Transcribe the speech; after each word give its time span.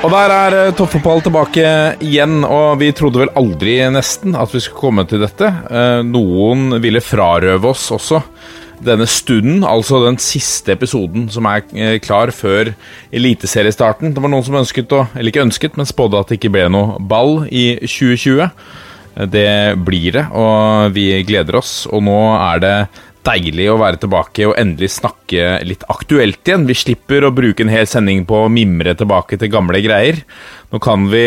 Og 0.00 0.08
der 0.14 0.32
er 0.32 0.54
eh, 0.56 0.70
toppfotball 0.78 1.20
tilbake 1.26 1.64
igjen, 2.00 2.38
og 2.48 2.78
vi 2.80 2.88
trodde 2.96 3.20
vel 3.20 3.32
aldri 3.36 3.74
nesten 3.92 4.32
at 4.38 4.48
vi 4.54 4.62
skulle 4.64 4.80
komme 4.80 5.04
til 5.08 5.20
dette. 5.20 5.50
Eh, 5.68 6.00
Noen 6.08 6.78
ville 6.80 7.02
frarøve 7.04 7.68
oss 7.74 7.90
også 7.92 8.22
denne 8.80 9.04
stunden, 9.04 9.58
altså 9.68 9.98
den 10.06 10.16
siste 10.24 10.72
episoden 10.72 11.26
som 11.32 11.44
er 11.50 11.66
eh, 11.76 11.98
klar 12.00 12.32
før 12.32 12.72
eliteseriestarten. 13.12 14.14
Det 14.16 14.24
var 14.24 14.32
noen 14.32 14.46
som 14.46 14.56
ønsket 14.62 14.96
å, 14.96 15.02
eller 15.12 15.34
ikke 15.34 15.44
ønsket, 15.44 15.76
men 15.76 15.88
spådde 15.90 16.22
at 16.24 16.32
det 16.32 16.40
ikke 16.40 16.54
ble 16.56 16.64
noe 16.72 16.96
ball 17.12 17.42
i 17.52 17.74
2020. 17.84 18.40
Eh, 18.46 19.28
Det 19.28 19.76
blir 19.84 20.14
det, 20.16 20.24
og 20.32 20.96
vi 20.96 21.10
gleder 21.28 21.60
oss. 21.60 21.82
Og 21.92 22.00
nå 22.08 22.16
er 22.40 22.64
det 22.64 22.74
deilig 23.26 23.66
å 23.70 23.78
være 23.80 24.00
tilbake 24.02 24.46
og 24.48 24.56
endelig 24.60 24.90
snakke 24.96 25.58
litt 25.66 25.84
aktuelt 25.92 26.40
igjen. 26.46 26.66
Vi 26.68 26.76
slipper 26.78 27.26
å 27.26 27.32
bruke 27.34 27.64
en 27.64 27.72
hel 27.72 27.88
sending 27.90 28.24
på 28.28 28.44
å 28.44 28.52
mimre 28.52 28.94
tilbake 28.98 29.38
til 29.40 29.52
gamle 29.52 29.82
greier. 29.84 30.22
Nå 30.70 30.80
kan 30.82 31.08
vi 31.12 31.24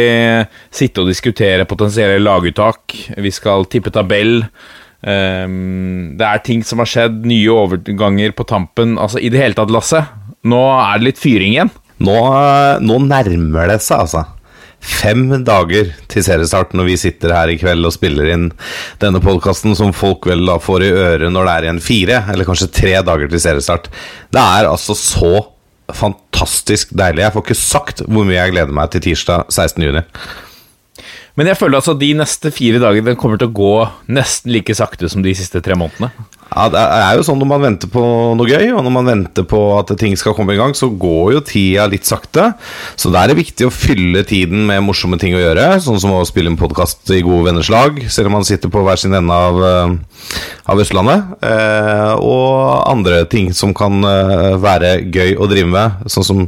sitte 0.73 1.03
og 1.03 1.11
diskutere 1.11 1.67
potensielle 1.69 2.21
laguttak. 2.23 2.95
Vi 3.17 3.33
skal 3.33 3.67
tippe 3.71 3.93
tabell. 3.93 4.41
Ehm, 5.03 6.15
det 6.17 6.27
er 6.27 6.43
ting 6.45 6.63
som 6.65 6.81
har 6.81 6.89
skjedd, 6.89 7.23
nye 7.27 7.51
overganger 7.51 8.35
på 8.35 8.47
tampen. 8.49 8.97
Altså, 8.97 9.21
i 9.21 9.31
det 9.33 9.41
hele 9.41 9.57
tatt, 9.57 9.73
Lasse. 9.73 10.05
Nå 10.47 10.61
er 10.79 10.99
det 10.99 11.11
litt 11.11 11.21
fyring 11.21 11.57
igjen. 11.57 11.73
Nå, 12.03 12.17
nå 12.83 13.01
nærmer 13.05 13.69
det 13.71 13.81
seg, 13.83 14.07
altså. 14.07 14.25
Fem 14.83 15.29
dager 15.47 15.93
til 16.11 16.25
seriestart 16.25 16.73
når 16.75 16.89
vi 16.89 16.99
sitter 16.99 17.31
her 17.31 17.51
i 17.51 17.55
kveld 17.59 17.87
og 17.87 17.95
spiller 17.95 18.27
inn 18.33 18.49
denne 18.99 19.21
podkasten, 19.23 19.77
som 19.79 19.95
folk 19.95 20.27
vel 20.27 20.43
da 20.49 20.57
får 20.59 20.83
i 20.83 20.91
øret 20.91 21.31
når 21.31 21.47
det 21.47 21.53
er 21.53 21.67
igjen 21.67 21.83
fire, 21.83 22.21
eller 22.33 22.47
kanskje 22.47 22.71
tre 22.75 22.97
dager 23.07 23.31
til 23.31 23.43
seriestart. 23.45 23.87
Det 24.33 24.43
er 24.43 24.67
altså 24.67 24.97
så 24.99 25.33
fantastisk 25.93 26.91
deilig. 26.95 27.23
Jeg 27.23 27.35
får 27.35 27.45
ikke 27.45 27.59
sagt 27.59 28.03
hvor 28.07 28.27
mye 28.27 28.39
jeg 28.41 28.55
gleder 28.55 28.75
meg 28.75 28.91
til 28.91 29.05
tirsdag 29.07 29.47
16. 29.51 29.87
juni. 29.87 30.03
Men 31.39 31.49
jeg 31.49 31.57
føler 31.57 31.79
altså 31.79 31.95
de 31.97 32.11
neste 32.17 32.51
fire 32.53 32.81
dagene 32.83 33.15
kommer 33.17 33.39
til 33.41 33.49
å 33.49 33.57
gå 33.57 33.73
nesten 34.13 34.53
like 34.53 34.75
sakte 34.77 35.09
som 35.09 35.23
de 35.25 35.33
siste 35.37 35.63
tre 35.65 35.77
månedene. 35.79 36.11
Ja, 36.53 36.67
det 36.69 36.81
er 36.81 37.17
jo 37.17 37.23
sånn 37.25 37.39
når 37.41 37.49
man 37.49 37.63
venter 37.63 37.89
på 37.89 38.01
noe 38.37 38.45
gøy, 38.49 38.67
og 38.75 38.83
når 38.85 38.93
man 38.93 39.07
venter 39.09 39.45
på 39.49 39.59
at 39.79 39.89
ting 39.97 40.13
skal 40.19 40.35
komme 40.37 40.53
i 40.53 40.59
gang, 40.59 40.75
så 40.77 40.89
går 40.89 41.33
jo 41.35 41.41
tida 41.47 41.87
litt 41.89 42.05
sakte. 42.05 42.51
Så 42.99 43.09
da 43.13 43.23
er 43.23 43.31
det 43.31 43.39
viktig 43.39 43.65
å 43.67 43.73
fylle 43.73 44.21
tiden 44.27 44.67
med 44.69 44.83
morsomme 44.85 45.17
ting 45.21 45.33
å 45.33 45.41
gjøre, 45.41 45.65
sånn 45.81 45.97
som 46.03 46.13
å 46.13 46.21
spille 46.29 46.51
en 46.53 46.59
podkast 46.59 47.09
i 47.15 47.23
gode 47.25 47.47
venners 47.49 47.71
lag, 47.73 47.97
selv 48.05 48.29
om 48.29 48.37
man 48.37 48.47
sitter 48.47 48.69
på 48.73 48.83
hver 48.85 49.01
sin 49.01 49.17
ende 49.17 49.33
av, 49.33 49.59
eh, 49.65 50.37
av 50.69 50.83
Østlandet. 50.83 51.33
Eh, 51.41 52.13
og 52.21 52.85
andre 52.91 53.23
ting 53.29 53.49
som 53.57 53.73
kan 53.77 54.03
eh, 54.05 54.53
være 54.61 54.95
gøy 55.09 55.35
å 55.41 55.49
drive 55.49 55.73
med, 55.73 56.05
sånn 56.13 56.27
som 56.27 56.45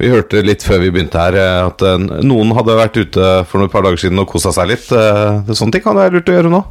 vi 0.00 0.10
hørte 0.10 0.42
litt 0.42 0.66
før 0.66 0.82
vi 0.82 0.90
begynte 0.94 1.20
her, 1.20 1.38
eh, 1.38 1.70
at 1.70 2.24
noen 2.26 2.54
hadde 2.58 2.80
vært 2.80 2.98
ute 2.98 3.34
for 3.46 3.62
noen 3.62 3.72
par 3.72 3.86
dager 3.86 4.02
siden 4.02 4.18
og 4.18 4.30
kosa 4.34 4.50
seg 4.54 4.74
litt. 4.74 4.90
Sånne 4.90 5.76
ting 5.76 5.84
kan 5.84 5.96
være 5.96 6.18
lurt 6.18 6.30
å 6.32 6.40
gjøre 6.40 6.50
nå. 6.52 6.64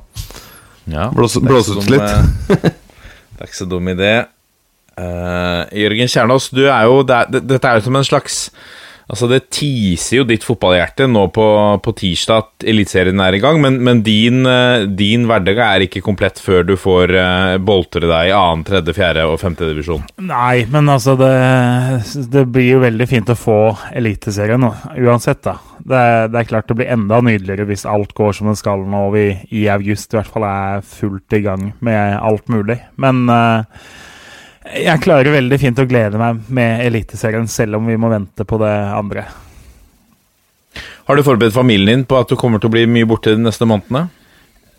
Ja, 0.92 1.10
Blåse- 1.16 1.40
ut 1.78 1.90
litt. 1.90 2.02
eh, 2.02 2.24
det 2.58 3.40
er 3.42 3.48
ikke 3.48 3.60
så 3.62 3.70
dum 3.70 3.88
idé. 3.88 4.26
Uh, 4.94 5.64
Jørgen 5.74 6.10
Kjernås, 6.12 6.52
du 6.54 6.68
er 6.70 6.84
jo 6.86 7.00
det 7.08 7.22
det, 7.34 7.40
Dette 7.50 7.66
er 7.70 7.80
jo 7.80 7.86
som 7.88 7.96
en 7.98 8.04
slags 8.06 8.36
Altså 9.12 9.28
Det 9.31 9.41
teaser 9.52 10.22
jo 10.22 10.28
ditt 10.28 10.46
fotballhjerte 10.47 11.08
nå 11.12 11.25
på, 11.36 11.46
på 11.84 11.94
tirsdag 12.00 12.44
at 12.44 12.68
Eliteserien 12.74 13.19
er 13.24 13.36
i 13.36 13.41
gang, 13.44 13.59
men, 13.64 13.80
men 13.84 14.03
din, 14.06 14.44
eh, 14.47 14.86
din 14.88 15.28
hverdag 15.30 15.59
er 15.66 15.86
ikke 15.86 16.03
komplett 16.06 16.40
før 16.41 16.64
du 16.68 16.75
får 16.80 17.12
uh, 17.18 17.58
boltre 17.64 18.08
deg 18.08 18.30
i 18.30 18.36
annen, 18.36 18.64
tredje, 18.68 18.96
fjerde 18.96 19.25
og 19.28 19.40
femte 19.41 19.68
divisjon. 19.68 20.06
Nei, 20.24 20.64
men 20.72 20.88
altså 20.91 21.18
det, 21.19 21.34
det 22.31 22.46
blir 22.53 22.69
jo 22.78 22.84
veldig 22.86 23.09
fint 23.09 23.34
å 23.34 23.38
få 23.38 23.59
Eliteserien 23.94 24.64
nå, 24.64 24.72
uansett, 25.03 25.44
da. 25.46 25.58
Det, 25.84 26.03
det 26.31 26.40
er 26.40 26.47
klart 26.47 26.70
det 26.72 26.78
blir 26.80 26.94
enda 26.94 27.20
nydeligere 27.25 27.68
hvis 27.68 27.84
alt 27.90 28.14
går 28.16 28.38
som 28.38 28.47
det 28.47 28.56
skal 28.62 28.85
nå 28.88 29.02
og 29.09 29.18
vi 29.18 29.25
i 29.52 29.66
august 29.72 30.14
i 30.14 30.20
hvert 30.20 30.31
fall 30.31 30.46
er 30.47 30.85
fullt 30.88 31.35
i 31.35 31.41
gang 31.44 31.74
med 31.84 32.16
alt 32.24 32.47
mulig. 32.52 32.80
Men 33.03 33.25
eh, 33.28 33.84
jeg 34.63 35.03
klarer 35.03 35.35
veldig 35.35 35.59
fint 35.59 35.79
å 35.81 35.88
glede 35.90 36.19
meg 36.19 36.44
med 36.53 36.85
Eliteserien, 36.85 37.47
selv 37.51 37.79
om 37.79 37.90
vi 37.90 38.00
må 38.00 38.12
vente 38.12 38.46
på 38.47 38.59
det 38.62 38.74
andre. 38.96 39.25
Har 41.03 41.19
du 41.19 41.24
forberedt 41.25 41.56
familien 41.56 42.03
din 42.03 42.06
på 42.07 42.16
at 42.16 42.29
du 42.31 42.38
kommer 42.40 42.62
til 42.62 42.72
å 42.72 42.75
bli 42.75 42.85
mye 42.88 43.07
borte 43.07 43.35
de 43.35 43.44
neste 43.44 43.68
månedene? 43.68 44.07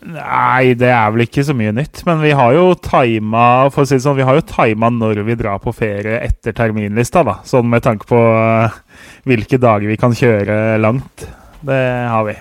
Nei, 0.05 0.75
det 0.77 0.91
er 0.93 1.13
vel 1.13 1.23
ikke 1.25 1.43
så 1.45 1.55
mye 1.57 1.73
nytt. 1.73 2.03
Men 2.05 2.19
vi 2.21 2.33
har 2.37 2.53
jo 2.53 2.73
tima 2.77 3.45
for 3.73 3.85
å 3.85 3.89
si 3.89 3.97
det 3.97 4.05
sånn, 4.05 4.17
vi 4.19 4.25
har 4.27 4.37
jo 4.37 4.45
tima 4.45 4.91
når 4.93 5.23
vi 5.25 5.37
drar 5.39 5.61
på 5.61 5.73
ferie 5.73 6.19
etter 6.21 6.53
terminlista, 6.57 7.23
da. 7.25 7.39
Sånn 7.47 7.69
med 7.71 7.85
tanke 7.85 8.09
på 8.09 8.19
eh, 8.19 8.81
hvilke 9.29 9.61
dager 9.61 9.89
vi 9.89 9.97
kan 10.01 10.13
kjøre 10.17 10.77
langt. 10.81 11.25
Det 11.65 11.81
har 12.11 12.27
vi. 12.27 12.37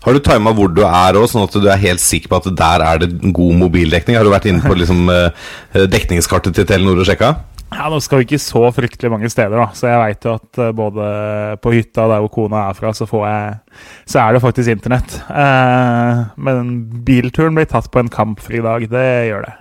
Har 0.00 0.16
du 0.16 0.22
tima 0.24 0.52
hvor 0.56 0.70
du 0.72 0.80
er 0.86 1.18
òg, 1.20 1.26
sånn 1.28 1.44
at 1.44 1.56
du 1.60 1.68
er 1.68 1.80
helt 1.82 2.00
sikker 2.00 2.32
på 2.32 2.40
at 2.40 2.48
der 2.56 2.84
er 2.86 3.02
det 3.02 3.10
god 3.36 3.58
mobildekning? 3.60 4.16
Har 4.16 4.24
du 4.24 4.32
vært 4.32 4.48
inne 4.48 4.64
på 4.64 4.76
liksom, 4.80 5.04
eh, 5.12 5.86
dekningskartet 5.92 6.56
til 6.56 6.68
Telenor 6.68 7.02
og 7.02 7.08
sjekka? 7.08 7.34
Ja, 7.70 7.86
Nå 7.86 8.00
skal 8.02 8.18
vi 8.18 8.26
ikke 8.26 8.42
så 8.42 8.64
fryktelig 8.74 9.12
mange 9.12 9.28
steder, 9.30 9.54
da. 9.60 9.68
Så 9.76 9.86
jeg 9.86 10.00
veit 10.02 10.26
jo 10.26 10.34
at 10.40 10.58
eh, 10.58 10.72
både 10.74 11.08
på 11.62 11.74
hytta 11.76 12.08
der 12.10 12.24
hvor 12.24 12.32
kona 12.34 12.64
er 12.70 12.78
fra, 12.78 12.90
så, 12.96 13.06
får 13.06 13.26
jeg, 13.28 13.56
så 14.10 14.22
er 14.24 14.34
det 14.34 14.42
faktisk 14.42 14.72
internett. 14.74 15.18
Eh, 15.30 16.22
men 16.48 16.72
bilturen 17.06 17.54
blir 17.58 17.68
tatt 17.70 17.90
på 17.92 18.02
en 18.02 18.10
kampfri 18.10 18.62
dag. 18.64 18.88
Det 18.90 19.08
gjør 19.30 19.46
det. 19.46 19.56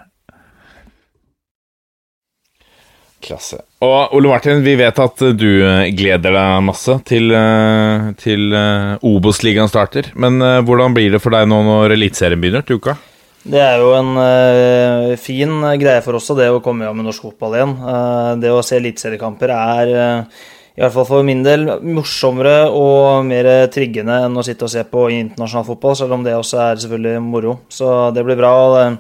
Klasse. 3.28 3.62
Og 3.80 4.16
Ole 4.18 4.28
Martin, 4.28 4.60
vi 4.60 4.74
vet 4.76 4.98
at 5.00 5.22
du 5.40 5.48
eh, 5.64 5.86
gleder 5.96 6.34
deg 6.36 6.64
masse 6.68 6.98
til, 7.08 7.32
eh, 7.32 8.10
til 8.20 8.52
eh, 8.52 8.98
Obos-ligaen 9.08 9.72
starter. 9.72 10.12
Men 10.20 10.42
hvordan 10.68 10.98
blir 10.98 11.16
det 11.16 11.24
for 11.24 11.32
deg 11.36 11.48
nå 11.48 11.62
når 11.64 11.96
Eliteserien 11.96 12.44
begynner 12.44 12.68
til 12.68 12.82
uka? 12.82 12.98
Det 13.50 13.60
er 13.64 13.80
jo 13.80 13.94
en 13.96 14.14
uh, 14.20 15.16
fin 15.20 15.54
greie 15.80 16.04
for 16.04 16.18
oss 16.20 16.28
det 16.36 16.50
å 16.52 16.60
komme 16.64 16.84
gang 16.86 16.98
med 16.98 17.08
norsk 17.08 17.30
fotball 17.30 17.56
igjen. 17.56 17.76
Uh, 17.80 18.32
det 18.42 18.52
å 18.52 18.62
se 18.66 18.76
eliteseriekamper 18.78 19.54
er, 19.56 19.92
eh, 19.96 20.48
i 20.78 20.82
hvert 20.82 20.94
fall 20.94 21.08
for 21.10 21.26
min 21.28 21.42
del, 21.44 21.66
morsommere 21.84 22.70
og 22.72 23.26
mer 23.28 23.50
triggende 23.74 24.16
enn 24.26 24.38
å 24.40 24.44
sitte 24.46 24.68
og 24.68 24.72
se 24.72 24.86
på 24.88 25.08
internasjonal 25.12 25.66
fotball, 25.68 25.98
selv 26.00 26.16
om 26.16 26.24
det 26.24 26.38
også 26.38 26.62
er 26.64 26.80
selvfølgelig 26.84 27.24
moro. 27.26 27.56
Så 27.74 27.90
det 28.16 28.24
blir 28.28 28.40
bra. 28.40 28.54
og 28.64 28.76
det 28.78 28.86
er 28.86 28.98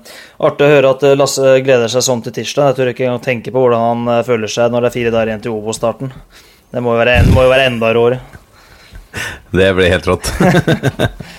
Artig 0.49 0.67
å 0.67 0.73
høre 0.73 0.93
at 0.95 1.07
Lasse 1.15 1.55
gleder 1.63 1.91
seg 1.91 2.03
sånn 2.03 2.25
til 2.25 2.35
tirsdag. 2.35 2.71
Jeg 2.71 2.79
tør 2.79 2.91
ikke 2.93 3.07
engang 3.07 3.23
tenke 3.23 3.53
på 3.55 3.63
hvordan 3.63 3.85
han 3.85 4.13
eh, 4.15 4.25
føler 4.27 4.51
seg 4.51 4.73
når 4.73 4.85
det 4.85 4.91
er 4.91 4.97
fire 4.97 5.15
dager 5.15 5.31
igjen 5.31 5.45
til 5.45 5.55
Obo-starten. 5.55 6.11
Det 6.69 6.83
må 6.83 6.97
jo 6.97 7.01
være, 7.01 7.19
må 7.31 7.45
jo 7.47 7.53
være 7.53 7.69
enda 7.71 7.93
råere. 7.95 8.19
Det 9.55 9.69
blir 9.77 9.93
helt 9.93 10.09
rått. 10.09 10.33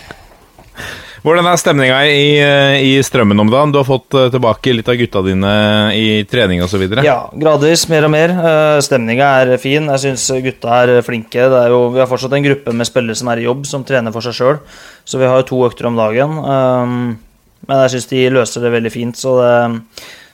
Hvordan 1.21 1.45
er 1.51 1.59
stemninga 1.61 1.97
i, 2.09 2.29
eh, 2.41 2.75
i 2.81 2.93
Strømmen 3.05 3.41
om 3.43 3.51
dagen? 3.53 3.73
Du 3.75 3.77
har 3.77 3.85
fått 3.85 4.15
eh, 4.17 4.31
tilbake 4.33 4.73
litt 4.73 4.89
av 4.89 4.97
gutta 4.97 5.21
dine 5.27 5.51
i 5.93 6.23
trening 6.25 6.63
osv.? 6.65 6.81
Ja, 7.05 7.29
gradvis 7.37 7.83
mer 7.93 8.07
og 8.09 8.13
mer. 8.15 8.33
Eh, 8.33 8.81
Stemninga 8.81 9.27
er 9.43 9.53
fin. 9.61 9.91
Jeg 9.93 10.01
syns 10.01 10.25
gutta 10.47 10.79
er 10.81 11.03
flinke. 11.05 11.45
Er 11.45 11.75
jo, 11.75 11.83
vi 11.93 12.01
har 12.01 12.09
fortsatt 12.09 12.33
en 12.39 12.47
gruppe 12.47 12.73
med 12.73 12.89
spillere 12.89 13.19
som 13.21 13.29
er 13.29 13.43
i 13.43 13.45
jobb, 13.45 13.67
som 13.69 13.85
trener 13.85 14.15
for 14.15 14.25
seg 14.25 14.39
sjøl. 14.39 14.63
Så 15.05 15.21
vi 15.21 15.29
har 15.29 15.43
jo 15.43 15.49
to 15.51 15.61
økter 15.69 15.91
om 15.91 16.01
dagen. 16.01 16.41
Men 16.41 17.85
jeg 17.85 17.93
syns 17.99 18.09
de 18.15 18.25
løser 18.33 18.65
det 18.65 18.73
veldig 18.79 18.95
fint. 18.95 19.21
Så 19.21 19.37
det, 19.43 19.53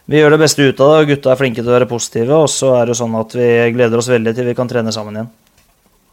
vi 0.06 0.20
gjør 0.20 0.36
det 0.36 0.42
beste 0.44 0.68
ut 0.68 0.84
av 0.86 0.92
det, 1.00 1.08
gutta 1.10 1.34
er 1.34 1.40
flinke 1.40 1.64
til 1.64 1.72
å 1.72 1.78
være 1.80 1.90
positive. 1.90 2.44
Og 2.44 2.46
så 2.52 2.76
er 2.76 2.86
det 2.86 2.94
jo 2.94 3.00
sånn 3.02 3.18
at 3.18 3.34
vi 3.34 3.50
gleder 3.74 3.98
oss 3.98 4.12
veldig 4.12 4.36
til 4.38 4.46
vi 4.52 4.54
kan 4.54 4.70
trene 4.70 4.94
sammen 4.94 5.18
igjen. 5.18 5.34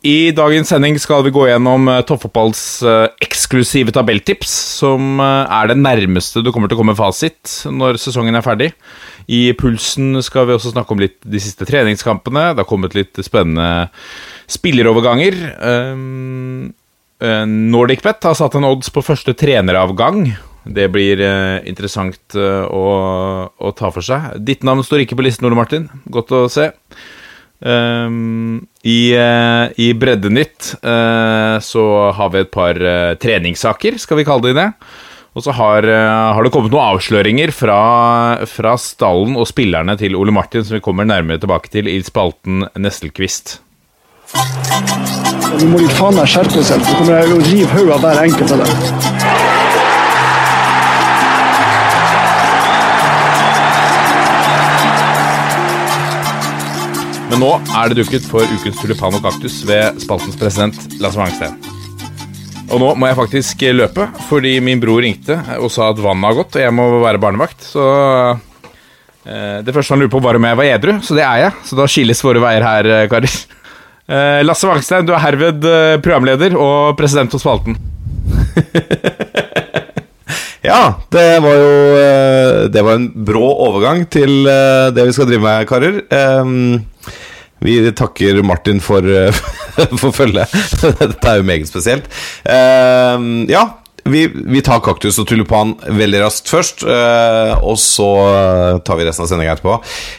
I 0.04 0.34
dagens 0.36 0.68
sending 0.68 0.98
skal 1.00 1.22
vi 1.24 1.32
gå 1.32 1.46
gjennom 1.48 1.88
eh, 1.88 2.02
toppfotballs 2.04 2.62
eh, 2.84 3.06
eksklusive 3.24 3.94
tabelltips, 3.96 4.52
som 4.82 5.22
eh, 5.24 5.54
er 5.56 5.70
det 5.72 5.78
nærmeste 5.80 6.44
du 6.44 6.50
kommer 6.52 6.68
til 6.68 6.76
å 6.76 6.82
komme 6.82 6.96
fasit 6.98 7.62
når 7.72 8.02
sesongen 8.04 8.36
er 8.36 8.44
ferdig. 8.44 8.68
I 9.32 9.56
Pulsen 9.56 10.20
skal 10.28 10.50
vi 10.50 10.58
også 10.58 10.74
snakke 10.74 10.92
om 10.92 11.00
litt 11.06 11.16
de 11.24 11.40
siste 11.40 11.64
treningskampene. 11.70 12.50
Det 12.52 12.66
har 12.66 12.68
kommet 12.68 13.00
litt 13.00 13.24
spennende 13.24 13.88
spilleroverganger. 14.52 15.40
NordicBet 17.24 18.28
har 18.28 18.36
satt 18.36 18.60
en 18.60 18.68
odds 18.68 18.92
på 18.92 19.00
første 19.06 19.32
treneravgang 19.40 20.34
Det 20.68 20.90
blir 20.92 21.22
interessant 21.64 22.36
å, 22.36 22.84
å 23.48 23.72
ta 23.80 23.94
for 23.96 24.04
seg. 24.04 24.34
Ditt 24.44 24.68
navn 24.68 24.84
står 24.84 25.06
ikke 25.06 25.16
på 25.16 25.24
listen, 25.24 25.48
Ole 25.48 25.56
Martin. 25.56 25.88
Godt 26.12 26.36
å 26.36 26.50
se. 26.52 26.74
Um, 27.64 28.66
I, 28.84 29.16
uh, 29.16 29.72
I 29.80 29.94
Breddenytt 29.96 30.74
uh, 30.84 31.60
så 31.64 31.86
har 32.12 32.34
vi 32.34 32.42
et 32.44 32.52
par 32.52 32.76
uh, 32.76 33.16
treningssaker, 33.16 33.96
skal 34.02 34.20
vi 34.20 34.28
kalle 34.28 34.50
det 34.50 34.58
det. 34.60 34.70
Og 35.34 35.42
så 35.42 35.54
har, 35.58 35.82
har 35.90 36.46
det 36.46 36.52
kommet 36.54 36.70
noen 36.70 36.92
avsløringer 36.94 37.50
fra, 37.58 37.78
fra 38.46 38.76
stallen 38.78 39.34
og 39.34 39.48
spillerne 39.50 39.96
til 39.98 40.14
Ole 40.14 40.30
Martin, 40.30 40.62
som 40.62 40.78
vi 40.78 40.84
kommer 40.86 41.10
nærmere 41.10 41.42
tilbake 41.42 41.74
til 41.74 41.90
i 41.90 41.96
spalten 42.06 42.68
Nestelquist. 42.78 43.56
Nå 45.58 45.72
må 45.72 45.82
de 45.82 45.90
faen 45.98 46.20
meg 46.20 46.30
skjerpe 46.30 46.62
seg, 46.62 46.86
så 46.86 47.00
kommer 47.00 47.18
jeg 47.18 47.34
å 47.34 47.42
rive 47.50 47.72
hodet 47.74 47.98
av 47.98 48.06
hver 48.06 48.24
enkelt 48.28 48.54
av 48.54 48.62
dem. 48.62 49.53
Nå 57.44 57.52
er 57.76 57.92
det 57.92 58.00
duket 58.00 58.24
for 58.30 58.48
ukens 58.48 58.78
tulipan 58.80 59.18
og 59.18 59.24
kaktus 59.26 59.64
ved 59.68 59.98
spaltens 60.00 60.38
president 60.40 60.78
Lasse 61.04 61.20
Wangsten. 61.20 61.58
Og 62.72 62.80
nå 62.80 62.92
må 62.96 63.10
jeg 63.10 63.18
faktisk 63.18 63.64
løpe, 63.76 64.06
fordi 64.30 64.54
min 64.64 64.80
bror 64.82 65.02
ringte 65.04 65.36
og 65.60 65.68
sa 65.74 65.90
at 65.92 66.00
vannet 66.00 66.30
har 66.30 66.38
gått, 66.38 66.56
og 66.56 66.64
jeg 66.64 66.76
må 66.76 66.86
være 67.04 67.20
barnevakt. 67.22 67.66
Så 67.68 67.84
eh, 69.28 69.60
Det 69.66 69.76
første 69.76 69.94
han 69.94 70.06
lurte 70.06 70.14
på, 70.16 70.22
var 70.24 70.40
om 70.40 70.48
jeg 70.48 70.60
var 70.62 70.70
edru, 70.70 70.94
så 71.04 71.18
det 71.18 71.26
er 71.28 71.42
jeg. 71.42 71.58
Så 71.68 71.80
da 71.80 71.90
skilles 71.92 72.24
våre 72.24 72.44
veier 72.46 72.68
her, 72.68 72.90
eh, 72.96 73.10
karer. 73.12 73.36
Eh, 74.08 74.40
Lasse 74.48 74.70
Wangstein, 74.70 75.06
du 75.08 75.12
er 75.16 75.26
herved 75.26 75.68
eh, 75.68 75.98
programleder 76.06 76.56
og 76.56 76.96
president 77.00 77.36
hos 77.36 77.44
spalten. 77.44 77.76
Ja, 80.64 80.94
det 81.12 81.42
var 81.44 81.58
jo 81.60 81.72
eh, 82.00 82.58
Det 82.72 82.82
var 82.88 82.96
en 82.96 83.10
brå 83.28 83.50
overgang 83.66 84.06
til 84.08 84.46
det 84.48 85.04
vi 85.10 85.12
skal 85.12 85.28
drive 85.28 85.44
med, 85.44 85.68
karer. 85.68 85.98
Vi 87.64 87.78
takker 87.96 88.42
Martin 88.46 88.82
for, 88.84 89.06
eh, 89.08 89.44
for 90.02 90.12
følget. 90.16 90.52
Dette 91.00 91.30
er 91.30 91.40
jo 91.40 91.48
meget 91.48 91.70
spesielt. 91.70 92.12
Uh, 92.44 93.48
Ja, 93.50 93.64
vi, 94.04 94.26
vi 94.28 94.62
tar 94.64 94.82
kaktus 94.84 95.16
og 95.22 95.28
tulipan 95.30 95.74
veldig 95.96 96.20
raskt 96.26 96.50
først, 96.52 96.84
eh, 96.84 97.54
og 97.64 97.78
så 97.80 98.10
tar 98.84 99.00
vi 99.00 99.06
resten 99.08 99.24
av 99.24 99.30
sendinga 99.32 99.54
etterpå. 99.56 99.78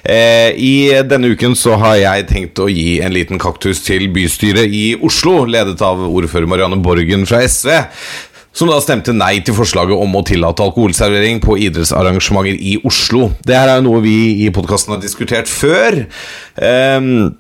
Eh, 0.08 0.56
I 0.56 1.02
denne 1.04 1.34
uken 1.34 1.56
så 1.58 1.76
har 1.82 1.98
jeg 2.00 2.28
tenkt 2.30 2.62
å 2.64 2.70
gi 2.72 3.02
en 3.04 3.12
liten 3.12 3.40
kaktus 3.42 3.82
til 3.84 4.06
bystyret 4.14 4.72
i 4.72 4.86
Oslo, 5.04 5.42
ledet 5.44 5.84
av 5.84 6.00
ordfører 6.06 6.48
Marianne 6.48 6.80
Borgen 6.84 7.28
fra 7.28 7.42
SV. 7.44 7.74
Som 8.54 8.70
da 8.70 8.78
stemte 8.82 9.14
nei 9.16 9.40
til 9.42 9.56
forslaget 9.56 9.98
om 9.98 10.12
å 10.14 10.22
tillate 10.26 10.62
alkoholservering 10.62 11.40
på 11.42 11.56
idrettsarrangementer 11.66 12.54
i 12.54 12.76
Oslo. 12.86 13.32
Det 13.42 13.56
her 13.58 13.72
er 13.72 13.80
jo 13.80 13.88
noe 13.88 14.04
vi 14.04 14.18
i 14.44 14.52
podkasten 14.54 14.94
har 14.94 15.02
diskutert 15.02 15.50
før. 15.50 16.04
Um, 16.54 17.34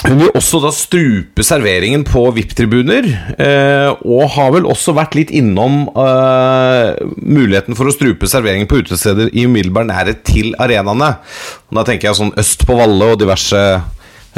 hun 0.00 0.16
vil 0.16 0.30
også 0.32 0.62
da 0.62 0.70
strupe 0.72 1.44
serveringen 1.44 2.06
på 2.08 2.22
VIP-tribuner, 2.32 3.08
eh, 3.36 3.90
og 4.00 4.30
har 4.32 4.54
vel 4.54 4.68
også 4.70 4.94
vært 4.96 5.16
litt 5.18 5.32
innom 5.36 5.82
eh, 5.92 6.96
muligheten 7.20 7.76
for 7.76 7.90
å 7.90 7.92
strupe 7.92 8.30
serveringen 8.30 8.70
på 8.70 8.80
utesteder 8.80 9.28
i 9.34 9.44
umiddelbar 9.44 9.84
nærhet 9.90 10.22
til 10.24 10.54
arenaene. 10.62 11.12
Da 11.68 11.84
tenker 11.84 12.08
jeg 12.08 12.20
sånn 12.22 12.32
øst 12.40 12.64
på 12.68 12.78
Valle 12.80 13.12
og 13.12 13.20
diverse 13.20 13.60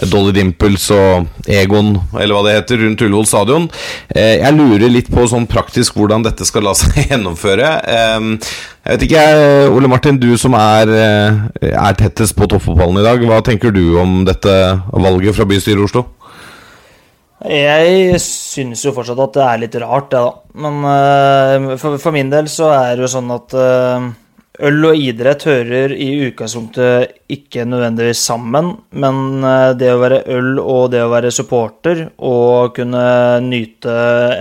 Dolly 0.08 0.32
Dimples 0.32 0.86
og 0.94 1.26
Egon, 1.50 1.92
eller 2.16 2.32
hva 2.32 2.42
det 2.46 2.54
heter, 2.56 2.80
rundt 2.80 3.02
Ullevål 3.04 3.26
stadion. 3.28 3.66
Eh, 4.08 4.38
jeg 4.40 4.56
lurer 4.56 4.88
litt 4.88 5.10
på 5.12 5.26
sånn 5.28 5.44
praktisk 5.50 5.98
hvordan 5.98 6.24
dette 6.24 6.46
skal 6.48 6.64
la 6.64 6.72
seg 6.78 6.96
gjennomføre. 7.10 7.68
Eh, 7.84 8.54
jeg 8.82 8.96
vet 8.96 9.04
ikke, 9.06 9.26
Ole 9.76 9.90
Martin, 9.92 10.18
du 10.22 10.32
som 10.40 10.56
er, 10.58 10.94
eh, 10.96 11.68
er 11.74 12.00
tettest 12.00 12.36
på 12.38 12.48
toppfotballen 12.48 13.02
i 13.02 13.06
dag. 13.06 13.28
Hva 13.28 13.42
tenker 13.44 13.74
du 13.74 13.84
om 14.00 14.22
dette 14.28 14.56
valget 14.90 15.36
fra 15.36 15.46
bystyret 15.48 15.84
i 15.84 15.86
Oslo? 15.90 16.06
Jeg 17.42 18.18
syns 18.22 18.84
jo 18.86 18.92
fortsatt 18.94 19.18
at 19.18 19.36
det 19.36 19.44
er 19.44 19.62
litt 19.64 19.78
rart, 19.82 20.10
det, 20.14 20.24
da. 20.24 20.58
Men 20.64 20.82
eh, 20.88 21.70
for, 21.82 22.12
min 22.14 22.32
del 22.32 22.48
så 22.50 22.72
er 22.78 22.96
det 22.96 23.04
jo 23.04 23.14
sånn 23.18 23.32
at 23.34 23.56
øl 24.60 24.84
og 24.84 24.98
idrett 25.00 25.46
hører 25.48 25.94
i 25.96 26.10
utgangspunktet 26.26 27.14
ikke 27.32 27.64
nødvendigvis 27.64 28.20
sammen, 28.28 28.74
men 28.92 29.44
eh, 29.48 29.72
det 29.80 29.92
å 29.94 30.00
være 30.02 30.22
øl 30.34 30.58
og 30.60 30.90
det 30.92 31.00
å 31.04 31.12
være 31.12 31.32
supporter 31.32 32.04
og 32.18 32.74
kunne 32.76 33.04
nyte 33.46 33.94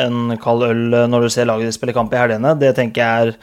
en 0.04 0.36
kald 0.42 0.68
øl 0.68 0.84
når 1.12 1.28
du 1.28 1.32
ser 1.32 1.48
laget 1.48 1.72
ditt 1.72 1.80
spille 1.80 1.96
kamp 1.96 2.12
i 2.12 2.20
helgene, 2.20 2.58
det 2.60 2.74
tenker 2.76 3.02
jeg 3.06 3.30
er 3.30 3.38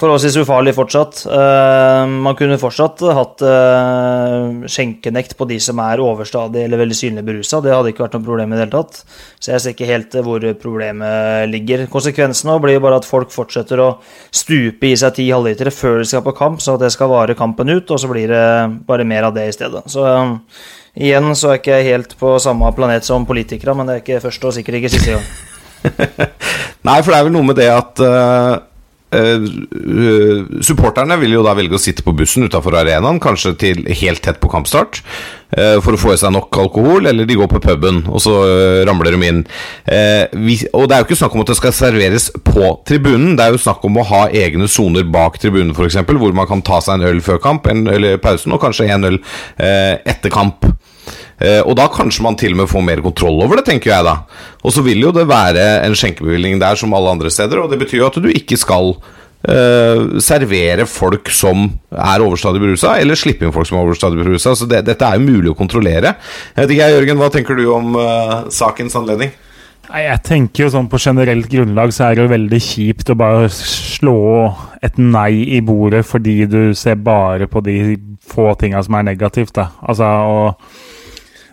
forholdsvis 0.00 0.38
ufarlig 0.42 0.74
fortsatt. 0.76 1.22
Uh, 1.28 2.08
man 2.24 2.36
kunne 2.38 2.58
fortsatt 2.60 3.02
hatt 3.16 3.44
uh, 3.44 4.64
skjenkenekt 4.70 5.36
på 5.38 5.46
de 5.50 5.58
som 5.62 5.80
er 5.84 6.02
overstadig 6.02 6.64
eller 6.64 6.80
veldig 6.80 6.96
synlig 6.96 7.24
berusa. 7.26 7.60
Det 7.62 7.74
hadde 7.74 7.92
ikke 7.92 8.06
vært 8.06 8.16
noe 8.16 8.26
problem 8.26 8.52
i 8.52 8.58
det 8.58 8.64
hele 8.64 8.74
tatt. 8.74 9.02
Så 9.42 9.52
jeg 9.52 9.62
ser 9.62 9.76
ikke 9.76 9.90
helt 9.90 10.16
eh, 10.16 10.24
hvor 10.24 10.44
problemet 10.60 11.48
ligger. 11.50 11.86
Konsekvensen 11.92 12.50
nå 12.50 12.58
blir 12.62 12.78
jo 12.78 12.84
bare 12.84 13.00
at 13.00 13.08
folk 13.08 13.32
fortsetter 13.34 13.82
å 13.82 13.88
stupe 14.34 14.88
i 14.88 14.96
seg 14.98 15.16
ti 15.18 15.28
halvlitere 15.30 15.74
før 15.74 16.00
de 16.02 16.08
skal 16.08 16.24
på 16.26 16.36
kamp, 16.38 16.62
så 16.62 16.78
det 16.80 16.92
skal 16.94 17.10
vare 17.12 17.36
kampen 17.38 17.72
ut, 17.72 17.90
og 17.90 18.00
så 18.00 18.10
blir 18.10 18.32
det 18.32 18.46
bare 18.88 19.06
mer 19.08 19.28
av 19.28 19.36
det 19.36 19.48
i 19.50 19.54
stedet. 19.54 19.84
Så 19.92 20.06
uh, 20.06 20.36
igjen 20.94 21.32
så 21.38 21.52
er 21.52 21.62
ikke 21.62 21.78
jeg 21.80 21.90
helt 21.92 22.18
på 22.20 22.36
samme 22.42 22.70
planet 22.76 23.06
som 23.06 23.26
politikere, 23.28 23.76
men 23.76 23.88
det 23.88 23.98
er 23.98 24.04
ikke 24.04 24.24
første 24.24 24.50
og 24.50 24.56
sikkert 24.56 24.80
ikke 24.80 24.92
siste 24.94 25.16
gang. 25.16 25.30
Nei, 26.88 27.00
for 27.02 27.10
det 27.10 27.18
er 27.18 27.26
vel 27.26 27.34
noe 27.34 27.48
med 27.48 27.58
det 27.58 27.70
at 27.74 28.02
supporterne 30.64 31.18
vil 31.20 31.36
jo 31.36 31.44
da 31.44 31.52
velge 31.58 31.76
å 31.76 31.82
sitte 31.82 32.04
på 32.04 32.14
bussen 32.16 32.46
utafor 32.48 32.78
arenaen, 32.80 33.20
kanskje 33.22 33.54
til 33.60 33.84
helt 34.00 34.22
tett 34.24 34.40
på 34.40 34.50
kampstart, 34.52 35.02
eh, 35.56 35.76
for 35.84 35.92
å 35.92 36.00
få 36.00 36.14
i 36.14 36.20
seg 36.20 36.32
nok 36.32 36.56
alkohol, 36.62 37.06
eller 37.10 37.28
de 37.28 37.36
går 37.36 37.50
på 37.52 37.60
puben, 37.60 38.02
og 38.08 38.22
så 38.24 38.34
eh, 38.46 38.84
ramler 38.88 39.12
de 39.12 39.28
inn. 39.28 39.42
Eh, 39.84 40.24
og 40.72 40.88
det 40.88 40.96
er 40.96 41.02
jo 41.02 41.08
ikke 41.10 41.20
snakk 41.20 41.36
om 41.36 41.44
at 41.44 41.52
det 41.52 41.58
skal 41.60 41.76
serveres 41.76 42.30
på 42.46 42.72
tribunen, 42.88 43.36
det 43.36 43.44
er 43.44 43.56
jo 43.56 43.64
snakk 43.66 43.84
om 43.88 44.00
å 44.00 44.08
ha 44.08 44.22
egne 44.28 44.68
soner 44.70 45.04
bak 45.04 45.36
tribunen, 45.42 45.74
f.eks., 45.76 46.00
hvor 46.08 46.36
man 46.36 46.48
kan 46.48 46.64
ta 46.64 46.80
seg 46.80 47.00
en 47.00 47.10
øl 47.12 47.20
før 47.24 47.42
kamp, 47.42 47.68
en 47.68 47.84
øl 47.92 48.14
pausen, 48.22 48.54
og 48.56 48.64
kanskje 48.64 48.88
en 48.92 49.12
øl 49.12 49.20
eh, 49.58 49.98
etter 50.08 50.32
kamp. 50.32 50.64
Eh, 51.42 51.60
og 51.66 51.74
da 51.78 51.88
kanskje 51.90 52.24
man 52.24 52.38
til 52.38 52.54
og 52.54 52.62
med 52.62 52.70
får 52.70 52.84
mer 52.86 53.02
kontroll 53.04 53.40
over 53.42 53.58
det, 53.58 53.66
tenker 53.70 53.90
jeg 53.90 54.06
da. 54.06 54.20
Og 54.62 54.74
så 54.74 54.84
vil 54.86 55.02
jo 55.02 55.14
det 55.14 55.26
være 55.30 55.82
en 55.86 55.96
skjenkebevilgning 55.98 56.62
der 56.62 56.78
som 56.78 56.94
alle 56.94 57.16
andre 57.16 57.32
steder, 57.32 57.64
og 57.64 57.72
det 57.72 57.80
betyr 57.82 58.02
jo 58.02 58.12
at 58.12 58.22
du 58.22 58.30
ikke 58.32 58.60
skal 58.60 58.96
Uh, 59.42 60.20
servere 60.22 60.84
folk 60.86 61.26
som 61.34 61.64
er 61.90 62.22
overstadig 62.22 62.60
berusa, 62.62 62.92
eller 63.02 63.18
slippe 63.18 63.42
inn 63.42 63.50
folk 63.50 63.66
som 63.66 63.80
er 63.80 63.88
overstadig 63.88 64.20
berusa. 64.20 64.52
Så 64.54 64.68
det, 64.70 64.84
dette 64.86 65.02
er 65.02 65.18
jo 65.18 65.24
mulig 65.24 65.50
å 65.50 65.56
kontrollere. 65.58 66.12
Jeg 66.52 66.60
vet 66.60 66.74
ikke, 66.76 66.90
Jørgen, 66.92 67.18
hva 67.18 67.30
tenker 67.34 67.58
du 67.58 67.64
om 67.74 67.96
uh, 67.98 68.44
sakens 68.54 68.94
anledning? 69.00 69.32
Nei, 69.88 70.04
Jeg 70.06 70.22
tenker 70.28 70.62
jo 70.62 70.70
sånn 70.70 70.86
På 70.86 71.00
generelt 71.02 71.50
grunnlag 71.50 71.90
så 71.90 72.06
er 72.06 72.14
det 72.14 72.22
jo 72.22 72.30
veldig 72.30 72.60
kjipt 72.62 73.10
å 73.10 73.18
bare 73.18 73.50
slå 73.50 74.22
et 74.78 75.02
nei 75.02 75.42
i 75.56 75.60
bordet 75.64 76.04
fordi 76.06 76.36
du 76.46 76.60
ser 76.78 77.02
bare 77.02 77.50
på 77.50 77.64
de 77.66 77.98
få 78.22 78.52
tinga 78.60 78.80
som 78.86 78.94
er 78.94 79.10
negativt. 79.10 79.56
da. 79.58 79.72
Altså, 79.82 80.06
og 80.06 80.91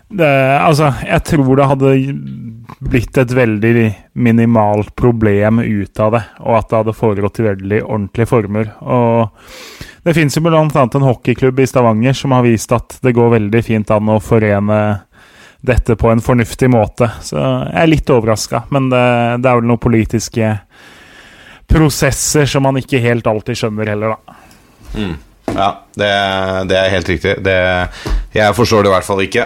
det, 0.09 0.57
altså, 0.57 0.93
jeg 1.05 1.23
tror 1.27 1.59
det 1.59 1.67
hadde 1.69 1.89
blitt 2.79 3.17
et 3.17 3.33
veldig 3.35 3.73
minimalt 4.17 4.95
problem 4.97 5.59
ut 5.61 5.99
av 6.01 6.15
det, 6.15 6.23
og 6.41 6.55
at 6.57 6.69
det 6.69 6.79
hadde 6.79 6.95
foregått 6.97 7.41
i 7.41 7.45
veldig 7.45 7.81
ordentlige 7.83 8.29
former. 8.29 8.71
Og 8.81 9.29
det 10.07 10.15
fins 10.17 10.37
jo 10.37 10.41
bl.a. 10.45 10.63
en 10.63 11.05
hockeyklubb 11.05 11.61
i 11.61 11.67
Stavanger 11.69 12.17
som 12.17 12.33
har 12.33 12.45
vist 12.47 12.73
at 12.73 12.97
det 13.05 13.13
går 13.17 13.35
veldig 13.35 13.61
fint 13.65 13.93
an 13.93 14.09
å 14.09 14.17
forene 14.23 14.79
dette 15.61 15.97
på 15.99 16.09
en 16.09 16.23
fornuftig 16.23 16.71
måte. 16.71 17.11
Så 17.21 17.37
jeg 17.37 17.77
er 17.83 17.91
litt 17.91 18.09
overraska, 18.09 18.63
men 18.73 18.89
det, 18.89 19.05
det 19.43 19.51
er 19.51 19.59
vel 19.59 19.69
noen 19.69 19.83
politiske 19.83 20.55
prosesser 21.69 22.49
som 22.49 22.65
man 22.65 22.79
ikke 22.81 23.01
helt 23.03 23.27
alltid 23.29 23.59
skjønner 23.61 23.93
heller, 23.93 24.15
da. 24.15 24.39
Ja, 25.49 25.69
det, 25.97 26.09
det 26.69 26.77
er 26.79 26.91
helt 26.93 27.09
riktig. 27.09 27.37
Det, 27.45 27.59
jeg 28.33 28.57
forstår 28.57 28.85
det 28.85 28.89
i 28.91 28.95
hvert 28.95 29.09
fall 29.09 29.23
ikke. 29.25 29.45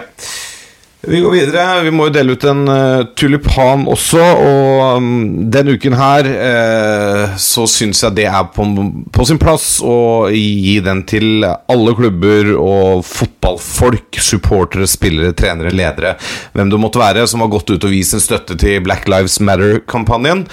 Vi 1.06 1.20
går 1.20 1.30
videre. 1.30 1.82
Vi 1.84 1.90
må 1.92 2.08
jo 2.08 2.14
dele 2.14 2.34
ut 2.36 2.44
en 2.48 2.62
uh, 2.68 3.04
tulipan 3.18 3.84
også. 3.90 4.20
Og 4.20 4.98
um, 4.98 5.08
denne 5.52 5.74
uken 5.76 5.96
her 5.98 6.28
uh, 6.30 7.34
så 7.40 7.66
syns 7.70 8.02
jeg 8.04 8.16
det 8.18 8.26
er 8.30 8.48
på, 8.54 8.66
på 9.12 9.26
sin 9.28 9.40
plass 9.42 9.78
å 9.84 9.96
gi 10.32 10.78
den 10.84 11.04
til 11.08 11.44
alle 11.44 11.96
klubber 11.98 12.54
og 12.56 13.04
fotballfolk, 13.08 14.20
supportere, 14.22 14.88
spillere, 14.90 15.34
trenere, 15.36 15.74
ledere, 15.74 16.16
hvem 16.56 16.72
det 16.72 16.80
måtte 16.80 17.02
være, 17.02 17.26
som 17.30 17.44
har 17.44 17.52
gått 17.52 17.74
ut 17.74 17.84
og 17.84 17.92
vist 17.92 18.16
sin 18.16 18.24
støtte 18.24 18.56
til 18.60 18.82
Black 18.84 19.08
Lives 19.10 19.40
Matter-kampanjen. 19.44 20.46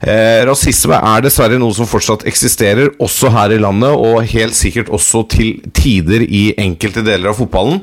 Eh, 0.00 0.42
rasisme 0.44 0.98
er 0.98 1.22
dessverre 1.24 1.56
noe 1.60 1.72
som 1.74 1.88
fortsatt 1.88 2.26
eksisterer, 2.28 2.90
også 3.02 3.30
her 3.32 3.54
i 3.54 3.60
landet, 3.62 3.94
og 3.96 4.26
helt 4.28 4.56
sikkert 4.56 4.90
også 4.92 5.22
til 5.32 5.62
tider 5.76 6.24
i 6.26 6.50
enkelte 6.60 7.04
deler 7.06 7.32
av 7.32 7.38
fotballen. 7.40 7.80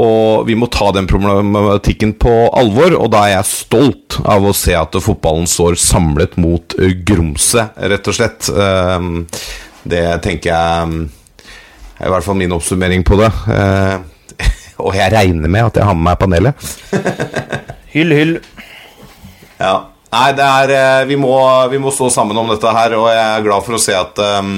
Og 0.00 0.48
vi 0.48 0.56
må 0.56 0.70
ta 0.72 0.88
den 0.96 1.08
problematikken 1.10 2.14
på 2.20 2.34
alvor, 2.56 2.96
og 2.96 3.12
da 3.12 3.26
er 3.26 3.34
jeg 3.36 3.50
stolt 3.52 4.20
av 4.24 4.48
å 4.48 4.56
se 4.56 4.76
at 4.78 4.96
fotballen 5.04 5.48
står 5.50 5.76
samlet 5.80 6.38
mot 6.40 6.76
eh, 6.80 6.96
grumset, 7.06 7.76
rett 7.92 8.08
og 8.08 8.16
slett. 8.16 8.48
Eh, 8.48 9.10
det 9.90 10.04
tenker 10.24 10.52
jeg 10.52 11.08
er 12.00 12.08
i 12.08 12.12
hvert 12.14 12.24
fall 12.24 12.38
min 12.40 12.56
oppsummering 12.56 13.04
på 13.04 13.20
det. 13.20 13.28
Eh, 13.52 13.96
og 14.86 14.96
jeg 14.96 15.12
regner 15.12 15.52
med 15.52 15.68
at 15.68 15.80
jeg 15.80 15.88
har 15.90 15.96
med 15.96 16.08
meg 16.08 16.20
panelet. 16.24 16.68
Hyll, 17.92 18.14
hyll. 18.16 18.36
Ja. 19.60 19.74
Nei, 20.10 20.30
det 20.34 20.42
er 20.46 20.72
eh, 20.74 21.06
vi 21.06 21.16
må, 21.20 21.34
vi 21.70 21.78
må 21.78 21.92
stå 21.94 22.08
sammen 22.10 22.38
om 22.40 22.48
dette 22.50 22.70
her, 22.74 22.96
og 22.98 23.06
jeg 23.12 23.22
er 23.22 23.44
glad 23.44 23.66
for 23.66 23.78
å 23.78 23.82
se 23.82 23.94
at 23.94 24.18
um, 24.40 24.56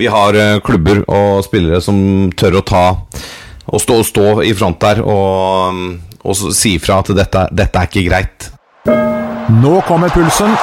vi 0.00 0.08
har 0.08 0.36
eh, 0.38 0.60
klubber 0.64 1.02
og 1.04 1.42
spillere 1.44 1.82
som 1.84 2.30
tør 2.32 2.60
å 2.62 2.64
ta 2.64 2.84
og 3.70 3.82
stå, 3.82 3.98
stå 4.08 4.24
i 4.48 4.54
front 4.56 4.80
der 4.80 5.02
og, 5.04 5.82
og 6.24 6.40
si 6.56 6.78
fra 6.80 7.02
at 7.04 7.12
dette, 7.18 7.44
dette 7.52 7.82
er 7.82 7.90
ikke 7.90 8.06
greit. 8.08 8.48
Nå 9.60 9.76
kommer 9.84 10.12
pulsen. 10.14 10.56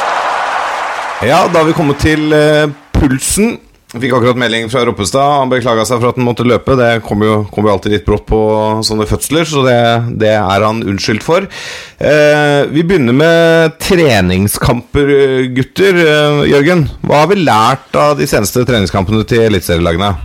Ja, 1.21 1.45
da 1.45 1.61
har 1.61 1.69
vi 1.69 1.77
kommet 1.77 2.01
til 2.01 2.33
uh, 2.33 2.65
pulsen. 2.97 3.59
Jeg 3.87 4.01
fikk 4.03 4.17
akkurat 4.17 4.39
melding 4.39 4.65
fra 4.67 4.81
Roppestad. 4.83 5.37
Han 5.39 5.51
beklaga 5.51 5.85
seg 5.87 6.01
for 6.01 6.11
at 6.11 6.17
han 6.19 6.25
måtte 6.27 6.43
løpe. 6.43 6.75
Det 6.75 6.89
kommer 7.07 7.29
jo, 7.29 7.35
kom 7.55 7.69
jo 7.69 7.71
alltid 7.71 7.93
litt 7.95 8.07
brått 8.07 8.25
på 8.27 8.39
sånne 8.83 9.07
fødsler, 9.07 9.47
så 9.47 9.61
det, 9.63 9.77
det 10.19 10.33
er 10.35 10.65
han 10.65 10.81
unnskyldt 10.83 11.23
for. 11.23 11.47
Eh, 11.95 12.67
vi 12.67 12.83
begynner 12.83 13.15
med 13.15 13.77
treningskamper, 13.79 15.11
gutter. 15.55 16.01
Eh, 16.03 16.41
Jørgen, 16.51 16.89
hva 17.07 17.21
har 17.23 17.29
vi 17.31 17.37
lært 17.39 17.95
av 17.95 18.17
de 18.19 18.27
seneste 18.27 18.65
treningskampene 18.67 19.23
til 19.29 19.45
eliteserielagene? 19.45 20.17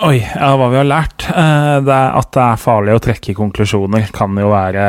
Oi, 0.00 0.16
ja, 0.16 0.54
hva 0.56 0.70
vi 0.72 0.78
har 0.80 0.86
lært? 0.88 1.26
Eh, 1.28 1.74
det 1.84 1.98
at 2.22 2.30
det 2.32 2.44
er 2.46 2.62
farlig 2.62 2.94
å 2.96 3.02
trekke 3.04 3.34
konklusjoner, 3.36 4.06
kan 4.16 4.38
jo 4.40 4.48
være 4.48 4.86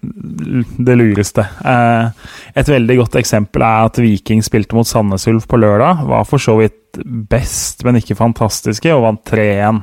det 0.00 0.96
lureste. 0.96 1.44
Eh, 1.60 2.30
et 2.56 2.72
veldig 2.72 2.96
godt 3.02 3.20
eksempel 3.20 3.66
er 3.68 3.90
at 3.90 4.00
Viking 4.00 4.40
spilte 4.46 4.80
mot 4.80 4.88
Sandnes 4.88 5.28
Ulf 5.28 5.44
på 5.50 5.60
lørdag. 5.60 6.06
Var 6.08 6.24
for 6.30 6.40
så 6.40 6.56
vidt 6.62 6.80
best, 7.04 7.84
men 7.86 7.98
ikke 8.00 8.18
fantastiske, 8.18 8.92
og 8.94 9.04
vant 9.06 9.24
3-1. 9.30 9.82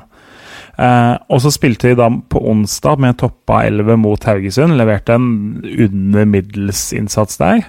Eh, 0.82 1.16
og 1.30 1.42
så 1.44 1.52
spilte 1.54 1.92
de 1.92 2.00
da 2.00 2.08
på 2.10 2.42
onsdag 2.52 3.02
med 3.04 3.20
toppa 3.22 3.62
11 3.68 4.00
mot 4.02 4.24
Haugesund. 4.30 4.78
Leverte 4.80 5.18
en 5.18 5.62
under 5.62 6.26
middels 6.30 6.90
innsats 6.96 7.40
der. 7.42 7.66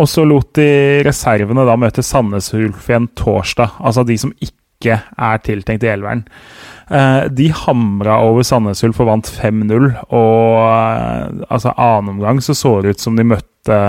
Og 0.00 0.08
så 0.10 0.24
lot 0.26 0.54
de 0.58 1.02
reservene 1.06 1.66
da 1.68 1.76
møte 1.78 2.04
Sandnes 2.04 2.50
Ulf 2.56 2.88
igjen 2.90 3.10
torsdag. 3.18 3.78
Altså 3.84 4.06
de 4.08 4.18
som 4.18 4.34
ikke 4.40 4.98
er 4.98 5.42
tiltenkt 5.46 5.84
i 5.86 5.92
elveren. 5.92 6.24
Eh, 6.90 7.28
de 7.30 7.50
hamra 7.62 8.18
over 8.24 8.46
Sandnes 8.46 8.82
Ulf 8.86 9.00
og 9.04 9.12
vant 9.12 9.30
5-0. 9.30 9.92
Og 10.10 10.58
eh, 10.66 11.46
altså 11.48 11.76
annen 11.76 12.16
omgang 12.16 12.42
så 12.42 12.56
så 12.58 12.80
det 12.82 12.96
ut 12.96 13.04
som 13.04 13.18
de 13.18 13.28
møtte 13.34 13.80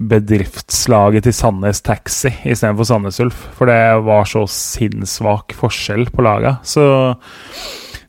bedriftslaget 0.00 1.26
til 1.26 1.34
Sandnes 1.36 1.82
Taxi 1.84 2.30
istedenfor 2.48 2.88
Sandnes 2.88 3.20
Ulf. 3.20 3.40
For 3.56 3.68
det 3.68 3.80
var 4.06 4.28
så 4.28 4.46
sinnssvak 4.48 5.54
forskjell 5.58 6.08
på 6.14 6.24
laga. 6.24 6.56
Så 6.64 6.84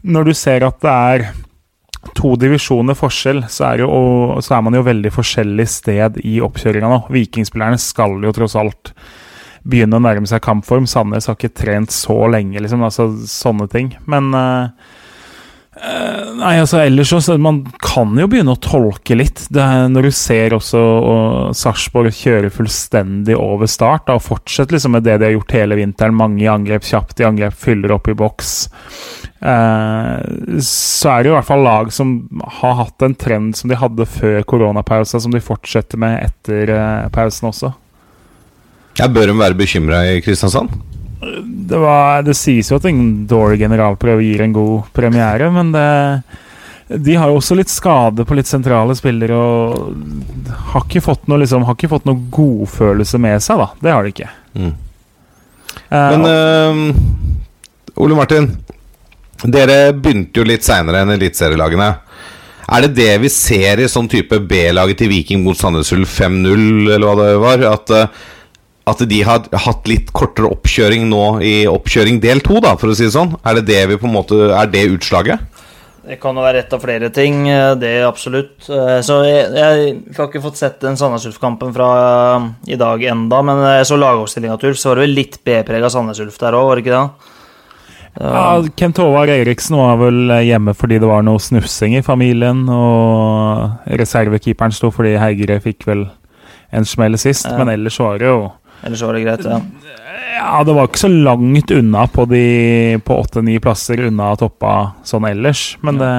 når 0.08 0.30
du 0.30 0.34
ser 0.38 0.66
at 0.68 0.80
det 0.84 0.92
er 0.92 1.26
to 2.18 2.34
divisjoner 2.40 2.98
forskjell, 2.98 3.44
så 3.52 3.72
er, 3.72 3.84
jo, 3.84 4.40
så 4.42 4.56
er 4.58 4.64
man 4.66 4.78
jo 4.78 4.86
veldig 4.88 5.12
forskjellig 5.14 5.68
sted 5.70 6.22
i 6.26 6.40
oppkjøringa 6.44 6.90
nå. 6.90 7.02
Vikingspillerne 7.14 7.80
skal 7.82 8.18
jo 8.24 8.34
tross 8.36 8.58
alt 8.60 8.94
begynne 9.62 10.00
å 10.00 10.04
nærme 10.04 10.30
seg 10.30 10.42
kampform. 10.42 10.88
Sandnes 10.90 11.30
har 11.30 11.38
ikke 11.38 11.54
trent 11.62 11.94
så 11.94 12.18
lenge, 12.32 12.58
liksom. 12.64 12.82
Altså 12.88 13.12
sånne 13.30 13.68
ting. 13.72 13.94
Men 14.10 14.32
uh, 14.34 14.72
Nei, 15.82 16.60
altså 16.62 16.78
ellers 16.78 17.10
så 17.26 17.38
Man 17.42 17.64
kan 17.82 18.14
jo 18.20 18.28
begynne 18.30 18.54
å 18.54 18.60
tolke 18.62 19.16
litt. 19.18 19.48
Er, 19.50 19.88
når 19.90 20.08
du 20.08 20.12
ser 20.14 20.54
også 20.54 20.82
Sarpsborg 21.58 22.14
kjøre 22.14 22.52
fullstendig 22.54 23.38
over 23.38 23.70
start 23.70 24.06
da, 24.10 24.18
og 24.20 24.26
fortsette 24.26 24.76
liksom 24.76 24.94
med 24.98 25.08
det 25.08 25.18
de 25.18 25.30
har 25.30 25.36
gjort 25.36 25.56
hele 25.58 25.80
vinteren. 25.80 26.18
Mange 26.18 26.44
i 26.46 26.52
angrep 26.52 26.86
kjapt 26.86 27.24
i 27.24 27.28
angrep, 27.28 27.58
fyller 27.58 27.96
opp 27.98 28.12
i 28.12 28.18
boks. 28.18 28.54
Uh, 29.42 30.22
så 30.62 31.16
er 31.16 31.24
det 31.24 31.32
jo 31.32 31.34
i 31.34 31.38
hvert 31.40 31.50
fall 31.50 31.64
lag 31.66 31.88
som 31.94 32.14
har 32.62 32.78
hatt 32.84 33.06
en 33.08 33.18
trend 33.18 33.58
som 33.58 33.72
de 33.72 33.80
hadde 33.82 34.06
før 34.06 34.46
koronapausa, 34.46 35.18
som 35.24 35.34
de 35.34 35.42
fortsetter 35.42 36.02
med 36.02 36.20
etter 36.28 36.70
uh, 36.78 37.10
pausen 37.14 37.50
også. 37.50 37.74
Jeg 39.02 39.14
bør 39.16 39.32
de 39.32 39.40
være 39.40 39.58
bekymra 39.58 40.04
i 40.12 40.20
Kristiansand? 40.22 40.76
Det, 41.22 41.78
var, 41.78 42.24
det, 42.26 42.34
sies 42.38 42.72
jo 42.72 42.80
at 42.80 42.88
en 42.90 43.02
dårlig 43.30 43.60
generalprøve 43.62 44.24
gir 44.26 44.42
en 44.42 44.56
god 44.56 44.88
premiere, 44.96 45.52
men 45.54 45.70
det, 45.76 45.88
de 46.98 47.16
har 47.16 47.30
jo 47.30 47.38
også 47.38 47.56
litt 47.60 47.72
skade 47.72 48.26
på 48.26 48.36
litt 48.38 48.50
sentrale 48.50 48.96
spillere 48.98 49.38
og 49.38 50.56
har 50.74 50.88
ikke 50.88 51.04
fått 51.06 51.30
noe, 51.30 51.44
liksom, 51.44 51.68
har 51.68 51.78
ikke 51.78 51.92
fått 51.94 52.10
noe 52.10 52.26
godfølelse 52.34 53.22
med 53.22 53.44
seg, 53.46 53.62
da. 53.62 53.70
Det 53.86 53.94
har 53.94 54.08
de 54.08 54.16
ikke. 54.16 54.32
Mm. 54.58 54.74
Men 55.92 56.26
uh, 56.28 58.02
Ole 58.02 58.18
Martin, 58.18 58.50
dere 59.46 59.94
begynte 59.94 60.42
jo 60.42 60.48
litt 60.48 60.66
seinere 60.66 61.04
enn 61.04 61.14
eliteserielagene. 61.16 61.92
Er 62.72 62.86
det 62.86 62.94
det 62.98 63.14
vi 63.24 63.32
ser 63.34 63.82
i 63.82 63.90
sånn 63.92 64.10
type 64.12 64.38
B-laget 64.48 65.02
til 65.02 65.12
Viking 65.12 65.42
mot 65.44 65.58
Sandnes 65.60 65.92
Ulf 65.96 66.14
5-0, 66.22 66.92
eller 66.96 67.08
hva 67.08 67.16
det 67.20 67.42
var? 67.42 67.66
At 67.72 67.94
uh, 67.96 68.30
at 68.90 69.04
de 69.08 69.22
har 69.26 69.46
hatt 69.66 69.90
litt 69.90 70.10
kortere 70.16 70.50
oppkjøring 70.50 71.06
nå 71.10 71.26
i 71.46 71.56
oppkjøring 71.70 72.18
del 72.24 72.42
to, 72.46 72.58
da, 72.64 72.74
for 72.80 72.92
å 72.92 72.98
si 72.98 73.06
det 73.06 73.14
sånn? 73.14 73.36
Er 73.46 73.60
det 73.60 73.68
det 73.70 73.82
vi 73.92 74.00
på 74.02 74.10
en 74.10 74.16
måte 74.16 74.40
Er 74.50 74.70
det 74.72 74.88
utslaget? 74.96 75.48
Det 76.02 76.18
kan 76.18 76.34
jo 76.34 76.42
være 76.42 76.64
ett 76.64 76.72
av 76.74 76.82
flere 76.82 77.12
ting, 77.14 77.44
eh, 77.48 77.76
det 77.78 77.92
absolutt. 78.02 78.66
Eh, 78.74 79.02
så 79.06 79.20
jeg, 79.22 79.44
jeg 79.54 79.92
har 80.18 80.30
ikke 80.32 80.42
fått 80.42 80.58
sett 80.58 80.80
den 80.82 80.98
Sandnes 80.98 81.28
Ulf-kampen 81.30 81.70
fra 81.76 81.90
eh, 82.40 82.48
i 82.74 82.78
dag 82.80 83.04
enda, 83.06 83.44
men 83.46 83.62
jeg 83.78 83.86
så 83.92 84.00
lagoppstillinga 84.02 84.58
til 84.58 84.72
Ulf, 84.72 84.80
så 84.82 84.90
var 84.90 84.98
det 84.98 85.06
vel 85.06 85.14
litt 85.20 85.38
B-prega 85.46 85.92
Sandnes 85.94 86.24
Ulf 86.24 86.40
der 86.42 86.58
òg, 86.58 86.72
var 86.72 86.80
det 86.80 86.86
ikke 86.88 86.98
det? 86.98 87.38
Ja, 88.18 88.48
Kent 88.76 88.98
Håvard 89.00 89.30
Eriksen 89.32 89.78
var 89.80 90.02
vel 90.02 90.34
hjemme 90.44 90.74
fordi 90.76 90.98
det 91.00 91.08
var 91.08 91.22
noe 91.24 91.40
snufsing 91.40 91.94
i 91.96 92.04
familien, 92.04 92.66
og 92.68 93.94
reservekeeperen 94.02 94.74
sto 94.76 94.90
fordi 94.92 95.14
Heigre 95.22 95.62
fikk 95.64 95.86
vel 95.88 96.08
en 96.76 96.88
smell 96.88 97.16
sist, 97.22 97.48
men 97.56 97.70
ellers 97.72 98.00
var 98.02 98.20
det 98.20 98.28
jo 98.28 98.50
eller 98.84 98.98
så 99.00 99.10
var 99.10 99.18
det 99.18 99.26
greit, 99.26 99.46
ja. 99.46 99.60
Ja, 100.42 100.64
det 100.66 100.74
var 100.74 100.88
ikke 100.90 101.04
så 101.04 101.12
langt 101.12 101.72
unna 101.76 102.08
på 102.10 102.26
de 102.30 102.46
på 103.06 103.20
åtte-ni 103.22 103.60
plasser 103.62 104.08
unna 104.08 104.32
toppa 104.40 104.74
sånn 105.06 105.28
ellers, 105.30 105.76
men 105.86 106.02
det 106.02 106.12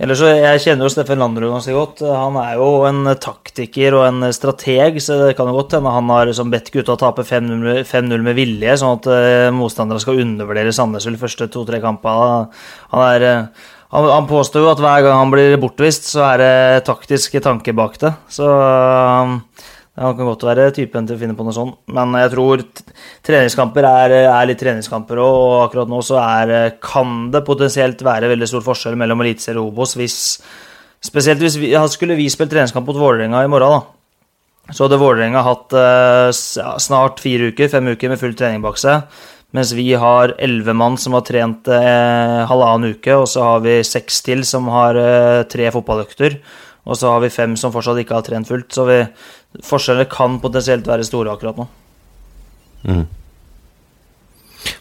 Ellers 0.00 0.20
så, 0.22 0.30
Jeg 0.32 0.60
kjenner 0.64 0.86
jo 0.86 0.92
Steffen 0.94 1.20
Landrud 1.20 1.50
ganske 1.52 1.74
godt. 1.76 1.98
Han 2.08 2.38
er 2.40 2.54
jo 2.56 2.68
en 2.88 3.10
taktiker 3.20 3.98
og 3.98 4.06
en 4.06 4.30
strateg, 4.32 4.96
så 5.04 5.18
det 5.20 5.34
kan 5.36 5.50
jo 5.50 5.58
godt 5.58 5.76
hende 5.76 5.92
han 5.92 6.08
har 6.12 6.30
liksom 6.30 6.52
bedt 6.52 6.70
gutta 6.72 6.96
tape 7.00 7.26
5-0 7.26 8.24
med 8.24 8.38
vilje, 8.38 8.78
sånn 8.80 8.96
at 8.96 9.10
uh, 9.12 9.50
motstandere 9.52 10.00
skal 10.00 10.22
undervurdere 10.22 10.72
Sandnes 10.72 11.04
de 11.04 11.20
første 11.20 11.50
to-tre 11.52 11.82
kampene. 11.84 12.48
Han, 12.94 13.04
er, 13.10 13.26
uh, 13.28 13.68
han, 13.92 14.08
han, 14.14 14.30
påstår 14.30 14.64
jo 14.64 14.72
at 14.72 14.80
hver 14.80 15.04
gang 15.04 15.20
han 15.20 15.34
blir 15.34 15.60
bortvist, 15.60 16.08
så 16.14 16.24
er 16.30 16.40
det 16.40 16.88
taktiske 16.88 17.44
tanker 17.44 17.76
bak 17.76 18.00
det. 18.00 18.14
Så 18.32 18.48
uh, 18.48 19.36
han 19.98 20.16
kan 20.16 20.28
godt 20.28 20.46
være 20.46 20.70
typen 20.76 21.06
til 21.06 21.16
å 21.16 21.20
finne 21.20 21.34
på 21.36 21.44
noe 21.44 21.54
sånt, 21.54 21.80
men 21.90 22.14
jeg 22.20 22.30
tror 22.32 22.62
treningskamper 23.26 23.88
er, 23.88 24.14
er 24.22 24.48
litt 24.48 24.60
treningskamper 24.62 25.18
og 25.20 25.66
akkurat 25.66 25.90
nå 25.90 25.98
så 26.06 26.20
er, 26.22 26.76
kan 26.80 27.30
det 27.34 27.42
potensielt 27.46 28.04
være 28.06 28.30
veldig 28.30 28.48
stor 28.48 28.64
forskjell 28.64 28.98
mellom 29.00 29.24
Eliteserie 29.26 29.60
og 29.60 29.74
Obos 29.74 29.96
hvis 29.98 30.18
Spesielt 31.00 31.40
hvis 31.40 31.54
vi, 31.56 31.70
skulle 31.88 32.12
vi 32.18 32.26
spilt 32.28 32.50
treningskamp 32.52 32.84
mot 32.84 32.98
Vålerenga 33.00 33.40
i 33.40 33.48
morgen, 33.48 33.72
da. 33.72 34.74
Så 34.76 34.84
hadde 34.84 34.98
Vålerenga 35.00 35.40
hatt 35.46 35.72
uh, 35.72 36.28
snart 36.30 37.22
fire 37.24 37.48
uker, 37.48 37.70
fem 37.72 37.88
uker 37.88 38.12
med 38.12 38.20
full 38.20 38.34
trening 38.36 38.60
bak 38.60 38.76
seg. 38.76 39.08
Mens 39.56 39.72
vi 39.74 39.88
har 39.98 40.36
elleve 40.38 40.74
mann 40.76 40.98
som 41.00 41.16
har 41.16 41.24
trent 41.26 41.66
eh, 41.74 42.36
halvannen 42.46 42.94
uke, 42.94 43.16
og 43.18 43.26
så 43.26 43.42
har 43.48 43.64
vi 43.64 43.80
seks 43.82 44.20
til 44.22 44.44
som 44.46 44.68
har 44.70 44.94
eh, 44.94 45.40
tre 45.50 45.72
fotballøkter. 45.74 46.36
Og 46.86 46.94
så 46.96 47.10
har 47.10 47.24
vi 47.24 47.32
fem 47.34 47.56
som 47.58 47.72
fortsatt 47.74 47.98
ikke 47.98 48.14
har 48.14 48.26
trent 48.28 48.46
fullt. 48.46 48.70
Så 48.70 48.86
vi, 48.86 49.00
forskjellene 49.66 50.08
kan 50.10 50.38
potensielt 50.42 50.88
være 50.88 51.06
store 51.06 51.34
akkurat 51.34 51.58
nå. 51.58 51.68
Mm. 52.86 53.06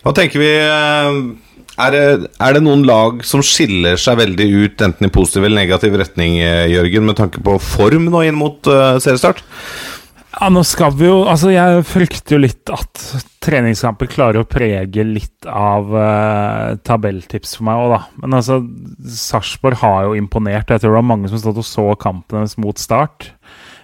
Hva 0.03 0.13
tenker 0.15 0.41
vi 0.41 0.49
eh, 0.59 1.19
er 1.79 1.93
det, 1.95 2.31
er 2.43 2.55
det, 2.55 2.63
noen 2.65 2.83
lag 2.87 3.21
som 3.27 3.43
skiller 3.45 3.99
seg 3.99 4.19
veldig 4.19 4.47
ut, 4.65 4.81
enten 4.83 5.07
i 5.07 5.13
positiv 5.13 5.45
eller 5.45 5.61
negativ 5.61 5.95
retning, 5.99 6.39
eh, 6.43 6.67
Jørgen, 6.73 7.07
med 7.07 7.19
tanke 7.19 7.43
på 7.43 7.55
form 7.63 8.09
nå 8.11 8.25
inn 8.27 8.37
mot 8.39 8.67
uh, 8.67 8.99
seriestart? 9.01 9.41
Ja, 10.39 10.47
nå 10.53 10.61
skal 10.67 10.93
vi 10.95 11.07
jo 11.07 11.23
Altså, 11.27 11.49
jeg 11.51 11.81
frykter 11.89 12.35
jo 12.35 12.41
litt 12.43 12.69
at 12.71 13.01
treningskamper 13.43 14.11
klarer 14.11 14.43
å 14.43 14.47
prege 14.47 15.03
litt 15.07 15.47
av 15.47 15.89
uh, 15.95 16.75
tabelltips 16.85 17.57
for 17.57 17.69
meg 17.69 17.81
òg, 17.81 17.95
da. 17.95 18.01
Men 18.21 18.37
altså, 18.41 18.59
Sarpsborg 19.15 19.79
har 19.81 20.09
jo 20.09 20.19
imponert. 20.19 20.69
Jeg 20.69 20.83
tror 20.83 20.93
det 20.93 20.99
var 20.99 21.11
mange 21.15 21.31
som 21.31 21.41
stod 21.41 21.63
og 21.63 21.67
så 21.67 21.87
kampen 21.99 22.47
mot 22.61 22.79
start. 22.79 23.31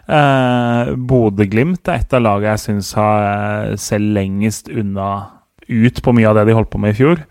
Eh, 0.06 0.92
Bodø-Glimt 1.10 1.90
er 1.90 2.04
et 2.04 2.14
av 2.14 2.22
lagene 2.22 2.54
jeg 2.54 2.64
syns 2.68 2.92
har 2.98 3.24
eh, 3.26 3.78
selv 3.82 4.14
lengest 4.18 4.70
unna 4.70 5.10
ut 5.66 6.02
på 6.06 6.14
mye 6.14 6.30
av 6.30 6.38
det 6.38 6.46
de 6.46 6.58
holdt 6.58 6.70
på 6.74 6.82
med 6.82 6.94
i 6.94 7.00
fjor. 7.00 7.24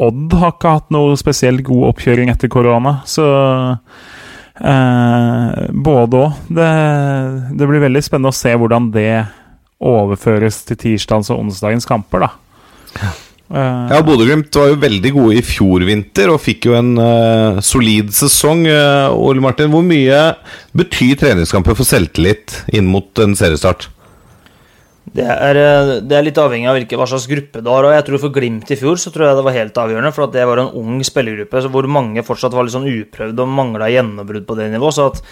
Odd 0.00 0.34
har 0.36 0.54
ikke 0.54 0.74
hatt 0.76 0.90
noe 0.92 1.16
spesielt 1.20 1.64
god 1.64 1.88
oppkjøring 1.94 2.32
etter 2.32 2.52
korona, 2.52 2.98
så 3.08 3.26
eh, 4.60 5.64
både 5.72 6.20
òg. 6.20 6.44
Det, 6.60 6.70
det 7.56 7.70
blir 7.70 7.86
veldig 7.86 8.04
spennende 8.04 8.34
å 8.34 8.36
se 8.36 8.52
hvordan 8.52 8.92
det 8.94 9.10
overføres 9.80 10.60
til 10.68 10.76
tirsdagens 10.76 11.32
og 11.32 11.46
onsdagens 11.46 11.88
kamper, 11.88 12.28
da. 12.28 13.10
Eh, 13.50 13.86
Ja, 13.90 14.00
Bodø-Glimt 14.06 14.54
var 14.54 14.70
jo 14.70 14.80
veldig 14.80 15.10
gode 15.16 15.38
i 15.40 15.44
fjor 15.44 15.82
vinter 15.88 16.30
og 16.30 16.42
fikk 16.42 16.68
jo 16.70 16.76
en 16.78 16.92
uh, 17.00 17.60
solid 17.64 18.12
sesong. 18.14 18.62
Uh, 18.70 19.10
Ole 19.10 19.42
Martin, 19.42 19.72
hvor 19.72 19.82
mye 19.82 20.20
betyr 20.76 21.18
treningskamper 21.18 21.74
for 21.78 21.88
selvtillit 21.88 22.60
inn 22.70 22.86
mot 22.90 23.10
en 23.22 23.34
seriestart? 23.38 23.88
Det 25.10 25.24
er, 25.26 25.58
det 26.06 26.14
er 26.14 26.22
litt 26.22 26.38
avhengig 26.38 26.68
av 26.70 26.76
hvilke, 26.76 26.98
hva 27.00 27.08
slags 27.10 27.26
gruppe 27.26 27.62
du 27.64 27.70
har. 27.72 27.88
og 27.88 27.94
jeg 27.96 28.04
tror 28.06 28.20
For 28.22 28.34
Glimt 28.34 28.68
i 28.70 28.78
fjor 28.78 29.00
så 29.00 29.10
tror 29.10 29.26
jeg 29.26 29.38
det 29.40 29.46
var 29.48 29.56
helt 29.56 29.80
avgjørende, 29.82 30.12
for 30.14 30.28
at 30.28 30.36
det 30.36 30.44
var 30.46 30.62
en 30.62 30.76
ung 30.78 31.00
spillergruppe 31.02 31.64
hvor 31.72 31.88
mange 31.90 32.22
fortsatt 32.22 32.54
var 32.54 32.68
litt 32.68 32.76
sånn 32.76 32.86
uprøvd 32.86 33.42
og 33.42 33.50
mangla 33.50 33.90
gjennombrudd 33.90 34.46
på 34.46 34.58
det 34.60 34.68
nivået. 34.70 34.94
så 34.94 35.08
at 35.10 35.24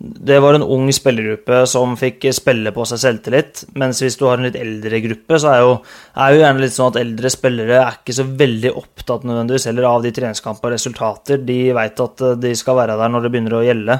det 0.00 0.38
var 0.40 0.56
en 0.56 0.64
ung 0.64 0.86
spillergruppe 0.96 1.58
som 1.68 1.92
fikk 2.00 2.24
spille 2.32 2.70
på 2.72 2.84
seg 2.88 3.02
selvtillit. 3.02 3.66
Mens 3.76 3.98
hvis 4.00 4.14
du 4.16 4.22
har 4.24 4.38
en 4.40 4.46
litt 4.46 4.56
eldre 4.56 4.96
gruppe, 5.04 5.36
så 5.42 5.50
er 5.52 5.60
jo, 5.60 5.74
er 6.16 6.32
jo 6.32 6.40
gjerne 6.40 6.62
litt 6.62 6.72
sånn 6.72 6.88
at 6.94 6.98
eldre 7.02 7.32
spillere 7.32 7.82
er 7.82 7.98
ikke 7.98 8.16
så 8.16 8.24
veldig 8.24 8.72
opptatt 8.80 9.26
nødvendigvis 9.28 9.68
heller 9.68 9.90
av 9.90 10.06
de 10.06 10.14
treningskampene 10.16 10.70
og 10.70 10.74
resultater. 10.78 11.44
De 11.44 11.58
veit 11.76 12.00
at 12.06 12.24
eh, 12.24 12.38
de 12.46 12.54
skal 12.56 12.78
være 12.80 12.96
der 12.96 13.12
når 13.12 13.26
det 13.26 13.32
begynner 13.34 13.58
å 13.58 13.62
gjelde. 13.66 13.98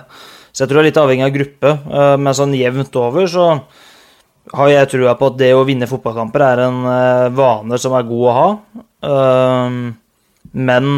Så 0.48 0.64
jeg 0.64 0.72
tror 0.72 0.80
det 0.80 0.86
er 0.86 0.88
litt 0.88 1.02
avhengig 1.04 1.28
av 1.28 1.36
gruppe. 1.36 1.74
eh, 2.00 2.16
Men 2.24 2.38
sånn 2.40 2.56
jevnt 2.56 3.00
over 3.04 3.28
så 3.36 3.46
har 4.56 4.72
jeg 4.72 4.92
trua 4.96 5.12
på 5.20 5.30
at 5.34 5.38
det 5.44 5.52
å 5.52 5.66
vinne 5.68 5.90
fotballkamper 5.90 6.46
er 6.48 6.64
en 6.64 6.80
eh, 6.96 7.28
vane 7.36 7.82
som 7.82 7.92
er 7.98 8.08
god 8.08 8.28
å 8.32 8.36
ha. 8.40 8.50
Men 10.50 10.94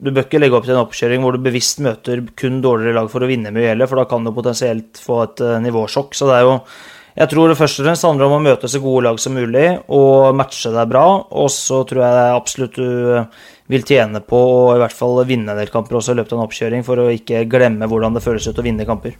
du 0.00 0.10
bør 0.14 0.24
ikke 0.24 0.40
legge 0.40 0.56
opp 0.56 0.64
til 0.64 0.74
en 0.74 0.82
oppkjøring 0.82 1.24
hvor 1.24 1.36
du 1.36 1.44
bevisst 1.44 1.82
møter 1.84 2.22
kun 2.38 2.62
dårligere 2.64 2.96
lag 2.96 3.10
for 3.12 3.24
å 3.24 3.28
vinne 3.28 3.52
mye 3.52 3.68
heller, 3.72 3.90
for 3.90 4.00
da 4.00 4.06
kan 4.08 4.24
du 4.24 4.32
potensielt 4.32 5.00
få 5.00 5.20
et 5.26 5.42
eh, 5.44 5.58
nivåsjokk. 5.66 6.16
Så 6.16 6.30
det 6.30 6.38
er 6.38 6.48
jo 6.48 6.56
Jeg 7.20 7.28
tror 7.28 7.50
det 7.50 7.58
først 7.58 7.80
og 7.80 7.84
fremst 7.84 8.06
handler 8.06 8.28
om 8.28 8.36
å 8.38 8.44
møte 8.44 8.68
så 8.70 8.78
gode 8.80 9.02
lag 9.08 9.18
som 9.20 9.34
mulig 9.34 9.66
og 9.92 10.30
matche 10.38 10.70
deg 10.72 10.88
bra. 10.88 11.04
Og 11.42 11.50
så 11.52 11.82
tror 11.84 12.04
jeg 12.06 12.38
absolutt 12.38 12.78
du 12.78 13.16
eh, 13.18 13.42
vil 13.70 13.84
tjene 13.84 14.22
på 14.24 14.40
å 14.40 14.62
i 14.76 14.80
hvert 14.80 14.96
fall 14.96 15.20
vinne 15.28 15.52
en 15.52 15.60
del 15.60 15.74
kamper 15.74 16.00
også 16.00 16.14
i 16.14 16.20
løpet 16.20 16.32
av 16.32 16.40
en 16.40 16.46
oppkjøring, 16.46 16.86
for 16.86 17.02
å 17.02 17.10
ikke 17.12 17.44
glemme 17.50 17.90
hvordan 17.90 18.16
det 18.16 18.24
føles 18.24 18.48
ut 18.48 18.62
å 18.62 18.66
vinne 18.66 18.88
kamper. 18.88 19.18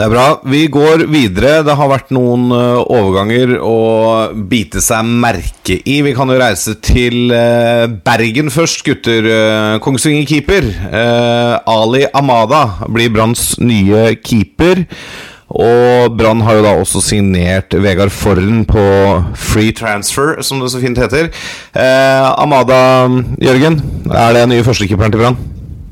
Det 0.00 0.06
er 0.06 0.12
bra. 0.14 0.28
Vi 0.48 0.62
går 0.72 1.02
videre. 1.12 1.58
Det 1.60 1.74
har 1.76 1.88
vært 1.90 2.12
noen 2.16 2.46
eh, 2.56 2.78
overganger 2.88 3.50
å 3.60 4.30
bite 4.48 4.80
seg 4.80 5.04
merke 5.04 5.76
i. 5.76 5.98
Vi 6.06 6.14
kan 6.16 6.32
jo 6.32 6.38
reise 6.40 6.72
til 6.80 7.34
eh, 7.36 7.84
Bergen 8.08 8.48
først, 8.48 8.80
gutter. 8.86 9.28
Uh, 9.28 9.74
Kongsvinger-keeper 9.84 10.70
eh, 10.88 11.52
Ali 11.68 12.06
Amada 12.16 12.62
blir 12.88 13.12
Branns 13.12 13.58
nye 13.60 14.14
keeper. 14.24 14.86
Og 15.52 16.16
Brann 16.16 16.46
har 16.48 16.62
jo 16.62 16.64
da 16.64 16.74
også 16.80 17.04
signert 17.04 17.76
Vegard 17.84 18.16
Forren 18.16 18.64
på 18.64 18.86
free 19.36 19.76
transfer, 19.76 20.40
som 20.40 20.64
det 20.64 20.72
så 20.72 20.80
fint 20.80 21.04
heter. 21.04 21.28
Eh, 21.76 22.32
Amada, 22.40 22.80
Jørgen, 23.36 23.82
er 24.08 24.32
det 24.38 24.48
nye 24.48 24.64
førstekeeperen 24.64 25.12
til 25.12 25.26
Brann? 25.26 25.40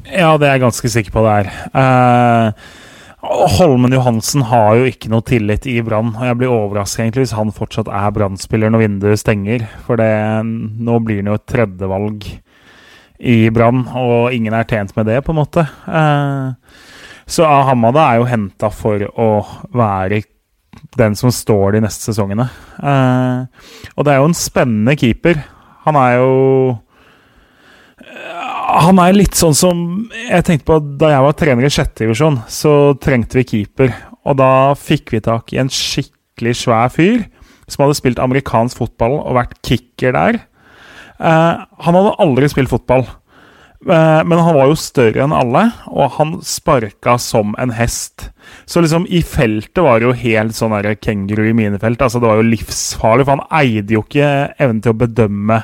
Ja, 0.08 0.32
det 0.40 0.48
er 0.48 0.56
jeg 0.56 0.64
ganske 0.64 0.96
sikker 0.96 1.18
på 1.20 1.28
det 1.28 1.40
er. 1.42 1.56
Eh, 1.76 2.76
Holmen 3.18 3.90
Johansen 3.90 4.44
har 4.46 4.76
jo 4.78 4.84
ikke 4.86 5.10
noe 5.10 5.24
tillit 5.26 5.66
i 5.66 5.80
Brann, 5.82 6.12
og 6.14 6.22
jeg 6.22 6.38
blir 6.38 6.52
overrasket 6.54 7.02
egentlig 7.02 7.24
hvis 7.26 7.34
han 7.34 7.50
fortsatt 7.54 7.90
er 7.90 8.12
Brann-spiller 8.14 8.70
når 8.70 8.84
vinduet 8.84 9.22
stenger. 9.22 9.64
For 9.86 9.98
det, 9.98 10.12
nå 10.46 11.00
blir 11.02 11.18
han 11.22 11.32
jo 11.32 11.38
et 11.38 11.48
tredjevalg 11.50 12.28
i 13.18 13.38
Brann, 13.50 13.82
og 13.98 14.34
ingen 14.36 14.54
er 14.54 14.68
tjent 14.70 14.94
med 14.94 15.10
det, 15.10 15.18
på 15.26 15.34
en 15.34 15.40
måte. 15.40 15.66
Eh, 15.90 16.84
så 17.28 17.46
Ahamada 17.48 18.06
er 18.06 18.20
jo 18.20 18.28
henta 18.30 18.70
for 18.72 19.02
å 19.18 19.30
være 19.74 20.22
den 20.98 21.16
som 21.18 21.34
står 21.34 21.74
de 21.74 21.82
neste 21.88 22.12
sesongene. 22.12 22.46
Eh, 22.78 23.66
og 23.96 24.06
det 24.06 24.14
er 24.14 24.22
jo 24.22 24.28
en 24.30 24.38
spennende 24.38 24.94
keeper. 24.98 25.42
Han 25.88 25.98
er 25.98 26.20
jo 26.20 26.30
han 28.68 29.00
er 29.00 29.16
litt 29.16 29.36
sånn 29.38 29.56
som 29.56 29.78
Jeg 30.12 30.44
tenkte 30.44 30.68
på 30.68 30.78
Da 31.00 31.12
jeg 31.14 31.24
var 31.24 31.36
trener 31.38 31.66
i 31.66 31.72
sjette 31.72 32.04
divisjon, 32.04 32.40
så 32.52 32.94
trengte 33.00 33.40
vi 33.40 33.46
keeper. 33.48 33.94
Og 34.28 34.36
da 34.40 34.74
fikk 34.76 35.14
vi 35.14 35.22
tak 35.24 35.54
i 35.54 35.60
en 35.62 35.72
skikkelig 35.72 36.54
svær 36.60 36.92
fyr 36.92 37.24
som 37.68 37.84
hadde 37.84 37.98
spilt 37.98 38.20
amerikansk 38.22 38.80
fotball 38.80 39.18
og 39.20 39.36
vært 39.36 39.56
kicker 39.64 40.14
der. 40.16 40.40
Eh, 41.20 41.64
han 41.84 41.98
hadde 41.98 42.16
aldri 42.22 42.48
spilt 42.48 42.70
fotball, 42.72 43.04
eh, 43.04 44.20
men 44.24 44.40
han 44.40 44.56
var 44.56 44.70
jo 44.70 44.78
større 44.80 45.24
enn 45.26 45.34
alle, 45.36 45.66
og 45.90 46.14
han 46.16 46.38
sparka 46.46 47.18
som 47.20 47.52
en 47.60 47.74
hest. 47.76 48.30
Så 48.64 48.80
liksom 48.80 49.04
i 49.12 49.20
feltet 49.20 49.82
var 49.84 50.00
det 50.00 50.08
jo 50.08 50.16
helt 50.22 50.56
sånn 50.56 50.76
kenguru 50.96 51.50
i 51.50 51.56
minefelt. 51.56 52.00
Altså 52.00 52.22
det 52.22 52.30
var 52.30 52.40
jo 52.40 52.48
livsfarlig, 52.48 53.28
for 53.28 53.36
han 53.36 53.48
eide 53.60 53.98
jo 53.98 54.04
ikke 54.06 54.32
evnen 54.56 54.80
til 54.84 54.94
å 54.94 55.00
bedømme 55.04 55.62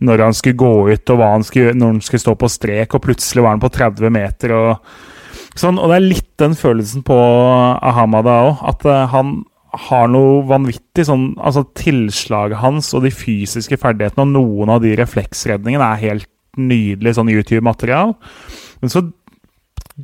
når 0.00 0.24
han 0.24 0.36
skulle 0.36 0.60
gå 0.60 0.74
ut, 0.90 1.12
og 1.12 1.22
han 1.24 1.46
skulle, 1.46 1.76
når 1.76 1.94
han 1.94 2.02
skulle 2.04 2.24
stå 2.24 2.34
på 2.40 2.50
strek, 2.50 2.96
og 2.96 3.04
plutselig 3.04 3.44
var 3.44 3.56
han 3.56 3.62
på 3.62 3.72
30 3.74 4.14
meter. 4.14 4.54
Og 4.56 5.60
sånn, 5.60 5.78
og 5.78 5.92
det 5.92 5.98
er 5.98 6.08
litt 6.08 6.30
den 6.40 6.56
følelsen 6.58 7.04
på 7.06 7.16
Ahamada 7.16 8.36
òg, 8.48 8.66
at 8.72 8.86
uh, 8.88 9.04
han 9.12 9.40
har 9.86 10.08
noe 10.10 10.40
vanvittig 10.50 11.04
sånn 11.06 11.28
Altså 11.38 11.62
tilslaget 11.78 12.58
hans 12.58 12.88
og 12.96 13.04
de 13.04 13.12
fysiske 13.14 13.76
ferdighetene 13.78 14.24
og 14.24 14.32
noen 14.34 14.72
av 14.74 14.80
de 14.82 14.96
refleksredningene 14.98 15.92
er 15.92 16.02
helt 16.08 16.26
nydelig 16.58 17.14
sånn 17.14 17.30
YouTube-material. 17.30 18.16
Men 18.82 18.90
så 18.90 19.04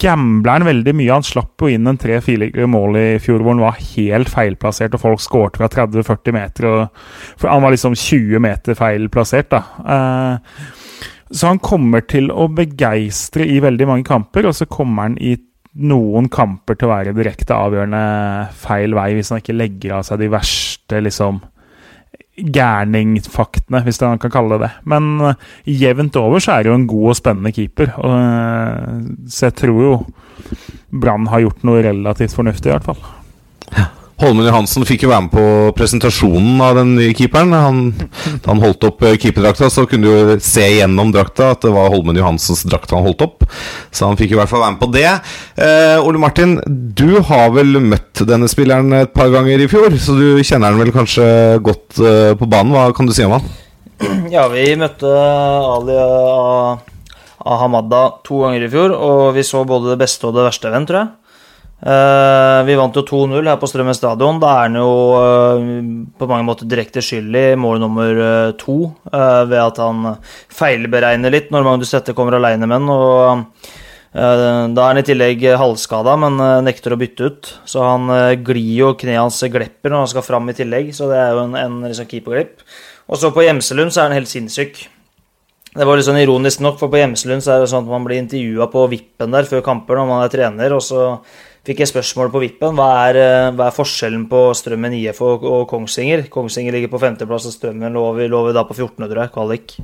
gambler 0.00 0.64
veldig 0.66 0.94
mye. 0.96 1.12
Han 1.12 1.26
slapp 1.26 1.62
jo 1.62 1.70
inn 1.72 1.88
en 1.88 1.98
tre-fire 2.00 2.68
mål 2.70 2.98
i 3.00 3.06
fjor 3.22 3.42
hvor 3.42 3.54
han 3.54 3.64
var 3.64 3.80
helt 3.80 4.30
feilplassert, 4.32 4.96
og 4.96 5.02
folk 5.02 5.24
skårte 5.24 5.62
fra 5.62 5.70
30-40 5.72 6.36
meter. 6.36 6.68
Og, 6.70 7.02
han 7.46 7.64
var 7.64 7.74
liksom 7.74 7.96
20 7.98 8.42
meter 8.42 8.78
feilplassert, 8.78 9.52
da. 9.54 9.62
Eh, 9.96 10.62
så 11.34 11.50
han 11.50 11.58
kommer 11.58 12.04
til 12.06 12.30
å 12.30 12.46
begeistre 12.54 13.46
i 13.50 13.58
veldig 13.62 13.88
mange 13.90 14.06
kamper, 14.06 14.46
og 14.46 14.54
så 14.54 14.68
kommer 14.70 15.08
han 15.08 15.18
i 15.18 15.34
noen 15.76 16.30
kamper 16.32 16.78
til 16.78 16.88
å 16.88 16.94
være 16.94 17.16
direkte 17.16 17.56
avgjørende 17.56 18.04
feil 18.56 18.94
vei, 18.96 19.10
hvis 19.16 19.32
han 19.32 19.42
ikke 19.42 19.56
legger 19.56 19.98
av 19.98 20.06
seg 20.08 20.22
de 20.22 20.30
verste, 20.32 21.02
liksom 21.04 21.42
gærningfaktene, 22.36 23.80
hvis 23.86 24.00
man 24.04 24.20
kan 24.20 24.32
kalle 24.32 24.56
det 24.56 24.66
det. 24.66 24.72
Men 24.92 25.10
uh, 25.22 25.34
jevnt 25.64 26.16
over 26.20 26.42
så 26.42 26.56
er 26.56 26.64
det 26.64 26.72
jo 26.72 26.78
en 26.78 26.88
god 26.90 27.12
og 27.12 27.18
spennende 27.18 27.52
keeper. 27.56 27.92
Uh, 27.96 29.06
så 29.28 29.48
jeg 29.48 29.58
tror 29.62 29.82
jo 29.82 29.94
Brann 30.92 31.28
har 31.32 31.42
gjort 31.46 31.64
noe 31.66 31.84
relativt 31.84 32.36
fornuftig, 32.36 32.70
i 32.70 32.76
hvert 32.76 32.90
fall. 32.90 33.94
Holmen 34.16 34.46
Johansen 34.48 34.86
fikk 34.88 35.02
jo 35.04 35.10
være 35.10 35.26
med 35.26 35.32
på 35.34 35.42
presentasjonen 35.76 36.60
av 36.64 36.78
den 36.78 36.94
nye 36.96 37.12
keeperen. 37.16 37.52
Han, 37.52 37.80
da 38.40 38.48
han 38.48 38.62
holdt 38.62 38.86
opp 38.88 39.04
eh, 39.04 39.18
keeperdrakta, 39.20 39.68
så 39.72 39.84
kunne 39.88 40.08
du 40.08 40.12
jo 40.32 40.36
se 40.40 40.64
gjennom 40.64 41.12
drakta 41.12 41.50
at 41.52 41.66
det 41.66 41.72
var 41.74 41.90
Holmen 41.92 42.16
Johansens 42.16 42.64
drakt 42.64 42.94
han 42.96 43.04
holdt 43.04 43.26
opp. 43.26 43.44
Så 43.92 44.08
han 44.08 44.16
fikk 44.16 44.32
i 44.32 44.38
hvert 44.38 44.48
fall 44.48 44.64
være 44.64 44.76
med 44.78 44.80
på 44.80 44.88
det. 44.94 45.04
Eh, 45.60 46.00
Ole 46.00 46.22
Martin, 46.22 46.56
du 46.66 47.20
har 47.28 47.52
vel 47.52 47.76
møtt 47.84 48.24
denne 48.24 48.48
spilleren 48.48 49.02
et 49.02 49.12
par 49.16 49.28
ganger 49.34 49.60
i 49.60 49.68
fjor, 49.68 49.92
så 50.00 50.16
du 50.16 50.40
kjenner 50.40 50.72
han 50.72 50.80
vel 50.80 50.94
kanskje 50.96 51.28
godt 51.66 52.00
eh, 52.00 52.32
på 52.40 52.48
banen. 52.48 52.72
Hva 52.72 52.88
kan 52.96 53.08
du 53.08 53.12
si 53.16 53.26
om 53.28 53.36
han? 53.36 53.54
Ja, 54.32 54.48
vi 54.52 54.64
møtte 54.80 55.08
Ali 55.12 55.94
og 55.96 56.88
Ahamada 57.46 58.02
to 58.24 58.40
ganger 58.46 58.64
i 58.64 58.72
fjor, 58.72 58.96
og 58.96 59.36
vi 59.36 59.44
så 59.44 59.60
både 59.68 59.92
det 59.92 60.00
beste 60.00 60.28
og 60.28 60.36
det 60.36 60.48
verste 60.48 60.72
ved 60.72 60.80
ham, 60.80 60.88
tror 60.88 61.02
jeg. 61.02 61.14
Eh, 61.86 62.60
vi 62.66 62.74
vant 62.74 62.96
jo 62.98 63.04
2-0 63.06 63.46
her 63.46 63.58
på 63.60 63.68
Strømmen 63.70 63.94
stadion. 63.94 64.40
Da 64.42 64.50
er 64.56 64.62
han 64.64 64.78
jo 64.80 64.90
eh, 65.20 65.66
på 66.18 66.26
mange 66.26 66.46
måter 66.48 66.66
direkte 66.66 67.02
skyld 67.04 67.36
i 67.38 67.46
mål 67.60 67.78
nummer 67.84 68.22
eh, 68.26 68.54
to, 68.58 68.78
ved 69.06 69.58
at 69.62 69.78
han 69.82 70.16
feilberegner 70.50 71.30
litt 71.30 71.52
når 71.54 71.66
Magnus 71.68 71.94
Tette 71.94 72.16
kommer 72.16 72.38
aleine 72.38 72.68
med 72.70 72.90
og 72.90 73.46
da 74.16 74.22
er 74.32 74.78
han 74.80 74.96
i 74.96 75.04
tillegg 75.04 75.42
halvskada, 75.60 76.14
men 76.16 76.38
nekter 76.64 76.94
å 76.94 76.96
bytte 76.96 77.26
ut. 77.28 77.48
Så 77.68 77.82
han 77.84 78.08
glir 78.46 78.70
jo, 78.78 78.86
kneet 78.96 79.20
hans 79.20 79.42
glepper 79.52 79.92
når 79.92 80.06
han 80.06 80.08
skal 80.14 80.24
fram 80.24 80.48
i 80.48 80.54
tillegg, 80.56 80.88
så 80.96 81.10
det 81.10 81.18
er 81.20 81.34
jo 81.36 81.42
en, 81.42 81.56
en 81.60 81.74
liksom 81.84 82.08
keeperglipp. 82.08 82.62
Og 83.12 83.20
så 83.20 83.28
på 83.34 83.44
Gjemselund 83.44 83.92
så 83.92 84.00
er 84.00 84.08
han 84.08 84.16
helt 84.16 84.30
sinnssyk. 84.30 84.80
Det 85.76 85.84
var 85.84 86.00
litt 86.00 86.08
sånn 86.08 86.22
ironisk 86.22 86.62
nok, 86.64 86.78
for 86.80 86.88
på 86.88 87.02
Gjemselund 87.02 87.44
så 87.44 87.58
er 87.58 87.66
det 87.66 87.68
sånn 87.74 87.84
at 87.84 87.92
man 87.92 88.06
blir 88.08 88.22
intervjua 88.22 88.70
på 88.72 88.86
vippen 88.94 89.36
der 89.36 89.50
før 89.50 89.66
kamper 89.66 90.00
når 90.00 90.08
man 90.08 90.24
er 90.24 90.32
trener, 90.32 90.78
og 90.78 90.80
så 90.86 91.02
fikk 91.66 91.82
jeg 91.82 91.90
spørsmål 91.90 92.30
på 92.30 92.42
vippen. 92.44 92.76
Hva 92.78 92.88
er, 93.08 93.18
eh, 93.18 93.50
hva 93.56 93.68
er 93.68 93.74
forskjellen 93.74 94.26
på 94.30 94.42
Strømmen 94.54 94.94
IF 94.94 95.20
og, 95.24 95.44
og 95.44 95.66
Kongsvinger? 95.70 96.28
Kongsvinger 96.32 96.76
ligger 96.76 96.92
på 96.92 97.00
femteplass, 97.02 97.48
og 97.50 97.56
Strømmen 97.56 97.96
lå 97.96 98.04
vi 98.18 98.28
lå 98.30 98.44
vi 98.46 98.54
da 98.54 98.64
på 98.68 98.76
14., 98.76 99.02
tror 99.02 99.22
jeg, 99.24 99.34
kvalik. 99.34 99.76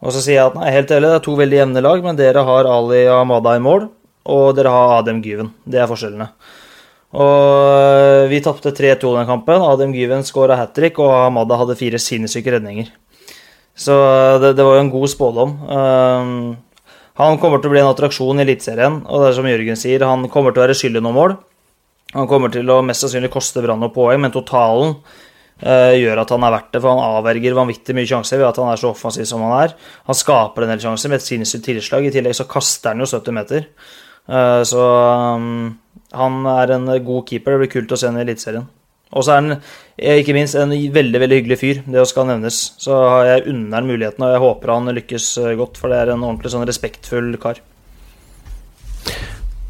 Og 0.00 0.14
så 0.14 0.22
sier 0.22 0.38
jeg 0.38 0.46
at 0.52 0.56
nei, 0.56 0.70
helt 0.72 0.92
ærlig, 0.94 1.10
det 1.10 1.18
er 1.18 1.26
to 1.26 1.36
veldig 1.36 1.58
jevne 1.58 1.84
lag, 1.84 2.04
men 2.04 2.18
dere 2.18 2.44
har 2.46 2.68
Ali 2.70 3.02
og 3.08 3.18
Amada 3.24 3.56
i 3.58 3.64
mål. 3.64 3.90
og 4.30 4.54
dere 4.54 4.70
har 4.70 4.98
Adem 5.00 5.22
Gyven. 5.24 5.48
Det 5.66 5.80
er 5.80 5.88
forskjellene. 5.90 6.28
Og 7.18 8.28
vi 8.30 8.38
tapte 8.44 8.70
3-2 8.70 9.16
den 9.16 9.26
kampen. 9.26 9.64
Adem 9.64 9.94
Gyven 9.96 10.22
skåra 10.22 10.58
hat 10.60 10.74
trick, 10.76 11.00
og 11.02 11.10
Amada 11.10 11.56
hadde 11.58 11.74
fire 11.74 11.98
sinnssyke 11.98 12.52
redninger. 12.54 12.92
Så 13.74 13.96
det, 14.42 14.54
det 14.58 14.66
var 14.66 14.76
jo 14.76 14.84
en 14.84 14.92
god 14.92 15.08
spådom. 15.10 15.56
Um, 15.66 16.56
han 17.28 17.38
kommer 17.42 17.60
til 17.60 17.70
å 17.70 17.74
bli 17.74 17.80
en 17.82 17.90
attraksjon 17.90 18.40
i 18.40 18.44
Eliteserien, 18.46 19.00
og 19.04 19.22
det 19.22 19.30
er 19.30 19.38
som 19.38 19.48
Jørgen 19.48 19.78
sier, 19.78 20.04
han 20.06 20.28
kommer 20.32 20.54
til 20.54 20.62
å 20.62 20.66
være 20.66 20.76
skyld 20.78 21.00
i 21.00 21.02
noen 21.04 21.16
mål. 21.16 21.34
Han 22.14 22.28
kommer 22.30 22.50
til 22.54 22.70
å 22.72 22.80
mest 22.82 23.04
sannsynlig 23.04 23.30
koste 23.34 23.62
Brann 23.62 23.82
noen 23.82 23.92
poeng, 23.94 24.18
men 24.22 24.32
totalen 24.34 24.96
uh, 24.96 25.92
gjør 25.94 26.22
at 26.22 26.32
han 26.34 26.46
er 26.46 26.54
verdt 26.56 26.72
det, 26.74 26.80
for 26.82 26.96
han 26.96 27.18
avverger 27.20 27.58
vanvittig 27.58 27.94
mye 27.98 28.08
sjanser 28.08 28.40
ved 28.40 28.48
at 28.48 28.58
han 28.62 28.72
er 28.72 28.80
så 28.80 28.90
offensiv 28.94 29.28
som 29.30 29.44
han 29.46 29.54
er. 29.60 29.76
Han 30.08 30.18
skaper 30.18 30.66
en 30.66 30.74
del 30.74 30.82
sjanser 30.82 31.12
med 31.12 31.20
et 31.20 31.28
sinnssykt 31.28 31.68
tilslag, 31.68 32.08
i 32.08 32.14
tillegg 32.14 32.34
så 32.38 32.48
kaster 32.50 32.94
han 32.94 33.04
jo 33.04 33.10
70 33.10 33.36
meter. 33.36 33.70
Uh, 34.30 34.62
så 34.66 34.82
um, 35.36 35.70
han 36.16 36.42
er 36.56 36.74
en 36.74 36.90
god 37.06 37.28
keeper. 37.28 37.54
Det 37.54 37.64
blir 37.64 37.74
kult 37.78 37.94
å 37.94 38.00
se 38.00 38.10
ham 38.10 38.18
i 38.18 38.24
Eliteserien. 38.24 38.66
Og 39.10 39.26
så 39.26 39.34
er 39.34 39.40
han 39.42 39.54
ikke 40.00 40.34
minst 40.36 40.56
en 40.56 40.72
veldig 40.72 41.20
veldig 41.20 41.40
hyggelig 41.40 41.58
fyr, 41.60 41.82
det 41.84 42.06
skal 42.08 42.28
nevnes. 42.30 42.60
Så 42.80 42.96
jeg 43.28 43.44
unner 43.52 43.80
ham 43.82 43.90
muligheten, 43.90 44.24
og 44.24 44.32
jeg 44.32 44.44
håper 44.44 44.72
han 44.72 44.94
lykkes 44.96 45.26
godt, 45.60 45.80
for 45.80 45.92
det 45.92 46.00
er 46.00 46.14
en 46.14 46.24
ordentlig 46.24 46.54
sånn 46.54 46.64
respektfull 46.68 47.34
kar. 47.42 47.60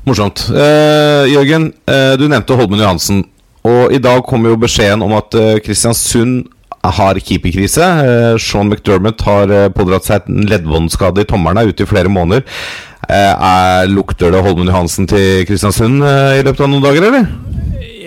Morsomt. 0.08 0.46
Eh, 0.50 1.26
Jørgen, 1.28 1.72
eh, 1.86 2.14
du 2.16 2.24
nevnte 2.28 2.56
Holmen 2.56 2.80
Johansen. 2.80 3.24
Og 3.68 3.92
i 3.92 4.00
dag 4.00 4.22
kom 4.24 4.46
jo 4.48 4.56
beskjeden 4.56 5.04
om 5.04 5.12
at 5.18 5.34
eh, 5.36 5.58
Kristiansund 5.60 6.46
har 6.80 7.20
keeperkrise. 7.20 7.84
Eh, 7.84 8.38
Sean 8.40 8.70
McDermott 8.70 9.20
har 9.26 9.52
eh, 9.52 9.68
pådratt 9.74 10.08
seg 10.08 10.30
en 10.30 10.48
leddbåndskade 10.48 11.20
i 11.20 11.28
tommelen, 11.28 11.60
er 11.60 11.68
ute 11.68 11.84
i 11.84 11.90
flere 11.90 12.08
måneder. 12.12 12.46
Eh, 13.10 13.34
er, 13.34 13.90
lukter 13.92 14.32
det 14.32 14.40
Holmen 14.46 14.70
Johansen 14.70 15.08
til 15.10 15.44
Kristiansund 15.48 16.00
i 16.00 16.44
løpet 16.46 16.64
av 16.64 16.72
noen 16.72 16.84
dager, 16.84 17.10
eller? 17.10 17.49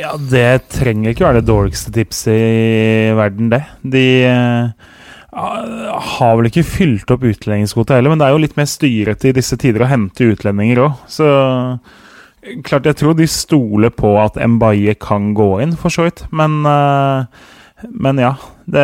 Ja, 0.03 0.17
det 0.19 0.67
trenger 0.73 1.13
ikke 1.13 1.23
være 1.29 1.39
det 1.39 1.47
dårligste 1.47 1.93
tipset 1.95 2.35
i 2.35 3.13
verden, 3.15 3.47
det. 3.53 3.61
De 3.87 4.07
uh, 4.27 4.89
har 6.17 6.33
vel 6.35 6.49
ikke 6.49 6.65
fylt 6.67 7.13
opp 7.13 7.23
utlendingskvota 7.29 7.95
heller, 7.95 8.11
men 8.11 8.19
det 8.19 8.27
er 8.27 8.35
jo 8.35 8.41
litt 8.43 8.57
mer 8.59 8.67
styrete 8.67 9.31
i 9.31 9.35
disse 9.37 9.55
tider 9.61 9.85
å 9.85 9.91
hente 9.93 10.27
utlendinger 10.33 10.83
òg. 10.83 11.05
Så 11.07 11.27
klart, 12.67 12.89
jeg 12.89 12.99
tror 12.99 13.15
de 13.15 13.29
stoler 13.31 13.93
på 13.95 14.11
at 14.19 14.35
Mbaye 14.35 14.97
kan 14.99 15.31
gå 15.37 15.53
inn, 15.63 15.77
for 15.79 15.93
så 15.93 16.09
vidt. 16.09 16.25
Men, 16.35 16.59
uh, 16.67 17.23
men 17.87 18.19
ja. 18.19 18.35
Det, 18.63 18.83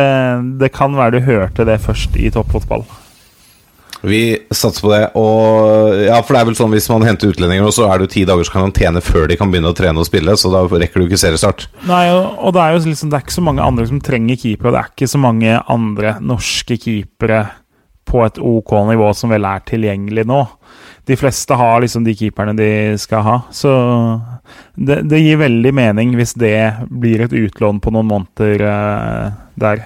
det 0.60 0.72
kan 0.76 0.92
være 0.96 1.18
du 1.18 1.24
hørte 1.24 1.64
det 1.68 1.78
først 1.84 2.16
i 2.20 2.32
toppfotball. 2.32 2.84
Vi 4.02 4.22
satser 4.50 4.84
på 4.84 4.92
det. 4.92 5.02
Og 5.18 6.00
ja, 6.06 6.20
for 6.24 6.34
det 6.34 6.40
er 6.40 6.48
vel 6.48 6.58
sånn 6.58 6.72
hvis 6.74 6.88
man 6.92 7.04
henter 7.06 7.32
utlendinger, 7.32 7.68
så 7.74 7.88
er 7.88 7.98
det 7.98 8.08
jo 8.08 8.12
ti 8.14 8.24
dagers 8.28 8.52
karantene 8.52 9.02
før 9.04 9.28
de 9.30 9.38
kan 9.40 9.52
begynne 9.52 9.72
å 9.72 9.76
trene 9.76 10.00
og 10.00 10.08
spille, 10.08 10.36
så 10.40 10.52
da 10.52 10.64
rekker 10.64 11.02
du 11.02 11.08
ikke 11.08 11.20
seriestart. 11.20 11.68
Nei, 11.88 12.06
og 12.14 12.54
det 12.56 12.64
er 12.64 12.76
jo 12.76 12.84
liksom, 12.86 13.12
det 13.12 13.20
er 13.20 13.26
ikke 13.26 13.38
så 13.38 13.46
mange 13.46 13.66
andre 13.66 13.88
som 13.90 14.00
trenger 14.04 14.40
keepere, 14.40 14.70
og 14.70 14.76
det 14.76 14.82
er 14.82 14.94
ikke 14.94 15.10
så 15.14 15.22
mange 15.22 15.58
andre 15.76 16.14
norske 16.24 16.78
keepere 16.80 17.42
på 18.10 18.24
et 18.24 18.40
OK 18.42 18.72
nivå 18.88 19.12
som 19.14 19.30
vel 19.30 19.46
er 19.46 19.62
tilgjengelig 19.68 20.24
nå. 20.26 20.40
De 21.06 21.16
fleste 21.18 21.56
har 21.56 21.80
liksom 21.82 22.04
de 22.06 22.14
keeperne 22.16 22.54
de 22.58 22.70
skal 23.00 23.24
ha, 23.26 23.36
så 23.54 23.70
det, 24.74 25.02
det 25.10 25.22
gir 25.22 25.40
veldig 25.40 25.72
mening 25.74 26.14
hvis 26.18 26.36
det 26.38 26.56
blir 26.90 27.24
et 27.24 27.34
utlån 27.34 27.80
på 27.82 27.92
noen 27.94 28.10
måneder 28.10 28.66
uh, 28.66 29.38
der. 29.58 29.82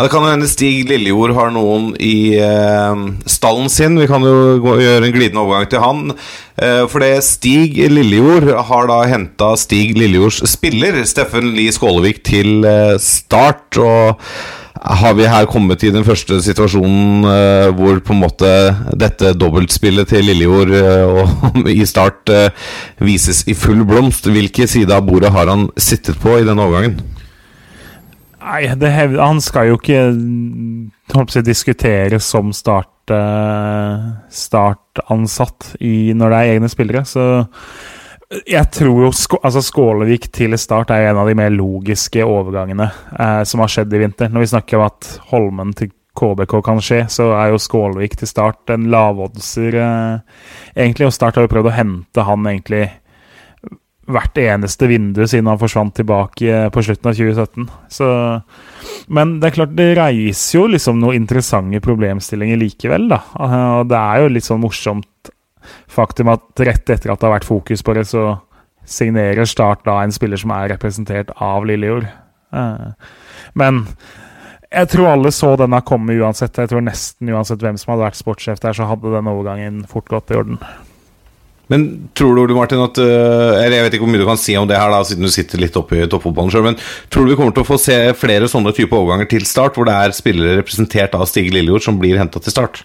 Ja, 0.00 0.04
Det 0.06 0.14
kan 0.14 0.24
hende 0.24 0.46
Stig 0.48 0.86
Lillejord 0.88 1.34
har 1.36 1.50
noen 1.52 1.90
i 2.00 2.32
eh, 2.40 3.00
stallen 3.28 3.66
sin. 3.68 3.98
Vi 4.00 4.06
kan 4.08 4.24
jo 4.24 4.54
gå, 4.64 4.78
gjøre 4.80 5.04
en 5.04 5.12
glidende 5.12 5.42
overgang 5.42 5.68
til 5.68 5.82
han. 5.84 6.14
Eh, 6.56 6.86
for 6.88 7.04
det 7.04 7.18
Stig 7.26 7.76
Lillejord 7.92 8.48
har 8.70 8.88
da 8.88 9.02
henta 9.10 9.50
Stig 9.60 9.92
Lillejords 10.00 10.40
spiller, 10.48 11.02
Steffen 11.04 11.52
Lie 11.52 11.76
Skålevik, 11.76 12.22
til 12.24 12.64
eh, 12.64 12.94
start. 12.96 13.76
Og 13.76 14.16
har 14.80 15.20
vi 15.20 15.28
her 15.28 15.44
kommet 15.52 15.84
i 15.84 15.92
den 15.92 16.08
første 16.08 16.40
situasjonen 16.48 17.28
eh, 17.34 17.68
hvor 17.76 18.00
på 18.00 18.16
en 18.16 18.24
måte 18.24 18.56
dette 19.04 19.36
dobbeltspillet 19.36 20.16
til 20.16 20.30
Lillejord 20.32 20.76
eh, 20.80 21.72
i 21.76 21.84
start 21.84 22.32
eh, 22.32 22.68
vises 23.04 23.44
i 23.52 23.52
full 23.52 23.84
blomst? 23.84 24.32
Hvilke 24.32 24.64
side 24.64 24.96
av 24.96 25.04
bordet 25.12 25.36
har 25.36 25.52
han 25.52 25.68
sittet 25.76 26.24
på 26.24 26.40
i 26.40 26.46
denne 26.48 26.64
overgangen? 26.64 27.19
Nei, 28.40 28.66
han 29.20 29.40
skal 29.44 29.68
jo 29.68 29.78
ikke 29.78 30.00
jeg, 30.00 31.44
diskuteres 31.44 32.24
som 32.24 32.54
start, 32.56 33.12
uh, 33.12 34.10
startansatt 34.32 35.74
i, 35.80 36.12
når 36.16 36.32
det 36.32 36.38
er 36.38 36.52
egne 36.54 36.70
spillere. 36.72 37.04
Så 37.08 37.26
jeg 38.46 38.70
tror 38.70 39.06
jo 39.06 39.10
altså 39.42 39.62
Skålevik 39.64 40.28
til 40.32 40.54
start 40.60 40.92
er 40.94 41.08
en 41.08 41.18
av 41.18 41.26
de 41.26 41.34
mer 41.34 41.50
logiske 41.50 42.22
overgangene 42.22 42.86
eh, 43.18 43.40
som 43.42 43.62
har 43.64 43.72
skjedd 43.72 43.96
i 43.96 44.02
vinter. 44.04 44.30
Når 44.30 44.44
vi 44.44 44.50
snakker 44.52 44.78
om 44.78 44.84
at 44.86 45.08
Holmen 45.32 45.72
til 45.74 45.90
KBK 46.14 46.54
kan 46.62 46.78
skje, 46.84 47.00
så 47.10 47.30
er 47.34 47.50
jo 47.50 47.58
Skålevik 47.58 48.14
til 48.20 48.30
start 48.30 48.70
en 48.70 48.86
lavoddser, 48.92 49.74
eh, 49.82 50.44
egentlig. 50.76 51.08
Og 51.08 51.16
Start 51.16 51.38
har 51.38 51.46
jo 51.46 51.50
prøvd 51.50 51.72
å 51.72 51.74
hente 51.74 52.26
han 52.26 52.46
egentlig 52.46 52.84
hvert 54.14 54.38
eneste 54.40 54.88
vindu 54.90 55.22
siden 55.24 55.48
han 55.50 55.60
forsvant 55.60 55.94
tilbake 55.96 56.66
på 56.74 56.84
slutten 56.86 57.10
av 57.10 57.18
2017. 57.18 57.68
Så, 57.92 58.08
men 59.12 59.38
det 59.40 59.50
er 59.50 59.56
klart, 59.58 59.74
det 59.78 59.88
reiser 59.98 60.58
jo 60.58 60.66
liksom 60.70 61.00
noen 61.02 61.22
interessante 61.22 61.82
problemstillinger 61.84 62.60
likevel, 62.60 63.08
da. 63.12 63.22
Og 63.40 63.90
det 63.90 64.00
er 64.00 64.24
jo 64.24 64.32
litt 64.34 64.48
sånn 64.48 64.62
morsomt 64.62 65.32
faktum 65.90 66.30
at 66.32 66.64
rett 66.66 66.90
etter 66.90 67.12
at 67.12 67.20
det 67.20 67.28
har 67.28 67.36
vært 67.38 67.48
fokus 67.48 67.84
på 67.86 67.94
det, 67.96 68.06
så 68.10 68.38
signerer 68.90 69.48
Start 69.48 69.84
da 69.86 70.00
en 70.02 70.14
spiller 70.14 70.40
som 70.40 70.52
er 70.54 70.72
representert 70.72 71.30
av 71.36 71.66
Lillejord. 71.68 72.08
Eh, 72.56 73.14
men 73.58 73.84
jeg 74.70 74.90
tror 74.92 75.12
alle 75.12 75.32
så 75.34 75.56
denne 75.58 75.82
komme 75.86 76.14
uansett. 76.18 76.58
Jeg 76.58 76.70
tror 76.70 76.84
nesten 76.86 77.30
uansett 77.32 77.62
hvem 77.62 77.78
som 77.80 77.94
hadde 77.94 78.06
vært 78.06 78.20
sportssjef 78.20 78.62
der, 78.62 78.76
så 78.76 78.86
hadde 78.90 79.14
den 79.14 79.30
overgangen 79.30 79.82
fort 79.90 80.10
gått 80.10 80.30
i 80.30 80.38
orden. 80.38 80.60
Men 81.70 81.86
tror 82.18 82.34
du, 82.34 82.42
Ole 82.42 82.56
Martin, 82.56 82.82
at 82.82 82.98
eh, 82.98 83.60
Eller 83.62 83.76
jeg 83.76 83.86
vet 83.86 83.96
ikke 83.96 84.06
hvor 84.06 84.12
mye 84.12 84.22
du 84.22 84.28
kan 84.28 84.40
si 84.40 84.56
om 84.58 84.66
det 84.66 84.78
her, 84.78 84.90
da, 84.90 85.00
siden 85.06 85.26
du 85.26 85.30
sitter 85.30 85.62
litt 85.62 85.76
oppe 85.78 86.00
i 86.00 86.08
toppfotballen 86.10 86.50
sjøl, 86.50 86.66
men 86.66 86.78
tror 87.12 87.26
du 87.26 87.32
vi 87.32 87.38
kommer 87.38 87.54
til 87.54 87.62
å 87.62 87.70
få 87.70 87.78
se 87.78 87.98
flere 88.18 88.50
sånne 88.50 88.74
type 88.76 88.96
overganger 88.96 89.30
til 89.30 89.46
start, 89.46 89.78
hvor 89.78 89.86
det 89.86 89.94
er 89.94 90.16
spillere 90.16 90.58
representert 90.58 91.14
av 91.14 91.28
Stig 91.30 91.52
Lillejord 91.54 91.86
som 91.86 92.00
blir 92.00 92.18
henta 92.18 92.42
til 92.42 92.54
start? 92.54 92.82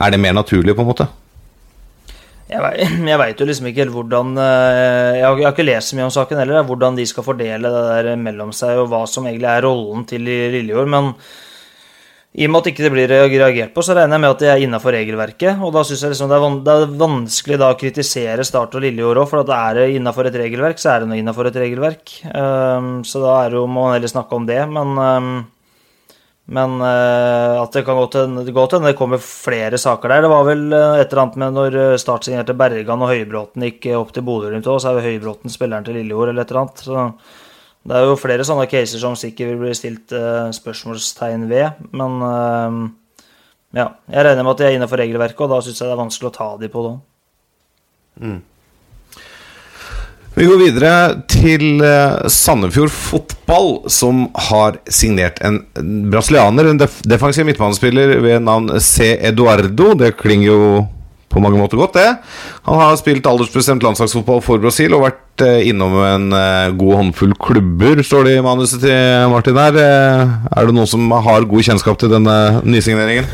Er 0.00 0.14
det 0.14 0.22
mer 0.22 0.32
naturlig, 0.36 0.76
på 0.78 0.86
en 0.86 0.90
måte? 0.94 1.10
Jeg 2.50 3.18
veit 3.20 3.38
jo 3.40 3.46
liksom 3.46 3.68
ikke 3.70 3.84
helt 3.84 3.94
hvordan 3.94 4.32
eh, 4.42 5.20
Jeg 5.20 5.28
har 5.28 5.52
ikke 5.52 5.68
lest 5.68 5.92
så 5.92 5.98
mye 5.98 6.08
om 6.08 6.16
saken 6.16 6.40
heller, 6.40 6.64
hvordan 6.66 6.96
de 6.98 7.06
skal 7.06 7.26
fordele 7.26 7.70
det 7.70 7.84
der 7.92 8.18
mellom 8.18 8.56
seg, 8.56 8.80
og 8.80 8.90
hva 8.90 9.04
som 9.10 9.28
egentlig 9.28 9.52
er 9.52 9.64
rollen 9.68 10.08
til 10.08 10.24
Lillejord. 10.24 10.90
men 10.90 11.12
i 12.30 12.46
og 12.46 12.52
med 12.52 12.60
at 12.60 12.68
ikke 12.70 12.84
det 12.84 12.90
blir 12.94 13.10
reagert 13.10 13.72
på, 13.74 13.82
så 13.82 13.94
regner 13.96 14.14
jeg 14.14 14.22
med 14.22 14.32
at 14.36 14.42
de 14.42 14.48
er 14.52 14.60
innafor 14.62 14.94
regelverket. 14.94 15.62
Og 15.66 15.72
da 15.74 15.82
syns 15.86 16.04
jeg 16.04 16.12
liksom 16.12 16.28
det, 16.30 16.36
er 16.38 16.58
det, 16.66 16.74
er 16.76 16.92
vanskelig 17.00 17.56
da 17.58 17.70
å 17.72 17.78
kritisere 17.78 18.46
Start 18.46 18.76
og 18.78 18.84
Lillejord 18.84 19.18
òg, 19.24 19.26
for 19.32 19.42
at 19.42 19.48
det 19.48 19.56
er 19.58 19.96
innafor 19.96 20.28
et 20.30 20.38
regelverk, 20.38 20.78
så 20.78 20.92
er 20.92 21.02
det 21.02 21.08
noe 21.10 21.18
innafor 21.18 21.50
et 21.50 21.58
regelverk. 21.58 22.12
Um, 22.30 23.00
så 23.02 23.24
da 23.24 23.34
det 23.50 23.58
jo, 23.58 23.64
må 23.66 23.88
man 23.88 23.96
heller 23.96 24.12
snakke 24.14 24.38
om 24.38 24.46
det. 24.46 24.60
Men, 24.70 24.94
um, 24.94 25.32
men 26.54 26.78
uh, 26.78 27.58
at 27.64 27.74
det 27.74 27.82
kan 27.88 27.98
gå 27.98 28.06
til 28.14 28.28
hende 28.28 28.86
det 28.86 28.96
kommer 29.00 29.18
flere 29.26 29.82
saker 29.82 30.14
der. 30.14 30.22
Det 30.22 30.30
var 30.30 30.46
vel 30.46 30.64
uh, 30.70 31.02
et 31.02 31.10
eller 31.10 31.24
annet 31.24 31.42
med 31.42 31.58
når 31.58 31.80
Start 31.98 32.30
signerte 32.30 32.54
Bergan 32.54 33.02
og 33.02 33.10
Høybråten 33.10 33.66
gikk 33.66 33.90
opp 33.98 34.14
til 34.14 34.28
Bodø-Glimt 34.30 34.70
òg, 34.70 34.78
så 34.78 34.94
er 34.94 35.00
jo 35.00 35.08
Høybråten 35.08 35.50
spilleren 35.50 35.88
til 35.88 35.98
Lillejord 35.98 36.30
eller 36.30 36.46
et 36.46 36.54
eller 36.54 36.62
annet. 36.68 36.86
Så 36.86 37.10
det 37.88 37.96
er 37.96 38.04
jo 38.04 38.18
flere 38.20 38.44
sånne 38.44 38.66
caser 38.68 39.00
som 39.00 39.16
sikkert 39.16 39.54
vil 39.54 39.62
bli 39.62 39.72
stilt 39.76 40.12
uh, 40.12 40.50
spørsmålstegn 40.52 41.46
ved, 41.48 41.80
men 41.96 42.20
uh, 42.20 42.80
ja. 43.76 43.86
Jeg 44.10 44.26
regner 44.26 44.44
med 44.44 44.52
at 44.52 44.60
de 44.60 44.68
er 44.68 44.76
innenfor 44.76 45.00
regelverket, 45.00 45.42
og 45.46 45.52
da 45.54 45.60
syns 45.64 45.80
jeg 45.80 45.88
det 45.88 45.94
er 45.94 46.02
vanskelig 46.02 46.30
å 46.30 46.36
ta 46.36 46.48
de 46.60 46.70
på 46.70 46.86
det. 46.86 46.94
Mm. 48.20 48.38
Vi 50.36 50.46
går 50.46 50.60
videre 50.60 50.92
til 51.30 51.82
uh, 51.82 52.28
Sandefjord 52.30 52.92
Fotball, 52.94 53.72
som 53.90 54.26
har 54.50 54.78
signert 54.90 55.40
en 55.46 55.62
brasilianer, 56.12 56.68
en 56.70 56.80
def 56.82 57.00
defensiv 57.08 57.48
midtbanespiller 57.48 58.18
ved 58.22 58.44
navn 58.44 58.74
C. 58.82 59.14
Eduardo. 59.16 59.94
Det 59.98 60.14
klinger 60.20 60.50
jo 60.50 60.60
på 61.30 61.42
mange 61.42 61.60
måter 61.60 61.78
godt, 61.78 61.94
det. 61.94 62.08
Han 62.66 62.80
har 62.80 62.96
spilt 62.98 63.26
aldersbestemt 63.30 63.84
landslagsfotball 63.86 64.42
for 64.42 64.62
Brasil 64.62 64.96
og 64.96 65.04
vært 65.06 65.44
eh, 65.46 65.68
innom 65.70 65.94
en 66.02 66.34
eh, 66.34 66.72
god 66.80 66.96
håndfull 67.00 67.36
klubber, 67.38 68.02
står 68.06 68.26
det 68.26 68.34
i 68.38 68.42
manuset 68.44 68.82
til 68.82 69.30
Martin 69.30 69.60
her. 69.60 69.78
Eh, 69.78 70.34
er 70.50 70.66
det 70.66 70.74
noen 70.74 70.90
som 70.90 71.06
har 71.14 71.46
god 71.46 71.70
kjennskap 71.70 72.02
til 72.02 72.10
denne 72.16 72.36
nysigneringen? 72.66 73.30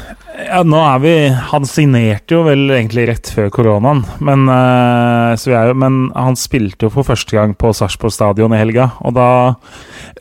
Ja, 0.46 0.60
nå 0.62 0.78
er 0.78 1.00
vi 1.02 1.12
Han 1.50 1.64
signerte 1.66 2.36
jo 2.36 2.44
vel 2.46 2.68
egentlig 2.70 3.06
rett 3.08 3.30
før 3.34 3.48
koronaen, 3.50 4.04
men, 4.22 4.44
jo, 4.46 5.74
men 5.74 5.96
han 6.14 6.38
spilte 6.38 6.86
jo 6.86 6.92
for 6.94 7.08
første 7.08 7.34
gang 7.34 7.54
på 7.58 7.72
Sarpsborg 7.74 8.14
stadion 8.14 8.54
i 8.54 8.60
helga, 8.60 8.92
og 9.02 9.16
da 9.16 9.28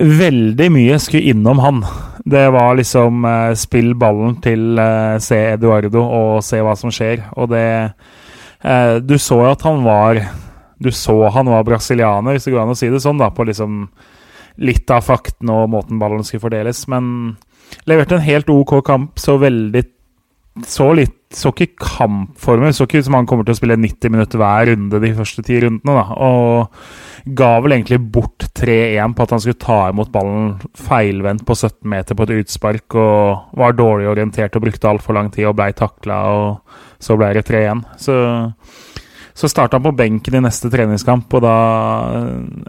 Veldig 0.01 0.67
mye 0.73 0.97
skulle 0.99 1.29
innom 1.31 1.61
han. 1.63 1.83
Det 2.25 2.47
var 2.51 2.75
liksom 2.75 3.21
uh, 3.23 3.53
spill 3.55 3.93
ballen 3.95 4.39
til 4.43 4.79
se 5.21 5.37
Eduardo 5.53 6.01
og 6.03 6.43
se 6.43 6.59
hva 6.63 6.73
som 6.75 6.91
skjer. 6.91 7.21
Og 7.37 7.51
det 7.53 7.67
eh, 8.65 8.97
Du 8.99 9.15
så 9.21 9.37
jo 9.43 9.51
at 9.53 9.63
han 9.63 9.85
var 9.85 10.19
Du 10.81 10.91
så 10.91 11.15
han 11.31 11.47
var 11.53 11.63
brasilianer, 11.63 12.35
hvis 12.35 12.49
det 12.49 12.55
går 12.55 12.65
an 12.65 12.73
å 12.73 12.77
si 12.77 12.89
det 12.91 13.03
sånn, 13.03 13.21
da, 13.21 13.29
på 13.31 13.45
liksom 13.47 13.85
litt 14.65 14.91
av 14.91 15.03
fakten 15.05 15.51
og 15.51 15.69
måten 15.71 15.99
ballen 15.99 16.23
skulle 16.27 16.43
fordeles. 16.47 16.85
Men 16.91 17.37
leverte 17.87 18.17
en 18.17 18.25
helt 18.25 18.49
OK 18.51 18.77
kamp, 18.87 19.19
så 19.19 19.37
veldig 19.39 19.83
Så 20.63 20.87
litt 20.95 21.35
Så 21.35 21.51
ikke 21.51 21.73
kampformer, 21.81 22.71
så 22.71 22.85
ikke 22.85 23.01
ut 23.01 23.07
som 23.09 23.17
han 23.17 23.25
kommer 23.27 23.43
til 23.43 23.51
å 23.51 23.57
spille 23.57 23.75
90 23.75 24.13
minutter 24.13 24.39
hver 24.39 24.69
runde 24.69 25.01
de 25.03 25.09
første 25.17 25.43
ti 25.43 25.57
rundene, 25.59 25.95
da. 25.97 26.15
Og 26.15 27.33
ga 27.35 27.49
vel 27.59 27.75
egentlig 27.75 27.99
bort 28.13 28.45
3-1 28.55 29.17
på 29.17 29.25
at 29.25 29.33
han 29.35 29.43
skulle 29.43 29.59
ta 29.59 29.79
imot 29.91 30.13
ballen 30.13 30.53
feilvendt 30.79 31.43
på 31.43 31.57
17 31.57 31.89
meter 31.91 32.15
på 32.15 32.23
et 32.23 32.35
utspark, 32.37 32.95
og 32.95 33.57
var 33.59 33.75
dårlig 33.75 34.07
orientert 34.13 34.55
og 34.55 34.63
brukte 34.63 34.87
altfor 34.87 35.17
lang 35.17 35.27
tid 35.33 35.49
og 35.49 35.57
blei 35.59 35.73
takla, 35.75 36.21
og 36.31 37.03
så 37.03 37.19
ble 37.19 37.33
det 37.35 37.43
3-1. 37.51 37.83
Så 37.99 38.15
så 39.35 39.49
starta 39.51 39.75
han 39.75 39.83
på 39.83 39.91
benken 39.99 40.37
i 40.39 40.45
neste 40.45 40.71
treningskamp, 40.71 41.33
og 41.35 41.41
da 41.43 41.55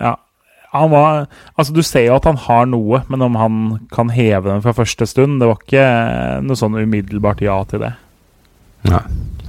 Ja. 0.03 0.16
Han 0.81 0.93
var 0.93 1.27
Altså, 1.57 1.73
du 1.73 1.83
ser 1.87 2.09
jo 2.09 2.17
at 2.19 2.27
han 2.29 2.41
har 2.47 2.67
noe, 2.71 3.03
men 3.09 3.23
om 3.27 3.39
han 3.41 3.61
kan 3.93 4.11
heve 4.12 4.51
den 4.51 4.65
fra 4.65 4.75
første 4.77 5.09
stund 5.09 5.41
Det 5.41 5.49
var 5.49 5.62
ikke 5.62 5.87
noe 6.47 6.59
sånn 6.59 6.77
umiddelbart 6.79 7.41
ja 7.45 7.57
til 7.71 7.87
det. 7.87 7.95
Nei, 8.87 9.03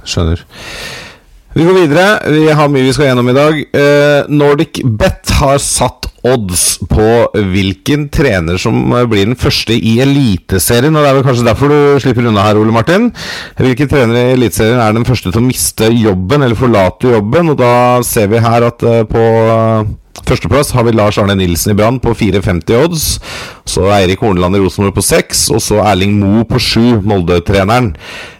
skjønner. 0.08 0.46
Vi 1.58 1.64
går 1.64 1.74
videre. 1.74 2.06
Vi 2.30 2.44
har 2.54 2.68
mye 2.70 2.84
vi 2.86 2.92
skal 2.94 3.08
gjennom 3.08 3.30
i 3.32 3.34
dag. 3.34 3.56
Eh, 3.80 4.28
Nordic 4.30 4.78
Bet 4.84 5.32
har 5.40 5.58
satt 5.62 6.06
odds 6.26 6.78
på 6.90 7.06
hvilken 7.34 8.08
trener 8.14 8.58
som 8.60 8.78
blir 9.10 9.26
den 9.26 9.38
første 9.38 9.74
i 9.74 9.96
Eliteserien. 10.02 10.94
Og 10.94 11.02
det 11.02 11.10
er 11.10 11.16
vel 11.16 11.26
kanskje 11.26 11.46
derfor 11.48 11.72
du 11.72 11.78
slipper 12.02 12.28
unna 12.30 12.44
her, 12.46 12.60
Ole 12.60 12.74
Martin. 12.74 13.08
Hvilken 13.58 13.90
trener 13.90 14.20
i 14.20 14.36
Eliteserien 14.36 14.82
er 14.82 14.94
den 14.94 15.08
første 15.08 15.32
til 15.32 15.42
å 15.42 15.46
miste 15.48 15.90
jobben, 15.94 16.44
eller 16.44 16.58
forlate 16.58 17.14
jobben? 17.16 17.54
Og 17.54 17.58
da 17.58 17.72
ser 18.06 18.30
vi 18.30 18.44
her 18.44 18.68
at 18.68 18.84
eh, 18.86 19.02
på 19.08 19.24
Førsteplass 20.26 20.72
har 20.74 20.86
vi 20.86 20.94
Lars 20.96 21.18
Arne 21.20 21.36
Nilsen 21.38 21.72
i 21.72 21.76
Brann 21.78 22.00
på 22.02 22.14
4,50 22.16 22.74
odds. 22.78 23.06
Så 23.68 23.86
Eirik 23.92 24.22
Horneland 24.24 24.56
i 24.56 24.62
Rosenborg 24.62 24.96
på 24.96 25.04
6, 25.04 25.44
og 25.54 25.62
så 25.62 25.82
Erling 25.84 26.16
Moe 26.18 26.46
på 26.48 26.60
7, 26.62 27.04
Molde-treneren. 27.06 27.92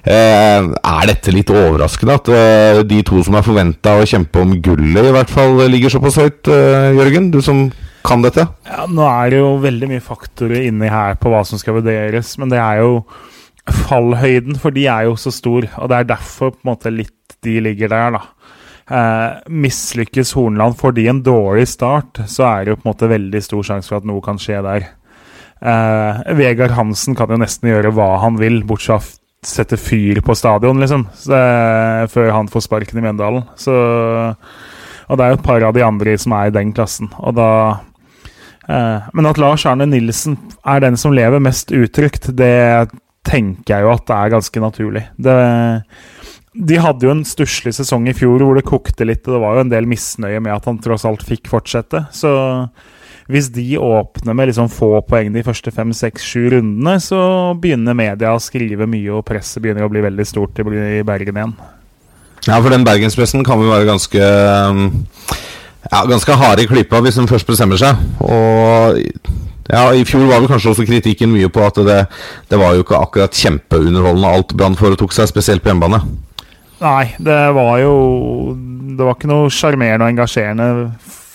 Eh, 0.09 0.69
er 0.69 1.11
dette 1.11 1.35
litt 1.35 1.53
overraskende 1.53 2.17
at 2.19 2.31
eh, 2.33 2.83
de 2.89 3.03
to 3.07 3.21
som 3.27 3.37
er 3.39 3.47
forventa 3.47 3.99
å 3.99 4.09
kjempe 4.09 4.43
om 4.43 4.57
gullet, 4.65 5.11
i 5.11 5.15
hvert 5.15 5.33
fall 5.33 5.61
ligger 5.69 5.93
såpass 5.93 6.19
høyt, 6.23 6.49
eh, 6.51 6.95
Jørgen? 6.97 7.31
Du 7.35 7.43
som 7.45 7.69
kan 8.07 8.25
dette? 8.25 8.47
Ja, 8.69 8.87
Nå 8.89 9.05
er 9.05 9.35
det 9.35 9.43
jo 9.43 9.51
veldig 9.63 9.91
mye 9.91 10.05
faktorer 10.05 10.65
inni 10.69 10.89
her 10.93 11.19
på 11.21 11.33
hva 11.33 11.45
som 11.47 11.61
skal 11.61 11.79
vurderes, 11.81 12.33
men 12.41 12.53
det 12.53 12.61
er 12.63 12.81
jo 12.83 13.03
fallhøyden, 13.89 14.57
for 14.61 14.73
de 14.73 14.87
er 14.89 15.09
jo 15.09 15.17
så 15.21 15.33
stor, 15.35 15.69
og 15.77 15.91
det 15.91 15.99
er 15.99 16.11
derfor 16.15 16.55
på 16.55 16.63
en 16.65 16.71
måte 16.73 16.93
litt 16.95 17.15
de 17.45 17.59
ligger 17.63 17.93
der, 17.93 18.17
da. 18.17 18.23
Eh, 18.89 19.31
mislykkes 19.53 20.33
Hornland 20.37 20.79
fordi 20.81 21.09
en 21.11 21.23
dårlig 21.23 21.67
start, 21.69 22.23
så 22.27 22.47
er 22.49 22.65
det 22.65 22.73
jo 22.73 22.81
på 22.81 22.87
en 22.87 22.93
måte 22.93 23.11
veldig 23.11 23.43
stor 23.45 23.67
sjanse 23.71 23.91
for 23.91 24.01
at 24.01 24.09
noe 24.09 24.25
kan 24.25 24.41
skje 24.41 24.63
der. 24.65 24.91
Eh, 25.59 26.21
Vegard 26.39 26.77
Hansen 26.77 27.17
kan 27.19 27.31
jo 27.33 27.41
nesten 27.41 27.69
gjøre 27.69 27.93
hva 27.93 28.15
han 28.23 28.39
vil, 28.41 28.63
bortsett 28.67 29.05
fra 29.05 29.19
sette 29.45 29.77
fyr 29.79 30.21
på 30.25 30.35
stadion, 30.35 30.81
liksom, 30.83 31.07
så, 31.15 31.35
eh, 31.35 32.07
før 32.11 32.33
han 32.35 32.49
får 32.49 32.65
sparken 32.67 32.99
i 32.99 33.05
Mjøndalen. 33.05 33.45
Så, 33.57 33.73
og 35.09 35.17
det 35.19 35.25
er 35.25 35.31
jo 35.31 35.39
et 35.39 35.47
par 35.47 35.63
av 35.63 35.75
de 35.75 35.85
andre 35.85 36.17
som 36.19 36.33
er 36.33 36.49
i 36.49 36.55
den 36.55 36.73
klassen, 36.73 37.11
og 37.19 37.37
da 37.39 37.51
eh, 38.69 39.01
Men 39.15 39.27
at 39.27 39.39
Lars 39.39 39.65
Arne 39.67 39.87
Nilsen 39.87 40.37
er 40.67 40.81
den 40.81 40.97
som 40.97 41.13
lever 41.13 41.41
mest 41.41 41.71
utrygt, 41.71 42.35
det 42.37 42.91
tenker 43.25 43.75
jeg 43.77 43.83
jo 43.83 43.93
at 43.93 44.07
det 44.07 44.17
er 44.17 44.35
ganske 44.35 44.61
naturlig. 44.61 45.05
Det 45.17 45.39
de 46.55 46.79
hadde 46.81 47.07
jo 47.07 47.13
en 47.13 47.25
stusslig 47.29 47.75
sesong 47.77 48.09
i 48.09 48.15
fjor 48.17 48.43
hvor 48.43 48.57
det 48.59 48.67
kokte 48.69 49.07
litt, 49.07 49.27
og 49.29 49.37
det 49.37 49.43
var 49.43 49.57
jo 49.57 49.65
en 49.67 49.73
del 49.73 49.89
misnøye 49.91 50.41
med 50.41 50.55
at 50.55 50.69
han 50.69 50.81
tross 50.83 51.05
alt 51.09 51.25
fikk 51.27 51.51
fortsette. 51.51 52.07
Så 52.15 52.31
hvis 53.29 53.51
de 53.53 53.77
åpner 53.77 54.37
med 54.37 54.49
liksom 54.49 54.71
få 54.73 55.03
poeng 55.05 55.35
de 55.35 55.45
første 55.45 55.73
fem, 55.75 55.93
seks, 55.93 56.25
sju 56.25 56.47
rundene, 56.55 56.97
så 57.05 57.19
begynner 57.61 57.97
media 57.97 58.33
å 58.33 58.41
skrive 58.41 58.89
mye, 58.89 59.19
og 59.19 59.27
presset 59.29 59.61
begynner 59.63 59.85
å 59.85 59.91
bli 59.93 60.05
veldig 60.07 60.25
stort 60.29 60.63
i 60.63 61.03
Bergen 61.05 61.41
igjen. 61.41 61.59
Ja, 62.47 62.57
for 62.63 62.73
den 62.73 62.87
bergenspressen 62.87 63.45
kan 63.45 63.61
jo 63.61 63.69
være 63.69 63.85
ganske 63.89 64.23
um, 64.71 64.87
Ja, 65.91 66.05
ganske 66.09 66.37
hard 66.39 66.63
i 66.63 66.69
klypa 66.71 67.01
hvis 67.05 67.19
den 67.19 67.29
først 67.29 67.49
bestemmer 67.49 67.81
seg. 67.81 67.99
Og 68.25 68.97
ja, 69.69 69.83
I 69.93 70.07
fjor 70.09 70.25
var 70.31 70.41
vel 70.41 70.49
kanskje 70.49 70.73
også 70.73 70.87
kritikken 70.89 71.35
mye 71.35 71.51
på 71.53 71.61
at 71.67 71.83
det, 71.85 71.99
det 72.49 72.61
var 72.61 72.73
jo 72.73 72.87
ikke 72.87 73.03
akkurat 73.03 73.37
kjempeunderholdende 73.37 74.33
alt 74.33 74.57
Brann 74.57 74.79
foretok 74.79 75.13
seg, 75.13 75.29
spesielt 75.29 75.65
på 75.65 75.73
hjemmebane. 75.73 76.01
Nei, 76.79 77.15
det 77.19 77.39
var 77.57 77.79
jo 77.83 77.95
Det 78.99 79.07
var 79.07 79.17
ikke 79.17 79.31
noe 79.31 79.51
sjarmerende 79.53 80.07
og 80.07 80.13
engasjerende 80.15 80.69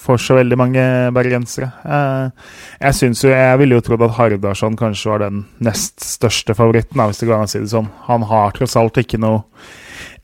for 0.04 0.20
så 0.20 0.36
veldig 0.36 0.58
mange 0.60 0.82
bergensere. 1.16 1.70
Eh, 1.88 2.50
jeg 2.82 2.98
synes 2.98 3.22
jo, 3.24 3.30
jeg 3.32 3.60
ville 3.62 3.78
jo 3.78 3.84
trodd 3.88 4.04
at 4.04 4.18
Hardarson 4.18 4.76
kanskje 4.76 5.14
var 5.14 5.24
den 5.24 5.46
nest 5.64 6.04
største 6.04 6.52
favoritten, 6.58 7.00
hvis 7.00 7.22
det 7.22 7.30
går 7.30 7.38
an 7.38 7.48
å 7.48 7.52
si 7.54 7.62
det 7.62 7.72
sånn. 7.72 7.88
Han 8.10 8.26
har 8.28 8.52
tross 8.58 8.76
alt 8.80 9.00
ikke 9.00 9.22
noe 9.24 9.46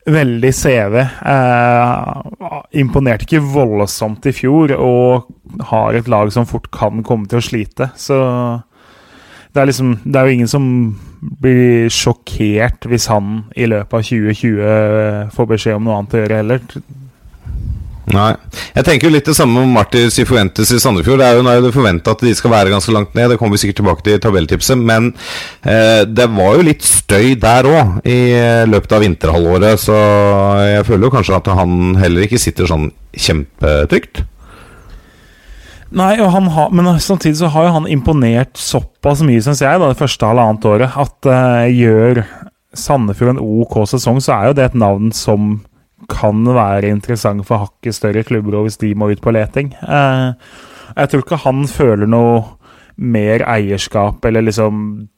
veldig 0.04 0.52
CV. 0.52 0.98
Eh, 1.00 2.20
imponerte 2.82 3.24
ikke 3.24 3.40
voldsomt 3.40 4.28
i 4.28 4.34
fjor, 4.36 4.76
og 4.76 5.64
har 5.72 5.96
et 5.96 6.12
lag 6.12 6.28
som 6.34 6.48
fort 6.48 6.68
kan 6.76 7.00
komme 7.06 7.30
til 7.30 7.40
å 7.40 7.48
slite. 7.48 7.88
Så 7.96 8.20
det 9.50 9.60
er 9.60 9.70
liksom 9.70 9.96
Det 10.04 10.16
er 10.16 10.26
jo 10.26 10.38
ingen 10.38 10.50
som 10.50 10.64
blir 11.20 11.90
sjokkert 11.92 12.86
hvis 12.88 13.10
han 13.10 13.44
i 13.56 13.66
løpet 13.68 13.98
av 13.98 14.06
2020 14.06 15.34
får 15.34 15.48
beskjed 15.50 15.76
om 15.76 15.88
noe 15.88 15.98
annet 15.98 16.16
å 16.16 16.22
gjøre 16.22 16.40
heller. 16.40 16.80
Nei. 18.10 18.30
Jeg 18.74 18.86
tenker 18.86 19.06
jo 19.06 19.12
litt 19.14 19.28
det 19.28 19.36
samme 19.36 19.62
om 19.62 19.74
Martin 19.74 20.10
Sifuentes 20.12 20.72
i 20.74 20.80
Sandefjord. 20.82 21.20
Det 21.20 21.26
er 21.28 21.38
jo 21.38 21.44
nå 21.46 21.72
forventa 21.74 22.14
at 22.14 22.24
de 22.24 22.32
skal 22.34 22.52
være 22.54 22.72
ganske 22.72 22.94
langt 22.94 23.14
ned. 23.14 23.30
Det 23.30 23.38
kommer 23.38 23.54
vi 23.54 23.62
sikkert 23.64 23.80
tilbake 23.82 24.06
til 24.06 24.16
i 24.16 24.22
tabelltipset. 24.22 24.80
Men 24.80 25.12
eh, 25.62 26.02
det 26.08 26.26
var 26.34 26.56
jo 26.56 26.66
litt 26.66 26.86
støy 26.86 27.36
der 27.40 27.68
òg 27.70 28.00
i 28.08 28.20
løpet 28.70 28.96
av 28.96 29.04
vinterhalvåret. 29.04 29.84
Så 29.84 30.00
jeg 30.72 30.88
føler 30.88 31.06
jo 31.06 31.14
kanskje 31.14 31.38
at 31.38 31.52
han 31.60 32.00
heller 32.00 32.26
ikke 32.26 32.40
sitter 32.42 32.70
sånn 32.70 32.90
kjempetrygt. 33.14 34.24
Nei, 35.90 36.12
ha, 36.22 36.68
men 36.70 36.88
samtidig 37.02 37.40
så 37.40 37.48
har 37.50 37.66
jo 37.66 37.72
han 37.74 37.88
imponert 37.90 38.58
såpass 38.60 39.24
mye, 39.26 39.42
syns 39.42 39.62
jeg, 39.64 39.80
da, 39.82 39.88
det 39.90 39.98
første 39.98 40.28
halvannet 40.28 40.68
året, 40.70 40.94
at 40.94 41.26
uh, 41.26 41.66
gjør 41.66 42.22
Sandefjord 42.78 43.34
en 43.34 43.42
OK 43.42 43.80
sesong, 43.90 44.20
så 44.22 44.36
er 44.36 44.50
jo 44.50 44.56
det 44.60 44.68
et 44.68 44.78
navn 44.78 45.10
som 45.16 45.56
kan 46.10 46.44
være 46.46 46.90
interessant 46.94 47.42
for 47.46 47.66
hakket 47.66 47.98
større 47.98 48.22
klubber 48.26 48.62
hvis 48.64 48.78
de 48.80 48.92
må 48.94 49.10
ut 49.10 49.22
på 49.22 49.34
leting. 49.34 49.74
Uh, 49.82 50.38
jeg 50.94 51.10
tror 51.10 51.26
ikke 51.26 51.42
han 51.44 51.66
føler 51.70 52.10
noe 52.10 52.40
mer 53.00 53.42
eierskap 53.48 54.24
eller 54.28 54.44
liksom 54.44 55.08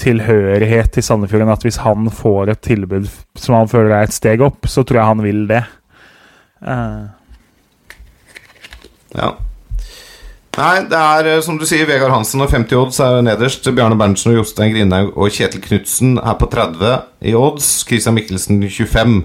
tilhørighet 0.00 0.92
til 0.96 1.04
Sandefjord 1.04 1.44
enn 1.44 1.52
at 1.52 1.64
hvis 1.64 1.80
han 1.84 2.08
får 2.12 2.52
et 2.52 2.62
tilbud 2.64 3.08
som 3.38 3.56
han 3.56 3.70
føler 3.70 3.94
er 3.94 4.08
et 4.08 4.16
steg 4.16 4.42
opp, 4.44 4.68
så 4.68 4.84
tror 4.84 5.00
jeg 5.00 5.12
han 5.14 5.24
vil 5.24 5.46
det. 5.48 5.64
Uh. 6.60 7.08
Ja. 9.16 9.30
Nei, 10.58 10.82
det 10.90 10.98
er 10.98 11.28
eh, 11.30 11.42
som 11.46 11.58
du 11.60 11.64
sier, 11.68 11.86
Vegard 11.86 12.10
Hansen 12.10 12.42
og 12.42 12.50
50 12.50 12.78
odds 12.80 12.98
er 13.04 13.20
nederst. 13.22 13.68
Bjarne 13.76 13.98
Berntsen 13.98 14.32
og 14.32 14.40
Jostein 14.40 14.74
Grindhaug 14.74 15.14
og 15.14 15.30
Kjetil 15.30 15.62
Knutsen 15.62 16.16
er 16.18 16.36
på 16.40 16.48
30 16.50 16.96
i 17.30 17.34
odds. 17.38 17.68
Christian 17.86 18.18
Mikkelsen 18.18 18.58
25. 18.66 19.20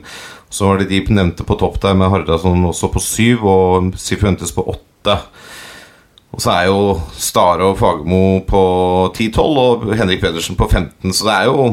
Så 0.53 0.69
var 0.69 0.79
det 0.79 0.91
de 0.91 1.01
nevnte 1.17 1.43
på 1.47 1.57
topp 1.59 1.81
der, 1.81 1.97
med 1.97 2.13
Hardasson 2.13 2.69
også 2.69 2.91
på 2.93 3.01
7 3.01 3.41
og 3.41 3.95
Sifuentes 3.99 4.53
på 4.55 4.67
8. 4.69 5.17
Og 6.35 6.43
så 6.43 6.51
er 6.51 6.69
jo 6.69 6.79
Stare 7.15 7.71
og 7.71 7.77
Fagermo 7.79 8.41
på 8.47 8.61
10-12 9.15 9.59
og 9.65 9.85
Henrik 9.95 10.21
Pedersen 10.21 10.57
på 10.59 10.67
15, 10.67 11.13
så 11.15 11.29
det 11.29 11.35
er 11.35 11.45
jo 11.47 11.67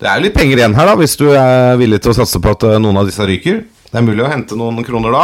Det 0.00 0.08
er 0.08 0.20
litt 0.20 0.36
penger 0.36 0.60
igjen 0.60 0.74
her, 0.76 0.90
da, 0.90 0.94
hvis 0.96 1.16
du 1.16 1.30
er 1.32 1.76
villig 1.80 2.02
til 2.04 2.12
å 2.12 2.16
satse 2.18 2.40
på 2.40 2.52
at 2.52 2.66
eh, 2.68 2.78
noen 2.82 2.98
av 3.00 3.06
disse 3.08 3.24
ryker. 3.24 3.62
Det 3.88 3.96
er 3.96 4.04
mulig 4.04 4.26
å 4.26 4.28
hente 4.28 4.58
noen 4.58 4.84
kroner 4.84 5.14
da. 5.14 5.22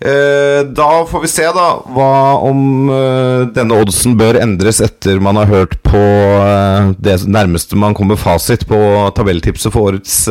Eh, 0.00 0.66
da 0.66 1.06
får 1.08 1.22
vi 1.22 1.28
se 1.30 1.46
da 1.56 1.68
hva 1.88 2.36
om 2.44 2.90
uh, 2.92 3.46
denne 3.48 3.78
oddsen 3.80 4.12
bør 4.20 4.36
endres 4.42 4.82
etter 4.84 5.22
man 5.24 5.40
har 5.40 5.48
hørt 5.48 5.78
på 5.86 5.96
uh, 5.96 6.92
det 7.00 7.22
nærmeste 7.24 7.78
man 7.80 7.96
kommer 7.96 8.20
fasit 8.20 8.66
på 8.68 8.76
tabelltipset 9.16 9.72
for 9.72 9.94
årets 9.94 10.26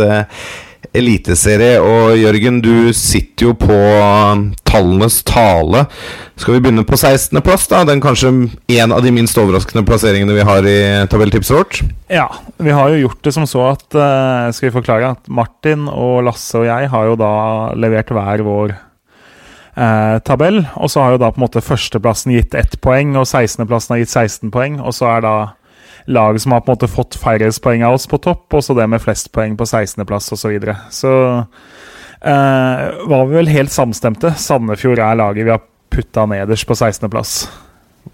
eliteserie. 0.95 1.81
Og 1.81 2.13
Jørgen, 2.13 2.61
du 2.61 2.93
sitter 2.93 3.49
jo 3.49 3.55
på 3.57 3.79
tallenes 4.69 5.17
tale. 5.25 5.87
Skal 6.37 6.59
vi 6.59 6.61
begynne 6.67 6.85
på 6.85 6.99
16.-plass? 6.99 7.65
da 7.73 7.81
Den 7.89 8.05
kanskje 8.05 8.31
en 8.77 8.93
av 8.93 9.01
de 9.01 9.11
minst 9.17 9.35
overraskende 9.41 9.83
plasseringene 9.87 10.37
vi 10.37 10.45
har 10.45 10.69
i 10.69 10.79
tabelltipset 11.09 11.57
vårt? 11.57 11.81
Ja, 12.13 12.29
vi 12.61 12.71
har 12.75 12.93
jo 12.93 13.01
gjort 13.07 13.25
det 13.25 13.33
som 13.33 13.49
så 13.49 13.65
at 13.73 13.97
Skal 14.55 14.69
vi 14.69 14.77
forklare 14.77 15.15
at 15.17 15.27
Martin 15.27 15.89
og 15.89 16.21
Lasse 16.29 16.61
og 16.61 16.69
jeg 16.69 16.91
har 16.93 17.09
jo 17.09 17.17
da 17.19 17.35
levert 17.75 18.13
hver 18.13 18.45
vår 18.45 18.77
eh, 19.75 20.17
tabell. 20.25 20.63
Og 20.75 20.91
så 20.91 21.03
har 21.03 21.15
jo 21.15 21.21
da 21.21 21.31
på 21.31 21.39
en 21.39 21.45
måte 21.45 21.63
førsteplassen 21.63 22.33
gitt 22.35 22.57
ett 22.57 22.79
poeng, 22.83 23.15
og 23.19 23.27
16.-plassen 23.27 23.95
har 23.95 24.03
gitt 24.03 24.13
16 24.13 24.51
poeng. 24.55 24.79
Og 24.81 24.95
så 24.97 25.09
er 25.13 25.25
da 25.25 25.35
laget 26.05 26.43
som 26.43 26.53
har 26.53 26.63
på 26.65 26.71
en 26.71 26.77
måte 26.77 26.91
fått 26.91 27.17
færrest 27.19 27.63
poeng 27.65 27.85
av 27.85 27.97
oss 27.97 28.05
på 28.09 28.19
topp, 28.21 28.45
og 28.53 28.63
så 28.63 28.75
det 28.77 28.87
med 28.91 29.01
flest 29.03 29.31
poeng 29.35 29.57
på 29.57 29.67
16.-plass 29.67 30.31
osv. 30.35 30.57
Så, 30.57 30.75
så 30.99 31.13
eh, 32.21 32.83
var 33.09 33.25
vi 33.29 33.39
vel 33.39 33.53
helt 33.53 33.73
samstemte. 33.73 34.35
Sandefjord 34.37 35.01
er 35.01 35.17
laget 35.21 35.47
vi 35.47 35.55
har 35.55 35.65
putta 35.93 36.27
nederst 36.29 36.67
på 36.69 36.77
16.-plass. 36.77 37.37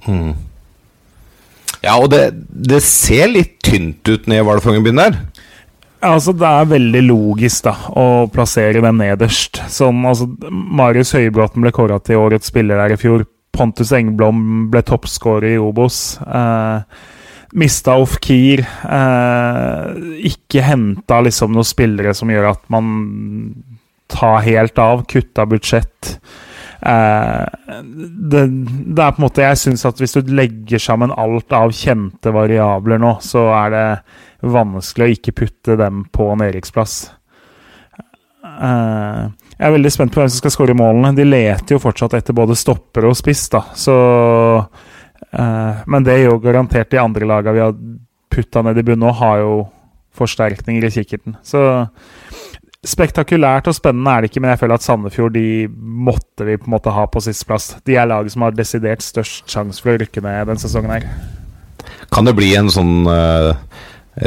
Mm. 0.07 0.33
Ja, 1.81 1.97
og 1.97 2.11
det, 2.13 2.27
det 2.49 2.83
ser 2.85 3.31
litt 3.31 3.57
tynt 3.65 4.05
ut 4.07 4.27
ned 4.29 4.45
Hvalfangerbyen 4.45 5.01
der. 5.01 5.17
Altså, 6.01 6.33
Det 6.33 6.47
er 6.47 6.69
veldig 6.71 7.01
logisk 7.05 7.67
da, 7.67 7.75
å 7.93 8.25
plassere 8.33 8.81
den 8.81 8.97
nederst. 9.01 9.61
Sånn, 9.69 10.01
altså, 10.07 10.27
Marius 10.49 11.13
Høybråten 11.17 11.61
ble 11.61 11.73
kåra 11.75 11.99
til 12.01 12.21
årets 12.23 12.49
spiller 12.49 12.81
der 12.81 12.95
i 12.95 12.99
fjor. 13.01 13.27
Pontus 13.51 13.91
Engblom 13.93 14.69
ble 14.71 14.81
toppskårer 14.87 15.57
i 15.57 15.59
Obos. 15.61 16.17
Eh, 16.23 17.01
mista 17.59 17.97
Ofkir. 18.01 18.63
Eh, 18.65 19.99
ikke 20.31 20.63
henta 20.65 21.19
liksom 21.21 21.53
noen 21.53 21.67
spillere 21.67 22.15
som 22.17 22.31
gjør 22.31 22.53
at 22.53 22.63
man 22.71 22.87
tar 24.11 24.39
helt 24.47 24.79
av. 24.81 25.05
Kutta 25.11 25.45
budsjett. 25.45 26.15
Eh, 26.81 27.45
det, 28.31 28.41
det, 28.47 29.03
er 29.03 29.11
på 29.13 29.21
en 29.21 29.25
måte 29.27 29.43
Jeg 29.45 29.59
syns 29.61 29.83
at 29.85 29.99
hvis 30.01 30.15
du 30.17 30.31
legger 30.33 30.81
sammen 30.81 31.13
alt 31.13 31.53
av 31.53 31.73
kjente 31.77 32.33
variabler 32.33 33.01
nå, 33.01 33.15
så 33.21 33.45
er 33.53 33.73
det 33.75 33.87
vanskelig 34.41 35.05
å 35.05 35.15
ikke 35.15 35.35
putte 35.43 35.77
dem 35.77 36.05
på 36.09 36.31
en 36.33 36.41
Eriksplass. 36.47 36.95
Eh, 38.41 39.25
jeg 39.57 39.67
er 39.67 39.75
veldig 39.75 39.91
spent 39.93 40.13
på 40.13 40.23
hvem 40.23 40.31
som 40.31 40.41
skal 40.41 40.55
skåre 40.55 40.77
målene. 40.77 41.13
De 41.17 41.27
leter 41.27 41.77
jo 41.77 41.83
fortsatt 41.83 42.17
etter 42.17 42.37
både 42.37 42.57
stopper 42.57 43.05
og 43.09 43.17
spiss, 43.19 43.45
da. 43.53 43.61
Så 43.77 43.97
eh, 44.57 45.83
Men 45.85 46.07
det 46.07 46.17
er 46.17 46.25
jo 46.31 46.41
garantert 46.41 46.89
de 46.93 47.01
andre 47.01 47.29
lagene 47.29 47.57
vi 47.59 47.65
har 47.67 47.77
putta 48.31 48.65
ned 48.65 48.79
i 48.79 48.87
bunnen 48.87 49.05
nå, 49.05 49.13
har 49.21 49.43
jo 49.43 49.53
forsterkninger 50.17 50.87
i 50.87 50.93
kikkerten. 50.97 51.37
Så 51.45 51.61
spektakulært 52.81 53.69
og 53.69 53.77
spennende 53.77 54.09
er 54.13 54.23
det 54.23 54.31
ikke, 54.31 54.41
men 54.41 54.53
jeg 54.55 54.61
føler 54.63 54.79
at 54.79 54.85
Sandefjord 54.85 55.35
de 55.35 55.69
måtte 55.69 56.47
vi 56.47 56.57
på 56.57 56.65
en 56.65 56.75
måte 56.75 56.93
ha 56.95 57.05
på 57.05 57.21
sisteplass. 57.21 57.75
De 57.85 57.97
er 57.97 58.09
laget 58.09 58.33
som 58.33 58.47
har 58.47 58.57
desidert 58.57 59.05
størst 59.05 59.45
sjanse 59.51 59.83
for 59.83 59.93
å 59.93 60.01
rykke 60.01 60.23
ned 60.25 60.49
denne 60.49 60.61
sesongen 60.61 60.95
her. 60.95 61.05
Kan 62.11 62.25
det 62.25 62.33
bli 62.37 62.49
en 62.57 62.71
sånn 62.73 63.05
uh, 63.05 63.53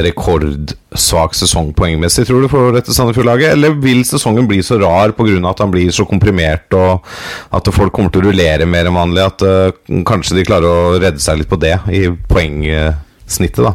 rekordsvak 0.07 1.35
sesong 1.37 1.73
poengmessig, 1.77 2.29
tror 2.29 2.45
du, 2.45 2.49
for 2.53 2.71
dette 2.77 2.95
Sandefjord-laget? 2.95 3.57
Eller 3.57 3.75
vil 3.83 4.05
sesongen 4.07 4.47
bli 4.51 4.62
så 4.62 4.79
rar 4.79 5.17
pga. 5.19 5.37
at 5.51 5.62
han 5.64 5.75
blir 5.75 5.90
så 5.90 6.07
komprimert, 6.07 6.71
og 6.79 7.03
at 7.51 7.75
folk 7.75 7.93
kommer 7.93 8.14
til 8.14 8.23
å 8.23 8.31
rullere 8.31 8.71
mer 8.71 8.87
enn 8.87 9.01
vanlig? 9.03 9.27
At 9.35 9.43
uh, 9.43 10.03
kanskje 10.07 10.38
de 10.38 10.47
klarer 10.47 10.71
å 10.71 10.99
redde 11.03 11.19
seg 11.19 11.43
litt 11.43 11.51
på 11.51 11.59
det, 11.59 11.75
i 11.90 12.07
poengsnittet, 12.31 13.64
da? 13.67 13.75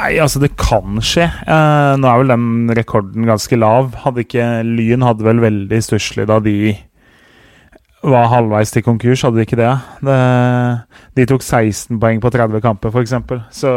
Nei, 0.00 0.14
altså 0.22 0.40
det 0.40 0.54
kan 0.56 1.00
skje. 1.04 1.26
Eh, 1.28 1.94
nå 2.00 2.08
er 2.08 2.20
vel 2.22 2.32
den 2.32 2.72
rekorden 2.76 3.26
ganske 3.28 3.56
lav. 3.58 3.92
Hadde 4.00 4.24
ikke 4.24 4.46
Lyn 4.64 5.04
hadde 5.04 5.26
vel 5.26 5.42
veldig 5.42 5.80
stusslig 5.84 6.24
da 6.30 6.38
de 6.40 6.72
var 8.00 8.30
halvveis 8.32 8.72
til 8.72 8.84
konkurs, 8.86 9.26
hadde 9.26 9.36
de 9.36 9.44
ikke 9.44 9.58
det? 9.60 9.72
det? 10.06 10.20
De 11.18 11.26
tok 11.28 11.44
16 11.44 11.98
poeng 12.00 12.22
på 12.22 12.30
30 12.32 12.62
kamper, 12.64 12.94
f.eks. 12.94 13.12
Så 13.52 13.72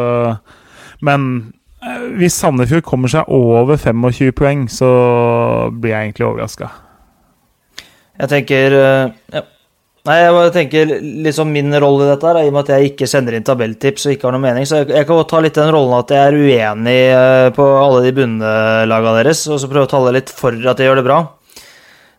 Men 1.03 1.53
eh, 1.83 2.05
hvis 2.15 2.39
Sandefjord 2.39 2.87
kommer 2.87 3.11
seg 3.11 3.27
over 3.27 3.75
25 3.75 4.31
poeng, 4.31 4.69
så 4.71 4.93
blir 5.75 5.91
jeg 5.91 6.07
egentlig 6.07 6.29
overraska. 6.29 6.71
Jeg 8.21 8.31
tenker 8.31 8.77
eh, 8.79 9.11
ja. 9.33 9.43
Nei, 10.03 10.17
jeg 10.19 10.51
tenker 10.51 10.89
liksom 11.23 11.51
Min 11.55 11.71
rolle 11.79 12.03
i 12.03 12.09
dette 12.09 12.27
her, 12.27 12.41
i 12.43 12.49
og 12.49 12.55
med 12.57 12.65
at 12.65 12.73
jeg 12.73 12.89
ikke 12.91 13.07
sender 13.07 13.37
inn 13.37 13.45
tabelltips 13.47 14.03
og 14.09 14.15
ikke 14.15 14.27
har 14.27 14.33
noe 14.35 14.43
mening, 14.43 14.65
så 14.67 14.81
jeg, 14.81 14.89
jeg 14.97 15.07
kan 15.07 15.21
ta 15.29 15.39
litt 15.39 15.55
den 15.55 15.71
rollen 15.71 15.95
at 15.95 16.11
jeg 16.11 16.27
er 16.27 16.35
uenig 16.35 16.95
eh, 17.13 17.51
på 17.55 17.67
alle 17.79 18.01
de 18.03 18.11
bunnlagene 18.17 19.13
deres, 19.21 19.45
og 19.47 19.61
så 19.61 19.69
prøve 19.71 19.87
å 19.87 19.91
tale 19.93 20.11
litt 20.17 20.33
for 20.35 20.57
at 20.59 20.81
de 20.81 20.89
gjør 20.89 20.99
det 20.99 21.05
bra. 21.07 21.21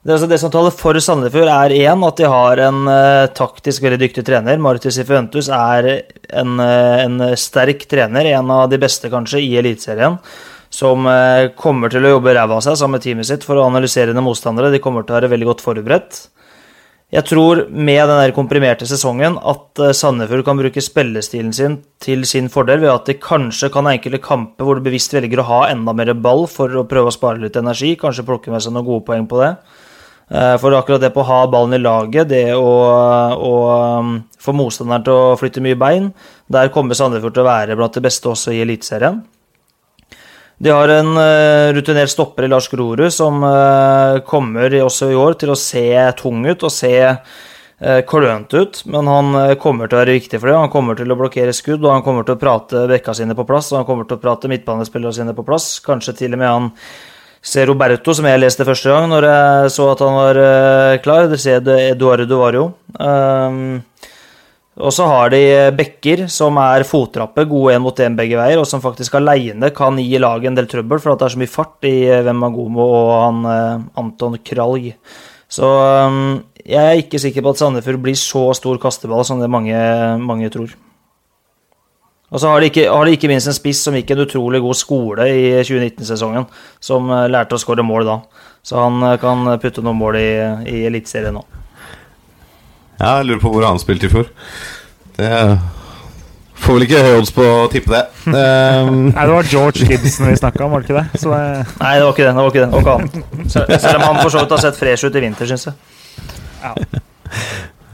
Det, 0.01 0.14
altså 0.14 0.31
det 0.33 0.40
som 0.40 0.53
taler 0.55 0.73
for 0.73 0.97
Sandefjord, 1.01 1.51
er 1.53 1.77
én 1.77 2.09
at 2.09 2.20
de 2.20 2.29
har 2.29 2.61
en 2.66 2.81
uh, 2.88 3.29
taktisk 3.37 3.85
veldig 3.85 4.01
dyktig 4.03 4.25
trener. 4.29 4.61
Martis 4.61 4.99
Ifuentus 5.01 5.49
er 5.53 5.88
en, 6.29 6.59
uh, 6.61 6.99
en, 7.01 7.23
sterk 7.40 7.87
trener, 7.88 8.29
en 8.37 8.53
av 8.53 8.66
de 8.73 8.81
beste 8.81 9.09
kanskje 9.12 9.40
i 9.44 9.55
Eliteserien. 9.61 10.18
Som 10.75 11.07
kommer 11.55 11.92
til 11.92 12.03
å 12.03 12.16
jobbe 12.16 12.33
ræva 12.35 12.57
av 12.59 12.64
seg 12.64 12.75
sammen 12.81 12.99
med 12.99 13.05
teamet 13.05 13.29
sitt 13.29 13.44
for 13.47 13.61
å 13.61 13.68
analysere 13.68 14.16
motstandere. 14.18 14.73
De 14.75 14.81
kommer 14.83 15.07
til 15.07 15.14
å 15.14 15.20
være 15.20 15.31
veldig 15.31 15.47
godt 15.53 15.62
forberedt. 15.62 16.18
Jeg 17.14 17.29
tror 17.29 17.61
med 17.70 18.00
den 18.09 18.18
der 18.18 18.33
komprimerte 18.35 18.87
sesongen 18.90 19.37
at 19.38 19.79
eh, 19.79 19.92
Sandefjord 19.94 20.42
kan 20.48 20.59
bruke 20.59 20.83
spillestilen 20.83 21.53
sin 21.55 21.77
til 22.03 22.24
sin 22.27 22.48
fordel 22.50 22.81
ved 22.83 22.90
at 22.90 23.07
de 23.07 23.14
kanskje 23.22 23.70
kan 23.70 23.87
ha 23.87 23.92
enkelte 23.94 24.18
kamper 24.24 24.66
hvor 24.66 24.81
de 24.81 24.83
bevisst 24.88 25.14
velger 25.14 25.38
å 25.38 25.46
ha 25.46 25.61
enda 25.68 25.94
mer 25.94 26.11
ball 26.18 26.48
for 26.50 26.74
å 26.74 26.83
prøve 26.90 27.12
å 27.12 27.14
spare 27.14 27.38
litt 27.38 27.55
energi. 27.61 27.92
Kanskje 28.00 28.27
plukke 28.27 28.50
med 28.50 28.64
seg 28.64 28.74
noen 28.74 28.88
gode 28.88 29.07
poeng 29.07 29.29
på 29.31 29.38
det. 29.44 29.53
Eh, 30.27 30.57
for 30.59 30.74
akkurat 30.74 31.05
det 31.05 31.12
på 31.14 31.22
å 31.22 31.29
ha 31.29 31.38
ballen 31.53 31.79
i 31.79 31.83
laget, 31.85 32.33
det 32.33 32.48
å, 32.57 32.72
å 33.37 33.55
um, 34.00 34.16
få 34.40 34.57
motstanderen 34.57 35.07
til 35.07 35.14
å 35.14 35.38
flytte 35.38 35.62
mye 35.62 35.79
bein, 35.79 36.11
der 36.50 36.72
kommer 36.74 36.98
Sandefjord 36.98 37.37
til 37.37 37.44
å 37.44 37.50
være 37.53 37.79
blant 37.79 37.94
de 37.94 38.03
beste 38.09 38.33
også 38.33 38.57
i 38.57 38.62
Eliteserien. 38.64 39.22
De 40.64 40.72
har 40.72 40.88
en 40.88 41.11
uh, 41.18 41.72
rutinert 41.77 42.09
stopper 42.09 42.46
i 42.46 42.48
Lars 42.48 42.70
Grorud 42.72 43.12
som 43.12 43.42
uh, 43.44 44.22
kommer 44.24 44.72
også 44.81 45.11
i 45.12 45.18
år 45.18 45.37
til 45.37 45.53
å 45.53 45.59
se 45.61 45.85
tung 46.16 46.46
ut 46.46 46.64
og 46.64 46.72
se 46.72 46.94
klønt 47.85 48.07
klønete 48.09 48.61
ut, 48.62 48.79
men 48.88 49.09
han 49.11 49.37
kommer 49.61 49.90
til 49.90 49.98
å 49.98 50.00
være 50.05 50.14
viktig 50.14 50.38
for 50.38 50.48
det. 50.48 50.55
Han 50.57 50.70
kommer 50.72 50.96
til 50.96 51.11
å 51.11 51.16
blokkere 51.18 51.53
skudd, 51.53 51.83
og 51.83 51.90
han 51.90 52.05
kommer 52.07 52.24
til 52.24 52.37
å 52.37 52.40
prate 52.40 52.85
bekka 52.88 53.12
sine 53.18 53.35
på 53.37 53.44
plass, 53.44 53.72
og 53.72 53.81
han 53.81 53.88
kommer 53.88 54.07
til 54.09 54.16
å 54.16 54.22
prate 54.22 54.48
midtbanespillerne 54.48 55.12
sine 55.12 55.35
på 55.37 55.44
plass. 55.44 55.66
Kanskje 55.85 56.14
til 56.22 56.37
og 56.37 56.40
med 56.40 56.48
han 56.48 56.70
ser 57.44 57.68
Roberto, 57.68 58.14
som 58.16 58.31
jeg 58.31 58.40
leste 58.40 58.64
første 58.64 58.94
gang 58.94 59.11
når 59.11 59.27
jeg 59.29 59.74
så 59.74 59.90
at 59.90 60.05
han 60.07 60.16
var 60.16 60.40
klar. 61.05 61.29
Det 61.29 61.40
ser 61.42 61.66
Eduardo 61.90 62.40
Vario. 62.40 62.70
Uh, 62.94 63.83
og 64.75 64.91
så 64.91 65.07
har 65.07 65.31
de 65.31 65.43
bekker 65.79 66.25
som 66.33 66.57
er 66.59 66.83
fottrappe, 66.89 67.45
gode 67.47 67.77
én 67.77 67.83
mot 67.83 68.01
én 68.03 68.17
begge 68.19 68.39
veier, 68.41 68.59
og 68.59 68.67
som 68.67 68.83
faktisk 68.83 69.15
aleine 69.21 69.71
kan 69.75 70.01
gi 70.03 70.19
laget 70.19 70.51
en 70.51 70.59
del 70.59 70.67
trøbbel, 70.71 70.99
for 70.99 71.13
at 71.13 71.21
det 71.21 71.29
er 71.29 71.35
så 71.37 71.43
mye 71.45 71.53
fart 71.53 71.87
i 71.87 71.95
Vemagomo 72.27 72.89
og 72.89 73.13
han 73.21 73.45
eh, 73.53 73.85
Anton 74.03 74.41
Kralj. 74.43 74.91
Så 75.55 75.69
jeg 76.65 76.81
er 76.81 76.99
ikke 76.99 77.21
sikker 77.23 77.45
på 77.45 77.53
at 77.55 77.61
Sandefjord 77.61 78.03
blir 78.03 78.19
så 78.19 78.49
stor 78.59 78.81
kasteball 78.83 79.23
som 79.29 79.39
det 79.39 79.53
mange, 79.53 79.79
mange 80.19 80.51
tror. 80.51 80.75
Og 82.35 82.41
så 82.43 82.51
har 82.51 82.59
de, 82.59 82.73
ikke, 82.73 82.89
har 82.91 83.07
de 83.07 83.15
ikke 83.15 83.31
minst 83.31 83.47
en 83.47 83.55
spiss 83.55 83.85
som 83.87 83.95
gikk 83.95 84.11
en 84.11 84.25
utrolig 84.25 84.59
god 84.65 84.75
skole 84.75 85.29
i 85.31 85.43
2019-sesongen, 85.63 86.49
som 86.83 87.15
eh, 87.15 87.29
lærte 87.31 87.55
å 87.55 87.63
skåre 87.63 87.87
mål 87.87 88.11
da. 88.11 88.23
Så 88.67 88.81
han 88.83 88.99
eh, 89.07 89.21
kan 89.23 89.47
putte 89.63 89.85
noen 89.87 90.03
mål 90.03 90.19
i, 90.19 90.31
i 90.67 90.83
Eliteserien 90.91 91.39
nå. 91.39 91.45
Ja, 92.98 93.16
jeg 93.18 93.30
lurer 93.30 93.42
på 93.42 93.52
hvor 93.54 93.66
han 93.66 93.80
spilte 93.83 94.09
i 94.09 94.12
fjor. 94.12 94.28
Det 95.16 95.30
får 96.64 96.78
vel 96.78 96.87
ikke 96.87 97.00
høye 97.04 97.16
odds 97.20 97.33
på 97.35 97.44
å 97.44 97.64
tippe 97.72 97.92
det. 97.92 98.02
Um, 98.26 99.09
Nei, 99.14 99.24
det 99.24 99.33
var 99.35 99.50
George 99.50 99.88
Gibson 99.88 100.30
vi 100.30 100.37
snakka 100.40 100.64
om, 100.66 100.74
var 100.74 100.85
det 100.85 100.88
ikke 100.88 101.00
det? 101.00 101.20
det? 101.20 101.74
Nei, 101.80 101.94
det 101.98 102.07
var 102.07 102.14
ikke 102.14 102.24
det. 102.24 102.30
det, 102.30 102.38
var 102.38 102.52
ikke 102.54 103.42
det. 103.42 103.80
Selv 103.83 103.98
om 103.98 104.07
han 104.09 104.22
for 104.22 104.33
så 104.33 104.44
vidt 104.44 104.54
har 104.57 104.64
sett 104.64 104.80
fresh 104.80 105.09
ut 105.09 105.18
i 105.18 105.24
vinter, 105.26 105.50
syns 105.50 105.68
jeg. 105.68 105.76
Ja. 106.64 106.72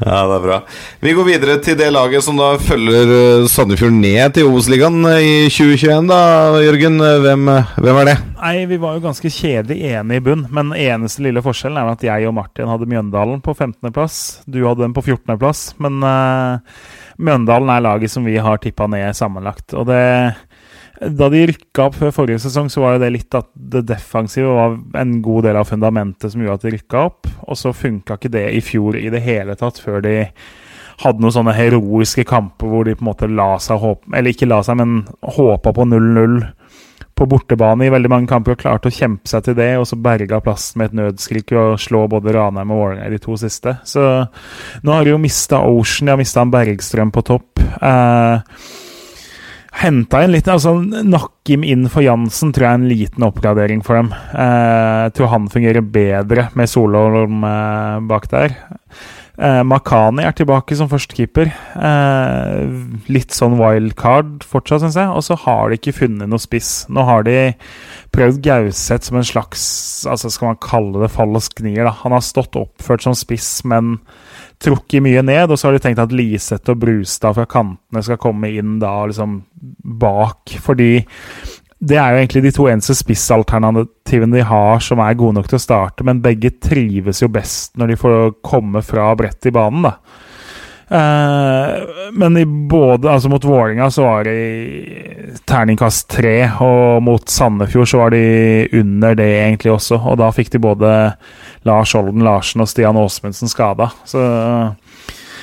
Ja, 0.01 0.23
det 0.25 0.37
er 0.39 0.45
bra. 0.47 0.57
Vi 1.05 1.13
går 1.13 1.27
videre 1.27 1.57
til 1.61 1.77
det 1.77 1.91
laget 1.93 2.25
som 2.25 2.39
da 2.41 2.55
følger 2.63 3.11
eh, 3.13 3.49
Sandefjord 3.53 3.93
ned 3.93 4.33
til 4.33 4.49
Obos-ligaen 4.49 5.03
eh, 5.11 5.21
i 5.21 5.35
2021, 5.53 6.09
da, 6.09 6.21
Jørgen. 6.65 6.97
Hvem, 7.25 7.51
hvem, 7.85 8.01
er 8.01 8.09
det? 8.09 8.17
Nei, 8.39 8.55
Vi 8.71 8.81
var 8.81 8.97
jo 8.97 9.05
ganske 9.05 9.33
kjedelig 9.35 9.93
enige 9.93 10.23
i 10.23 10.25
bunn, 10.25 10.47
men 10.49 10.73
eneste 10.73 11.27
lille 11.27 11.45
forskjellen 11.45 11.83
er 11.83 11.93
at 11.93 12.07
jeg 12.07 12.31
og 12.31 12.37
Martin 12.39 12.71
hadde 12.73 12.89
Mjøndalen 12.89 13.45
på 13.45 13.53
15.-plass. 13.53 14.17
Du 14.49 14.63
hadde 14.65 14.87
den 14.87 14.97
på 14.97 15.05
14.-plass, 15.05 15.67
men 15.85 16.01
uh, 16.01 16.63
Mjøndalen 17.21 17.69
er 17.75 17.85
laget 17.85 18.15
som 18.15 18.25
vi 18.25 18.39
har 18.41 18.63
tippa 18.65 18.89
ned 18.89 19.13
sammenlagt. 19.19 19.77
Og 19.77 19.85
det 19.91 20.01
da 21.01 21.31
de 21.33 21.47
rykka 21.49 21.87
opp 21.89 21.97
før 21.97 22.11
forrige 22.13 22.43
sesong, 22.45 22.69
så 22.69 22.83
var 22.83 22.97
jo 22.97 23.05
det 23.05 23.13
litt 23.15 23.37
at 23.37 23.49
det 23.55 23.87
defensive 23.89 24.53
var 24.53 24.75
en 25.01 25.15
god 25.25 25.47
del 25.49 25.57
av 25.57 25.69
fundamentet 25.71 26.33
som 26.33 26.43
gjorde 26.43 26.59
at 26.61 26.67
de 26.67 26.75
rykka 26.75 27.05
opp. 27.09 27.31
Og 27.49 27.57
så 27.57 27.73
funka 27.73 28.19
ikke 28.19 28.33
det 28.35 28.47
i 28.53 28.61
fjor 28.65 28.99
i 29.01 29.09
det 29.13 29.23
hele 29.25 29.57
tatt, 29.57 29.81
før 29.81 30.05
de 30.05 30.17
hadde 31.01 31.25
noen 31.25 31.33
sånne 31.33 31.57
heroiske 31.57 32.27
kamper 32.29 32.69
hvor 32.69 32.85
de 32.85 32.93
på 32.99 33.05
en 33.05 33.09
måte 33.09 33.29
la 33.33 33.55
seg 33.63 33.81
håpe 33.81 34.11
Eller 34.13 34.35
ikke 34.35 34.49
la 34.51 34.59
seg, 34.67 34.77
men 34.77 34.99
håpa 35.25 35.73
på 35.73 35.87
0-0 35.89 36.43
på 37.21 37.27
bortebane 37.29 37.85
i 37.85 37.93
veldig 37.93 38.09
mange 38.09 38.31
kamper 38.31 38.55
og 38.55 38.61
klarte 38.63 38.89
å 38.89 38.95
kjempe 38.97 39.29
seg 39.29 39.45
til 39.45 39.57
det, 39.59 39.75
og 39.77 39.85
så 39.89 39.99
berga 40.01 40.39
plassen 40.45 40.81
med 40.81 40.91
et 40.91 40.99
nødskrik 41.01 41.53
og 41.53 41.75
slå 41.81 42.07
både 42.09 42.33
Ranheim 42.33 42.73
og 42.73 42.81
Vålerenga 42.81 43.09
i 43.09 43.13
de 43.13 43.19
to 43.21 43.37
siste. 43.41 43.75
Så 43.85 44.05
nå 44.85 44.95
har 44.95 45.05
de 45.05 45.13
jo 45.13 45.21
mista 45.21 45.61
Ocean, 45.69 46.09
de 46.09 46.15
har 46.15 46.21
mista 46.21 46.47
Bergstrøm 46.49 47.13
på 47.13 47.25
topp. 47.29 47.61
Eh, 47.61 48.57
henta 49.81 50.25
inn 50.25 50.35
litt 50.35 50.49
altså 50.51 50.75
Nakkim 50.83 51.63
inn 51.67 51.87
for 51.93 52.05
Jansen 52.05 52.51
tror 52.53 52.67
jeg 52.67 52.73
er 52.73 52.81
en 52.81 52.91
liten 52.91 53.27
oppgradering 53.27 53.85
for 53.87 54.01
dem. 54.01 54.11
Eh, 54.13 55.07
tror 55.15 55.33
han 55.33 55.49
fungerer 55.53 55.85
bedre 55.87 56.49
med 56.59 56.71
Solholm 56.71 57.45
eh, 57.47 58.01
bak 58.11 58.29
der. 58.33 58.59
Eh, 59.41 59.63
Makani 59.65 60.27
er 60.27 60.35
tilbake 60.37 60.77
som 60.77 60.91
førstekeeper. 60.91 61.49
Eh, 61.81 63.05
litt 63.09 63.33
sånn 63.33 63.57
wildcard 63.61 64.45
fortsatt, 64.45 64.83
syns 64.85 64.99
jeg. 65.01 65.09
Og 65.15 65.25
så 65.25 65.39
har 65.47 65.71
de 65.71 65.79
ikke 65.79 65.97
funnet 66.03 66.29
noe 66.29 66.43
spiss. 66.43 66.85
Nå 66.93 67.07
har 67.09 67.25
de 67.25 67.39
prøvd 68.13 68.43
Gauseth 68.45 69.09
som 69.09 69.21
en 69.21 69.25
slags 69.27 69.63
altså 70.11 70.31
Skal 70.33 70.53
man 70.53 70.61
kalle 70.61 71.01
det 71.05 71.13
falsk 71.15 71.63
nier? 71.65 71.87
da. 71.89 71.95
Han 72.03 72.13
har 72.17 72.27
stått 72.27 72.59
oppført 72.59 73.07
som 73.07 73.17
spiss, 73.17 73.63
men 73.65 73.99
trukket 74.63 75.05
mye 75.05 75.23
ned. 75.27 75.51
Og 75.51 75.59
så 75.59 75.69
har 75.69 75.77
de 75.77 75.83
tenkt 75.85 76.03
at 76.03 76.15
Liseth 76.15 76.73
og 76.73 76.83
Brustad 76.83 77.37
fra 77.39 77.49
kantene 77.51 78.05
skal 78.05 78.21
komme 78.21 78.53
inn 78.53 78.79
da 78.83 78.95
liksom 79.09 79.41
bak. 80.01 80.57
Fordi 80.63 80.93
det 81.81 81.97
er 81.97 82.13
jo 82.13 82.21
egentlig 82.21 82.43
de 82.45 82.53
to 82.53 82.67
eneste 82.69 82.95
spissalternativene 82.99 84.37
de 84.37 84.45
har 84.45 84.83
som 84.85 85.01
er 85.01 85.17
gode 85.17 85.39
nok 85.39 85.49
til 85.49 85.57
å 85.57 85.63
starte, 85.63 86.05
men 86.05 86.21
begge 86.21 86.53
trives 86.61 87.23
jo 87.23 87.31
best 87.33 87.79
når 87.81 87.95
de 87.95 88.01
får 88.03 88.19
komme 88.45 88.83
fra 88.85 89.07
brettet 89.17 89.49
i 89.49 89.55
banen, 89.57 89.89
da. 89.89 89.95
Eh, 90.91 92.11
men 92.13 92.37
i 92.37 92.45
både, 92.45 93.11
altså 93.11 93.31
mot 93.31 93.45
Vålinga 93.45 93.91
så 93.95 94.03
var 94.03 94.25
de 94.27 95.41
terningkast 95.47 96.09
tre, 96.11 96.35
og 96.61 97.03
mot 97.07 97.29
Sandefjord 97.31 97.89
så 97.89 98.01
var 98.03 98.13
de 98.13 98.25
under 98.81 99.15
det 99.15 99.31
egentlig 99.39 99.73
også. 99.77 100.01
Og 100.11 100.19
da 100.19 100.33
fikk 100.35 100.51
de 100.53 100.63
både 100.63 100.91
Lars 101.69 101.95
Olden 101.99 102.25
Larsen 102.25 102.63
og 102.65 102.71
Stian 102.71 102.99
Åsmundsen 103.01 103.51
skada. 103.51 103.91
Så 104.09 104.23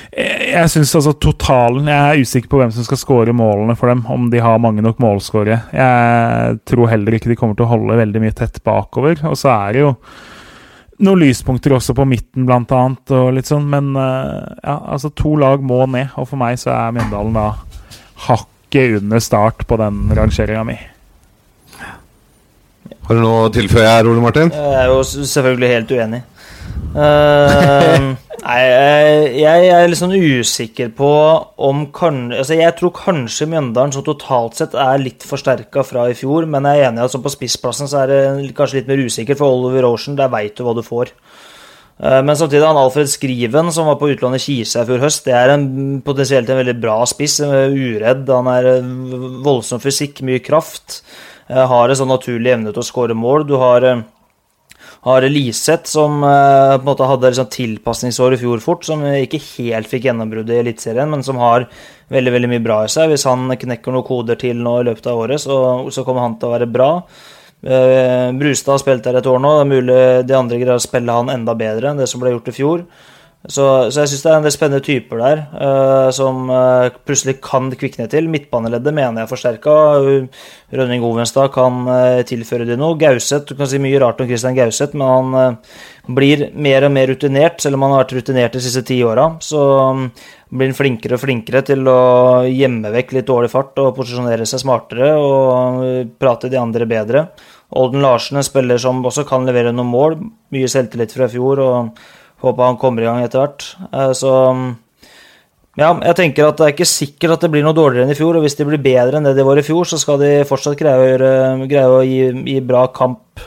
jeg, 0.08 0.48
jeg 0.54 0.70
syns 0.72 0.94
altså 0.96 1.12
totalen 1.20 1.90
Jeg 1.90 1.98
er 1.98 2.22
usikker 2.24 2.50
på 2.50 2.60
hvem 2.62 2.72
som 2.74 2.86
skal 2.86 3.00
skåre 3.00 3.34
målene 3.36 3.76
for 3.78 3.92
dem. 3.92 4.02
Om 4.08 4.30
de 4.32 4.42
har 4.42 4.58
mange 4.62 4.82
nok 4.84 5.00
målskårere. 5.02 5.60
Jeg 5.74 6.58
tror 6.68 6.90
heller 6.90 7.18
ikke 7.18 7.30
de 7.32 7.38
kommer 7.38 7.58
til 7.58 7.68
å 7.68 7.72
holde 7.74 8.00
veldig 8.00 8.24
mye 8.24 8.36
tett 8.36 8.60
bakover. 8.66 9.20
Og 9.28 9.38
så 9.38 9.52
er 9.54 9.76
det 9.76 9.86
jo 9.86 9.94
noen 11.06 11.22
lyspunkter 11.22 11.76
også 11.76 11.94
på 11.94 12.06
midten, 12.10 12.46
blant 12.48 12.72
annet, 12.74 13.12
og 13.14 13.36
litt 13.36 13.46
sånn, 13.46 13.68
men 13.70 13.92
uh, 13.94 14.42
ja, 14.64 14.74
altså 14.96 15.12
to 15.14 15.36
lag 15.38 15.62
må 15.62 15.84
ned. 15.86 16.10
Og 16.18 16.26
for 16.32 16.40
meg 16.40 16.58
så 16.58 16.72
er 16.74 16.96
Mjøndalen 16.96 17.38
da 17.38 17.48
hakket 18.26 18.98
under 18.98 19.22
start 19.22 19.62
på 19.70 19.78
den 19.78 20.08
rangeringa 20.18 20.64
mi. 20.66 20.78
Har 23.08 23.16
du 23.16 23.22
noe 23.24 23.46
å 23.46 23.52
tilføye 23.52 23.88
her, 23.88 24.04
Ole 24.04 24.20
Martin? 24.20 24.50
Jeg 24.52 24.80
er 24.82 24.90
jo 24.90 24.98
selvfølgelig 25.00 25.68
helt 25.72 25.92
uenig. 25.96 26.18
Uh, 26.92 28.10
nei, 28.42 28.58
jeg, 29.40 29.68
er 29.72 29.86
litt 29.88 30.00
sånn 30.00 30.12
usikker 30.12 30.90
på 30.96 31.08
om 31.68 31.86
kan, 31.94 32.26
altså 32.36 32.58
Jeg 32.58 32.74
tror 32.76 32.92
kanskje 32.96 33.48
Mjøndalen 33.48 33.94
som 33.96 34.04
totalt 34.04 34.60
sett 34.60 34.76
er 34.76 35.00
litt 35.00 35.24
forsterka 35.24 35.86
fra 35.88 36.04
i 36.12 36.16
fjor, 36.16 36.44
men 36.52 36.68
jeg 36.68 36.82
er 36.82 36.90
enig 36.90 37.00
i 37.00 37.02
at 37.02 37.06
altså 37.06 37.22
på 37.24 37.32
spissplassen 37.32 37.88
så 37.88 38.02
er 38.02 38.12
det 38.12 38.52
kanskje 38.58 38.82
litt 38.82 38.92
mer 38.92 39.00
usikker, 39.00 39.40
for 39.40 39.56
Oliver 39.56 39.88
Ocean, 39.88 40.18
der 40.18 40.28
veit 40.32 40.60
du 40.60 40.66
hva 40.68 40.76
du 40.76 40.84
får. 40.84 41.14
Uh, 41.96 42.20
men 42.20 42.36
samtidig, 42.36 42.66
han 42.68 42.82
Alfred 42.82 43.08
Skriven, 43.08 43.72
som 43.72 43.88
var 43.88 43.96
på 44.02 44.12
utlån 44.12 44.36
i 44.36 44.42
Kisa 44.44 44.84
i 44.84 44.90
fjor 44.92 45.00
høst, 45.06 45.24
det 45.24 45.38
er 45.38 45.54
en, 45.56 45.66
potensielt 46.04 46.52
en 46.52 46.60
veldig 46.60 46.76
bra 46.84 47.00
spiss. 47.08 47.40
Uredd, 47.40 48.28
han 48.28 48.52
er 48.52 48.70
voldsom 49.48 49.80
fysikk, 49.80 50.20
mye 50.28 50.44
kraft. 50.44 51.00
Uh, 51.48 51.64
har 51.70 51.88
en 51.88 51.98
sånn 51.98 52.12
naturlig 52.12 52.54
evne 52.54 52.72
til 52.72 52.84
å 52.84 52.86
skåre 52.86 53.16
mål. 53.16 53.48
Du 53.48 53.56
har 53.60 53.86
har 55.06 55.22
Liseth, 55.30 55.86
som 55.86 56.22
uh, 56.24 56.74
på 56.74 56.82
en 56.82 56.88
måte 56.88 57.06
hadde 57.06 57.30
liksom, 57.30 57.48
tilpasningsår 57.54 58.34
i 58.34 58.38
fjor 58.40 58.62
fort, 58.62 58.84
som 58.84 59.04
ikke 59.06 59.40
helt 59.56 59.88
fikk 59.90 60.08
gjennombruddet 60.08 60.56
i 60.56 60.62
Eliteserien, 60.64 61.10
men 61.12 61.22
som 61.24 61.38
har 61.38 61.68
veldig 62.12 62.32
veldig 62.34 62.50
mye 62.50 62.64
bra 62.64 62.80
i 62.84 62.92
seg. 62.92 63.12
Hvis 63.12 63.26
han 63.28 63.46
knekker 63.52 63.94
noen 63.94 64.06
koder 64.06 64.40
til 64.40 64.58
nå 64.64 64.80
i 64.80 64.88
løpet 64.90 65.06
av 65.10 65.22
året, 65.22 65.42
så, 65.44 65.58
så 65.94 66.04
kommer 66.06 66.26
han 66.26 66.38
til 66.40 66.50
å 66.50 66.54
være 66.56 66.70
bra. 66.72 66.90
Brustad 67.58 68.76
har 68.76 68.82
spilt 68.82 69.06
der 69.06 69.18
et 69.18 69.26
år 69.26 69.40
nå. 69.42 69.54
Det 69.54 69.62
er 69.62 69.70
mulig 69.70 70.00
de 70.28 70.36
andre 70.38 70.58
greier 70.60 70.78
å 70.78 70.82
spille 70.82 71.14
han 71.14 71.30
enda 71.32 71.54
bedre 71.58 71.90
enn 71.90 72.02
det 72.02 72.06
som 72.10 72.22
ble 72.22 72.34
gjort 72.34 72.50
i 72.52 72.54
fjor. 72.54 72.84
Så, 73.46 73.64
så 73.94 74.02
jeg 74.02 74.10
syns 74.10 74.24
det 74.24 74.30
er 74.32 74.36
en 74.40 74.46
del 74.48 74.52
spennende 74.52 74.82
typer 74.82 75.20
der 75.22 75.40
uh, 75.54 76.08
som 76.10 76.48
uh, 76.50 76.88
plutselig 77.06 77.36
kan 77.44 77.68
kvikne 77.70 78.08
til. 78.10 78.26
Midtbaneleddet 78.32 78.90
mener 78.96 79.22
jeg 79.22 79.28
er 79.28 79.30
forsterka. 79.30 79.74
Rønning 80.74 81.06
Ovenstad 81.06 81.52
kan 81.54 81.84
uh, 81.86 82.18
tilføre 82.26 82.66
det 82.66 82.80
noe. 82.80 82.98
Gauseth, 82.98 83.46
du 83.46 83.54
kan 83.54 83.70
si 83.70 83.78
mye 83.80 84.00
rart 84.02 84.18
om 84.20 84.26
Christian 84.28 84.58
Gauseth, 84.58 84.98
men 84.98 85.30
han 85.38 85.56
blir 86.18 86.48
mer 86.58 86.88
og 86.88 86.92
mer 86.96 87.12
rutinert, 87.12 87.62
selv 87.62 87.78
om 87.78 87.86
han 87.86 87.94
har 87.94 88.02
vært 88.02 88.16
rutinert 88.18 88.58
de 88.58 88.64
siste 88.66 88.82
ti 88.90 88.98
åra. 89.06 89.30
Så 89.44 89.62
um, 89.94 90.08
blir 90.50 90.72
han 90.72 90.80
flinkere 90.82 91.14
og 91.14 91.22
flinkere 91.22 91.62
til 91.70 91.86
å 91.86 91.98
gjemme 92.50 92.90
vekk 92.98 93.20
litt 93.20 93.30
dårlig 93.30 93.54
fart 93.54 93.78
og 93.78 93.94
posisjonere 94.02 94.50
seg 94.50 94.66
smartere 94.66 95.14
og 95.14 96.14
prate 96.18 96.50
de 96.50 96.58
andre 96.58 96.90
bedre. 96.90 97.28
Olden 97.78 98.02
Larsen, 98.02 98.42
en 98.42 98.50
spiller 98.50 98.82
som 98.82 99.04
også 99.06 99.28
kan 99.28 99.46
levere 99.46 99.70
noen 99.70 99.94
mål. 99.94 100.22
Mye 100.56 100.68
selvtillit 100.72 101.14
fra 101.14 101.30
i 101.30 101.36
fjor. 101.38 101.62
og 101.62 102.06
Håper 102.42 102.68
han 102.68 102.78
kommer 102.78 103.02
i 103.02 103.08
gang 103.08 103.24
etter 103.24 103.42
hvert. 103.42 103.66
Eh, 103.90 104.12
så 104.16 104.32
ja, 105.78 105.92
jeg 105.94 106.16
tenker 106.18 106.48
at 106.48 106.58
det 106.58 106.66
er 106.66 106.74
ikke 106.74 106.88
sikkert 106.90 107.36
at 107.36 107.44
det 107.44 107.52
blir 107.52 107.62
noe 107.66 107.76
dårligere 107.76 108.06
enn 108.06 108.14
i 108.14 108.18
fjor. 108.18 108.38
Og 108.38 108.46
hvis 108.46 108.58
de 108.58 108.66
blir 108.66 108.82
bedre 108.82 109.18
enn 109.20 109.28
det 109.28 109.36
de 109.38 109.46
var 109.46 109.60
i 109.60 109.66
fjor, 109.66 109.86
så 109.86 110.00
skal 110.00 110.18
de 110.22 110.32
fortsatt 110.48 110.78
greie 110.78 110.98
å, 110.98 111.06
gjøre, 111.06 111.30
greie 111.70 111.92
å 111.92 112.00
gi, 112.06 112.24
gi, 112.50 112.58
bra 112.66 112.88
kamp 112.94 113.44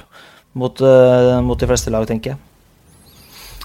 mot, 0.55 0.83
uh, 0.83 1.39
mot 1.43 1.59
de 1.59 1.67
fleste 1.67 1.91
lag, 1.91 2.07
tenker 2.07 2.33
jeg. 2.33 2.39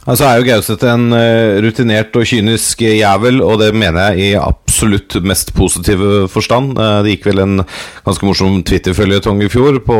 Altså 0.06 0.22
er 0.22 0.36
jo 0.38 0.44
Gauseth 0.46 0.86
en 0.86 1.08
eh, 1.16 1.56
rutinert 1.64 2.14
og 2.14 2.28
kynisk 2.30 2.84
jævel, 2.86 3.40
og 3.42 3.58
det 3.58 3.72
mener 3.74 4.14
jeg 4.14 4.20
i 4.22 4.38
absolutt 4.38 5.16
mest 5.26 5.50
positive 5.56 6.28
forstand. 6.30 6.78
Eh, 6.78 6.98
det 7.02 7.16
gikk 7.16 7.26
vel 7.26 7.42
en 7.42 7.56
ganske 8.06 8.28
morsom 8.28 8.60
Twitter-føljetong 8.68 9.42
i 9.42 9.50
fjor 9.50 9.80
på 9.82 9.96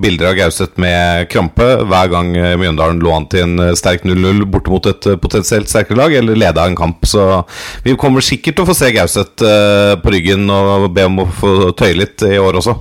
bilder 0.00 0.30
av 0.30 0.38
Gauseth 0.38 0.80
med 0.80 1.28
krampe 1.32 1.66
hver 1.90 2.08
gang 2.14 2.32
eh, 2.40 2.56
Mjøndalen 2.60 3.04
lå 3.04 3.12
an 3.12 3.28
til 3.28 3.44
en 3.44 3.76
sterk 3.76 4.08
0-0 4.08 4.46
borte 4.48 4.72
mot 4.72 4.88
et 4.88 5.10
potensielt 5.20 5.68
sterkere 5.68 6.00
lag, 6.00 6.16
eller 6.22 6.40
leda 6.40 6.64
en 6.64 6.80
kamp. 6.80 7.04
Så 7.04 7.28
vi 7.84 7.98
kommer 8.00 8.24
sikkert 8.24 8.56
til 8.56 8.64
å 8.64 8.70
få 8.72 8.78
se 8.80 8.88
Gauseth 8.96 9.44
på 10.00 10.16
ryggen 10.16 10.48
og 10.48 10.88
be 10.96 11.04
om 11.04 11.20
å 11.20 11.28
få 11.36 11.52
tøye 11.76 12.00
litt 12.00 12.24
i 12.24 12.40
år 12.40 12.62
også. 12.62 12.80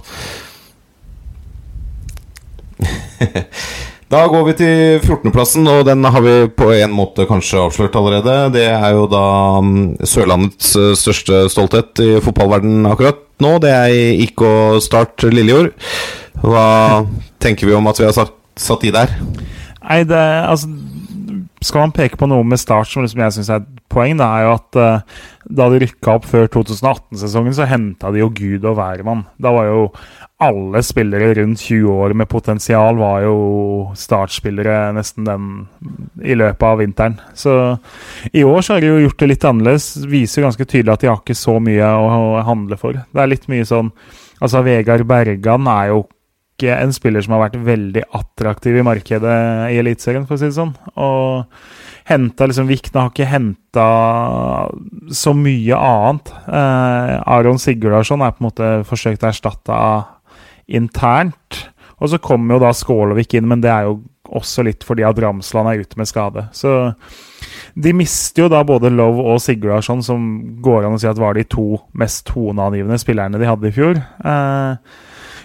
Da 4.09 4.23
går 4.25 4.45
vi 4.47 4.53
til 4.57 5.03
14.-plassen, 5.03 5.67
og 5.69 5.83
den 5.85 6.01
har 6.01 6.23
vi 6.25 6.31
på 6.49 6.71
en 6.73 6.93
måte 6.97 7.27
kanskje 7.29 7.59
avslørt 7.61 7.93
allerede. 7.99 8.37
Det 8.55 8.63
er 8.65 8.95
jo 8.97 9.03
da 9.05 9.25
mm, 9.61 9.99
Sørlandets 10.01 10.71
eh, 10.81 10.95
største 10.97 11.43
stolthet 11.53 12.01
i 12.01 12.07
fotballverden 12.25 12.89
akkurat 12.89 13.21
nå. 13.37 13.51
Det 13.61 13.69
er 13.69 14.23
IK 14.25 14.41
Start 14.81 15.27
Lillejord. 15.29 15.75
Hva 16.41 17.05
tenker 17.37 17.69
vi 17.69 17.77
om 17.77 17.91
at 17.91 18.01
vi 18.01 18.07
har 18.07 18.17
satt, 18.17 18.33
satt 18.57 18.87
i 18.89 18.95
der? 18.95 19.13
Nei, 19.83 20.01
det 20.09 20.17
altså 20.17 20.73
skal 21.61 21.85
man 21.85 21.93
peke 21.93 22.17
på 22.17 22.31
noe 22.31 22.47
med 22.47 22.57
Start 22.61 22.89
som 22.89 23.05
liksom 23.05 23.21
jeg 23.27 23.37
syns 23.37 23.53
er 23.53 23.61
et 23.61 23.78
poeng, 23.91 24.17
da, 24.19 24.29
er 24.37 24.45
jo 24.45 24.55
at 24.55 24.79
uh, 24.79 25.19
da 25.49 25.67
de 25.71 25.81
rykka 25.83 26.15
opp 26.19 26.27
før 26.29 26.49
2018-sesongen, 26.53 27.55
så 27.57 27.67
henta 27.69 28.11
de 28.13 28.21
jo 28.21 28.29
Gud 28.35 28.67
og 28.69 28.77
hvermann. 28.79 29.25
Da 29.41 29.53
var 29.55 29.69
jo 29.69 29.85
alle 30.39 30.79
spillere 30.85 31.33
rundt 31.35 31.59
20 31.65 31.89
år 31.91 32.13
med 32.15 32.29
potensial 32.31 32.95
var 32.95 33.25
jo 33.25 33.39
startspillere 33.99 34.93
nesten 34.95 35.25
den 35.27 35.49
i 36.23 36.37
løpet 36.37 36.63
av 36.63 36.79
vinteren. 36.79 37.17
Så 37.35 37.55
i 38.31 38.45
år 38.47 38.63
så 38.63 38.77
har 38.77 38.85
de 38.85 38.93
jo 38.93 39.01
gjort 39.03 39.19
det 39.19 39.31
litt 39.33 39.49
annerledes. 39.49 39.89
Viser 40.07 40.45
ganske 40.47 40.63
tydelig 40.63 40.95
at 40.95 41.03
de 41.03 41.11
har 41.11 41.19
ikke 41.19 41.35
så 41.35 41.57
mye 41.63 41.91
å 41.91 42.39
handle 42.47 42.79
for. 42.79 42.95
Det 42.95 43.23
er 43.23 43.31
litt 43.33 43.49
mye 43.51 43.67
sånn 43.67 43.91
Altså, 44.39 44.61
Vegard 44.63 45.03
Bergan 45.03 45.65
er 45.67 45.89
jo 45.89 46.05
ikke 46.59 46.75
en 46.75 46.93
spiller 46.95 47.23
som 47.23 47.35
har 47.35 47.45
vært 47.47 47.61
veldig 47.63 48.05
attraktiv 48.15 48.77
i 48.79 48.85
markedet 48.87 49.35
i 49.73 49.79
Eliteserien, 49.81 50.23
for 50.27 50.35
å 50.35 50.39
si 50.39 50.47
det 50.47 50.55
sånn. 50.55 50.71
Og 50.95 51.43
henta 52.09 52.47
liksom 52.49 52.69
Vikna 52.69 53.05
har 53.05 53.13
ikke 53.13 53.29
henta 53.29 53.87
så 55.13 55.33
mye 55.37 55.77
annet. 55.77 56.31
Eh, 56.47 57.15
Aron 57.37 57.61
Sigurdarsson 57.61 58.23
er 58.25 58.33
på 58.35 58.43
en 58.43 58.49
måte 58.49 58.69
forsøkt 58.89 59.25
erstatta 59.27 59.79
internt. 60.67 61.65
Og 61.99 62.11
så 62.11 62.19
kommer 62.23 62.55
jo 62.55 62.63
da 62.63 62.71
Skålevik 62.75 63.35
inn, 63.35 63.49
men 63.49 63.61
det 63.63 63.71
er 63.73 63.89
jo 63.89 63.99
også 64.29 64.63
litt 64.67 64.85
fordi 64.85 65.03
at 65.07 65.17
Ramsland 65.19 65.71
er 65.71 65.83
ute 65.83 65.99
med 65.99 66.09
skade. 66.09 66.45
Så 66.55 66.93
de 67.79 67.93
mister 67.95 68.45
jo 68.45 68.49
da 68.51 68.61
både 68.67 68.91
Love 68.93 69.25
og 69.33 69.41
Sigurdarsson, 69.43 70.03
som 70.05 70.25
går 70.63 70.85
an 70.85 70.97
å 70.97 71.01
si 71.01 71.09
at 71.09 71.19
var 71.19 71.37
de 71.37 71.45
to 71.49 71.81
mest 71.97 72.25
toneangivende 72.29 72.99
spillerne 73.01 73.41
de 73.41 73.49
hadde 73.49 73.69
i 73.69 73.75
fjor. 73.75 73.99
Eh, 73.99 74.99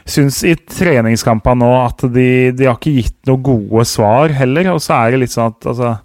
syns 0.04 0.42
i 0.44 0.52
treningskampene 0.54 1.64
nå 1.64 1.72
at 1.80 2.04
de, 2.12 2.28
de 2.56 2.68
har 2.68 2.76
ikke 2.76 2.98
gitt 2.98 3.18
noen 3.30 3.44
gode 3.46 3.86
svar 3.88 4.34
heller. 4.36 4.74
Og 4.74 4.82
så 4.84 4.98
er 4.98 5.14
det 5.14 5.24
litt 5.24 5.34
sånn 5.34 5.54
at 5.54 5.72
altså 5.72 5.96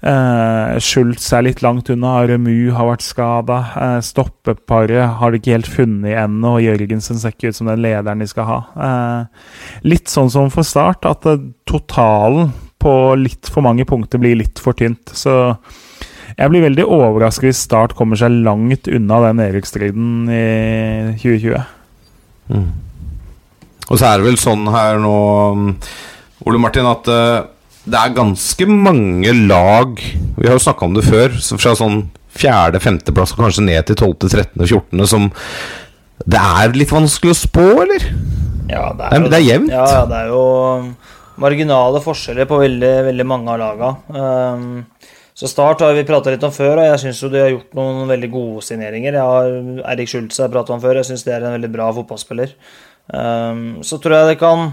Uh, 0.00 0.78
Schultz 0.80 1.26
er 1.36 1.44
litt 1.44 1.60
langt 1.64 1.90
unna. 1.92 2.14
Remu 2.28 2.72
har 2.72 2.88
vært 2.88 3.04
skada. 3.04 3.58
Uh, 3.74 3.98
stoppeparet 4.04 5.18
har 5.20 5.32
de 5.32 5.40
ikke 5.40 5.58
helt 5.58 5.68
funnet 5.68 6.16
ennå. 6.22 6.56
Og 6.56 6.64
Jørgensen 6.64 7.20
ser 7.20 7.34
ikke 7.34 7.52
ut 7.52 7.58
som 7.58 7.68
den 7.68 7.82
lederen 7.84 8.24
de 8.24 8.28
skal 8.30 8.48
ha. 8.48 8.58
Uh, 8.72 9.78
litt 9.84 10.08
sånn 10.12 10.32
som 10.32 10.48
for 10.52 10.66
Start, 10.66 11.04
at 11.08 11.28
totalen 11.68 12.52
på 12.80 12.92
litt 13.20 13.50
for 13.52 13.66
mange 13.66 13.84
punkter 13.84 14.22
blir 14.22 14.38
litt 14.40 14.60
for 14.62 14.76
tynt. 14.76 15.12
Så 15.12 15.34
jeg 16.32 16.48
blir 16.48 16.64
veldig 16.64 16.86
overrasket 16.88 17.50
hvis 17.50 17.64
Start 17.66 17.92
kommer 17.98 18.16
seg 18.16 18.40
langt 18.46 18.88
unna 18.88 19.20
den 19.26 19.42
nedrykksstriden 19.42 20.30
i 20.32 20.44
2020. 21.20 21.76
Mm. 22.50 22.70
Og 23.90 23.98
så 23.98 24.06
er 24.06 24.20
det 24.20 24.30
vel 24.30 24.38
sånn 24.40 24.64
her 24.70 25.00
nå, 25.02 25.16
Ole 26.46 26.60
Martin, 26.62 26.88
at 26.88 27.10
det 27.88 27.96
er 27.96 28.16
ganske 28.16 28.66
mange 28.68 29.32
lag 29.48 30.00
Vi 30.00 30.46
har 30.46 30.56
jo 30.56 30.62
snakka 30.62 30.84
om 30.84 30.96
det 30.96 31.06
før. 31.06 31.36
Så 31.40 31.56
fra 31.60 31.72
sånn 31.78 32.02
fjerde, 32.30 32.80
femteplass 32.82 33.32
og 33.34 33.44
kanskje 33.44 33.66
ned 33.66 33.88
til 33.88 33.98
tolvte, 33.98 34.30
trettende, 34.32 34.68
fjortende 34.68 35.08
som 35.10 35.30
Det 36.20 36.40
er 36.40 36.76
litt 36.76 36.92
vanskelig 36.92 37.32
å 37.34 37.38
spå, 37.38 37.66
eller? 37.86 38.04
Ja, 38.70 38.90
det 38.94 39.08
er, 39.08 39.24
det 39.32 39.38
er 39.38 39.46
jevnt. 39.46 39.72
Ja, 39.72 40.04
det 40.06 40.18
er 40.18 40.28
jo 40.30 40.42
marginale 41.40 42.02
forskjeller 42.04 42.46
på 42.46 42.60
veldig, 42.60 42.92
veldig 43.08 43.26
mange 43.26 43.54
av 43.54 43.58
laga. 43.58 43.88
Um, 44.12 44.84
så 45.34 45.48
Start 45.48 45.80
har 45.80 45.94
vi 45.96 46.04
prata 46.06 46.30
litt 46.34 46.44
om 46.44 46.52
før, 46.52 46.82
og 46.82 46.86
jeg 46.90 47.00
syns 47.02 47.22
de 47.32 47.40
har 47.40 47.50
gjort 47.54 47.74
noen 47.78 48.04
veldig 48.10 48.30
gode 48.30 48.64
signeringer. 48.66 49.16
Jeg 49.16 49.24
har 49.32 49.94
Erik 49.94 50.12
Schultz 50.12 50.38
har 50.42 50.52
prata 50.52 50.76
om 50.76 50.82
før, 50.82 51.00
jeg 51.00 51.08
syns 51.08 51.24
det 51.26 51.34
er 51.34 51.48
en 51.48 51.56
veldig 51.56 51.72
bra 51.72 51.88
fotballspiller. 51.96 52.52
Um, 53.10 53.80
så 53.86 53.98
tror 53.98 54.18
jeg 54.18 54.34
det 54.34 54.40
kan 54.44 54.68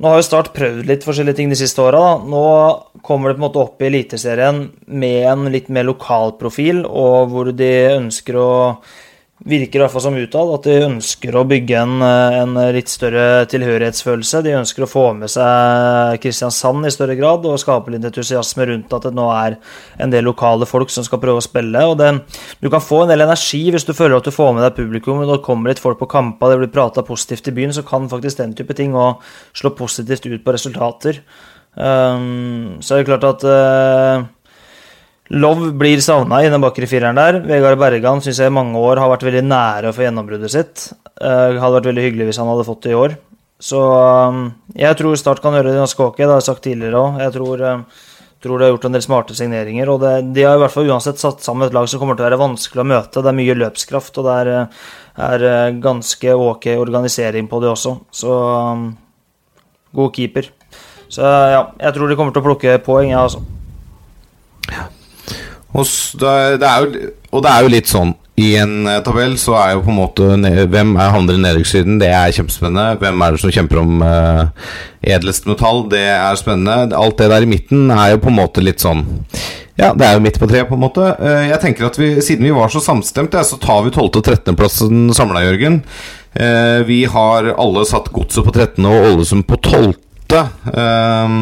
Nå 0.00 0.08
har 0.08 0.16
jo 0.16 0.24
Start 0.24 0.54
prøvd 0.56 0.86
litt 0.88 1.02
forskjellige 1.04 1.36
ting 1.36 1.50
de 1.52 1.58
siste 1.60 1.82
åra. 1.84 2.16
Nå 2.24 2.44
kommer 3.04 3.28
det 3.28 3.36
på 3.36 3.42
en 3.42 3.44
måte 3.44 3.60
opp 3.60 3.82
i 3.82 3.90
Eliteserien 3.90 4.62
med 4.88 5.26
en 5.28 5.50
litt 5.52 5.68
mer 5.68 5.84
lokal 5.90 6.38
profil, 6.40 6.86
og 6.88 7.28
hvor 7.34 7.50
de 7.52 7.68
ønsker 7.98 8.38
å 8.40 8.52
virker 9.48 9.78
i 9.78 9.82
hvert 9.82 9.92
fall 9.94 10.02
som 10.04 10.16
utad 10.20 10.50
at 10.52 10.66
de 10.68 10.74
ønsker 10.84 11.36
å 11.36 11.46
bygge 11.48 11.76
en, 11.80 12.02
en, 12.04 12.58
litt 12.74 12.90
større 12.92 13.46
tilhørighetsfølelse. 13.48 14.42
De 14.44 14.52
ønsker 14.58 14.84
å 14.84 14.90
få 14.90 15.04
med 15.16 15.32
seg 15.32 16.18
Kristiansand 16.20 16.84
i 16.84 16.92
større 16.92 17.16
grad 17.16 17.46
og 17.48 17.60
skape 17.62 17.94
litt 17.94 18.04
entusiasme 18.04 18.66
rundt 18.68 18.92
at 18.96 19.06
det 19.08 19.14
nå 19.16 19.28
er 19.32 19.56
en 20.00 20.12
del 20.12 20.28
lokale 20.28 20.68
folk 20.68 20.92
som 20.92 21.06
skal 21.06 21.22
prøve 21.22 21.40
å 21.40 21.46
spille. 21.46 21.84
og 21.88 21.96
det, 22.00 22.12
Du 22.60 22.68
kan 22.68 22.84
få 22.84 23.04
en 23.04 23.14
del 23.14 23.24
energi 23.24 23.62
hvis 23.72 23.88
du 23.88 23.94
føler 23.96 24.18
at 24.18 24.28
du 24.28 24.34
får 24.34 24.52
med 24.56 24.66
deg 24.66 24.76
publikum. 24.76 25.22
Når 25.22 25.38
det 25.38 25.46
kommer 25.46 25.72
litt 25.72 25.82
folk 25.82 26.00
på 26.02 26.10
kamper, 26.10 26.52
det 26.52 26.60
blir 26.60 26.74
prata 26.74 27.06
positivt 27.06 27.48
i 27.48 27.56
byen, 27.56 27.72
så 27.72 27.86
kan 27.86 28.10
faktisk 28.12 28.42
den 28.42 28.52
type 28.58 28.76
ting 28.76 28.92
òg 28.92 29.24
slå 29.56 29.72
positivt 29.78 30.28
ut 30.28 30.44
på 30.44 30.52
resultater. 30.52 31.22
Um, 31.70 32.82
så 32.82 32.96
er 32.96 33.00
det 33.00 33.08
klart 33.08 33.24
at 33.28 33.44
uh, 33.46 34.26
Love 35.30 35.70
blir 35.78 36.00
savna 36.02 36.40
i 36.42 36.48
den 36.50 36.62
bakre 36.62 36.88
fireren 36.90 37.18
der. 37.18 37.36
Vegard 37.46 37.78
Bergan 37.78 38.22
syns 38.22 38.40
jeg 38.42 38.50
i 38.50 38.54
mange 38.54 38.80
år 38.82 38.98
har 38.98 39.12
vært 39.12 39.28
veldig 39.28 39.44
nære 39.46 39.90
å 39.90 39.94
få 39.94 40.02
gjennombruddet 40.02 40.50
sitt. 40.50 40.86
Uh, 41.22 41.54
hadde 41.54 41.76
vært 41.76 41.90
veldig 41.92 42.06
hyggelig 42.08 42.26
hvis 42.30 42.40
han 42.42 42.50
hadde 42.50 42.66
fått 42.66 42.82
det 42.88 42.96
i 42.96 42.98
år. 42.98 43.14
Så 43.62 43.78
um, 43.78 44.48
jeg 44.74 44.96
tror 44.98 45.14
Start 45.20 45.42
kan 45.44 45.54
gjøre 45.54 45.70
det 45.70 45.78
ganske 45.78 46.02
ok. 46.02 46.18
Det 46.18 46.26
har 46.26 46.40
jeg 46.40 46.48
sagt 46.48 46.64
tidligere 46.66 46.98
òg. 46.98 47.20
Jeg 47.22 47.34
tror, 47.36 47.62
uh, 47.62 48.08
tror, 48.42 48.56
de 48.56 48.66
har 48.66 48.72
gjort 48.72 48.88
en 48.88 48.98
del 48.98 49.04
smarte 49.06 49.36
signeringer. 49.38 49.92
Og 49.94 50.02
det, 50.02 50.16
de 50.34 50.48
har 50.48 50.58
i 50.58 50.64
hvert 50.64 50.74
fall 50.74 50.90
uansett 50.90 51.22
satt 51.22 51.46
sammen 51.46 51.68
et 51.68 51.78
lag 51.78 51.86
som 51.92 52.02
kommer 52.02 52.18
til 52.18 52.26
å 52.26 52.28
være 52.32 52.40
vanskelig 52.42 52.82
å 52.82 52.88
møte. 52.96 53.22
Det 53.22 53.30
er 53.30 53.38
mye 53.38 53.58
løpskraft, 53.60 54.18
og 54.18 54.26
det 54.26 54.36
er, 54.40 54.82
er 55.28 55.78
ganske 55.86 56.36
ok 56.50 56.72
organisering 56.74 57.46
på 57.46 57.62
det 57.62 57.70
også. 57.70 57.94
Så 58.10 58.34
um, 58.34 58.90
god 59.94 60.18
keeper. 60.18 60.50
Så 61.06 61.22
ja, 61.22 61.64
jeg 61.78 61.94
tror 61.94 62.10
de 62.10 62.18
kommer 62.18 62.34
til 62.34 62.42
å 62.42 62.48
plukke 62.50 62.78
poeng, 62.82 63.12
jeg, 63.12 63.14
ja, 63.14 63.22
altså. 63.28 63.59
Og 65.70 65.86
det 66.20 66.66
er 66.66 66.84
jo, 66.84 67.10
og 67.30 67.44
det 67.44 67.52
er 67.52 67.64
jo 67.64 67.72
litt 67.76 67.90
sånn 67.90 68.14
i 68.40 68.50
en 68.56 68.88
tabell 69.04 69.34
så 69.40 69.56
er 69.58 69.72
jo 69.74 69.84
på 69.84 69.92
en 69.92 69.98
måte 69.98 70.26
Hvem 70.72 70.94
er 70.96 71.14
havner 71.14 71.36
i 71.36 71.42
nedrykkssiden? 71.42 71.98
Det 72.00 72.08
er 72.08 72.34
kjempespennende. 72.34 72.98
Hvem 73.02 73.24
er 73.24 73.34
det 73.34 73.42
som 73.42 73.52
kjemper 73.54 73.80
om 73.82 74.04
uh, 74.04 74.70
edlest 75.04 75.48
metall? 75.50 75.84
Det 75.92 76.02
er 76.14 76.38
spennende. 76.40 76.96
Alt 76.96 77.18
det 77.20 77.30
der 77.32 77.44
i 77.44 77.50
midten 77.50 77.90
er 77.92 78.14
jo 78.14 78.22
på 78.24 78.30
en 78.32 78.38
måte 78.38 78.64
litt 78.64 78.82
sånn 78.82 79.04
Ja, 79.80 79.92
det 79.96 80.06
er 80.06 80.16
jo 80.16 80.24
midt 80.24 80.40
på 80.40 80.48
treet, 80.48 80.68
på 80.70 80.78
en 80.78 80.84
måte. 80.86 81.12
Uh, 81.20 81.44
jeg 81.50 81.60
tenker 81.62 81.90
at 81.90 82.00
vi, 82.00 82.12
Siden 82.24 82.48
vi 82.48 82.56
var 82.56 82.72
så 82.72 82.82
samstemte, 82.84 83.44
så 83.44 83.60
tar 83.60 83.84
vi 83.86 83.92
12. 83.92 84.08
og 84.08 84.22
13.-plassen 84.22 85.08
samla, 85.16 85.44
Jørgen. 85.48 85.82
Uh, 86.32 86.80
vi 86.88 87.02
har 87.10 87.52
alle 87.56 87.86
satt 87.88 88.12
Godset 88.14 88.46
på 88.46 88.54
13. 88.56 88.86
og 88.86 89.10
Ålesund 89.12 89.48
på 89.50 89.60
12. 89.60 89.96
Uh, 90.30 91.40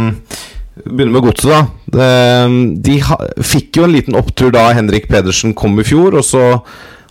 Begynner 0.89 1.19
med 1.19 1.29
godset, 1.29 1.53
da. 1.53 1.67
De 1.93 2.97
fikk 3.45 3.79
jo 3.79 3.87
en 3.87 3.95
liten 3.95 4.19
opptur 4.19 4.53
da 4.53 4.67
Henrik 4.77 5.09
Pedersen 5.09 5.55
kom 5.57 5.79
i 5.81 5.87
fjor, 5.87 6.19
og 6.21 6.27
så 6.27 6.45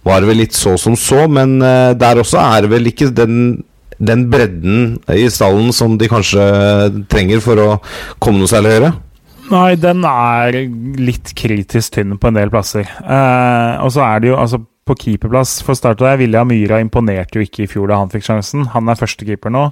var 0.08 0.22
det 0.22 0.30
vel 0.30 0.42
litt 0.44 0.56
så 0.56 0.76
som 0.80 0.96
så, 1.00 1.26
men 1.32 1.58
eh, 1.64 1.96
der 2.00 2.22
også 2.22 2.40
er 2.42 2.64
det 2.64 2.72
vel 2.72 2.92
ikke 2.92 3.10
den, 3.16 3.66
den 3.98 4.28
bredden 4.32 4.96
i 5.12 5.28
stallen 5.34 5.74
som 5.76 5.98
de 6.00 6.10
kanskje 6.12 6.46
trenger 7.12 7.44
for 7.44 7.60
å 7.60 7.68
komme 8.24 8.42
noe 8.42 8.52
særlig 8.52 8.78
høyere? 8.78 8.94
Nei, 9.48 9.78
den 9.80 10.04
er 10.08 10.58
litt 11.00 11.32
kritisk 11.40 11.96
tynn 11.96 12.18
på 12.20 12.30
en 12.30 12.40
del 12.40 12.52
plasser. 12.52 12.88
Eh, 12.88 13.74
og 13.84 13.94
så 13.96 14.04
er 14.08 14.24
det 14.24 14.34
jo 14.34 14.40
altså 14.40 14.62
på 14.88 14.96
keeperplass 15.02 15.58
For 15.66 15.74
å 15.74 15.76
starte 15.76 16.06
der, 16.06 16.20
William 16.22 16.48
Myhra 16.48 16.78
imponerte 16.80 17.40
jo 17.40 17.44
ikke 17.44 17.66
i 17.66 17.68
fjor 17.68 17.90
da 17.92 18.00
han 18.00 18.12
fikk 18.12 18.28
sjansen. 18.28 18.70
Han 18.72 18.88
er 18.88 19.00
førstekeeper 19.00 19.52
nå. 19.52 19.66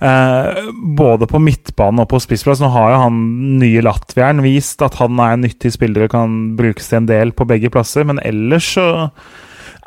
Eh, 0.00 0.70
både 0.96 1.28
på 1.28 1.38
midtbanen 1.42 2.00
og 2.00 2.08
på 2.08 2.22
spissplass. 2.24 2.62
Nå 2.62 2.70
har 2.72 2.94
jo 2.94 3.02
han 3.04 3.20
nye 3.60 3.84
latvieren 3.84 4.40
vist 4.44 4.80
at 4.84 4.96
han 5.00 5.20
er 5.20 5.36
en 5.36 5.44
nyttig 5.44 5.74
spiller 5.76 6.06
og 6.06 6.14
kan 6.14 6.40
brukes 6.56 6.88
til 6.88 7.02
en 7.02 7.10
del 7.10 7.34
på 7.36 7.48
begge 7.48 7.72
plasser, 7.72 8.06
men 8.08 8.22
ellers 8.24 8.72
så 8.78 8.88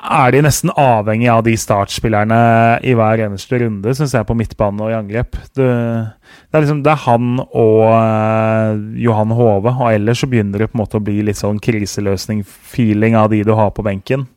er 0.03 0.34
de 0.36 0.41
nesten 0.43 0.72
avhengig 0.76 1.30
av 1.32 1.45
de 1.45 1.53
startspillerne 1.57 2.38
i 2.84 2.91
hver 2.97 3.24
eneste 3.24 3.61
runde, 3.61 3.93
syns 3.95 4.14
jeg, 4.14 4.28
på 4.28 4.36
midtbane 4.36 4.84
og 4.84 4.91
i 4.91 4.97
angrep. 4.97 5.38
Det, 5.55 5.70
det, 5.70 6.51
er 6.51 6.66
liksom, 6.66 6.82
det 6.84 6.91
er 6.91 7.03
han 7.05 7.39
og 7.39 7.84
uh, 7.88 8.76
Johan 8.99 9.32
Hove, 9.38 9.72
og 9.72 9.93
ellers 9.93 10.20
så 10.22 10.30
begynner 10.30 10.59
det 10.66 10.70
på 10.74 10.78
en 10.78 10.84
måte 10.84 10.99
å 10.99 11.05
bli 11.07 11.22
litt 11.24 11.39
sånn 11.39 11.61
kriseløsning-feeling 11.64 13.16
av 13.16 13.32
de 13.32 13.45
du 13.47 13.53
har 13.55 13.72
på 13.72 13.86
benken. 13.88 14.28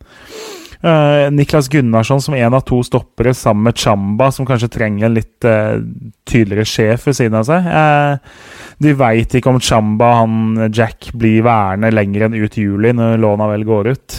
Uh, 0.84 1.30
Niklas 1.32 1.68
Gunnarsson 1.68 2.20
som 2.22 2.34
en 2.34 2.54
av 2.54 2.60
to 2.68 2.82
stoppere 2.84 3.32
sammen 3.34 3.64
med 3.70 3.78
Chamba, 3.78 4.30
som 4.32 4.46
kanskje 4.46 4.68
trenger 4.74 5.06
en 5.06 5.16
litt 5.16 5.46
uh, 5.48 5.80
tydeligere 6.28 6.68
sjef 6.68 7.06
ved 7.08 7.16
siden 7.16 7.38
av 7.40 7.46
seg. 7.48 7.64
Uh, 7.64 8.74
de 8.84 8.92
veit 8.96 9.38
ikke 9.38 9.54
om 9.54 9.60
Chamba, 9.62 10.10
han 10.20 10.66
Jack, 10.68 11.10
blir 11.16 11.46
værende 11.46 11.92
lenger 11.94 12.26
enn 12.26 12.36
ut 12.36 12.58
juli, 12.60 12.92
når 12.92 13.16
låna 13.22 13.48
vel 13.54 13.64
går 13.64 13.88
ut. 13.94 14.18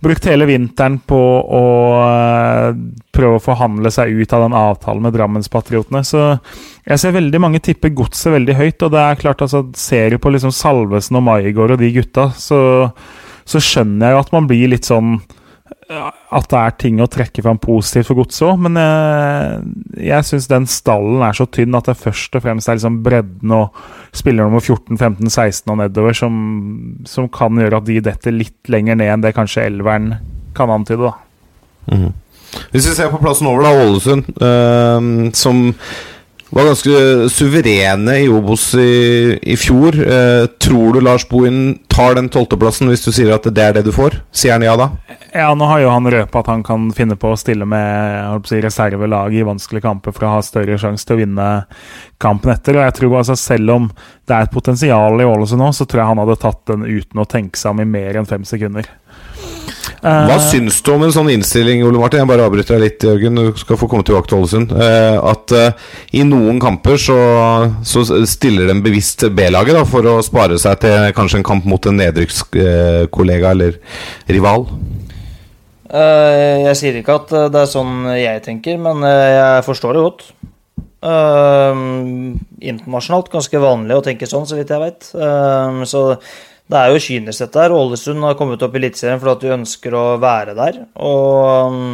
brukt 0.00 0.26
hele 0.28 0.46
vinteren 0.48 0.98
på 1.04 1.20
å 1.58 1.64
prøve 3.12 3.36
å 3.36 3.42
forhandle 3.42 3.90
seg 3.92 4.16
ut 4.16 4.32
av 4.32 4.46
den 4.46 4.56
avtalen 4.56 5.04
med 5.04 5.14
Drammenspatriotene. 5.16 6.02
Så 6.04 6.22
jeg 6.86 7.02
ser 7.02 7.16
veldig 7.16 7.42
mange 7.42 7.60
tipper 7.60 7.92
godset 7.96 8.32
veldig 8.32 8.56
høyt, 8.56 8.82
og 8.86 8.96
det 8.96 9.04
er 9.04 9.20
klart, 9.20 9.44
altså, 9.44 9.66
ser 9.76 10.14
du 10.14 10.20
på 10.22 10.32
liksom 10.32 10.54
Salvesen 10.54 11.20
og 11.20 11.26
Maigård 11.28 11.76
og 11.76 11.82
de 11.82 11.92
gutta, 11.96 12.30
så 12.40 12.58
så 13.46 13.62
skjønner 13.62 14.08
jeg 14.08 14.16
jo 14.16 14.22
at 14.24 14.32
man 14.34 14.48
blir 14.50 14.70
litt 14.72 14.88
sånn 14.88 15.18
At 15.86 16.48
det 16.50 16.58
er 16.58 16.74
ting 16.82 16.98
å 17.02 17.08
trekke 17.10 17.44
fram 17.44 17.60
positivt 17.62 18.08
for 18.08 18.18
godset 18.18 18.48
òg, 18.48 18.64
men 18.66 18.78
jeg, 18.80 19.60
jeg 20.08 20.26
syns 20.26 20.48
den 20.50 20.66
stallen 20.70 21.22
er 21.22 21.36
så 21.38 21.46
tynn 21.46 21.78
at 21.78 21.86
det 21.90 21.94
først 22.00 22.34
og 22.38 22.42
fremst 22.42 22.70
er 22.70 22.78
liksom 22.78 23.00
bredden 23.06 23.54
og 23.54 23.78
spiller 24.16 24.46
nummer 24.46 24.62
14, 24.62 24.98
15, 24.98 25.30
16 25.30 25.72
og 25.72 25.78
nedover 25.82 26.18
som, 26.18 26.34
som, 27.06 27.30
kan 27.30 27.58
gjøre 27.62 27.78
at 27.78 27.86
de 27.86 28.00
detter 28.02 28.34
litt 28.34 28.72
lenger 28.72 28.98
ned 28.98 29.14
enn 29.14 29.26
det 29.26 29.34
kanskje 29.36 29.68
elveren 29.68 30.16
kan 30.56 30.72
antyde, 30.72 31.10
da. 31.10 31.14
Mm. 31.92 32.10
Hvis 32.72 32.86
vi 32.88 32.94
ser 32.96 33.10
på 33.12 33.20
plassen 33.22 33.46
over, 33.50 33.66
da, 33.66 33.86
Ålesund, 33.86 34.30
øh, 34.42 35.32
som 35.36 35.66
var 36.56 36.70
ganske 36.70 37.28
suverene 37.28 38.14
i 38.24 38.28
Obos 38.32 38.74
i, 38.74 39.38
i 39.42 39.56
fjor. 39.60 39.96
Eh, 40.00 40.46
tror 40.62 40.94
du 40.94 41.00
Lars 41.04 41.26
Bohin 41.28 41.78
tar 41.92 42.16
den 42.16 42.30
tolvteplassen 42.32 42.88
hvis 42.88 43.04
du 43.04 43.10
sier 43.12 43.34
at 43.34 43.44
det 43.44 43.62
er 43.62 43.76
det 43.76 43.82
du 43.86 43.92
får? 43.92 44.16
Sier 44.32 44.56
han 44.56 44.64
ja 44.64 44.76
da? 44.78 44.88
Ja, 45.36 45.50
nå 45.52 45.68
har 45.68 45.82
jo 45.82 45.92
han 45.92 46.08
røpa 46.08 46.40
at 46.40 46.48
han 46.48 46.62
kan 46.64 46.88
finne 46.96 47.18
på 47.20 47.34
å 47.34 47.36
stille 47.36 47.68
med 47.68 48.46
si, 48.48 48.60
reservelag 48.64 49.36
i 49.36 49.44
vanskelige 49.44 49.84
kamper 49.84 50.16
for 50.16 50.28
å 50.28 50.36
ha 50.38 50.44
større 50.44 50.78
sjanse 50.80 51.04
til 51.04 51.18
å 51.18 51.20
vinne 51.20 51.48
kampen 52.22 52.54
etter. 52.54 52.78
Og 52.78 52.86
jeg 52.86 52.96
tror 53.00 53.18
altså 53.20 53.36
Selv 53.36 53.74
om 53.74 53.90
det 54.26 54.34
er 54.34 54.46
et 54.46 54.54
potensial 54.54 55.20
i 55.20 55.28
Ålesund 55.28 55.60
nå, 55.60 55.72
så 55.76 55.84
tror 55.84 56.02
jeg 56.02 56.10
han 56.14 56.22
hadde 56.24 56.40
tatt 56.40 56.62
den 56.72 56.86
uten 56.88 57.20
å 57.20 57.28
tenke 57.28 57.60
seg 57.60 57.76
om 57.76 57.84
i 57.84 57.90
mer 57.98 58.16
enn 58.16 58.28
fem 58.28 58.48
sekunder. 58.48 58.88
Hva 60.02 60.36
uh, 60.36 60.42
syns 60.42 60.78
du 60.84 60.90
om 60.92 61.04
en 61.06 61.12
sånn 61.14 61.30
innstilling, 61.32 61.82
Ole 61.86 62.00
Martin? 62.00 62.20
Jeg 62.22 62.28
bare 62.30 62.46
avbryter 62.46 62.76
deg 62.76 62.82
litt, 62.84 63.06
Jørgen. 63.06 63.40
Du 63.40 63.60
skal 63.60 63.78
få 63.80 63.88
komme 63.90 64.06
tilbake 64.06 64.30
til 64.30 64.40
Ålesund. 64.40 64.74
Uh, 64.76 65.16
at 65.32 65.54
uh, 65.56 65.92
i 66.16 66.24
noen 66.26 66.60
kamper 66.62 67.00
så, 67.00 67.18
så 67.86 68.04
stiller 68.28 68.70
de 68.70 68.76
bevisst 68.84 69.26
B-laget 69.36 69.80
for 69.90 70.06
å 70.10 70.18
spare 70.24 70.58
seg 70.60 70.80
til 70.84 71.08
kanskje 71.16 71.40
en 71.40 71.48
kamp 71.48 71.68
mot 71.68 71.88
en 71.88 71.98
nedrykkskollega 72.02 73.54
eller 73.56 73.80
rival? 74.28 74.68
jeg 75.86 76.74
sier 76.76 76.96
ikke 76.98 77.14
at 77.14 77.30
det 77.54 77.60
er 77.60 77.68
sånn 77.70 78.08
jeg 78.18 78.40
tenker, 78.42 78.74
men 78.82 79.04
jeg 79.06 79.62
forstår 79.64 79.94
det 79.94 80.02
godt. 80.02 80.24
internasjonalt 82.58 83.30
ganske 83.32 83.60
vanlig 83.62 83.94
å 83.94 84.02
tenke 84.04 84.26
sånn, 84.28 84.48
så 84.50 84.58
vidt 84.58 84.74
jeg 84.74 84.82
vet. 84.82 85.06
så 85.86 86.02
det 86.66 86.78
er 86.78 86.92
jo 86.92 87.02
kynisk, 87.02 87.44
dette 87.44 87.62
her. 87.62 87.74
Ålesund 87.74 88.24
har 88.26 88.38
kommet 88.38 88.62
opp 88.66 88.74
i 88.74 88.80
Eliteserien 88.80 89.20
fordi 89.22 89.34
at 89.36 89.44
de 89.44 89.52
ønsker 89.60 89.94
å 89.94 90.06
være 90.22 90.56
der. 90.58 90.80
Og 90.98 91.70
um, 91.70 91.92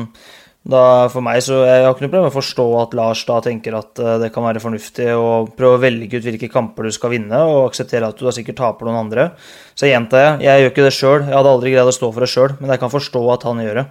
da 0.63 1.09
for 1.11 1.25
meg 1.27 1.41
så 1.43 1.57
Jeg 1.67 1.83
har 1.83 1.91
ikke 1.91 2.05
noe 2.05 2.11
problem 2.13 2.25
med 2.29 2.31
å 2.31 2.37
forstå 2.37 2.67
at 2.79 2.93
Lars 2.95 3.25
da 3.27 3.41
tenker 3.43 3.75
at 3.75 3.99
uh, 4.01 4.15
det 4.23 4.31
kan 4.33 4.47
være 4.47 4.63
fornuftig 4.63 5.11
å 5.13 5.43
prøve 5.59 5.77
å 5.77 5.83
velge 5.83 6.17
ut 6.17 6.29
hvilke 6.29 6.49
kamper 6.53 6.89
du 6.89 6.95
skal 6.95 7.13
vinne, 7.17 7.43
og 7.45 7.67
akseptere 7.67 8.09
at 8.09 8.17
du 8.17 8.25
da 8.29 8.33
sikkert 8.33 8.61
taper 8.63 8.89
noen 8.89 9.03
andre. 9.05 9.29
Så 9.77 9.91
gjentar 9.91 10.25
jeg, 10.25 10.41
jeg 10.47 10.65
gjør 10.65 10.75
ikke 10.75 10.89
det 10.89 10.97
sjøl. 10.97 11.21
Jeg 11.27 11.37
hadde 11.37 11.55
aldri 11.59 11.77
greid 11.77 11.93
å 11.93 11.97
stå 11.99 12.13
for 12.13 12.25
det 12.25 12.33
sjøl, 12.33 12.59
men 12.63 12.73
jeg 12.73 12.85
kan 12.85 12.97
forstå 12.97 13.25
at 13.37 13.49
han 13.51 13.65
gjør 13.67 13.83
det. 13.83 13.87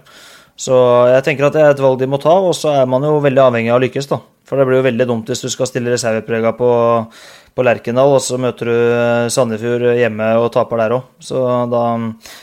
Så 0.62 0.76
jeg 1.10 1.24
tenker 1.26 1.46
at 1.46 1.56
det 1.56 1.62
er 1.62 1.72
et 1.72 1.80
valg 1.82 2.02
de 2.02 2.10
må 2.10 2.18
ta, 2.22 2.34
og 2.42 2.52
så 2.58 2.74
er 2.82 2.90
man 2.90 3.06
jo 3.06 3.22
veldig 3.22 3.46
avhengig 3.46 3.72
av 3.72 3.78
å 3.78 3.84
lykkes, 3.86 4.10
da. 4.10 4.18
For 4.48 4.60
det 4.60 4.66
blir 4.68 4.82
jo 4.82 4.84
veldig 4.84 5.06
dumt 5.08 5.30
hvis 5.30 5.46
du 5.46 5.48
skal 5.48 5.68
stille 5.70 5.94
reserveprega 5.94 6.52
på, 6.58 6.68
på 7.52 7.64
Lerkendal, 7.66 8.14
og 8.16 8.22
så 8.24 8.38
møter 8.40 8.68
du 8.68 8.72
eh, 8.74 9.28
Sandefjord 9.32 9.84
hjemme 9.98 10.28
og 10.40 10.50
taper 10.54 10.80
der 10.80 10.96
òg. 10.96 11.06
Så 11.22 11.38
da 11.72 11.84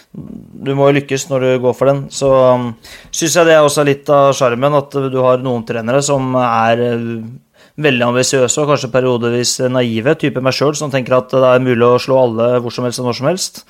Du 0.09 0.73
må 0.75 0.89
jo 0.89 0.97
lykkes 0.99 1.27
når 1.29 1.45
du 1.45 1.49
går 1.65 1.75
for 1.77 1.89
den. 1.89 2.05
Så 2.13 2.29
um, 2.29 2.71
syns 3.11 3.37
jeg 3.37 3.49
det 3.49 3.55
er 3.55 3.65
også 3.65 3.85
litt 3.87 4.09
av 4.13 4.33
sjarmen 4.37 4.77
at 4.77 4.97
du 5.13 5.19
har 5.21 5.41
noen 5.41 5.65
trenere 5.67 6.01
som 6.05 6.33
er 6.41 6.83
eh, 6.85 7.05
veldig 7.79 8.09
ambisiøse 8.09 8.61
og 8.61 8.73
kanskje 8.73 8.91
periodevis 8.93 9.55
naive, 9.71 10.17
type 10.19 10.43
meg 10.43 10.55
sjøl, 10.55 10.75
som 10.77 10.91
tenker 10.93 11.17
at 11.17 11.31
det 11.33 11.53
er 11.53 11.63
mulig 11.63 11.87
å 11.87 12.01
slå 12.01 12.19
alle 12.25 12.51
hvor 12.59 12.75
som 12.75 12.85
helst 12.85 13.01
og 13.01 13.09
når 13.09 13.19
som 13.21 13.31
helst. 13.31 13.63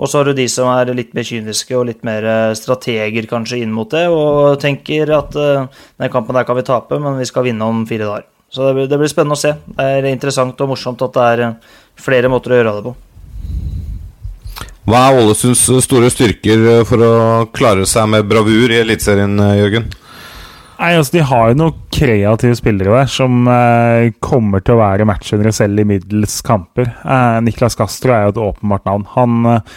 Og 0.00 0.08
så 0.08 0.20
har 0.20 0.30
du 0.30 0.38
de 0.38 0.46
som 0.48 0.70
er 0.72 0.94
litt 0.96 1.12
mer 1.14 1.26
kyniske 1.28 1.76
og 1.76 1.90
litt 1.90 2.02
mer 2.08 2.24
eh, 2.24 2.56
strateger 2.58 3.30
kanskje 3.30 3.62
inn 3.62 3.74
mot 3.76 3.90
det, 3.92 4.06
og 4.08 4.58
tenker 4.62 5.14
at 5.18 5.36
den 5.36 6.12
kampen 6.12 6.38
der 6.38 6.48
kan 6.48 6.58
vi 6.58 6.66
tape, 6.66 6.98
men 6.98 7.20
vi 7.20 7.28
skal 7.28 7.46
vinne 7.50 7.68
om 7.68 7.86
fire 7.86 8.08
dager. 8.08 8.30
Så 8.50 8.66
det 8.66 8.74
blir, 8.74 8.88
det 8.90 8.98
blir 8.98 9.10
spennende 9.12 9.38
å 9.38 9.40
se. 9.40 9.54
Det 9.76 9.86
er 9.86 10.10
interessant 10.10 10.60
og 10.60 10.72
morsomt 10.72 11.02
at 11.06 11.14
det 11.16 11.28
er 11.34 11.44
eh, 11.46 11.78
flere 12.00 12.32
måter 12.32 12.54
å 12.54 12.60
gjøre 12.60 12.74
det 12.76 12.84
på. 12.88 12.96
Hva 14.90 15.06
er 15.06 15.20
Ålesunds 15.22 15.62
store 15.84 16.08
styrker 16.10 16.82
for 16.88 17.04
å 17.04 17.14
klare 17.54 17.84
seg 17.86 18.08
med 18.10 18.26
bravur 18.26 18.72
i 18.72 18.80
Eliteserien, 18.80 19.36
Jørgen? 19.54 19.90
Nei, 20.80 20.94
altså 20.96 21.18
De 21.18 21.24
har 21.28 21.50
jo 21.50 21.56
noen 21.60 21.80
kreative 21.92 22.56
spillere 22.56 22.94
der 23.02 23.10
som 23.12 23.44
eh, 23.52 24.14
kommer 24.24 24.62
til 24.64 24.78
å 24.78 24.80
være 24.80 25.04
matchvinnere 25.08 25.52
selv 25.52 25.82
i 25.82 25.84
middels 25.90 26.38
kamper. 26.46 26.88
Eh, 27.04 27.40
Niklas 27.44 27.76
Castro 27.76 28.14
er 28.14 28.24
jo 28.24 28.32
et 28.32 28.40
åpenbart 28.46 28.88
navn. 28.88 29.04
Han 29.18 29.50
eh, 29.50 29.74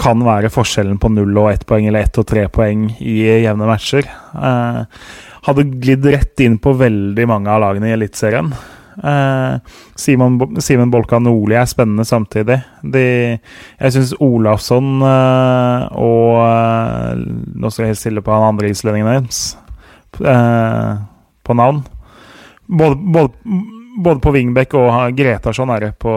kan 0.00 0.24
være 0.24 0.52
forskjellen 0.54 0.96
på 1.02 1.10
null 1.12 1.36
og 1.42 1.50
ett 1.50 1.66
poeng 1.68 1.90
eller 1.90 2.08
ett 2.08 2.16
og 2.22 2.28
tre 2.30 2.46
poeng 2.48 2.88
i 2.96 3.18
jevne 3.44 3.68
matcher. 3.68 4.08
Eh, 4.08 4.80
hadde 5.46 5.68
glidd 5.82 6.06
rett 6.10 6.42
inn 6.42 6.58
på 6.62 6.74
veldig 6.76 7.26
mange 7.30 7.52
av 7.52 7.62
lagene 7.62 7.90
i 7.90 7.94
Eliteserien. 7.94 8.50
Eh, 8.96 9.54
Simon, 9.94 10.56
Simon 10.60 10.90
Bolka 10.90 11.18
Nordli 11.20 11.56
er 11.58 11.68
spennende 11.68 12.06
samtidig. 12.08 12.58
De, 12.82 13.04
jeg 13.78 13.94
syns 13.94 14.14
Olafsson 14.24 15.04
eh, 15.04 15.86
og 16.00 17.20
Nå 17.56 17.70
skal 17.70 17.86
jeg 17.86 17.94
helt 17.94 18.00
stille 18.00 18.24
på 18.24 18.32
han 18.32 18.50
andre 18.54 18.72
islendingen 18.72 19.10
deres 19.10 19.56
på 20.16 21.54
navn. 21.54 21.82
Både, 22.66 22.96
både, 22.96 23.58
både 24.00 24.22
på 24.24 24.32
Wingbeck 24.32 24.72
og 24.78 25.12
Gretarsson 25.18 25.70
er 25.74 25.84
det 25.84 25.90
på 26.00 26.14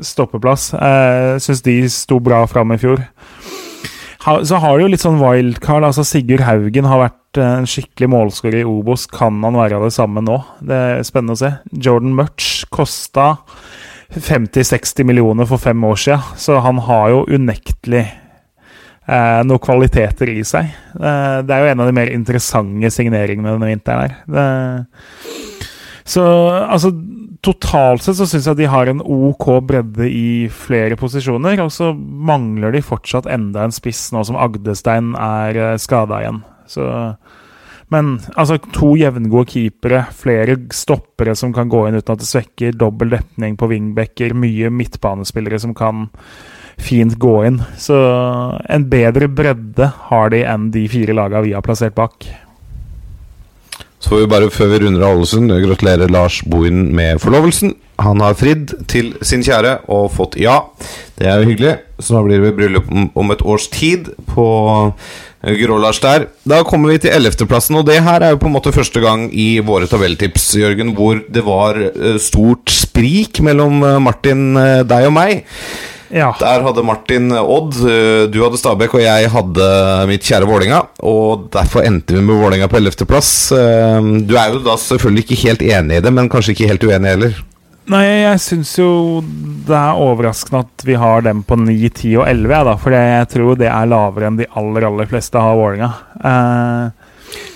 stoppeplass. 0.00 0.70
Jeg 0.72 1.42
syns 1.44 1.60
de 1.66 1.76
sto 1.92 2.18
bra 2.24 2.40
fram 2.48 2.72
i 2.72 2.80
fjor. 2.80 3.04
Så 4.24 4.56
har 4.56 4.78
du 4.78 4.86
jo 4.86 4.88
litt 4.88 5.02
sånn 5.04 5.20
wildcard. 5.20 5.84
altså 5.84 6.04
Sigurd 6.06 6.46
Haugen 6.46 6.88
har 6.88 7.02
vært 7.02 7.40
eh, 7.40 7.56
en 7.60 7.68
skikkelig 7.68 8.08
målskårer 8.08 8.62
i 8.62 8.68
Obos. 8.68 9.04
Kan 9.10 9.42
han 9.44 9.58
være 9.58 9.82
det 9.82 9.92
samme 9.92 10.22
nå? 10.24 10.38
Det 10.64 10.78
er 10.78 11.04
spennende 11.04 11.36
å 11.36 11.42
se. 11.42 11.50
Jordan 11.76 12.14
Murch 12.16 12.64
kosta 12.72 13.34
50-60 14.14 15.04
millioner 15.04 15.48
for 15.48 15.60
fem 15.60 15.80
år 15.84 15.98
siden, 16.00 16.36
så 16.40 16.60
han 16.62 16.78
har 16.86 17.08
jo 17.10 17.24
unektelig 17.34 18.04
eh, 18.06 19.40
noen 19.44 19.60
kvaliteter 19.60 20.32
i 20.32 20.40
seg. 20.46 20.72
Eh, 20.96 21.38
det 21.44 21.56
er 21.56 21.60
jo 21.60 21.72
en 21.74 21.84
av 21.84 21.90
de 21.90 21.96
mer 22.00 22.12
interessante 22.14 22.92
signeringene 22.94 23.56
denne 23.56 23.72
vinteren 23.74 24.06
her. 24.06 24.16
Det, 24.24 25.34
så 26.04 26.24
altså 26.64 26.92
Totalt 27.44 28.04
sett 28.04 28.16
så 28.16 28.26
syns 28.28 28.46
jeg 28.48 28.56
de 28.62 28.68
har 28.72 28.88
en 28.88 29.02
OK 29.04 29.46
bredde 29.68 30.08
i 30.08 30.48
flere 30.48 30.96
posisjoner. 30.96 31.60
Og 31.64 31.72
så 31.74 31.92
mangler 31.94 32.72
de 32.72 32.84
fortsatt 32.84 33.28
enda 33.30 33.66
en 33.66 33.74
spiss 33.74 34.06
nå 34.14 34.24
som 34.24 34.38
Agdestein 34.40 35.12
er 35.20 35.60
eh, 35.60 35.80
skada 35.80 36.22
igjen. 36.24 36.44
Så 36.70 36.88
men 37.92 38.16
altså, 38.40 38.56
to 38.74 38.94
jevngode 38.98 39.52
keepere, 39.52 40.00
flere 40.16 40.56
stoppere 40.74 41.34
som 41.38 41.52
kan 41.54 41.68
gå 41.70 41.84
inn 41.86 41.98
uten 41.98 42.14
at 42.14 42.22
det 42.22 42.26
svekker, 42.26 42.76
dobbel 42.80 43.12
dekning 43.12 43.58
på 43.60 43.68
wingbacker, 43.70 44.34
mye 44.34 44.70
midtbanespillere 44.72 45.60
som 45.62 45.76
kan 45.76 46.08
fint 46.80 47.14
gå 47.22 47.34
inn. 47.46 47.60
Så 47.78 47.94
en 48.72 48.88
bedre 48.90 49.28
bredde 49.30 49.90
har 50.08 50.32
de 50.34 50.42
enn 50.48 50.70
de 50.74 50.86
fire 50.90 51.14
lagene 51.14 51.44
vi 51.46 51.54
har 51.54 51.62
plassert 51.66 51.94
bak. 51.94 52.26
Får 54.14 54.20
vi 54.20 54.26
bare, 54.30 54.46
før 54.46 54.68
vi 54.70 54.78
runder 54.78 55.02
av 55.02 55.16
Ålesund, 55.16 55.50
gratulere 55.58 56.06
Lars 56.06 56.36
Bohin 56.46 56.84
med 56.94 57.18
forlovelsen. 57.18 57.72
Han 57.98 58.20
har 58.22 58.36
fridd 58.38 58.70
til 58.86 59.08
sin 59.26 59.40
kjære 59.42 59.72
og 59.90 60.04
fått 60.14 60.36
ja. 60.38 60.60
Det 61.18 61.26
er 61.26 61.40
jo 61.42 61.48
hyggelig. 61.48 61.72
Så 61.98 62.14
da 62.14 62.20
blir 62.22 62.44
det 62.44 62.52
bryllup 62.54 62.92
om 62.94 63.34
et 63.34 63.42
års 63.42 63.66
tid 63.74 64.12
på 64.28 64.46
Grålars 65.58 65.98
der. 66.04 66.28
Da 66.46 66.60
kommer 66.62 66.94
vi 66.94 67.00
til 67.02 67.10
ellevteplassen, 67.16 67.80
og 67.80 67.88
det 67.88 68.04
her 68.06 68.22
er 68.22 68.36
jo 68.36 68.38
på 68.44 68.52
en 68.52 68.54
måte 68.54 68.74
første 68.76 69.02
gang 69.02 69.26
i 69.34 69.58
våre 69.66 69.90
tabelltips, 69.90 70.46
Jørgen, 70.62 70.94
hvor 70.94 71.18
det 71.18 71.42
var 71.42 71.82
eh, 71.82 72.20
stort 72.22 72.70
sprik 72.70 73.42
mellom 73.42 73.82
eh, 73.82 73.98
Martin, 73.98 74.52
eh, 74.60 74.84
deg 74.86 75.08
og 75.10 75.16
meg. 75.18 75.42
Ja. 76.12 76.32
Der 76.40 76.64
hadde 76.66 76.84
Martin 76.84 77.32
Odd, 77.32 77.78
eh, 77.88 78.26
du 78.30 78.42
hadde 78.42 78.60
Stabæk, 78.60 78.98
og 78.98 79.04
jeg 79.04 79.30
hadde 79.32 79.70
mitt 80.10 80.26
kjære 80.26 80.48
Vålinga 80.48 80.82
Og 81.06 81.48
derfor 81.54 81.86
endte 81.86 82.16
vi 82.16 82.22
med 82.24 82.38
Vålinga 82.42 82.68
på 82.68 82.80
11.-plass. 82.82 83.32
Eh, 83.56 84.12
du 84.28 84.36
er 84.36 84.52
jo 84.52 84.62
da 84.66 84.76
selvfølgelig 84.80 85.24
ikke 85.24 85.42
helt 85.48 85.64
enig 85.64 85.98
i 85.98 86.04
det, 86.04 86.12
men 86.12 86.30
kanskje 86.32 86.54
ikke 86.54 86.70
helt 86.74 86.86
uenig 86.88 87.14
heller? 87.16 87.42
Nei, 87.92 88.04
jeg 88.22 88.40
syns 88.40 88.70
jo 88.78 88.88
det 89.68 89.76
er 89.76 90.00
overraskende 90.00 90.62
at 90.64 90.84
vi 90.88 90.96
har 90.96 91.24
dem 91.24 91.42
på 91.44 91.56
9, 91.60 91.74
10 91.90 92.14
og 92.22 92.28
11, 92.30 92.52
ja, 92.54 92.60
da, 92.64 92.76
for 92.80 92.96
jeg 92.96 93.26
tror 93.32 93.58
det 93.60 93.68
er 93.68 93.90
lavere 93.90 94.30
enn 94.30 94.38
de 94.40 94.48
aller, 94.56 94.86
aller 94.88 95.10
fleste 95.10 95.40
har 95.40 95.58
Vålinga. 95.58 95.90
Eh, 96.24 97.10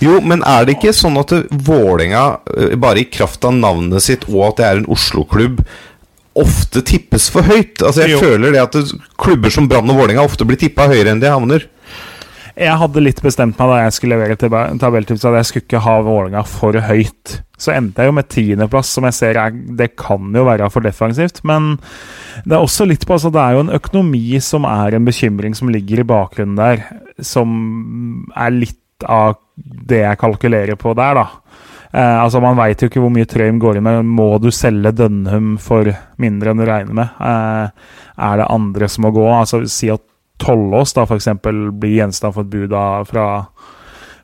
jo, 0.05 0.19
men 0.21 0.43
er 0.47 0.67
det 0.67 0.77
ikke 0.77 0.93
sånn 0.97 1.17
at 1.21 1.33
Vålinga, 1.49 2.25
eh, 2.57 2.77
bare 2.81 3.05
i 3.05 3.09
kraft 3.09 3.45
av 3.49 3.57
navnet 3.57 4.05
sitt 4.05 4.29
og 4.29 4.51
at 4.51 4.61
det 4.61 4.69
er 4.69 4.83
en 4.83 4.91
Oslo-klubb, 4.93 5.63
ofte 6.43 6.83
tippes 6.87 7.29
for 7.33 7.47
høyt. 7.47 7.83
Altså 7.83 8.05
Jeg 8.05 8.17
jo. 8.17 8.23
føler 8.23 8.55
det 8.55 8.63
at 8.63 8.95
klubber 9.21 9.53
som 9.53 9.69
Brann 9.71 9.91
og 9.91 9.99
Vålerenga 10.01 10.25
ofte 10.27 10.47
blir 10.49 10.61
tippa 10.61 10.89
høyere 10.91 11.15
enn 11.15 11.23
de 11.23 11.31
havner. 11.33 11.67
Jeg 12.59 12.75
hadde 12.75 13.03
litt 13.05 13.21
bestemt 13.23 13.59
meg 13.61 13.71
da 13.71 13.77
jeg 13.85 13.95
skulle 13.95 14.17
levere 14.17 14.39
tabelltips 14.83 15.27
at 15.29 15.37
jeg 15.39 15.47
skulle 15.47 15.67
ikke 15.69 15.83
ha 15.85 15.95
Vålerenga 16.03 16.43
for 16.49 16.75
høyt. 16.89 17.37
Så 17.59 17.71
endte 17.75 18.03
jeg 18.03 18.11
jo 18.11 18.17
med 18.17 18.29
tiendeplass, 18.35 18.91
som 18.95 19.07
jeg 19.07 19.15
ser 19.15 19.39
er, 19.39 19.55
det 19.79 19.93
kan 19.99 20.33
jo 20.35 20.43
være 20.47 20.67
for 20.75 20.83
defensivt. 20.83 21.39
Men 21.47 21.77
det 22.43 22.57
er 22.57 22.63
også 22.63 22.87
litt 22.87 23.07
på 23.07 23.15
altså 23.15 23.31
Det 23.35 23.43
er 23.43 23.55
jo 23.55 23.63
en 23.67 23.77
økonomi 23.79 24.41
som 24.43 24.67
er 24.67 24.99
en 24.99 25.07
bekymring 25.07 25.55
som 25.59 25.71
ligger 25.71 26.03
i 26.03 26.09
bakgrunnen 26.09 26.59
der, 26.59 26.83
som 27.23 28.27
er 28.35 28.55
litt 28.55 29.07
av 29.07 29.39
det 29.59 30.03
jeg 30.03 30.19
kalkulerer 30.19 30.79
på 30.79 30.95
der, 30.99 31.19
da. 31.23 31.48
Eh, 31.93 32.19
altså 32.23 32.43
Man 32.45 32.59
veit 32.59 32.83
jo 32.83 32.91
ikke 32.91 33.01
hvor 33.03 33.13
mye 33.15 33.29
Trøim 33.29 33.61
går 33.63 33.79
inn 33.79 33.87
med. 33.87 34.05
Må 34.19 34.31
du 34.43 34.51
selge 34.55 34.93
Dønnum 34.97 35.57
for 35.63 35.89
mindre 36.21 36.53
enn 36.53 36.61
du 36.63 36.67
regner 36.69 37.01
med? 37.01 37.19
Eh, 37.25 37.97
er 38.29 38.41
det 38.41 38.51
andre 38.53 38.91
som 38.93 39.07
må 39.07 39.15
gå? 39.17 39.25
Altså 39.33 39.65
Si 39.71 39.91
at 39.93 40.05
Tollås 40.39 40.95
da 40.95 41.03
f.eks. 41.03 41.33
blir 41.43 41.97
gjenstand 41.97 42.37
for 42.37 42.47
et 42.47 42.53
bud 42.53 42.75
fra, 43.11 43.25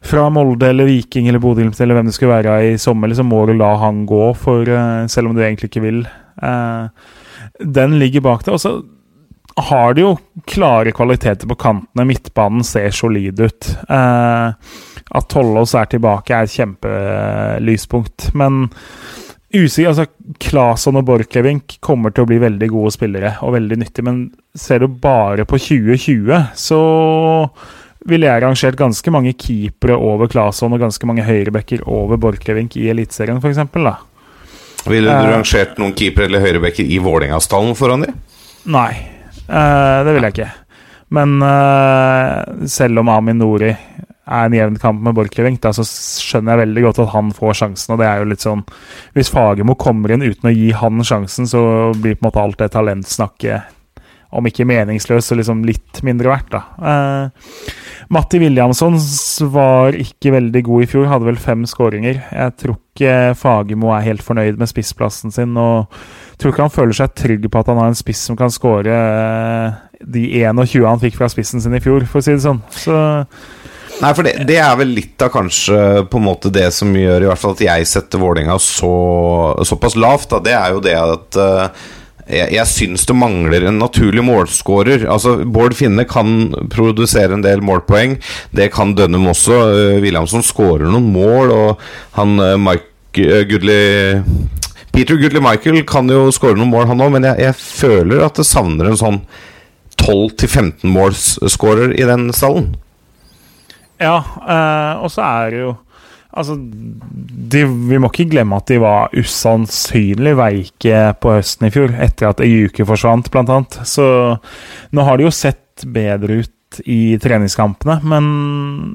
fra 0.05 0.27
Molde 0.31 0.69
eller 0.71 0.87
Viking 0.87 1.27
eller 1.27 1.43
Bodø-Glimt 1.43 1.81
eller 1.83 1.99
hvem 1.99 2.07
det 2.11 2.15
skulle 2.15 2.37
være 2.37 2.59
i 2.69 2.77
sommer, 2.79 3.11
så 3.11 3.27
må 3.27 3.41
du 3.49 3.57
la 3.59 3.73
han 3.83 4.05
gå, 4.07 4.29
for, 4.39 4.63
eh, 4.63 5.09
selv 5.11 5.31
om 5.31 5.35
du 5.35 5.43
egentlig 5.43 5.73
ikke 5.73 5.83
vil. 5.83 6.05
Eh, 6.39 6.87
den 7.59 7.99
ligger 7.99 8.23
bak 8.23 8.45
det. 8.47 8.55
Og 8.55 8.63
så 8.63 8.77
har 9.71 9.95
de 9.95 10.05
jo 10.05 10.15
klare 10.51 10.95
kvaliteter 10.95 11.51
på 11.51 11.59
kantene. 11.59 12.07
Midtbanen 12.09 12.65
ser 12.67 12.91
solid 12.95 13.41
ut. 13.41 13.71
Eh, 13.89 14.53
at 15.11 15.29
Tollås 15.29 15.75
er 15.77 15.91
tilbake, 15.91 16.33
er 16.33 16.47
et 16.47 16.55
kjempelyspunkt. 16.55 18.31
Men 18.39 18.65
usikker, 19.55 19.93
altså 19.93 20.07
Claesson 20.43 20.99
og 20.99 21.07
Borchgrevink 21.09 21.77
kommer 21.85 22.15
til 22.15 22.25
å 22.25 22.31
bli 22.31 22.41
veldig 22.43 22.71
gode 22.73 22.95
spillere 22.97 23.37
og 23.45 23.55
veldig 23.59 23.81
nyttige. 23.83 24.07
Men 24.09 24.25
ser 24.57 24.83
du 24.83 24.89
bare 24.89 25.47
på 25.49 25.61
2020, 25.61 26.51
så 26.59 26.81
ville 28.09 28.29
jeg 28.29 28.43
rangert 28.45 28.81
ganske 28.81 29.13
mange 29.13 29.33
keepere 29.41 29.97
over 29.97 30.29
Claesson 30.33 30.75
og 30.77 30.83
ganske 30.83 31.09
mange 31.09 31.25
høyrebacker 31.25 31.87
over 31.89 32.21
Borchgrevink 32.21 32.77
i 32.81 32.91
Eliteserien, 32.93 33.41
f.eks. 33.41 33.63
Ville 34.85 35.09
du 35.09 35.15
uh, 35.15 35.31
rangert 35.33 35.79
noen 35.81 35.95
keepere 35.97 36.29
eller 36.29 36.45
høyrebacker 36.45 36.85
i 36.85 37.01
Vålerenga-stallen 37.01 37.73
foran 37.79 38.05
dem? 38.05 38.21
Nei, 38.69 38.91
uh, 39.49 40.05
det 40.05 40.13
vil 40.13 40.27
jeg 40.27 40.37
ikke. 40.37 40.51
Men 41.15 41.39
uh, 41.45 42.67
selv 42.69 43.01
om 43.01 43.13
Amin 43.13 43.41
Nori 43.41 43.73
er 44.25 44.49
en 44.49 44.57
jevn 44.57 44.79
kamp 44.81 45.03
med 45.05 45.17
Borchgrevink, 45.17 45.61
så 45.61 45.85
skjønner 45.85 46.55
jeg 46.55 46.63
veldig 46.65 46.85
godt 46.87 47.03
at 47.05 47.13
han 47.13 47.31
får 47.37 47.59
sjansen. 47.61 47.95
og 47.95 48.01
det 48.01 48.09
er 48.09 48.23
jo 48.23 48.29
litt 48.31 48.45
sånn 48.45 48.65
Hvis 49.13 49.33
Fagermo 49.33 49.77
kommer 49.77 50.15
inn 50.15 50.25
uten 50.25 50.49
å 50.49 50.55
gi 50.55 50.71
han 50.73 51.05
sjansen, 51.05 51.49
så 51.51 51.93
blir 51.93 52.17
på 52.17 52.25
en 52.25 52.31
måte 52.31 52.45
alt 52.45 52.61
det 52.63 52.73
talentsnakket 52.73 53.75
om 54.35 54.49
ikke 54.49 54.67
meningsløst, 54.67 55.31
så 55.31 55.37
liksom 55.39 55.63
litt 55.67 56.01
mindre 56.07 56.33
verdt, 56.33 56.57
da. 56.57 56.63
Eh, 56.91 57.75
Matti 58.13 58.41
Williamson 58.43 58.97
var 59.55 59.95
ikke 59.97 60.35
veldig 60.35 60.63
god 60.67 60.85
i 60.85 60.89
fjor, 60.91 61.07
hadde 61.09 61.29
vel 61.29 61.39
fem 61.41 61.63
skåringer. 61.71 62.19
Jeg 62.35 62.57
tror 62.61 62.75
ikke 62.75 63.15
Fagermo 63.39 63.93
er 63.95 64.07
helt 64.09 64.25
fornøyd 64.27 64.59
med 64.61 64.71
spissplassen 64.71 65.35
sin, 65.35 65.55
og 65.61 65.87
tror 66.39 66.51
ikke 66.51 66.67
han 66.67 66.75
føler 66.75 66.99
seg 66.99 67.15
trygg 67.15 67.47
på 67.47 67.63
at 67.63 67.71
han 67.71 67.81
har 67.81 67.93
en 67.93 67.99
spiss 67.99 68.25
som 68.27 68.39
kan 68.39 68.53
skåre 68.53 68.99
eh, 68.99 69.79
de 70.05 70.27
21 70.43 70.89
han 70.89 71.01
fikk 71.01 71.21
fra 71.21 71.31
spissen 71.31 71.63
sin 71.63 71.79
i 71.79 71.83
fjor, 71.85 72.05
for 72.11 72.21
å 72.21 72.27
si 72.27 72.35
det 72.35 72.45
sånn. 72.45 72.61
Så 72.75 72.99
Nei, 74.03 74.11
for 74.11 74.27
det, 74.27 74.35
det 74.49 74.57
er 74.59 74.79
vel 74.79 74.95
litt 74.97 75.23
av 75.23 75.31
kanskje 75.33 75.77
på 76.11 76.19
en 76.19 76.27
måte 76.27 76.51
det 76.53 76.67
som 76.75 76.91
gjør 76.99 77.25
i 77.25 77.29
hvert 77.31 77.41
fall 77.41 77.55
at 77.55 77.63
jeg 77.65 77.87
setter 77.89 78.23
Vålerenga 78.23 78.57
så, 78.61 78.95
såpass 79.67 79.95
lavt. 79.97 80.33
Da. 80.33 80.41
Det 80.45 80.57
er 80.57 80.75
jo 80.75 80.83
det 80.85 80.97
at 80.99 81.39
uh, 81.39 81.85
jeg, 82.27 82.51
jeg 82.57 82.71
syns 82.71 83.07
det 83.09 83.17
mangler 83.17 83.69
en 83.69 83.79
naturlig 83.81 84.25
målskårer. 84.27 85.07
Altså, 85.11 85.37
Bård 85.45 85.77
Finne 85.79 86.07
kan 86.11 86.51
produsere 86.73 87.37
en 87.37 87.45
del 87.45 87.63
målpoeng. 87.65 88.19
Det 88.57 88.71
kan 88.75 88.97
Dønnum 88.99 89.31
også. 89.33 89.63
Uh, 89.71 90.03
Williamson 90.03 90.45
skårer 90.45 90.91
noen 90.91 91.09
mål, 91.15 91.55
og 91.55 91.89
han 92.19 92.37
uh, 92.43 92.55
Mike 92.61 93.25
uh, 93.25 93.43
Goodley 93.49 94.23
Peter 94.95 95.19
Goodley 95.19 95.43
Michael 95.43 95.81
kan 95.91 96.07
jo 96.11 96.29
skåre 96.35 96.55
noen 96.55 96.71
mål, 96.71 96.87
han 96.87 97.03
òg, 97.03 97.17
men 97.17 97.25
jeg, 97.27 97.49
jeg 97.49 97.59
føler 97.59 98.21
at 98.23 98.39
det 98.39 98.47
savner 98.47 98.93
en 98.93 99.01
sånn 99.01 99.17
12-15 99.99 100.87
målsskårer 100.87 101.97
i 101.99 102.07
den 102.07 102.29
stallen. 102.37 102.75
Ja, 104.03 104.19
eh, 104.43 105.03
og 105.05 105.11
så 105.15 105.25
er 105.27 105.51
det 105.55 105.65
jo 105.65 105.73
Altså, 106.35 106.57
de, 106.59 107.61
vi 107.63 107.99
må 108.03 108.09
ikke 108.11 108.27
glemme 108.33 108.57
at 108.59 108.67
de 108.67 108.81
var 108.83 109.13
usannsynlig 109.15 110.33
veike 110.35 111.03
på 111.23 111.37
høsten 111.37 111.69
i 111.69 111.71
fjor, 111.71 111.95
etter 111.95 112.33
at 112.33 112.43
Ejuke 112.43 112.83
forsvant, 112.89 113.31
blant 113.31 113.53
annet. 113.55 113.77
Så 113.87 114.03
nå 114.91 115.05
har 115.07 115.15
de 115.15 115.29
jo 115.29 115.31
sett 115.31 115.85
bedre 115.87 116.41
ut 116.43 116.81
i 116.91 117.15
treningskampene, 117.23 118.01
men 118.03 118.27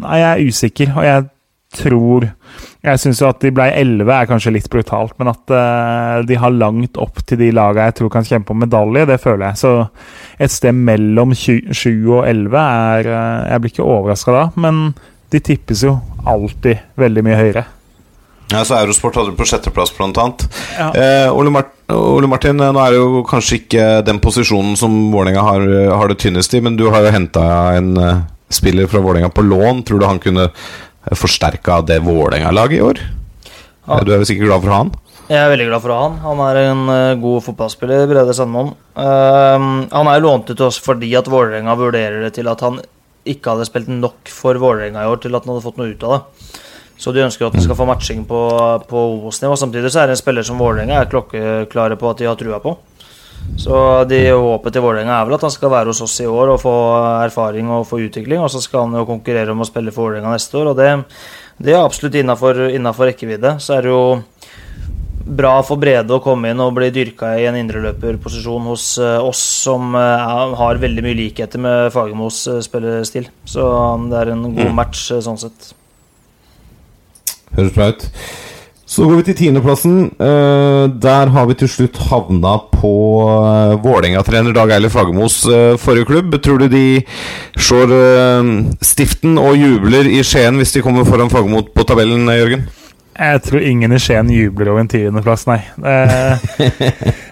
nei, 0.01 0.19
jeg 0.19 0.29
er 0.33 0.51
usikker, 0.51 0.91
og 0.97 1.07
jeg 1.07 1.29
tror 1.75 2.25
Jeg 2.81 2.99
syns 3.01 3.19
jo 3.21 3.27
at 3.29 3.41
de 3.43 3.51
ble 3.53 3.67
11 3.75 4.09
er 4.09 4.27
kanskje 4.29 4.53
litt 4.55 4.69
brutalt, 4.71 5.13
men 5.19 5.29
at 5.31 5.51
uh, 5.53 6.25
de 6.25 6.37
har 6.39 6.55
langt 6.55 6.97
opp 7.01 7.21
til 7.27 7.41
de 7.41 7.51
lagene 7.53 7.89
jeg 7.89 7.99
tror 7.99 8.13
kan 8.13 8.25
kjempe 8.25 8.55
om 8.55 8.61
medalje, 8.63 9.05
det 9.09 9.19
føler 9.21 9.49
jeg. 9.49 9.59
Så 9.61 9.73
et 10.41 10.53
sted 10.53 10.73
mellom 10.75 11.35
sju 11.35 11.93
og 12.15 12.23
11 12.23 12.55
er 12.61 13.09
uh, 13.11 13.49
Jeg 13.51 13.61
blir 13.61 13.73
ikke 13.75 13.89
overraska 13.89 14.35
da, 14.35 14.45
men 14.55 14.87
de 15.29 15.43
tippes 15.45 15.83
jo 15.85 15.97
alltid 16.25 16.95
veldig 16.97 17.25
mye 17.27 17.37
høyere. 17.37 17.65
Ja, 18.49 18.63
så 18.65 18.79
Eurosport 18.79 19.19
hadde 19.19 19.35
du 19.35 19.37
på 19.37 19.45
sjetteplass, 19.45 19.91
blant 19.93 20.17
annet. 20.17 20.47
Ja. 20.73 20.87
Eh, 20.97 21.27
Ole, 21.29 21.51
Mart 21.53 21.75
Ole, 21.93 22.25
Martin, 22.31 22.57
nå 22.57 22.81
er 22.81 22.95
det 22.95 22.97
jo 22.97 23.21
kanskje 23.29 23.59
ikke 23.59 23.83
den 24.07 24.17
posisjonen 24.23 24.73
som 24.77 24.95
Vålerenga 25.13 25.43
har, 25.45 25.65
har, 25.93 26.09
det 26.09 26.17
tynnest 26.23 26.53
i, 26.57 26.63
men 26.65 26.79
du 26.79 26.87
har 26.89 27.05
jo 27.05 27.13
henta 27.13 27.43
en 27.77 27.91
spiller 28.49 28.89
fra 28.89 29.01
Vålerenga 29.05 29.29
på 29.29 29.45
lån. 29.45 29.83
Tror 29.85 30.01
du 30.01 30.07
han 30.09 30.21
kunne 30.21 30.49
forsterka 31.17 31.79
det 31.87 32.01
Vålerenga-laget 32.05 32.77
i 32.77 32.83
år? 32.85 33.01
Ja. 33.87 34.01
Du 34.05 34.11
er 34.13 34.19
vel 34.21 34.27
sikkert 34.29 34.51
glad 34.51 34.61
for 34.63 34.69
å 34.69 34.75
ha 34.75 34.81
han? 34.83 34.91
Jeg 35.29 35.37
er 35.37 35.51
veldig 35.51 35.67
glad 35.69 35.83
for 35.83 35.93
å 35.93 35.97
ha 35.97 36.05
han. 36.07 36.15
Han 36.25 36.39
er 36.45 36.59
en 36.63 36.79
uh, 36.89 37.17
god 37.21 37.43
fotballspiller, 37.45 38.05
Brede 38.09 38.33
Sandmoen. 38.37 38.71
Uh, 38.97 39.85
han 39.93 40.09
er 40.09 40.23
lånt 40.25 40.49
ut 40.49 40.55
til 40.55 40.67
oss 40.67 40.79
fordi 40.81 41.11
at 41.17 41.29
Vålerenga 41.29 41.77
vurderer 41.77 42.23
det 42.25 42.33
til 42.37 42.49
at 42.49 42.63
han 42.65 42.79
ikke 43.29 43.53
hadde 43.53 43.67
spilt 43.69 43.91
nok 43.91 44.31
for 44.33 44.57
Vålerenga 44.61 45.03
i 45.05 45.11
år 45.11 45.21
til 45.21 45.37
at 45.37 45.45
han 45.45 45.53
hadde 45.53 45.65
fått 45.65 45.77
noe 45.81 45.93
ut 45.93 46.05
av 46.07 46.15
det. 46.15 46.53
Så 46.99 47.13
de 47.15 47.23
ønsker 47.23 47.47
at 47.47 47.55
han 47.55 47.63
skal 47.63 47.77
få 47.79 47.87
matching 47.87 48.25
på, 48.27 48.39
på 48.89 49.03
Obos-nivå. 49.13 49.55
Samtidig 49.55 49.91
så 49.93 50.01
er 50.01 50.09
det 50.09 50.17
en 50.17 50.21
spiller 50.23 50.43
som 50.43 50.59
Vålerenga 50.59 50.97
er 50.99 51.11
klokkeklare 51.11 51.95
på 51.99 52.09
at 52.09 52.19
de 52.19 52.27
har 52.27 52.39
trua 52.39 52.59
på. 52.63 52.73
Så 53.59 53.75
de 54.07 54.19
håpet 54.31 54.75
til 54.75 54.83
Vålerenga 54.85 55.17
er 55.17 55.27
vel 55.27 55.35
at 55.35 55.43
han 55.43 55.53
skal 55.53 55.73
være 55.73 55.91
hos 55.91 55.99
oss 56.05 56.15
i 56.23 56.27
år 56.29 56.53
og 56.53 56.61
få 56.61 56.73
erfaring 57.25 57.71
og 57.75 57.87
få 57.89 57.99
utvikling. 58.05 58.39
Og 58.39 58.51
så 58.53 58.61
skal 58.63 58.87
han 58.87 58.95
jo 59.01 59.07
konkurrere 59.09 59.51
om 59.51 59.65
å 59.65 59.67
spille 59.67 59.93
for 59.95 60.07
Vålerenga 60.07 60.31
neste 60.35 60.61
år, 60.61 60.71
og 60.71 60.79
det, 60.79 60.91
det 61.59 61.75
er 61.75 61.83
absolutt 61.83 62.15
innafor 62.19 63.09
rekkevidde. 63.09 63.57
Så 63.63 63.75
er 63.75 63.87
det 63.87 63.91
jo 63.91 64.03
bra 65.29 65.59
for 65.65 65.79
Brede 65.81 66.15
å 66.15 66.21
komme 66.23 66.51
inn 66.51 66.61
og 66.63 66.73
bli 66.77 66.89
dyrka 66.93 67.35
i 67.37 67.45
en 67.49 67.57
indreløperposisjon 67.59 68.69
hos 68.71 68.85
uh, 69.01 69.19
oss 69.21 69.41
som 69.65 69.93
uh, 69.93 70.55
har 70.57 70.81
veldig 70.81 71.03
mye 71.05 71.17
likheter 71.19 71.61
med 71.61 71.91
Fagermos 71.93 72.41
uh, 72.49 72.59
spillestil. 72.65 73.29
Så 73.45 73.65
det 74.09 74.23
er 74.23 74.33
en 74.33 74.47
god 74.57 74.73
match 74.77 75.09
sånn 75.11 75.39
sett. 75.41 75.73
Høres 77.57 77.75
bra 77.75 77.91
ut. 77.93 78.07
Så 78.89 79.05
går 79.05 79.19
vi 79.19 79.25
til 79.27 79.35
tiendeplassen. 79.37 79.97
der 80.17 81.29
har 81.29 81.45
vi 81.45 81.53
til 81.53 81.69
slutt 81.69 81.99
havna 82.09 82.55
på 82.73 82.93
uh, 83.21 83.77
Vålerenga-trener 83.83 84.55
Dag 84.55 84.73
Eilif 84.73 84.95
Fagermos 84.97 85.43
forrige 85.77 86.09
klubb. 86.09 86.33
Tror 86.41 86.57
du 86.57 86.67
de 86.73 87.03
slår 87.53 87.93
stiften 88.81 89.37
og 89.37 89.53
jubler 89.61 90.09
i 90.09 90.23
Skien 90.25 90.57
hvis 90.57 90.73
de 90.73 90.81
kommer 90.81 91.05
foran 91.05 91.29
Fagermo 91.29 91.61
på 91.69 91.85
tabellen, 91.85 92.25
Jørgen? 92.33 92.65
Jeg 93.19 93.41
tror 93.43 93.63
ingen 93.67 93.91
i 93.91 93.99
Skien 93.99 94.29
jubler 94.31 94.71
over 94.71 94.85
en 94.85 94.89
tiendeplass, 94.89 95.43
nei. 95.49 95.59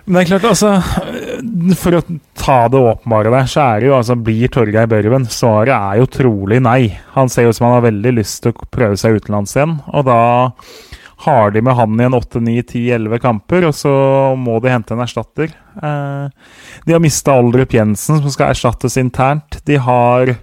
men 0.05 0.17
det 0.17 0.23
er 0.23 0.29
klart, 0.33 0.47
altså 0.49 0.73
For 1.79 1.95
å 1.95 2.01
ta 2.37 2.57
det 2.71 2.81
åpenbare 2.81 3.31
der, 3.31 3.47
så 3.47 3.63
er 3.63 3.79
det 3.79 3.89
jo 3.89 3.95
altså 3.95 4.17
Blir 4.19 4.51
Torgeir 4.51 4.89
Børven? 4.91 5.29
Svaret 5.31 5.71
er 5.73 6.01
jo 6.01 6.09
trolig 6.11 6.59
nei. 6.63 6.81
Han 7.15 7.31
ser 7.31 7.47
ut 7.47 7.57
som 7.57 7.69
han 7.69 7.77
har 7.77 7.87
veldig 7.87 8.13
lyst 8.19 8.43
til 8.43 8.53
å 8.53 8.69
prøve 8.73 8.99
seg 8.99 9.21
utenlands 9.21 9.55
igjen, 9.55 9.77
og 9.95 10.05
da 10.09 10.19
har 11.25 11.51
de 11.51 11.61
med 11.65 11.73
han 11.73 11.97
i 11.97 12.05
en 12.05 12.13
8-9-10-11 12.13 13.21
kamper, 13.23 13.65
og 13.65 13.73
så 13.73 13.91
må 14.37 14.59
de 14.61 14.69
hente 14.69 14.93
en 14.93 15.01
erstatter. 15.01 15.49
De 15.81 16.93
har 16.93 17.01
mista 17.01 17.33
Aldrup 17.33 17.73
Jensen, 17.73 18.21
som 18.21 18.33
skal 18.33 18.53
erstattes 18.53 18.99
internt. 19.01 19.57
De 19.65 19.79
har 19.81 20.35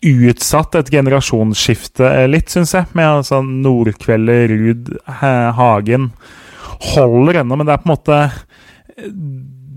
utsatt 0.00 0.78
et 0.80 0.88
generasjonsskifte 0.94 2.08
litt, 2.32 2.48
syns 2.48 2.72
jeg. 2.78 2.88
Med 2.96 3.20
altså 3.20 3.42
Nordkveldet, 3.44 4.48
Ruud, 4.54 4.88
Hagen 5.60 6.08
holder 6.94 7.42
ennå, 7.42 7.60
men 7.60 7.68
det 7.68 7.76
er 7.76 7.82
på 7.82 7.90
en 7.90 7.92
måte 7.92 8.20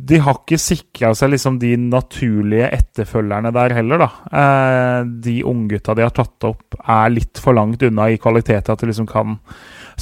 De 0.08 0.20
har 0.24 0.40
ikke 0.40 0.60
sikra 0.60 1.12
seg 1.16 1.34
liksom 1.34 1.60
de 1.60 1.74
naturlige 1.80 2.72
etterfølgerne 2.80 3.52
der 3.56 3.76
heller, 3.76 4.06
da. 4.06 4.10
De 5.24 5.38
unggutta 5.48 5.96
de 5.96 6.08
har 6.08 6.16
tatt 6.16 6.48
opp, 6.48 6.80
er 6.80 7.12
litt 7.12 7.40
for 7.44 7.56
langt 7.60 7.84
unna 7.84 8.08
i 8.12 8.20
kvalitet 8.20 8.72
at 8.72 8.80
de 8.80 8.92
liksom 8.92 9.08
kan 9.12 9.38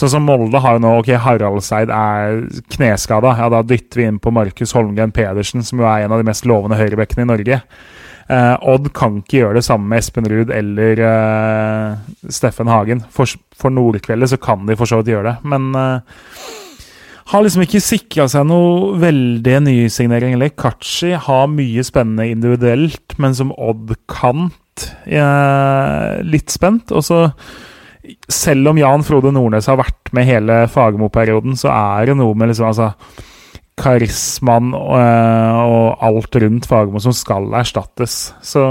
Sånn 0.02 0.16
som 0.16 0.24
Molde 0.26 0.58
har 0.64 0.80
jo 0.80 0.82
nå 0.82 0.92
Ok, 0.98 1.12
Haraldseid 1.22 1.92
er 1.94 2.40
kneskada. 2.74 3.36
Ja, 3.38 3.52
da 3.54 3.60
dytter 3.62 4.02
vi 4.02 4.08
inn 4.10 4.18
på 4.22 4.34
Markus 4.34 4.74
Holmgren 4.74 5.14
Pedersen, 5.14 5.62
som 5.62 5.78
jo 5.78 5.86
er 5.86 6.08
en 6.08 6.16
av 6.16 6.22
de 6.22 6.26
mest 6.26 6.48
lovende 6.50 6.80
høyrebekkene 6.80 7.28
i 7.28 7.30
Norge. 7.30 7.60
Eh, 8.32 8.56
Odd 8.72 8.90
kan 8.98 9.20
ikke 9.20 9.42
gjøre 9.44 9.60
det 9.60 9.66
samme 9.68 9.92
med 9.92 10.02
Espen 10.02 10.30
Ruud 10.32 10.52
eller 10.56 11.04
eh, 11.06 12.02
Steffen 12.34 12.72
Hagen. 12.72 13.04
For, 13.14 13.30
for 13.54 13.74
Nordkveldet 13.74 14.32
så 14.34 14.42
kan 14.42 14.66
de 14.66 14.78
for 14.80 14.90
så 14.90 15.02
vidt 15.02 15.14
gjøre 15.14 15.36
det, 15.36 15.52
men 15.54 15.70
eh, 15.78 16.22
har 17.32 17.46
liksom 17.46 17.66
ikke 17.68 17.84
sikra 17.84 18.26
seg 18.32 18.48
noe 18.50 18.96
veldig 19.02 19.58
nysignering. 19.68 20.34
Eller 20.38 20.56
Kachi 20.58 21.14
har 21.28 21.52
mye 21.52 21.86
spennende 21.86 22.32
individuelt, 22.32 23.20
men 23.22 23.38
som 23.38 23.54
Odd-kant 23.54 24.58
litt 26.26 26.50
spent. 26.50 26.90
Og 26.96 27.06
så 27.06 27.28
selv 28.32 28.72
om 28.72 28.80
Jan 28.80 29.04
Frode 29.06 29.34
Nordnes 29.36 29.68
har 29.70 29.80
vært 29.82 30.12
med 30.16 30.28
hele 30.28 30.64
Fagermo-perioden, 30.72 31.58
så 31.60 31.72
er 31.74 32.10
det 32.10 32.18
noe 32.20 32.38
med 32.38 32.52
liksom 32.52 32.72
altså 32.72 32.92
karismaen 33.82 34.74
og, 34.78 34.96
og 34.96 36.06
alt 36.06 36.38
rundt 36.44 36.68
Fagermo 36.70 37.02
som 37.02 37.16
skal 37.16 37.50
erstattes. 37.58 38.34
Så 38.46 38.66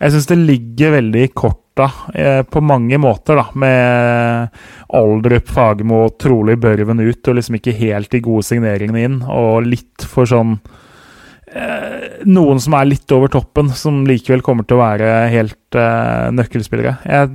jeg 0.00 0.14
syns 0.14 0.30
det 0.30 0.40
ligger 0.40 0.96
veldig 0.96 1.24
i 1.24 1.32
korta 1.34 1.90
eh, 2.14 2.42
på 2.46 2.62
mange 2.64 2.98
måter, 3.02 3.38
da, 3.38 3.46
med 3.58 4.48
Aldrup, 4.94 5.50
Fagermo 5.54 6.06
trolig 6.20 6.58
Børven 6.62 7.02
ut, 7.02 7.20
og 7.28 7.38
liksom 7.38 7.58
ikke 7.60 7.76
helt 7.78 8.10
de 8.14 8.22
gode 8.24 8.46
signeringene 8.46 9.04
inn, 9.06 9.20
og 9.22 9.68
litt 9.68 10.06
for 10.08 10.28
sånn 10.30 10.56
eh, 10.58 10.80
Noen 12.26 12.58
som 12.58 12.74
er 12.74 12.88
litt 12.88 13.12
over 13.14 13.30
toppen, 13.30 13.68
som 13.78 14.02
likevel 14.08 14.42
kommer 14.42 14.66
til 14.66 14.78
å 14.78 14.82
være 14.82 15.10
helt 15.30 15.78
uh, 15.78 16.32
nøkkelspillere. 16.34 16.96
Jeg, 17.06 17.30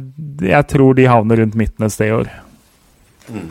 jeg, 0.50 0.68
tror 0.74 0.98
de 0.98 1.08
havner 1.08 1.40
rundt 1.44 1.56
midten 1.60 1.88
et 1.88 1.96
sted 1.96 2.12
i 2.12 2.16
år. 2.18 2.32
Mm. 3.30 3.50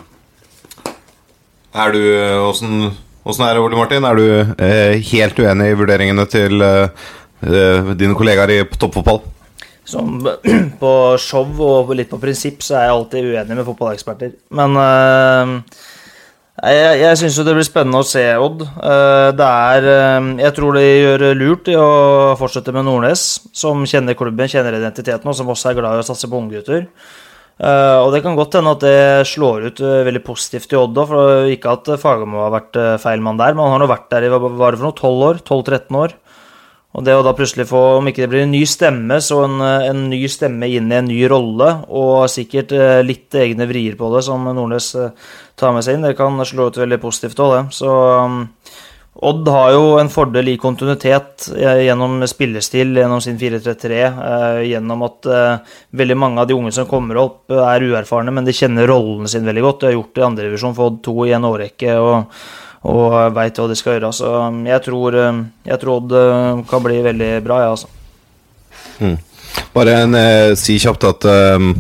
Er 1.79 1.95
du 1.95 2.03
åssen 2.43 2.91
Åssen 3.29 3.45
er 3.45 3.59
det, 3.59 3.61
Ole 3.61 3.77
Martin? 3.77 4.05
Er 4.09 4.17
du 4.17 4.63
eh, 4.65 4.95
helt 5.11 5.37
uenig 5.37 5.67
i 5.69 5.77
vurderingene 5.77 6.25
til 6.33 6.63
eh, 6.65 7.91
dine 8.01 8.17
kollegaer 8.17 8.55
i 8.55 8.63
toppfotball? 8.73 9.21
Som 9.89 10.23
på 10.83 10.93
show 11.21 11.61
og 11.67 11.93
litt 11.99 12.09
på 12.09 12.21
prinsipp 12.23 12.65
så 12.65 12.79
er 12.79 12.87
jeg 12.87 12.95
alltid 12.95 13.29
uenig 13.35 13.59
med 13.59 13.67
fotballeksperter. 13.67 14.33
Men 14.57 14.81
øh, 14.81 15.53
jeg, 16.59 16.99
jeg 17.05 17.19
syns 17.21 17.37
jo 17.39 17.45
det 17.47 17.55
blir 17.55 17.67
spennende 17.67 18.01
å 18.03 18.07
se 18.07 18.25
Odd. 18.43 18.65
Uh, 18.83 19.31
det 19.37 19.47
er 19.47 19.87
uh, 19.87 20.31
Jeg 20.43 20.55
tror 20.57 20.75
de 20.75 20.83
gjør 20.83 21.25
lurt 21.39 21.71
i 21.71 21.77
å 21.79 22.35
fortsette 22.41 22.75
med 22.75 22.89
Nordnes, 22.89 23.25
som 23.55 23.85
kjenner 23.87 24.19
klubben, 24.19 24.51
kjenner 24.51 24.75
identiteten, 24.75 25.29
og 25.31 25.39
som 25.39 25.51
også 25.55 25.71
er 25.71 25.79
glad 25.79 25.99
i 25.99 26.03
å 26.03 26.09
satse 26.09 26.31
på 26.31 26.41
unggutter. 26.41 26.89
Uh, 27.59 28.03
og 28.03 28.11
det 28.15 28.25
kan 28.25 28.39
godt 28.39 28.59
hende 28.59 28.75
at 28.75 28.83
det 28.83 29.29
slår 29.31 29.69
ut 29.71 29.83
veldig 29.83 30.25
positivt 30.27 30.75
i 30.75 30.81
Odd 30.81 30.99
òg. 30.99 31.13
For 31.13 31.53
ikke 31.55 31.77
at 31.79 31.93
Fagermo 32.03 32.43
har 32.47 32.57
vært 32.57 32.81
feil 33.05 33.23
mann 33.23 33.39
der, 33.39 33.55
men 33.55 33.67
han 33.67 33.77
har 33.77 33.85
nå 33.85 33.91
vært 33.91 34.11
der 34.15 34.27
i 34.27 34.33
hva 34.33 34.43
var 34.43 34.75
det 34.75 34.83
for 34.83 34.91
noe, 34.91 34.99
12 34.99 35.29
år? 35.31 35.43
12-13 35.47 36.03
år. 36.03 36.19
Og 36.97 37.05
det 37.05 37.15
å 37.15 37.23
da 37.23 37.35
plutselig 37.37 37.67
få, 37.69 37.83
om 37.99 38.07
ikke 38.09 38.25
det 38.25 38.31
blir 38.33 38.47
en 38.47 38.55
ny 38.55 38.63
stemme, 38.67 39.19
så 39.21 39.43
en, 39.45 39.61
en 39.61 40.07
ny 40.09 40.23
stemme 40.33 40.71
inn 40.73 40.89
i 40.89 40.97
en 40.97 41.11
ny 41.11 41.19
rolle, 41.31 41.69
og 41.93 42.31
sikkert 42.33 42.73
litt 43.05 43.37
egne 43.37 43.69
vrier 43.69 43.99
på 43.99 44.09
det, 44.15 44.23
som 44.25 44.49
Nordnes 44.49 44.95
tar 45.59 45.77
med 45.77 45.85
seg 45.85 45.99
inn, 45.99 46.07
det 46.09 46.17
kan 46.19 46.41
slå 46.49 46.71
ut 46.71 46.81
veldig 46.81 47.01
positivt 47.03 47.45
òg, 47.45 47.55
det. 47.59 47.77
Så 47.77 47.93
um, 48.25 48.41
Odd 49.19 49.49
har 49.51 49.73
jo 49.75 49.87
en 49.99 50.11
fordel 50.13 50.53
i 50.53 50.59
kontinuitet 50.63 51.49
eh, 51.57 51.81
gjennom 51.89 52.21
spillestil, 52.31 52.93
gjennom 53.01 53.19
sin 53.23 53.39
4-3-3. 53.41 53.97
Eh, 53.99 54.59
gjennom 54.71 55.03
at 55.09 55.27
eh, 55.27 55.75
veldig 55.99 56.17
mange 56.23 56.45
av 56.45 56.47
de 56.47 56.55
unge 56.55 56.71
som 56.77 56.87
kommer 56.87 57.19
opp, 57.19 57.41
eh, 57.51 57.59
er 57.59 57.87
uerfarne, 57.89 58.31
men 58.35 58.47
de 58.47 58.55
kjenner 58.55 58.87
rollen 58.87 59.27
sin 59.31 59.49
veldig 59.49 59.65
godt. 59.65 59.81
De 59.81 59.91
har 59.91 59.97
gjort 59.97 60.13
det 60.15 60.23
i 60.23 60.29
andredivisjon 60.29 60.77
for 60.77 60.93
Odd 60.93 61.01
2 61.09 61.27
i 61.27 61.35
en 61.35 61.49
årrekke 61.51 61.99
og, 61.99 62.39
og 62.89 63.17
veit 63.37 63.59
hva 63.59 63.69
de 63.69 63.77
skal 63.79 63.97
gjøre. 63.97 64.13
Så 64.17 64.31
um, 64.49 64.61
jeg 64.69 64.85
tror, 64.87 65.17
eh, 65.19 65.41
jeg 65.69 65.81
tror 65.83 65.95
Odd 65.99 66.15
eh, 66.17 66.63
kan 66.71 66.85
bli 66.85 67.01
veldig 67.05 67.33
bra, 67.45 67.63
jeg, 67.65 67.77
altså. 67.77 67.95
Bare 69.75 69.99
en, 70.05 70.17
eh, 70.19 70.55
si 70.59 70.79
kjapt 70.81 71.07
at 71.09 71.29
um, 71.59 71.73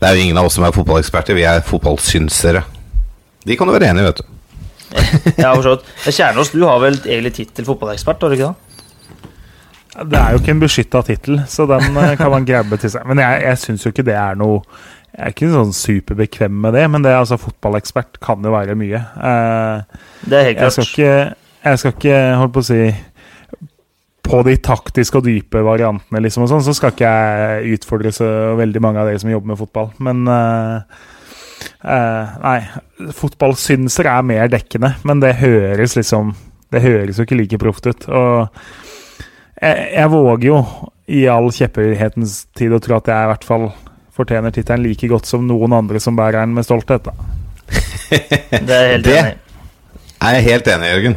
det 0.00 0.08
er 0.08 0.16
jo 0.16 0.24
ingen 0.24 0.40
av 0.40 0.48
oss 0.48 0.56
som 0.58 0.66
er 0.66 0.74
fotballeksperter, 0.74 1.36
vi 1.36 1.46
er 1.48 1.64
fotballsynsere. 1.66 2.64
De 3.46 3.56
kan 3.56 3.68
du 3.68 3.74
være 3.74 3.92
enig 3.92 4.02
i, 4.04 4.08
vet 4.10 4.22
du. 4.22 4.26
Ja, 5.38 5.52
for 5.54 5.62
så 5.62 5.76
vidt. 5.76 5.90
Kjernås, 6.10 6.50
du 6.52 6.64
har 6.66 6.80
vel 6.82 6.98
egentlig 7.04 7.34
tittel 7.36 7.68
fotballekspert, 7.68 8.24
har 8.24 8.32
du 8.32 8.38
ikke 8.38 8.50
det? 8.50 8.66
Det 10.10 10.16
er 10.16 10.32
jo 10.32 10.40
ikke 10.40 10.52
en 10.54 10.62
beskytta 10.62 11.02
tittel, 11.04 11.40
så 11.50 11.66
den 11.68 11.96
eh, 11.98 12.14
kan 12.18 12.30
man 12.32 12.46
grabbe 12.48 12.78
til 12.80 12.92
seg. 12.92 13.04
Men 13.10 13.20
jeg, 13.22 13.42
jeg 13.44 13.60
syns 13.64 13.84
jo 13.84 13.92
ikke 13.92 14.06
det 14.06 14.16
er 14.16 14.38
noe 14.38 14.62
Jeg 15.10 15.26
er 15.26 15.32
ikke 15.34 15.48
sånn 15.52 15.72
superbekvem 15.74 16.54
med 16.62 16.74
det, 16.78 16.84
men 16.92 17.02
det 17.02 17.12
altså 17.16 17.36
fotballekspert 17.40 18.20
kan 18.22 18.42
jo 18.46 18.52
være 18.54 18.76
mye. 18.78 19.00
Eh, 19.18 20.00
Det 20.30 20.38
er 20.38 20.44
helt 20.48 20.60
jeg 20.62 20.72
skal 20.72 20.84
klart. 20.84 20.92
ikke, 20.94 21.34
jeg 21.64 21.78
skal 21.82 21.94
ikke 21.96 22.18
holdt 22.40 22.52
på 22.54 22.62
å 22.62 22.68
si 22.70 22.82
På 24.30 24.42
de 24.46 24.54
taktiske 24.62 25.18
og 25.18 25.24
dype 25.26 25.62
variantene, 25.66 26.20
liksom, 26.22 26.44
og 26.44 26.50
sånn, 26.52 26.62
så 26.62 26.74
skal 26.76 26.92
ikke 26.94 27.08
jeg 27.10 27.72
utfordre 27.80 28.12
så 28.14 28.28
veldig 28.60 28.82
mange 28.84 29.00
av 29.02 29.08
dere 29.08 29.18
som 29.18 29.30
jobber 29.32 29.50
med 29.50 29.58
fotball. 29.58 29.88
Men 29.98 30.20
eh, 30.30 31.00
eh, 31.82 32.36
Nei, 32.44 33.10
fotballsynser 33.16 34.06
er 34.12 34.22
mer 34.28 34.52
dekkende, 34.52 34.92
men 35.08 35.20
det 35.24 35.34
høres 35.40 35.96
liksom 35.98 36.34
Det 36.70 36.84
høres 36.84 37.18
jo 37.18 37.26
ikke 37.26 37.40
like 37.40 37.58
proft 37.58 37.88
ut. 37.90 38.06
Og 38.06 38.46
jeg, 39.60 39.88
jeg 39.96 40.10
våger 40.12 40.46
jo 40.52 40.60
i 41.10 41.24
all 41.26 41.50
kjepphetens 41.50 42.44
tid 42.54 42.70
å 42.72 42.78
tro 42.78 43.00
at 43.00 43.10
jeg 43.10 43.26
i 43.26 43.30
hvert 43.32 43.48
fall 43.48 43.72
fortjener 44.20 44.54
tittelen 44.54 44.86
like 44.86 45.08
godt 45.10 45.26
som 45.28 45.46
noen 45.48 45.74
andre 45.80 46.00
som 46.02 46.16
bærer 46.18 46.40
den 46.44 46.54
med 46.56 46.66
stolthet. 46.68 47.08
da. 47.08 47.12
Det 48.50 48.74
er 48.74 48.82
jeg 48.86 48.96
helt 48.96 49.06
Det- 49.06 49.18
enig 49.20 49.34
i. 49.36 49.38
Jeg 50.20 50.36
er 50.36 50.44
helt 50.44 50.66
enig, 50.68 50.88
Jørgen. 50.90 51.14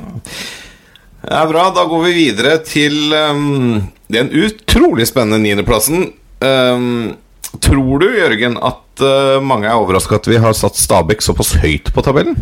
Det 1.23 1.33
er 1.39 1.47
bra. 1.51 1.63
Da 1.75 1.83
går 1.91 2.03
vi 2.05 2.13
videre 2.15 2.53
til 2.63 2.95
um, 3.15 3.81
den 4.11 4.29
utrolig 4.31 5.07
spennende 5.09 5.41
niendeplassen. 5.43 6.05
Um, 6.43 7.17
tror 7.63 7.99
du, 7.99 8.07
Jørgen, 8.15 8.55
at 8.63 9.03
uh, 9.03 9.43
mange 9.43 9.67
er 9.67 9.75
overraska 9.79 10.21
at 10.21 10.29
vi 10.31 10.39
har 10.39 10.55
satt 10.55 10.79
Stabæk 10.79 11.23
såpass 11.23 11.51
høyt 11.63 11.91
på 11.95 12.03
tabellen? 12.05 12.39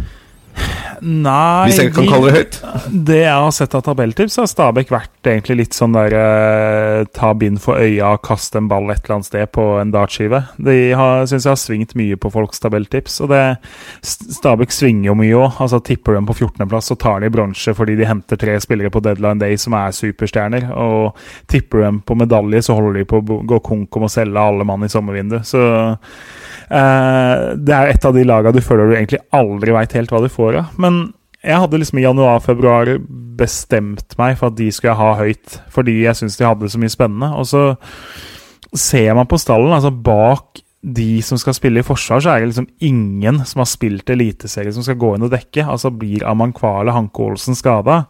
Nei 1.01 1.65
Hvis 1.71 1.79
jeg 1.81 1.93
kan 1.95 2.05
de- 2.05 2.11
kalle 2.11 2.29
det 2.29 2.35
høyt? 2.37 2.57
Det 3.05 3.15
jeg 3.23 3.33
har 3.33 3.51
sett 3.55 3.73
av 3.73 3.81
tabelltips, 3.87 4.35
har 4.37 4.45
Stabæk 4.51 4.91
vært 4.93 5.23
egentlig 5.31 5.55
litt 5.57 5.73
sånn 5.73 5.95
der 5.95 6.13
eh, 6.13 7.05
ta 7.17 7.31
bind 7.33 7.57
for 7.63 7.79
øya 7.81 8.11
og 8.13 8.21
kaste 8.21 8.59
en 8.59 8.67
ball 8.69 8.85
et 8.93 9.01
eller 9.03 9.15
annet 9.15 9.25
sted 9.25 9.51
på 9.55 9.65
en 9.81 9.91
dartskive. 9.95 10.43
De 10.61 10.75
har- 10.93 11.25
syns 11.25 11.47
jeg 11.47 11.51
har 11.55 11.57
svingt 11.57 11.95
mye 11.97 12.15
på 12.21 12.31
folks 12.31 12.59
tabelltips. 12.61 13.19
Og 13.25 13.29
det 13.33 13.57
Stabæk 14.05 14.69
svinger 14.71 15.09
jo 15.09 15.15
mye 15.15 15.33
òg. 15.41 15.57
Altså, 15.65 15.81
tipper 15.83 16.13
dem 16.19 16.25
på 16.29 16.35
14.-plass, 16.37 16.91
så 16.93 16.97
tar 17.01 17.19
de 17.25 17.29
bronse 17.33 17.73
fordi 17.73 17.97
de 17.97 18.05
henter 18.05 18.37
tre 18.37 18.59
spillere 18.61 18.91
på 18.93 19.01
deadline 19.01 19.39
day 19.39 19.55
som 19.57 19.73
er 19.73 19.89
superstjerner. 19.91 20.69
Og 20.77 21.15
tipper 21.47 21.81
dem 21.87 22.01
på 22.05 22.15
medalje, 22.15 22.61
så 22.61 22.75
holder 22.77 23.01
de 23.01 23.05
på 23.09 23.21
å 23.25 23.41
gå 23.47 23.59
konk 23.63 23.97
om 23.97 24.03
å 24.05 24.11
selge 24.11 24.37
alle 24.37 24.63
mann 24.69 24.83
i 24.85 24.91
sommervinduet. 24.91 25.45
Så 25.49 25.97
det 26.71 27.73
er 27.75 27.89
et 27.91 28.05
av 28.07 28.15
de 28.15 28.23
lagene 28.23 28.55
du 28.55 28.63
føler 28.63 28.87
du 28.87 28.93
egentlig 28.95 29.19
aldri 29.35 29.73
veit 29.75 29.95
helt 29.97 30.13
hva 30.13 30.21
du 30.23 30.29
får 30.31 30.61
av. 30.61 30.77
Men 30.79 31.01
jeg 31.41 31.57
hadde 31.57 31.79
liksom 31.81 31.99
i 31.99 32.05
januar-februar 32.05 32.93
bestemt 33.39 34.15
meg 34.19 34.37
for 34.39 34.51
at 34.51 34.57
de 34.59 34.69
skulle 34.73 34.97
ha 34.99 35.15
høyt, 35.19 35.57
fordi 35.73 36.03
jeg 36.03 36.19
syns 36.19 36.37
de 36.37 36.45
hadde 36.45 36.69
så 36.69 36.81
mye 36.81 36.93
spennende. 36.93 37.31
Og 37.35 37.49
så 37.49 37.63
ser 38.77 39.15
man 39.17 39.29
på 39.29 39.39
stallen, 39.41 39.73
altså 39.73 39.91
bak 39.91 40.61
de 40.81 41.21
som 41.25 41.37
skal 41.37 41.53
spille 41.53 41.81
i 41.81 41.85
forsvar, 41.85 42.21
så 42.21 42.31
er 42.33 42.41
det 42.41 42.51
liksom 42.51 42.69
ingen 42.81 43.41
som 43.45 43.61
har 43.61 43.69
spilt 43.69 44.09
eliteserie 44.09 44.73
som 44.73 44.85
skal 44.85 44.97
gå 45.01 45.15
inn 45.15 45.25
og 45.27 45.33
dekke. 45.33 45.65
Altså 45.65 45.91
blir 45.93 46.25
Amankvale 46.29 46.93
Hanke 46.95 47.25
Olsen 47.25 47.57
skada, 47.57 48.03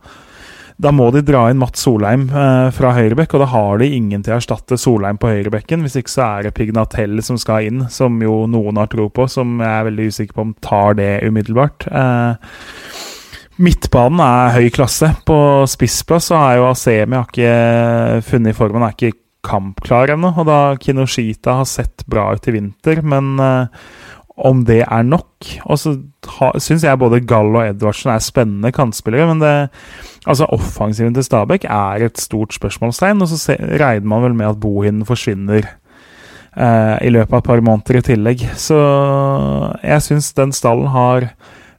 da 0.82 0.91
må 0.95 1.11
de 1.13 1.21
dra 1.25 1.43
inn 1.51 1.59
Mats 1.61 1.84
Solheim 1.86 2.25
eh, 2.34 2.67
fra 2.73 2.93
høyrebekk, 2.97 3.36
og 3.36 3.43
da 3.43 3.49
har 3.51 3.82
de 3.82 3.89
ingen 3.93 4.23
til 4.25 4.34
å 4.34 4.39
erstatte 4.39 4.79
Solheim 4.82 5.19
på 5.21 5.29
høyrebekken. 5.29 5.84
Hvis 5.86 5.99
ikke 5.99 6.13
så 6.13 6.25
er 6.25 6.47
det 6.47 6.55
Pignatell 6.57 7.21
som 7.25 7.38
skal 7.41 7.67
inn, 7.69 7.86
som 7.93 8.17
jo 8.23 8.43
noen 8.49 8.82
har 8.82 8.89
tro 8.91 9.05
på, 9.13 9.27
som 9.29 9.59
jeg 9.61 9.69
er 9.69 9.88
veldig 9.91 10.09
usikker 10.09 10.38
på 10.38 10.45
om 10.47 10.53
tar 10.65 10.97
det 10.97 11.11
umiddelbart. 11.27 11.86
Eh, 11.86 12.61
midtbanen 13.61 14.23
er 14.25 14.55
høy 14.57 14.69
klasse. 14.73 15.11
På 15.27 15.38
spissplass 15.69 16.32
så 16.32 16.39
er 16.41 16.57
jo 16.57 16.69
Asemi 16.71 17.19
har 17.19 17.29
ikke 17.29 18.25
funnet 18.25 18.57
formen, 18.57 18.88
er 18.88 18.97
ikke 18.97 19.19
kampklar 19.45 20.15
ennå. 20.15 20.34
Og 20.34 20.49
da 20.49 20.59
Kinoshita 20.82 21.59
har 21.61 21.69
sett 21.69 22.07
bra 22.09 22.32
ut 22.34 22.49
i 22.49 22.55
vinter, 22.57 23.03
men 23.05 23.36
eh, 23.38 23.86
om 24.47 24.63
det 24.65 24.81
er 24.83 25.03
nok 25.05 25.49
Og 25.65 25.77
så 25.79 25.95
syns 26.61 26.85
jeg 26.85 26.99
både 27.01 27.21
Gall 27.25 27.53
og 27.53 27.63
Edvardsen 27.65 28.13
er 28.13 28.23
spennende 28.23 28.73
kantspillere, 28.75 29.27
men 29.29 29.43
det 29.43 29.53
Altså, 30.29 30.45
offensiven 30.53 31.15
til 31.15 31.25
Stabæk 31.25 31.63
er 31.65 32.03
et 32.05 32.19
stort 32.21 32.53
spørsmålstegn, 32.53 33.23
og 33.23 33.29
så 33.31 33.39
se, 33.41 33.55
regner 33.57 34.05
man 34.05 34.21
vel 34.21 34.35
med 34.37 34.51
at 34.51 34.59
bohinden 34.61 35.07
forsvinner 35.07 35.65
eh, 35.65 36.97
i 37.01 37.09
løpet 37.09 37.33
av 37.33 37.39
et 37.39 37.47
par 37.47 37.63
måneder 37.65 37.97
i 37.97 38.03
tillegg. 38.05 38.43
Så 38.53 38.77
jeg 39.81 40.05
syns 40.05 40.29
den 40.37 40.53
stallen 40.53 40.91
har 40.93 41.31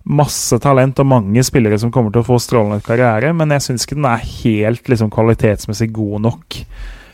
masse 0.03 0.59
talent 0.59 0.99
og 0.99 1.07
mange 1.07 1.47
spillere 1.47 1.79
som 1.79 1.93
kommer 1.95 2.11
til 2.11 2.25
å 2.25 2.29
få 2.33 2.41
strålende 2.43 2.83
karriere, 2.83 3.31
men 3.31 3.55
jeg 3.55 3.69
syns 3.69 3.87
ikke 3.87 4.01
den 4.01 4.11
er 4.11 4.27
helt 4.43 4.91
liksom, 4.91 5.13
kvalitetsmessig 5.15 5.93
god 5.95 6.27
nok 6.27 6.59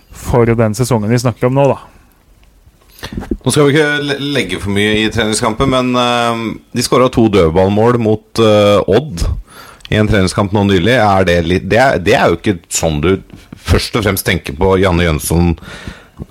for 0.09 0.49
den 0.49 0.80
sesongen 0.80 1.12
vi 1.12 1.20
snakker 1.20 1.51
om 1.51 1.61
nå, 1.61 1.68
da. 1.74 1.97
Nå 3.44 3.53
skal 3.53 3.68
vi 3.68 3.74
ikke 3.74 4.16
legge 4.34 4.59
for 4.61 4.74
mye 4.74 4.96
i 5.05 5.11
treningskampen, 5.14 5.70
men 5.72 5.92
eh, 5.99 6.40
de 6.76 6.84
skåra 6.84 7.09
to 7.12 7.28
dødballmål 7.32 8.01
mot 8.03 8.42
eh, 8.42 8.80
Odd 8.96 9.24
i 9.88 9.96
en 9.96 10.11
treningskamp 10.11 10.53
nå 10.53 10.66
nylig. 10.68 10.96
Er 11.01 11.28
det, 11.28 11.38
litt, 11.46 11.68
det, 11.70 11.78
er, 11.80 12.03
det 12.03 12.16
er 12.18 12.32
jo 12.32 12.40
ikke 12.40 12.59
sånn 12.72 13.01
du 13.05 13.12
først 13.68 13.96
og 13.99 14.05
fremst 14.07 14.26
tenker 14.26 14.57
på 14.59 14.74
Janne 14.82 15.07
Jønsson, 15.07 15.55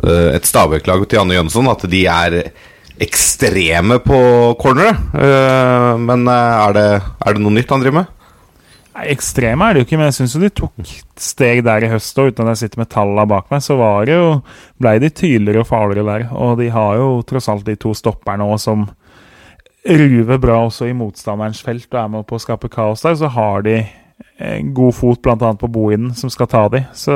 eh, 0.03 0.33
et 0.35 0.49
Stabæk-lag 0.49 1.05
til 1.05 1.21
Janne 1.21 1.37
Jønsson, 1.39 1.71
at 1.71 1.87
de 1.89 2.03
er 2.11 2.37
ekstreme 3.03 3.99
på 4.01 4.19
corneret. 4.61 5.01
Eh, 5.13 5.93
men 6.03 6.27
er, 6.31 6.77
det, 6.77 6.87
er 7.25 7.37
det 7.37 7.43
noe 7.45 7.57
nytt 7.57 7.73
han 7.73 7.83
driver 7.83 8.01
med? 8.01 8.13
Ekstreme 8.97 9.65
er 9.65 9.75
det 9.75 9.81
jo 9.81 9.87
ikke, 9.87 9.97
men 9.99 10.09
jeg 10.09 10.15
syns 10.17 10.35
de 10.41 10.49
tok 10.57 10.91
steg 11.21 11.61
der 11.67 11.85
i 11.85 11.89
høst 11.91 12.17
òg, 12.17 12.31
uten 12.31 12.47
at 12.47 12.55
jeg 12.55 12.63
sitter 12.65 12.81
med 12.81 12.89
tallene 12.93 13.27
bak 13.29 13.51
meg. 13.53 13.61
Så 13.65 13.77
var 13.77 14.07
det 14.07 14.15
jo, 14.17 14.29
ble 14.81 14.95
de 15.03 15.11
tydeligere 15.13 15.61
og 15.61 15.69
farligere 15.69 16.07
der. 16.07 16.25
Og 16.33 16.57
de 16.61 16.71
har 16.73 16.97
jo 16.97 17.09
tross 17.29 17.49
alt 17.53 17.67
de 17.67 17.77
to 17.77 17.93
stopperne 17.97 18.47
òg 18.47 18.57
som 18.63 18.87
ruver 19.87 20.41
bra 20.43 20.57
også 20.65 20.89
i 20.89 20.95
motstanderens 20.97 21.61
felt 21.63 21.87
og 21.93 21.99
er 22.01 22.09
med 22.11 22.25
på 22.27 22.35
å 22.35 22.43
skape 22.43 22.71
kaos 22.73 23.05
der. 23.05 23.19
Så 23.19 23.29
har 23.37 23.67
de 23.67 23.79
en 24.37 24.73
god 24.77 24.95
fot 24.97 25.21
bl.a. 25.21 25.53
på 25.57 25.69
Bohinen, 25.71 26.15
som 26.17 26.31
skal 26.33 26.49
ta 26.51 26.65
de. 26.73 26.83
Så 26.97 27.15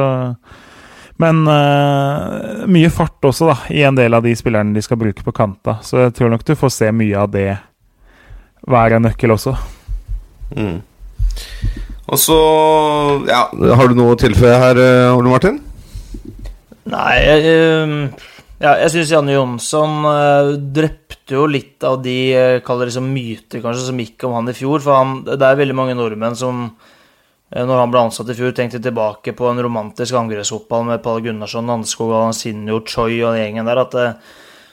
men 1.22 1.44
uh, 1.46 2.64
mye 2.72 2.90
fart 2.90 3.26
også, 3.30 3.52
da, 3.52 3.58
i 3.70 3.84
en 3.86 3.98
del 3.98 4.16
av 4.18 4.24
de 4.26 4.32
spillerne 4.38 4.74
de 4.74 4.82
skal 4.82 4.98
bruke 4.98 5.26
på 5.26 5.34
kanta. 5.36 5.78
Så 5.86 6.08
jeg 6.08 6.16
tror 6.18 6.32
nok 6.34 6.46
du 6.48 6.56
får 6.58 6.72
se 6.74 6.90
mye 6.96 7.20
av 7.20 7.30
det 7.34 7.50
være 8.66 8.98
en 8.98 9.06
nøkkel 9.06 9.34
også. 9.36 9.54
Mm. 10.56 10.80
Og 12.12 12.20
så 12.20 12.38
ja, 13.30 13.46
Har 13.78 13.88
du 13.88 13.96
noe 13.98 14.16
å 14.16 14.20
tilføye 14.20 14.58
her, 14.60 14.80
eh, 14.82 15.16
Ole 15.16 15.32
Martin? 15.32 15.62
Nei, 16.92 17.16
jeg, 17.22 17.52
ehm, 17.56 17.98
ja, 18.62 18.74
jeg 18.82 18.92
syns 18.96 19.12
Janne 19.14 19.36
Jonsson 19.36 20.08
eh, 20.10 20.52
drepte 20.76 21.38
jo 21.38 21.46
litt 21.48 21.84
av 21.88 22.00
de 22.04 22.16
uh, 22.36 22.58
kaller 22.66 22.90
det 22.90 22.96
som 22.98 23.08
myter 23.08 23.62
kanskje 23.64 23.86
som 23.88 24.02
gikk 24.02 24.26
om 24.28 24.36
han 24.36 24.52
i 24.52 24.58
fjor. 24.58 24.82
For 24.84 24.98
han, 24.98 25.22
det 25.30 25.40
er 25.40 25.60
veldig 25.62 25.78
mange 25.78 25.96
nordmenn 25.96 26.36
som 26.36 26.66
eh, 26.66 27.64
når 27.64 27.84
han 27.86 27.94
ble 27.94 28.04
ansatt 28.08 28.34
i 28.34 28.36
fjor, 28.36 28.52
tenkte 28.58 28.82
tilbake 28.84 29.36
på 29.38 29.48
en 29.48 29.62
romantisk 29.64 30.18
angrepsfotball 30.20 30.90
med 30.90 31.04
Pall 31.06 31.24
Gunnarsson, 31.24 31.70
Landskog, 31.72 32.12
Alansinho, 32.12 32.82
Choi 32.84 33.22
og 33.22 33.38
den 33.38 33.46
gjengen 33.46 33.72
der. 33.72 33.86
At 33.86 33.96
det, 33.96 34.08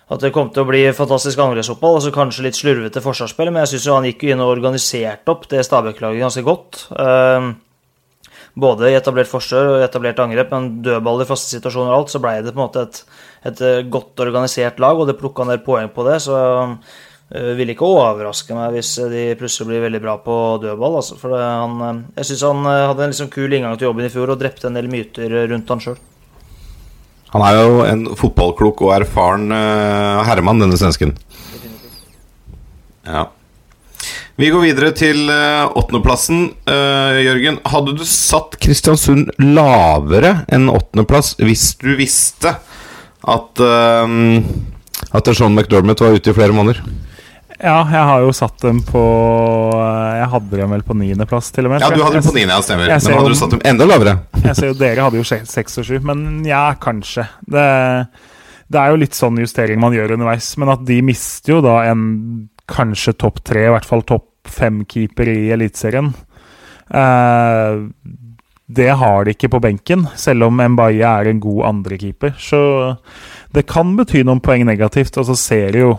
at 0.09 0.23
det 0.25 0.33
kom 0.33 0.49
til 0.53 0.65
å 0.65 0.69
bli 0.69 0.87
fantastisk 0.97 1.41
angrepsfotball, 1.45 1.99
Altså 1.99 2.13
kanskje 2.15 2.47
litt 2.47 2.57
slurvete 2.57 3.03
forsvarsspill. 3.05 3.51
Men 3.53 3.67
jeg 3.67 3.75
syns 3.75 3.89
han 3.93 4.09
gikk 4.09 4.25
jo 4.25 4.35
inn 4.35 4.45
og 4.45 4.55
organiserte 4.55 5.35
opp 5.35 5.45
det 5.51 5.65
Stabæk-laget 5.67 6.25
ganske 6.25 6.45
godt. 6.47 6.87
Ehm, 6.97 7.51
både 8.59 8.89
i 8.89 8.97
etablert 8.97 9.29
forsvar 9.29 9.75
og 9.75 9.85
etablert 9.85 10.23
angrep, 10.25 10.55
men 10.55 10.71
dødball 10.87 11.23
i 11.23 11.29
faste 11.29 11.53
situasjoner 11.53 11.93
og 11.93 11.99
alt, 11.99 12.15
så 12.15 12.23
ble 12.25 12.39
det 12.41 12.55
på 12.55 12.59
en 12.59 12.65
måte 12.65 12.87
et, 12.87 13.03
et 13.53 13.61
eh, 13.61 13.85
godt 13.85 14.25
organisert 14.25 14.81
lag, 14.83 14.97
og 14.97 15.11
det 15.11 15.19
plukka 15.21 15.45
ned 15.47 15.63
poeng 15.67 15.93
på 15.93 16.09
det. 16.09 16.17
Så 16.25 16.35
uh, 16.41 17.53
vil 17.61 17.75
ikke 17.75 17.87
overraske 17.87 18.57
meg 18.57 18.79
hvis 18.79 18.95
de 19.13 19.25
plutselig 19.39 19.69
blir 19.69 19.85
veldig 19.85 20.03
bra 20.03 20.17
på 20.25 20.37
dødball. 20.65 21.03
Altså, 21.03 21.21
for 21.21 21.37
han, 21.37 21.81
eh, 21.85 22.05
jeg 22.23 22.33
syns 22.33 22.47
han 22.49 22.65
eh, 22.65 22.87
hadde 22.89 23.05
en 23.05 23.13
liksom 23.13 23.33
kul 23.35 23.53
inngang 23.53 23.77
til 23.77 23.91
jobben 23.91 24.09
i 24.09 24.15
fjor 24.15 24.33
og 24.33 24.41
drepte 24.41 24.73
en 24.73 24.81
del 24.81 24.89
myter 24.89 25.37
rundt 25.53 25.77
han 25.77 25.85
sjøl. 25.85 26.01
Han 27.35 27.45
er 27.45 27.59
jo 27.59 27.81
en 27.85 28.05
fotballklok 28.17 28.85
og 28.87 28.95
erfaren 28.97 29.51
uh, 29.53 30.25
herremann, 30.25 30.63
denne 30.63 30.79
svensken. 30.81 31.13
Ja. 33.09 33.29
Vi 34.39 34.53
går 34.55 34.63
videre 34.69 34.93
til 34.95 35.25
eh, 35.35 35.65
åttendeplassen. 35.67 36.45
Uh, 36.69 37.17
Jørgen, 37.25 37.57
hadde 37.67 37.97
du 37.99 38.05
satt 38.07 38.55
Kristiansund 38.63 39.33
lavere 39.43 40.45
enn 40.55 40.69
åttendeplass 40.71 41.33
hvis 41.43 41.73
du 41.81 41.97
visste 41.99 42.53
at 43.29 43.65
uh, 43.65 44.07
At 45.11 45.31
Sean 45.35 45.57
McDermott 45.57 46.05
var 46.05 46.15
ute 46.15 46.31
i 46.31 46.37
flere 46.37 46.55
måneder? 46.55 46.85
Ja, 47.59 47.79
jeg 47.91 48.03
har 48.07 48.23
jo 48.23 48.31
satt 48.37 48.61
dem 48.63 48.79
på 48.87 49.01
Jeg 49.75 50.27
hadde 50.31 50.61
dem 50.61 50.75
vel 50.77 50.85
på 50.87 50.95
niendeplass, 50.95 51.51
til 51.55 51.67
og 51.67 51.73
med. 51.75 51.83
Ja, 51.83 51.91
du 51.91 52.05
hadde 52.05 52.21
dem 52.21 52.27
på 52.29 52.35
niende, 52.37 52.55
ja, 52.55 52.63
stemmer. 52.63 52.93
Men 52.93 53.19
hadde 53.19 53.33
du 53.33 53.39
satt 53.39 53.55
dem 53.57 53.65
enda 53.67 53.89
lavere? 53.89 54.15
Jeg 54.45 54.55
ser 54.55 54.71
jo 54.71 54.77
dere 54.79 55.07
hadde 55.09 55.19
jo 55.19 55.27
seks 55.27 55.81
og 55.83 55.89
sju, 55.89 55.97
men 56.07 56.45
ja, 56.47 56.63
kanskje. 56.79 57.27
Det, 57.51 57.65
det 58.71 58.81
er 58.83 58.95
jo 58.95 59.01
litt 59.03 59.19
sånn 59.19 59.41
justering 59.43 59.83
man 59.83 59.97
gjør 59.97 60.15
underveis. 60.15 60.53
Men 60.61 60.71
at 60.77 60.87
de 60.87 61.01
mister 61.03 61.57
jo 61.57 61.65
da 61.67 61.81
en 61.91 62.07
kanskje 62.69 63.17
topp 63.19 63.43
tre, 63.51 63.67
i 63.67 63.75
hvert 63.75 63.89
fall 63.89 64.07
topp 64.07 64.29
fem-keeper 64.49 65.33
i 65.33 65.39
Eliteserien. 65.57 66.13
Eh, 66.95 67.83
det 68.69 68.89
har 69.01 69.25
de 69.25 69.33
ikke 69.33 69.51
på 69.51 69.63
benken, 69.65 70.07
selv 70.21 70.47
om 70.47 70.61
Mbaye 70.61 71.03
er 71.03 71.31
en 71.31 71.41
god 71.41 71.65
andrekeeper. 71.73 72.35
Så 72.39 72.61
det 73.57 73.67
kan 73.67 73.97
bety 73.97 74.23
noen 74.23 74.43
poeng 74.45 74.67
negativt. 74.69 75.17
Og 75.19 75.27
så 75.31 75.37
ser 75.41 75.73
de 75.75 75.87
jo 75.87 75.95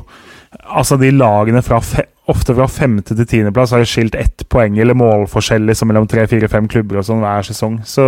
Altså, 0.49 0.97
de 0.97 1.11
lagene 1.13 1.61
fra 1.65 1.81
fe 1.83 2.07
ofte 2.29 2.53
fra 2.53 2.67
femte 2.69 3.15
til 3.17 3.25
tiendeplass 3.25 3.71
har 3.73 3.85
skilt 3.89 4.13
ett 4.13 4.43
poeng 4.53 4.75
eller 4.77 4.97
målforskjell 4.97 5.63
liksom, 5.65 5.89
mellom 5.89 6.05
tre, 6.09 6.27
fire, 6.29 6.45
fem 6.51 6.67
klubber 6.69 6.99
og 7.01 7.07
sånn 7.07 7.23
hver 7.23 7.47
sesong. 7.47 7.79
Så 7.89 8.05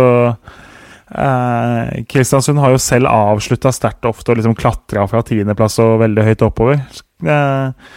eh, 1.10 2.04
Kristiansund 2.06 2.62
har 2.62 2.70
jo 2.70 2.82
selv 2.82 3.10
avslutta 3.10 3.72
sterkt 3.74 4.06
ofte 4.06 4.30
og 4.30 4.38
liksom 4.38 4.54
klatra 4.58 5.08
fra 5.10 5.24
tiendeplass 5.26 5.80
og 5.82 6.04
veldig 6.04 6.28
høyt 6.28 6.46
oppover. 6.46 6.78
Eh, 7.26 7.90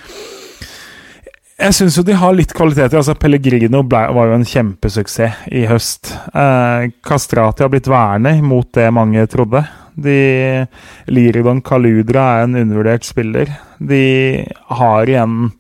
jeg 1.56 1.76
syns 1.78 1.96
jo 1.96 2.04
de 2.04 2.18
har 2.20 2.36
litt 2.36 2.52
kvaliteter. 2.56 2.98
Altså 3.00 3.16
Pellegrino 3.20 3.86
ble, 3.88 4.02
var 4.18 4.32
jo 4.32 4.36
en 4.36 4.50
kjempesuksess 4.50 5.46
i 5.56 5.64
høst. 5.70 6.12
Eh, 6.34 6.90
Kastrati 7.06 7.64
har 7.64 7.72
blitt 7.72 7.88
værende 7.92 8.36
mot 8.44 8.68
det 8.76 8.90
mange 8.98 9.24
trodde. 9.32 9.62
De, 9.96 10.18
Liridon 11.08 11.62
Kaludra 11.66 12.26
er 12.36 12.48
en 12.48 12.60
undervurdert 12.64 13.08
spiller. 13.08 13.52
De 13.80 14.04
har 14.80 15.12
igjen 15.12 15.54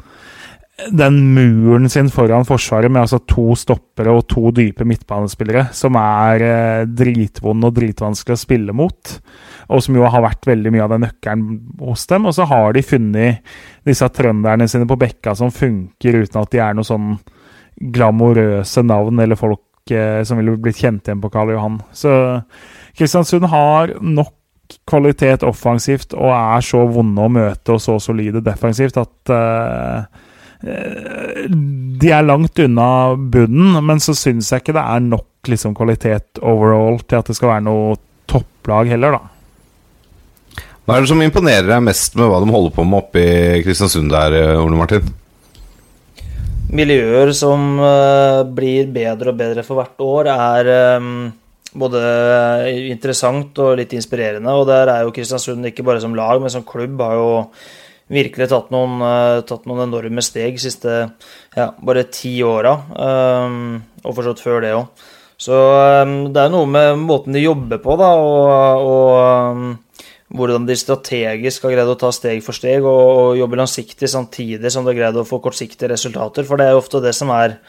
den 0.91 1.19
muren 1.33 1.87
sin 1.89 2.09
foran 2.11 2.43
Forsvaret 2.45 2.91
med 2.91 3.05
altså 3.05 3.21
to 3.23 3.53
stoppere 3.55 4.11
og 4.11 4.25
to 4.27 4.51
dype 4.55 4.83
midtbanespillere, 4.87 5.69
som 5.71 5.95
er 5.99 6.43
eh, 6.43 6.87
dritvond 6.89 7.63
og 7.63 7.77
dritvanskelig 7.77 8.35
å 8.35 8.41
spille 8.41 8.75
mot. 8.75 9.13
Og 9.71 9.81
som 9.81 9.95
jo 9.95 10.03
har 10.11 10.25
vært 10.25 10.49
veldig 10.49 10.73
mye 10.75 10.83
av 10.83 10.91
den 10.93 11.05
nøkkelen 11.07 11.45
hos 11.79 12.03
dem. 12.11 12.27
Og 12.27 12.35
så 12.35 12.47
har 12.49 12.75
de 12.75 12.83
funnet 12.85 13.55
disse 13.87 14.09
trønderne 14.13 14.67
sine 14.69 14.87
på 14.89 14.99
bekka 14.99 15.33
som 15.39 15.53
funker 15.53 16.19
uten 16.25 16.41
at 16.43 16.51
de 16.51 16.61
er 16.61 16.75
noe 16.75 16.87
sånn 16.87 17.15
glamorøse 17.95 18.83
navn 18.85 19.23
eller 19.23 19.39
folk 19.39 19.95
eh, 19.95 20.21
som 20.27 20.39
ville 20.39 20.57
blitt 20.59 20.83
kjent 20.83 21.07
igjen 21.07 21.23
på 21.23 21.31
Karl 21.31 21.55
Johan. 21.55 21.79
Så 21.95 22.11
Kristiansund 22.95 23.47
har 23.51 23.95
nok 24.01 24.33
kvalitet 24.89 25.43
offensivt 25.45 26.15
og 26.17 26.31
er 26.33 26.63
så 26.65 26.85
vonde 26.89 27.21
å 27.21 27.31
møte 27.31 27.75
og 27.75 27.83
så 27.83 27.97
solide 28.01 28.41
defensivt 28.45 28.97
at 28.97 29.33
eh, 29.33 30.23
eh, 30.65 31.45
de 32.01 32.11
er 32.11 32.25
langt 32.25 32.59
unna 32.63 32.89
bunnen, 33.15 33.77
men 33.85 34.01
så 34.01 34.15
syns 34.17 34.51
jeg 34.51 34.63
ikke 34.63 34.77
det 34.77 34.85
er 34.85 35.05
nok 35.05 35.51
liksom, 35.51 35.75
kvalitet 35.77 36.41
overall 36.41 36.99
til 37.05 37.21
at 37.21 37.29
det 37.29 37.37
skal 37.37 37.53
være 37.53 37.67
noe 37.67 37.95
topplag 38.29 38.89
heller, 38.95 39.19
da. 39.19 39.31
Hva 40.85 40.97
er 40.97 41.05
det 41.05 41.09
som 41.09 41.21
imponerer 41.25 41.69
deg 41.69 41.85
mest 41.85 42.17
med 42.17 42.29
hva 42.29 42.41
de 42.43 42.53
holder 42.53 42.73
på 42.75 42.83
med 42.85 42.99
oppe 42.99 43.21
i 43.21 43.61
Kristiansund 43.65 44.11
der, 44.13 44.35
eh, 44.37 44.61
Ole 44.61 44.77
Martin? 44.77 45.07
Miljøer 46.75 47.29
som 47.37 47.77
uh, 47.77 48.41
blir 48.57 48.89
bedre 48.93 49.31
og 49.31 49.37
bedre 49.39 49.63
for 49.65 49.79
hvert 49.79 50.01
år, 50.01 50.29
er 50.33 50.69
eh, 50.73 51.09
både 51.75 52.01
interessant 52.91 53.57
og 53.63 53.75
litt 53.79 53.95
inspirerende. 53.97 54.53
Og 54.55 54.67
der 54.69 54.91
er 54.91 55.03
jo 55.05 55.13
Kristiansund 55.15 55.67
ikke 55.69 55.85
bare 55.87 56.03
som 56.03 56.15
lag, 56.17 56.39
men 56.41 56.53
som 56.53 56.65
klubb 56.67 57.01
har 57.03 57.17
jo 57.19 57.29
virkelig 58.11 58.49
tatt 58.51 58.71
noen, 58.73 58.99
eh, 59.01 59.41
tatt 59.49 59.65
noen 59.65 59.87
enorme 59.87 60.21
steg 60.21 60.59
de 60.59 60.61
siste 60.67 60.93
ja, 61.55 61.71
bare 61.81 62.05
ti 62.11 62.37
åra. 62.45 62.75
eh, 62.93 63.81
og 64.05 64.13
forstått 64.13 64.43
før 64.43 64.61
det 64.61 64.75
òg. 64.77 65.05
Så 65.41 65.55
eh, 65.55 66.13
det 66.31 66.43
er 66.43 66.53
noe 66.53 66.69
med 66.69 67.01
måten 67.01 67.33
de 67.35 67.43
jobber 67.43 67.81
på, 67.83 67.97
da, 67.99 68.11
og, 68.13 68.85
og 68.85 69.09
eh, 69.17 70.05
hvordan 70.35 70.67
de 70.67 70.77
strategisk 70.77 71.65
har 71.65 71.75
greid 71.75 71.89
å 71.91 71.97
ta 71.99 72.11
steg 72.13 72.43
for 72.45 72.57
steg 72.57 72.85
og, 72.85 73.03
og 73.17 73.39
jobbe 73.39 73.59
langsiktig 73.59 74.09
samtidig 74.09 74.71
som 74.73 74.85
de 74.85 74.93
har 74.93 74.99
greid 74.99 75.19
å 75.19 75.27
få 75.27 75.41
kortsiktige 75.43 75.91
resultater. 75.91 76.47
For 76.47 76.59
det 76.59 76.69
er 76.69 76.75
jo 76.75 76.83
ofte 76.83 77.03
det 77.03 77.13
som 77.17 77.31
er 77.33 77.59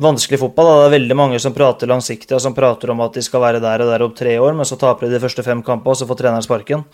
vanskelig 0.00 0.40
fotball. 0.40 0.66
Da. 0.66 0.78
Det 0.78 0.86
er 0.88 0.96
veldig 0.98 1.18
mange 1.18 1.42
som 1.42 1.54
prater 1.54 1.90
langsiktig 1.90 2.34
og 2.36 2.42
som 2.42 2.56
prater 2.56 2.90
om 2.94 3.02
at 3.04 3.18
de 3.18 3.22
skal 3.24 3.42
være 3.44 3.62
der 3.62 3.84
og 3.84 3.92
der 3.92 4.06
om 4.06 4.16
tre 4.16 4.38
år, 4.40 4.56
men 4.56 4.68
så 4.68 4.78
taper 4.80 5.06
de 5.06 5.16
de 5.16 5.22
første 5.22 5.44
fem 5.46 5.62
kampene, 5.62 5.94
og 5.94 6.00
så 6.00 6.08
får 6.08 6.20
treneren 6.22 6.46
sparken. 6.46 6.84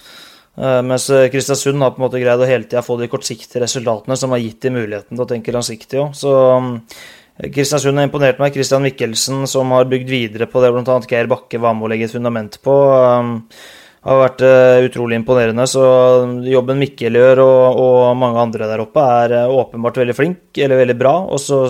Eh, 0.59 0.83
mens 0.87 1.07
Kristiansund 1.33 1.83
har 1.83 1.95
på 1.95 2.03
en 2.03 2.09
måte 2.09 2.21
greid 2.21 2.43
å 2.43 2.49
hele 2.49 2.69
tida 2.69 2.85
få 2.85 2.99
de 3.01 3.09
kortsiktige 3.11 3.63
resultatene 3.65 4.19
som 4.19 4.35
har 4.35 4.43
gitt 4.43 4.61
de 4.67 4.75
muligheten 4.75 5.17
til 5.17 5.25
å 5.25 5.31
tenke 5.31 5.55
langsiktig 5.55 6.03
òg. 6.03 6.15
Så 6.19 6.35
um, 6.59 6.73
Kristiansund 7.41 7.97
har 7.97 8.09
imponert 8.09 8.41
meg. 8.43 8.57
Christian 8.57 8.85
Mikkelsen, 8.85 9.47
som 9.49 9.73
har 9.77 9.89
bygd 9.89 10.11
videre 10.11 10.51
på 10.51 10.61
det 10.61 10.73
bl.a. 10.75 11.03
Geir 11.09 11.31
Bakke 11.31 11.63
var 11.63 11.77
med 11.77 11.87
å 11.87 11.93
legge 11.95 12.11
et 12.11 12.17
fundament 12.17 12.61
på. 12.61 12.75
Har 14.01 14.17
vært 14.17 14.43
utrolig 14.89 15.17
imponerende. 15.21 15.65
Så 15.69 15.81
jobben 16.49 16.81
Mikkel 16.81 17.17
gjør, 17.17 17.41
og, 17.47 17.81
og 17.81 17.97
mange 18.21 18.45
andre 18.45 18.69
der 18.69 18.85
oppe, 18.85 19.05
er 19.25 19.35
åpenbart 19.49 20.03
veldig 20.03 20.17
flink, 20.17 20.43
eller 20.57 20.83
veldig 20.83 20.97
bra. 21.01 21.15
Og 21.33 21.41
så 21.41 21.63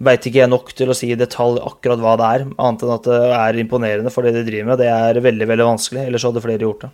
veit 0.00 0.26
ikke 0.26 0.42
jeg 0.42 0.50
nok 0.50 0.72
til 0.76 0.90
å 0.90 0.96
si 0.96 1.10
i 1.12 1.18
detalj 1.18 1.60
akkurat 1.60 2.00
hva 2.00 2.16
det 2.16 2.32
er, 2.36 2.48
annet 2.56 2.86
enn 2.86 2.96
at 2.96 3.06
det 3.10 3.20
er 3.36 3.60
imponerende 3.60 4.12
for 4.14 4.26
det 4.26 4.34
de 4.38 4.46
driver 4.46 4.72
med. 4.72 4.80
Det 4.80 4.90
er 4.90 5.22
veldig, 5.28 5.48
veldig 5.52 5.70
vanskelig, 5.74 6.06
ellers 6.08 6.26
hadde 6.28 6.44
flere 6.44 6.66
gjort 6.66 6.86
det. 6.86 6.92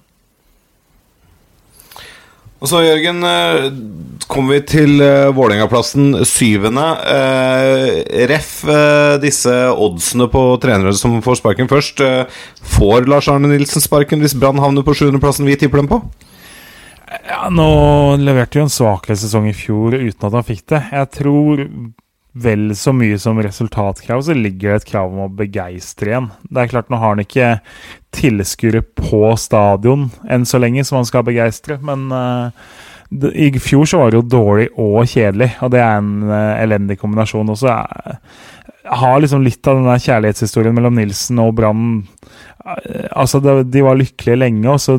Og 2.57 2.71
så, 2.71 2.81
Jørgen, 2.81 3.21
eh, 3.29 3.67
kommer 4.33 4.57
vi 4.57 4.63
til 4.65 5.03
uh, 5.05 5.29
Vålerenga-plassen 5.37 6.23
syvende. 6.27 6.87
Eh, 7.13 8.25
ref 8.31 8.63
eh, 8.65 9.17
disse 9.23 9.53
oddsene 9.71 10.25
på 10.33 10.45
trenere 10.63 10.95
som 10.97 11.19
får 11.25 11.43
sparken 11.43 11.69
først. 11.69 12.01
Eh, 12.01 12.41
får 12.77 13.11
Lars 13.13 13.29
Arne 13.29 13.53
Nilsen 13.53 13.85
sparken 13.85 14.25
hvis 14.25 14.35
Brann 14.41 14.63
havner 14.63 14.87
på 14.87 14.97
sjuendeplassen 14.97 15.47
vi 15.47 15.59
tipper 15.61 15.83
dem 15.83 15.91
på? 15.93 16.01
Ja, 17.29 17.47
Nå 17.53 17.69
leverte 18.19 18.59
jo 18.59 18.67
en 18.67 18.73
svakere 18.73 19.19
sesong 19.21 19.51
i 19.51 19.55
fjor 19.57 19.95
uten 19.95 20.27
at 20.27 20.41
han 20.41 20.49
fikk 20.49 20.65
det. 20.73 20.83
Jeg 20.97 21.13
tror 21.21 21.63
vel 22.37 22.71
så 22.77 22.93
mye 22.93 23.17
som 23.21 23.39
resultatkrav, 23.43 24.21
så 24.23 24.35
ligger 24.37 24.75
det 24.75 24.81
et 24.83 24.91
krav 24.91 25.13
om 25.13 25.25
å 25.25 25.33
begeistre 25.33 26.13
igjen. 26.13 26.29
Det 26.51 26.63
er 26.63 26.73
klart, 26.73 26.91
nå 26.93 27.01
har 27.01 27.15
han 27.15 27.23
ikke 27.23 27.55
tilskuere 28.17 28.83
på 28.97 29.31
stadion 29.41 30.11
enn 30.33 30.45
så 30.49 30.61
lenge 30.61 30.85
som 30.85 31.01
han 31.01 31.09
skal 31.09 31.25
begeistre, 31.27 31.79
men 31.85 32.11
uh, 32.13 32.53
i 33.33 33.49
fjor 33.63 33.89
så 33.89 34.03
var 34.03 34.13
det 34.13 34.21
jo 34.21 34.29
dårlig 34.37 34.69
og 34.75 35.09
kjedelig, 35.09 35.55
og 35.65 35.73
det 35.73 35.81
er 35.81 36.03
en 36.03 36.13
uh, 36.29 36.57
elendig 36.61 36.99
kombinasjon 37.01 37.55
også. 37.55 37.73
Jeg, 37.73 38.21
jeg 38.87 39.01
har 39.03 39.23
liksom 39.23 39.47
litt 39.47 39.67
av 39.67 39.81
den 39.81 39.89
der 39.89 40.05
kjærlighetshistorien 40.05 40.77
mellom 40.77 41.01
Nilsen 41.01 41.41
og 41.43 41.57
Brann. 41.59 41.89
Eh, 42.67 43.09
Altså, 43.17 43.41
de 43.41 43.83
var 43.83 43.99
lykkelige 43.99 44.39
lenge, 44.39 44.69
og 44.71 44.81
så 44.83 44.99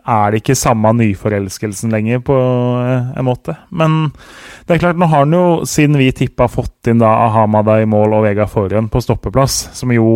er 0.00 0.32
det 0.32 0.42
ikke 0.42 0.56
samme 0.58 0.92
nyforelskelsen 0.98 1.92
lenger, 1.92 2.22
på 2.24 2.36
eh, 2.36 3.12
en 3.18 3.26
måte. 3.26 3.56
Men 3.70 4.12
det 4.66 4.76
er 4.76 4.82
klart, 4.84 5.00
nå 5.00 5.08
har 5.10 5.24
han 5.26 5.36
jo, 5.36 5.44
siden 5.68 5.98
vi 6.00 6.10
tippa, 6.16 6.48
fått 6.50 6.90
inn 6.90 7.02
da 7.02 7.12
Ahamada 7.26 7.80
i 7.82 7.88
mål 7.88 8.18
og 8.18 8.26
Vega 8.26 8.48
Forhen 8.50 8.90
på 8.92 9.02
stoppeplass, 9.04 9.68
som 9.76 9.92
jo 9.94 10.08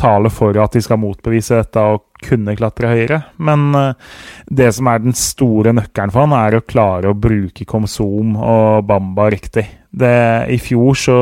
taler 0.00 0.32
for 0.32 0.56
at 0.60 0.76
de 0.76 0.82
skal 0.84 1.00
motbevise 1.00 1.60
dette 1.60 1.82
og 1.84 2.06
kunne 2.20 2.56
klatre 2.56 2.92
høyere. 2.92 3.20
Men 3.44 3.68
eh, 3.76 4.14
det 4.60 4.70
som 4.76 4.88
er 4.90 5.02
den 5.02 5.16
store 5.16 5.74
nøkkelen 5.76 6.12
for 6.14 6.26
han, 6.26 6.36
er 6.36 6.58
å 6.58 6.64
klare 6.66 7.10
å 7.10 7.18
bruke 7.18 7.66
Komsom 7.68 8.36
og 8.36 8.86
Bamba 8.88 9.30
riktig. 9.32 9.66
Det, 9.90 10.46
I 10.54 10.58
fjor, 10.62 10.94
så 10.94 11.16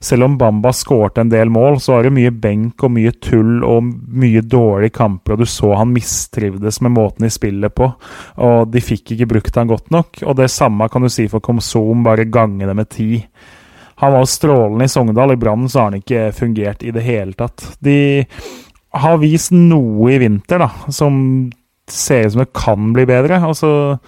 selv 0.00 0.24
om 0.24 0.38
Bamba 0.40 0.70
skårte 0.72 1.20
en 1.20 1.32
del 1.32 1.50
mål, 1.52 1.76
så 1.84 1.96
var 1.96 2.06
det 2.06 2.14
mye 2.16 2.32
benk 2.32 2.86
og 2.86 2.94
mye 2.94 3.12
tull 3.20 3.60
og 3.66 3.90
mye 4.22 4.40
dårlige 4.40 4.94
kamper, 4.96 5.34
og 5.34 5.42
du 5.42 5.50
så 5.50 5.74
han 5.76 5.92
mistrivdes 5.92 6.80
med 6.86 6.94
måten 6.96 7.26
de 7.26 7.32
spiller 7.34 7.74
på. 7.74 7.90
Og 8.46 8.72
de 8.72 8.82
fikk 8.84 9.12
ikke 9.14 9.28
brukt 9.34 9.60
han 9.60 9.68
godt 9.68 9.92
nok. 9.92 10.22
Og 10.24 10.38
det 10.40 10.48
samme 10.54 10.88
kan 10.92 11.04
du 11.04 11.12
si 11.12 11.28
for 11.32 11.44
Komsom, 11.44 12.06
bare 12.06 12.28
gange 12.30 12.68
det 12.68 12.78
med 12.78 12.90
ti. 12.94 13.10
Han 14.02 14.12
var 14.12 14.24
strålende 14.28 14.84
i 14.84 14.92
Sogndal. 14.92 15.32
I 15.32 15.40
Brann 15.40 15.68
så 15.68 15.78
har 15.78 15.90
han 15.90 16.00
ikke 16.00 16.30
fungert 16.36 16.82
i 16.84 16.92
det 16.92 17.04
hele 17.06 17.32
tatt. 17.36 17.64
De 17.80 18.26
har 18.96 19.20
vist 19.20 19.52
noe 19.54 20.10
i 20.12 20.18
vinter 20.20 20.60
da, 20.60 20.70
som 20.92 21.16
ser 21.90 22.26
ut 22.26 22.34
som 22.34 22.42
det 22.42 22.52
kan 22.56 22.92
bli 22.92 23.06
bedre. 23.08 23.40
Altså, 23.40 23.98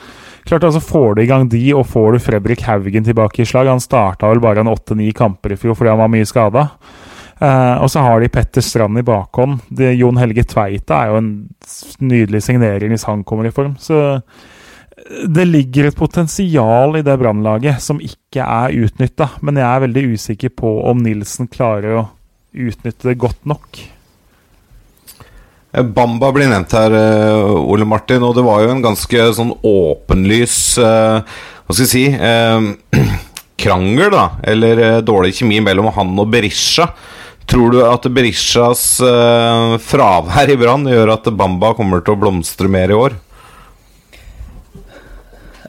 klart 0.49 0.67
altså 0.67 0.83
Får 0.85 1.15
du 1.15 1.23
i 1.23 1.29
gang 1.31 1.49
de, 1.49 1.63
og 1.77 1.87
får 1.89 2.13
du 2.13 2.25
Fredrik 2.25 2.65
Haugen 2.67 3.07
tilbake 3.07 3.43
i 3.43 3.49
slag 3.49 3.71
Han 3.71 3.83
starta 3.83 4.31
vel 4.31 4.43
bare 4.43 4.65
en 4.65 4.73
åtte-ni 4.73 5.13
kamper 5.17 5.55
i 5.55 5.61
fjor 5.61 5.79
fordi 5.79 5.93
han 5.93 6.03
var 6.03 6.13
mye 6.13 6.29
skada. 6.29 6.69
Uh, 7.39 7.79
og 7.85 7.87
så 7.93 8.03
har 8.03 8.21
de 8.21 8.31
Petter 8.35 8.65
Strand 8.65 8.99
i 8.99 9.07
bakhånd. 9.07 9.61
Det, 9.71 9.93
Jon 9.95 10.19
Helge 10.19 10.43
Tveita 10.51 11.05
er 11.05 11.13
jo 11.13 11.21
en 11.21 11.33
nydelig 12.03 12.43
signering 12.49 12.91
hvis 12.93 13.07
han 13.07 13.23
kommer 13.25 13.47
i 13.47 13.55
form. 13.55 13.77
Så 13.79 14.19
det 15.09 15.45
ligger 15.49 15.89
et 15.89 15.97
potensial 15.97 16.99
i 16.99 17.05
det 17.05 17.15
brannlaget 17.21 17.81
som 17.81 18.01
ikke 18.05 18.45
er 18.45 18.75
utnytta, 18.85 19.31
men 19.41 19.61
jeg 19.61 19.69
er 19.69 19.85
veldig 19.87 20.03
usikker 20.15 20.53
på 20.53 20.73
om 20.91 21.01
Nilsen 21.05 21.49
klarer 21.49 22.03
å 22.03 22.09
utnytte 22.53 23.09
det 23.09 23.21
godt 23.21 23.41
nok. 23.49 23.81
Bamba 25.69 26.31
blir 26.33 26.49
nevnt 26.49 26.73
her, 26.73 26.93
eh, 26.97 27.57
Ole 27.61 27.85
Martin, 27.89 28.25
og 28.25 28.35
det 28.37 28.45
var 28.45 28.63
jo 28.65 28.73
en 28.73 28.85
ganske 28.85 29.25
sånn 29.37 29.53
åpenlys 29.69 30.57
eh, 30.81 31.21
Hva 31.67 31.77
skal 31.77 31.85
jeg 31.85 31.93
si 31.93 32.05
eh, 32.09 33.09
Krangel, 33.63 34.11
da, 34.15 34.27
eller 34.49 35.01
dårlig 35.03 35.35
kjemi 35.41 35.59
mellom 35.65 35.91
han 35.97 36.13
og 36.23 36.29
Berisha. 36.31 36.87
Tror 37.49 37.73
du 37.75 37.81
at 37.83 38.05
Berishas 38.15 38.83
fravær 39.83 40.53
i 40.53 40.57
Brann 40.61 40.85
gjør 40.87 41.11
at 41.17 41.27
Bamba 41.35 41.73
kommer 41.75 42.05
til 42.05 42.15
å 42.15 42.21
blomstre 42.23 42.71
mer 42.71 42.93
i 42.93 42.95
år? 42.95 43.17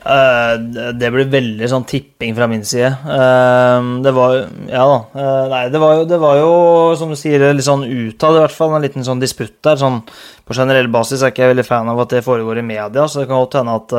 Eh, 0.10 0.54
det 0.98 1.10
blir 1.14 1.28
veldig 1.30 1.68
sånn 1.70 1.86
tipping 1.88 2.34
fra 2.38 2.48
min 2.50 2.64
side. 2.66 2.90
Uh, 3.06 4.00
det 4.02 4.14
var 4.16 4.38
Ja 4.72 4.86
da. 4.90 4.96
Uh, 5.14 5.44
nei, 5.52 5.62
det 5.70 5.82
var, 5.82 6.00
jo, 6.00 6.08
det 6.10 6.18
var 6.22 6.40
jo, 6.40 6.54
som 6.98 7.14
du 7.14 7.18
sier, 7.20 7.44
litt 7.54 7.68
sånn 7.68 7.86
utad 7.86 8.38
i 8.38 8.42
hvert 8.42 8.56
fall, 8.56 8.74
en 8.74 8.86
liten 8.86 9.06
sånn 9.06 9.22
disputt 9.22 9.60
der. 9.66 9.78
Sånn, 9.82 10.02
på 10.48 10.58
generell 10.58 10.90
basis 10.94 11.22
er 11.22 11.34
ikke 11.34 11.46
jeg 11.46 11.54
veldig 11.54 11.68
fan 11.68 11.92
av 11.92 12.02
at 12.02 12.16
det 12.16 12.26
foregår 12.26 12.62
i 12.62 12.66
media, 12.66 13.06
så 13.06 13.22
det 13.22 13.30
kan 13.30 13.44
godt 13.44 13.60
hende 13.60 13.78
at 13.78 13.96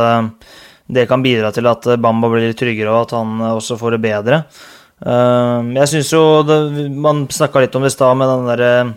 det 0.91 1.07
kan 1.07 1.23
bidra 1.23 1.53
til 1.55 1.69
at 1.71 1.87
Bamba 2.03 2.33
blir 2.33 2.49
litt 2.49 2.59
tryggere, 2.59 2.91
og 2.91 3.07
at 3.07 3.15
han 3.15 3.39
også 3.53 3.79
får 3.79 3.95
det 3.95 4.03
bedre. 4.03 4.41
Jeg 5.01 5.89
syns 5.89 6.11
jo 6.13 6.25
det, 6.45 6.57
Man 6.93 7.23
snakka 7.31 7.63
litt 7.63 7.77
om 7.79 7.87
det 7.87 7.93
i 7.93 7.95
stad, 7.95 8.19
med 8.19 8.29
den 8.29 8.51
derre 8.51 8.73
Uh, 8.81 8.97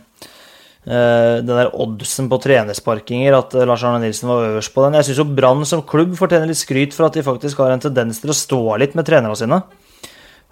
den 0.84 1.48
der 1.48 1.70
oddsen 1.80 2.28
på 2.32 2.40
trenersparkinger, 2.44 3.38
at 3.38 3.56
uh, 3.56 3.64
Lars 3.70 3.86
Arne 3.88 4.02
Nilsen 4.04 4.28
var 4.28 4.50
øverst 4.50 4.74
på 4.76 4.84
den. 4.84 4.98
Jeg 5.00 5.08
syns 5.08 5.22
jo 5.22 5.30
Brann 5.38 5.64
som 5.70 5.86
klubb 5.88 6.18
fortjener 6.20 6.50
litt 6.50 6.60
skryt 6.60 6.96
for 6.96 7.08
at 7.08 7.16
de 7.16 7.24
faktisk 7.24 7.62
har 7.64 7.72
en 7.72 7.84
tendens 7.84 8.20
til 8.20 8.34
å 8.34 8.36
stå 8.38 8.62
litt 8.82 8.98
med 9.00 9.08
trenerne 9.08 9.40
sine. 9.40 9.62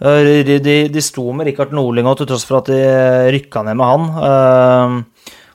Uh, 0.01 0.21
de, 0.47 0.57
de, 0.63 0.77
de, 0.93 1.03
sto 1.03 1.27
med 1.35 1.49
Rikard 1.49 1.75
Norling 1.75 2.07
til 2.15 2.31
tross 2.31 2.47
for 2.47 2.61
at 2.61 2.71
de 2.71 2.79
rykka 3.35 3.65
ned 3.67 3.79
med 3.81 3.91
han. 3.91 5.03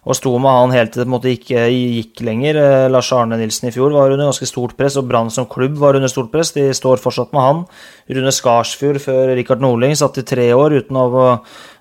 Og 0.07 0.15
sto 0.15 0.31
med 0.39 0.55
han 0.55 0.75
helt 0.75 0.93
til 0.95 1.03
det 1.03 1.07
på 1.07 1.11
en 1.11 1.15
måte 1.17 1.33
ikke 1.35 1.67
gikk 1.67 2.21
lenger. 2.27 2.61
Lars 2.95 3.11
Arne 3.11 3.39
Nilsen 3.41 3.67
i 3.69 3.75
fjor 3.75 3.91
var 3.91 4.15
under 4.15 4.29
ganske 4.31 4.47
stort 4.47 4.77
press, 4.79 4.95
og 5.01 5.09
Brann 5.11 5.33
som 5.35 5.49
klubb 5.51 5.75
var 5.83 5.99
under 5.99 6.13
stort 6.13 6.31
press. 6.31 6.55
De 6.55 6.69
står 6.71 7.03
fortsatt 7.03 7.35
med 7.35 7.43
han. 7.43 7.65
Rune 8.15 8.35
Skarsfjord 8.35 9.03
før 9.03 9.35
Rikard 9.35 9.65
Norling 9.65 9.97
satt 9.99 10.23
i 10.23 10.27
tre 10.27 10.53
år 10.55 10.79
uten 10.79 11.01
å 11.03 11.09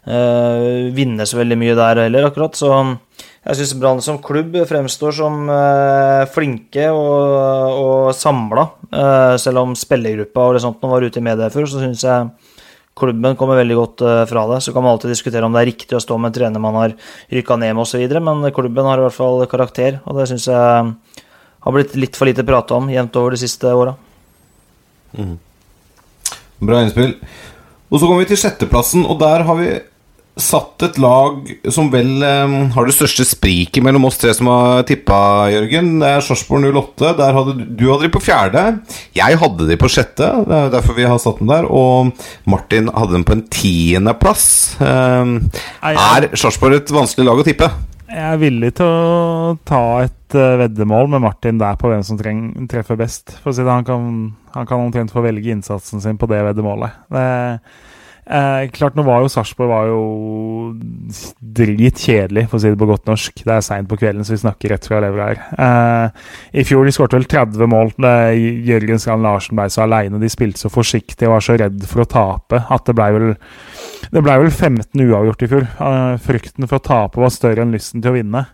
Uh, 0.06 0.94
vinne 0.94 1.26
så 1.26 1.40
veldig 1.40 1.56
mye 1.58 1.76
der 1.78 2.04
heller, 2.04 2.28
akkurat. 2.28 2.54
Så 2.54 2.70
jeg 2.70 3.58
syns 3.58 3.74
Brann 3.82 4.04
som 4.06 4.20
klubb 4.22 4.54
fremstår 4.70 5.16
som 5.18 5.48
uh, 5.50 6.26
flinke 6.30 6.92
og, 6.94 7.80
og 7.82 8.12
samla. 8.14 8.68
Uh, 8.92 9.34
selv 9.42 9.64
om 9.64 9.74
spillergruppa 9.78 10.46
og 10.46 10.58
det 10.58 10.62
sånt 10.66 10.86
var 10.86 11.06
ute 11.06 11.22
i 11.22 11.26
media 11.26 11.50
før, 11.54 11.66
så 11.70 11.82
syns 11.82 12.06
jeg 12.06 12.30
klubben 12.96 13.36
kommer 13.36 13.60
veldig 13.60 13.76
godt 13.76 14.04
fra 14.30 14.46
det. 14.54 14.62
Så 14.64 14.72
kan 14.72 14.84
man 14.86 14.94
alltid 14.96 15.12
diskutere 15.12 15.44
om 15.48 15.56
det 15.56 15.64
er 15.64 15.72
riktig 15.72 15.98
å 15.98 16.04
stå 16.04 16.18
med 16.18 16.32
en 16.32 16.38
trener 16.38 16.64
man 16.64 16.78
har 16.80 16.94
rykka 17.34 17.58
ned 17.60 17.76
med 17.76 17.84
osv., 17.84 18.04
men 18.24 18.46
klubben 18.56 18.88
har 18.88 19.02
i 19.02 19.06
hvert 19.08 19.18
fall 19.18 19.44
karakter, 19.52 20.00
og 20.06 20.20
det 20.20 20.30
syns 20.32 20.48
jeg 20.48 20.94
har 21.66 21.76
blitt 21.76 21.96
litt 22.00 22.16
for 22.16 22.30
lite 22.30 22.46
prata 22.48 22.78
om 22.78 22.88
jevnt 22.94 23.20
over 23.20 23.36
de 23.36 23.42
siste 23.42 23.68
åra. 23.74 23.96
Mm. 25.18 25.36
Bra 26.64 26.80
innspill. 26.86 27.18
Og 27.90 28.00
så 28.00 28.08
kommer 28.08 28.24
vi 28.24 28.32
til 28.32 28.40
sjetteplassen, 28.40 29.04
og 29.04 29.20
der 29.22 29.44
har 29.48 29.60
vi 29.60 29.70
satt 30.36 30.84
et 30.84 30.98
lag 31.00 31.48
som 31.72 31.88
vel 31.94 32.20
um, 32.20 32.56
har 32.76 32.88
det 32.88 32.96
største 32.96 33.24
spriket 33.28 33.84
mellom 33.84 34.08
oss 34.10 34.20
tre 34.20 34.34
som 34.36 34.50
har 34.52 34.84
tippa, 34.88 35.48
Jørgen. 35.54 35.94
Det 36.02 36.10
er 36.12 36.26
Sarpsborg 36.26 36.68
08. 36.76 37.14
Der 37.22 37.38
hadde, 37.38 37.56
du 37.80 37.86
hadde 37.88 38.04
de 38.08 38.12
på 38.12 38.24
fjerde. 38.24 38.66
Jeg 39.16 39.40
hadde 39.42 39.70
de 39.70 39.80
på 39.80 39.90
sjette. 39.92 40.28
Det 40.48 40.60
er 40.60 40.74
derfor 40.76 40.98
vi 41.00 41.08
har 41.08 41.22
satt 41.24 41.40
dem 41.40 41.52
der. 41.52 41.70
Og 41.72 42.12
Martin 42.52 42.92
hadde 42.92 43.16
dem 43.16 43.26
på 43.28 43.38
en 43.38 43.46
tiendeplass. 43.48 44.46
Um, 44.84 45.38
er 45.88 46.30
Sarpsborg 46.36 46.82
et 46.82 46.96
vanskelig 46.96 47.30
lag 47.30 47.40
å 47.40 47.48
tippe? 47.48 47.72
Jeg 48.12 48.22
er 48.36 48.38
villig 48.40 48.76
til 48.78 48.86
å 48.92 49.56
ta 49.68 49.82
et 50.04 50.36
uh, 50.38 50.60
veddemål 50.62 51.10
med 51.16 51.24
Martin 51.24 51.60
der 51.64 51.80
på 51.80 51.90
hvem 51.90 52.04
som 52.06 52.20
treffer 52.20 53.00
best. 53.00 53.38
For 53.40 53.54
å 53.54 53.56
si 53.56 53.64
det, 53.64 53.72
Han 53.72 53.88
kan, 53.88 54.14
han 54.52 54.68
kan 54.68 54.84
omtrent 54.84 55.16
få 55.16 55.24
velge 55.24 55.56
innsatsen 55.56 56.04
sin 56.04 56.20
på 56.20 56.28
det 56.32 56.44
veddemålet. 56.52 57.04
Det 57.08 57.28
Eh, 58.26 58.70
klart, 58.74 58.96
nå 58.98 59.04
var 59.06 59.22
jo 59.22 59.30
Sarpsborg 59.30 59.70
var 59.70 59.90
jo 59.92 60.00
dritkjedelig, 61.56 62.48
for 62.50 62.58
å 62.58 62.62
si 62.64 62.72
det 62.72 62.80
på 62.82 62.88
godt 62.90 63.06
norsk. 63.10 63.44
Det 63.46 63.54
er 63.54 63.66
seint 63.66 63.90
på 63.90 64.00
kvelden, 64.02 64.26
så 64.26 64.34
vi 64.34 64.42
snakker 64.42 64.74
rett 64.74 64.88
fra 64.90 65.02
levra 65.04 65.28
her. 65.30 65.44
Eh, 65.54 66.24
I 66.62 66.66
fjor 66.66 66.88
de 66.88 66.94
skåret 66.96 67.14
vel 67.14 67.28
30 67.30 67.70
mål. 67.70 67.94
Jørgen 68.66 69.02
Strand 69.02 69.26
Larsen 69.26 69.60
ble 69.60 69.68
så 69.70 69.84
aleine. 69.86 70.22
De 70.22 70.32
spilte 70.32 70.64
så 70.64 70.74
forsiktig 70.74 71.30
og 71.30 71.36
var 71.38 71.46
så 71.46 71.58
redd 71.62 71.86
for 71.90 72.06
å 72.06 72.10
tape 72.10 72.64
at 72.66 72.90
det 72.90 72.98
blei 72.98 73.12
vel, 73.14 73.36
det 74.10 74.26
ble 74.26 74.40
vel 74.42 74.50
15 74.52 75.06
uavgjort 75.06 75.46
i 75.46 75.52
fjor. 75.52 75.70
Eh, 75.70 76.18
frykten 76.26 76.66
for 76.66 76.80
å 76.80 76.86
tape 76.90 77.22
var 77.22 77.34
større 77.34 77.62
enn 77.62 77.76
lysten 77.78 78.02
til 78.02 78.14
å 78.14 78.18
vinne. 78.18 78.48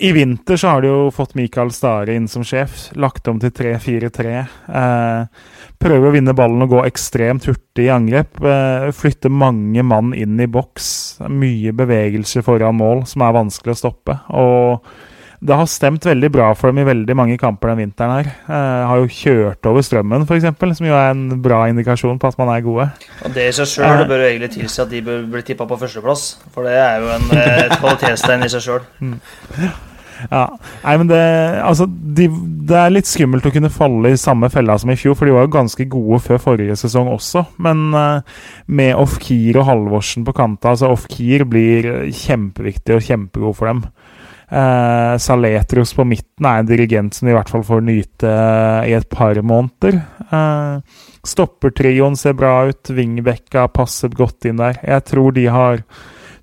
I 0.00 0.12
vinter 0.12 0.56
så 0.56 0.68
har 0.68 0.82
de 0.82 0.90
jo 0.92 1.08
fått 1.10 1.34
Mikael 1.34 1.72
Stare 1.74 2.14
inn 2.14 2.28
som 2.30 2.44
sjef. 2.46 2.92
Lagt 2.94 3.26
om 3.26 3.40
til 3.42 3.50
3-4-3. 3.50 4.34
Eh, 4.70 5.48
prøver 5.82 6.06
å 6.06 6.12
vinne 6.14 6.36
ballen 6.38 6.62
og 6.62 6.70
gå 6.70 6.84
ekstremt 6.86 7.48
hurtig 7.50 7.88
i 7.88 7.90
angrep. 7.90 8.38
Eh, 8.38 8.92
flytte 8.94 9.32
mange 9.32 9.82
mann 9.82 10.12
inn 10.14 10.38
i 10.38 10.46
boks. 10.46 11.18
Mye 11.26 11.74
bevegelse 11.74 12.44
foran 12.46 12.78
mål 12.78 13.08
som 13.10 13.26
er 13.26 13.34
vanskelig 13.40 13.74
å 13.74 13.80
stoppe. 13.80 14.20
Og 14.38 14.86
det 15.42 15.58
har 15.58 15.66
stemt 15.70 16.06
veldig 16.06 16.30
bra 16.34 16.46
for 16.58 16.70
dem 16.70 16.78
i 16.82 16.86
veldig 16.86 17.18
mange 17.18 17.38
kamper 17.38 17.72
den 17.72 17.82
vinteren 17.82 18.14
her. 18.20 18.30
Eh, 18.46 18.86
har 18.92 19.02
jo 19.02 19.10
kjørt 19.18 19.66
over 19.70 19.82
strømmen, 19.82 20.28
f.eks., 20.30 20.78
som 20.78 20.88
jo 20.88 20.94
er 20.94 21.10
en 21.10 21.42
bra 21.42 21.64
indikasjon 21.72 22.22
på 22.22 22.30
at 22.30 22.38
man 22.38 22.54
er 22.54 22.62
gode. 22.62 22.88
Og 23.26 23.34
Det 23.34 23.50
i 23.50 23.58
seg 23.58 23.74
sjøl 23.74 24.06
bør 24.06 24.22
jo 24.22 24.30
egentlig 24.30 24.54
tilsi 24.60 24.82
at 24.86 24.94
de 24.94 25.02
bør 25.10 25.26
bli 25.34 25.42
tippa 25.50 25.66
på 25.66 25.82
førsteplass. 25.82 26.30
For 26.54 26.70
det 26.70 26.78
er 26.78 27.02
jo 27.02 27.12
en, 27.18 27.30
et 27.34 27.78
kvalitetstegn 27.82 28.46
i 28.46 28.54
seg 28.54 28.66
sjøl. 28.70 28.90
Ja, 30.26 30.44
nei, 30.82 30.94
men 31.00 31.10
det, 31.10 31.22
altså, 31.62 31.86
de, 31.88 32.28
det 32.68 32.78
er 32.78 32.94
litt 32.94 33.08
skummelt 33.08 33.46
å 33.46 33.52
kunne 33.54 33.70
falle 33.72 34.12
i 34.12 34.20
samme 34.20 34.50
fella 34.52 34.78
som 34.80 34.92
i 34.92 34.98
fjor, 34.98 35.16
for 35.18 35.28
de 35.28 35.34
var 35.36 35.46
jo 35.46 35.54
ganske 35.54 35.88
gode 35.90 36.20
før 36.24 36.42
forrige 36.42 36.78
sesong 36.80 37.10
også. 37.12 37.44
Men 37.64 37.88
uh, 37.94 38.38
med 38.66 38.96
Ofkir 38.98 39.60
og 39.60 39.68
Halvorsen 39.70 40.26
på 40.26 40.34
kanta 40.36 40.74
altså 40.74 40.92
Ofkir 40.94 41.46
blir 41.48 41.90
kjempeviktig 42.14 42.98
og 42.98 43.04
kjempegod 43.06 43.58
for 43.58 43.72
dem. 43.72 43.84
Uh, 44.48 45.14
Saletros 45.20 45.92
på 45.92 46.06
midten 46.08 46.46
er 46.48 46.62
en 46.62 46.68
dirigent 46.68 47.12
som 47.12 47.28
de 47.28 47.34
i 47.34 47.36
hvert 47.36 47.50
fall 47.52 47.66
får 47.68 47.82
nyte 47.84 48.36
i 48.88 48.94
et 48.96 49.08
par 49.12 49.38
måneder. 49.44 50.00
Uh, 50.32 50.80
Stoppertrioen 51.28 52.16
ser 52.16 52.36
bra 52.38 52.62
ut, 52.70 52.94
Vingbekka 52.94 53.66
passer 53.74 54.12
godt 54.16 54.48
inn 54.48 54.60
der. 54.62 54.80
Jeg 54.80 55.04
tror 55.10 55.36
de 55.36 55.44
har 55.52 55.84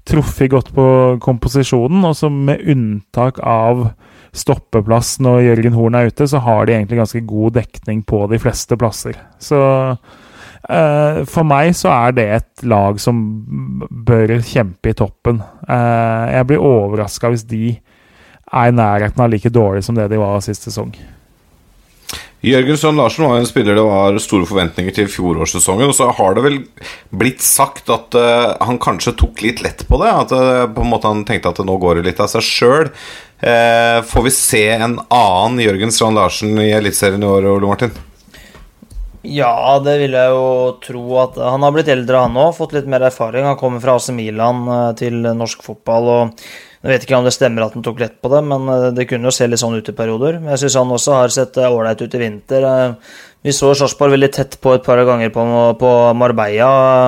truffet 0.06 0.51
godt 0.53 0.72
på 0.76 0.86
komposisjonen. 1.24 2.03
Og 2.08 2.16
så 2.18 2.30
med 2.32 2.64
unntak 2.72 3.41
av 3.41 3.89
stoppeplass 4.36 5.18
når 5.24 5.43
Jørgen 5.49 5.78
Horn 5.78 5.97
er 5.97 6.12
ute, 6.12 6.28
så 6.28 6.41
har 6.43 6.68
de 6.68 6.76
egentlig 6.76 6.99
ganske 7.01 7.24
god 7.28 7.58
dekning 7.60 8.03
på 8.08 8.26
de 8.32 8.39
fleste 8.41 8.78
plasser. 8.80 9.18
Så 9.39 9.60
uh, 9.95 11.20
for 11.30 11.47
meg 11.47 11.74
så 11.78 11.93
er 11.93 12.16
det 12.18 12.30
et 12.38 12.66
lag 12.68 12.99
som 13.01 13.22
bør 13.89 14.38
kjempe 14.43 14.91
i 14.91 14.97
toppen. 14.97 15.41
Uh, 15.68 16.32
jeg 16.34 16.49
blir 16.51 16.64
overraska 16.64 17.32
hvis 17.32 17.47
de 17.49 17.76
er 18.56 18.70
i 18.70 18.76
nærheten 18.76 19.24
av 19.24 19.32
like 19.32 19.49
dårlig 19.49 19.84
som 19.86 19.97
det 19.97 20.10
de 20.12 20.22
var 20.22 20.43
sist 20.45 20.68
sesong. 20.68 20.93
Jørgen 22.46 22.78
Strand 22.78 23.00
Larsen 23.00 23.26
var 23.26 23.39
en 23.39 23.48
spiller 23.50 23.78
det 23.78 23.84
var 23.88 24.18
store 24.22 24.46
forventninger 24.46 24.93
til 24.93 25.08
fjorårssesongen. 25.10 25.89
Og 25.89 25.96
så 25.98 26.12
har 26.14 26.36
det 26.38 26.43
vel 26.46 26.58
blitt 27.10 27.41
sagt 27.41 27.89
at 27.89 28.14
uh, 28.14 28.54
han 28.62 28.78
kanskje 28.82 29.16
tok 29.18 29.41
litt 29.41 29.64
lett 29.66 29.82
på 29.89 29.98
det. 30.02 30.12
At 30.12 30.34
uh, 30.36 30.66
på 30.70 30.84
en 30.84 30.91
måte 30.91 31.10
han 31.10 31.24
tenkte 31.26 31.56
at 31.56 31.64
nå 31.66 31.78
går 31.82 32.00
det 32.00 32.12
litt 32.12 32.22
av 32.22 32.30
seg 32.30 32.46
sjøl. 32.46 32.91
Uh, 33.41 34.04
får 34.06 34.28
vi 34.28 34.36
se 34.36 34.66
en 34.76 35.00
annen 35.02 35.64
Jørgen 35.64 35.96
Strand 35.96 36.20
Larsen 36.20 36.54
i 36.62 36.70
Eliteserien 36.76 37.26
i 37.26 37.32
år, 37.32 37.50
Ole 37.56 37.72
Martin? 37.72 37.98
Ja, 39.26 39.80
det 39.82 39.98
vil 40.04 40.14
jeg 40.14 40.34
jo 40.36 40.46
tro 40.86 41.04
at 41.18 41.39
Han 41.41 41.64
har 41.66 41.74
blitt 41.74 41.89
eldre, 41.89 42.28
han 42.28 42.38
òg. 42.38 42.54
Fått 42.59 42.78
litt 42.78 42.86
mer 42.86 43.08
erfaring. 43.08 43.47
Han 43.50 43.58
kommer 43.58 43.82
fra 43.82 43.97
AC 43.97 44.12
Milan 44.13 44.67
til 45.01 45.17
norsk 45.34 45.66
fotball. 45.66 46.12
og 46.13 46.47
jeg 46.86 46.99
vet 46.99 47.05
ikke 47.07 47.17
om 47.17 47.25
det 47.25 47.33
stemmer 47.33 47.63
at 47.66 47.74
han 47.74 47.82
tok 47.82 48.01
lett 48.03 48.20
på 48.21 48.29
det, 48.29 48.43
men 48.45 48.67
eh, 48.70 48.91
det 48.93 49.07
kunne 49.09 49.25
jo 49.25 49.33
se 49.33 49.47
litt 49.49 49.57
sånn 49.57 49.74
ut 49.74 49.87
i 49.89 49.93
perioder. 49.97 50.36
Jeg 50.51 50.62
syns 50.62 50.75
han 50.78 50.91
også 50.93 51.16
har 51.17 51.32
sett 51.33 51.57
eh, 51.57 51.71
ålreit 51.74 52.03
ut 52.03 52.13
i 52.13 52.20
vinter. 52.21 52.67
Eh, 52.70 53.16
vi 53.45 53.53
så 53.57 53.71
Sarpsborg 53.78 54.13
veldig 54.13 54.29
tett 54.36 54.57
på 54.62 54.75
et 54.78 54.83
par 54.86 55.01
ganger 55.05 55.32
på, 55.33 55.45
på 55.82 55.93
Marbella, 56.17 56.67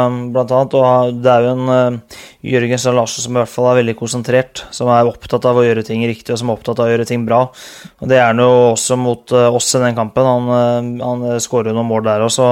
annet. 0.10 0.74
Og 0.78 1.20
det 1.22 1.30
er 1.34 1.46
jo 1.46 1.52
en 1.54 2.00
Jørgen 2.46 2.82
Sand 2.82 2.98
Larsen 2.98 3.26
som 3.26 3.38
i 3.38 3.42
hvert 3.42 3.54
fall 3.54 3.70
er 3.72 3.80
veldig 3.82 3.96
konsentrert. 3.98 4.64
Som 4.74 4.90
er 4.94 5.10
opptatt 5.10 5.46
av 5.50 5.58
å 5.58 5.66
gjøre 5.66 5.86
ting 5.86 6.06
riktig, 6.10 6.34
og 6.34 6.42
som 6.42 6.50
er 6.50 6.58
opptatt 6.58 6.82
av 6.82 6.90
å 6.90 6.94
gjøre 6.94 7.10
ting 7.10 7.26
bra. 7.26 7.44
Og 8.02 8.10
det 8.10 8.18
er 8.22 8.32
han 8.32 8.42
jo 8.42 8.50
også 8.72 8.98
mot 9.02 9.34
oss 9.34 9.72
i 9.78 9.82
den 9.82 9.98
kampen. 9.98 10.30
Han, 10.30 10.90
han 11.02 11.28
skårer 11.42 11.74
jo 11.74 11.78
noen 11.80 11.90
mål 11.90 12.06
der 12.06 12.26
også. 12.30 12.50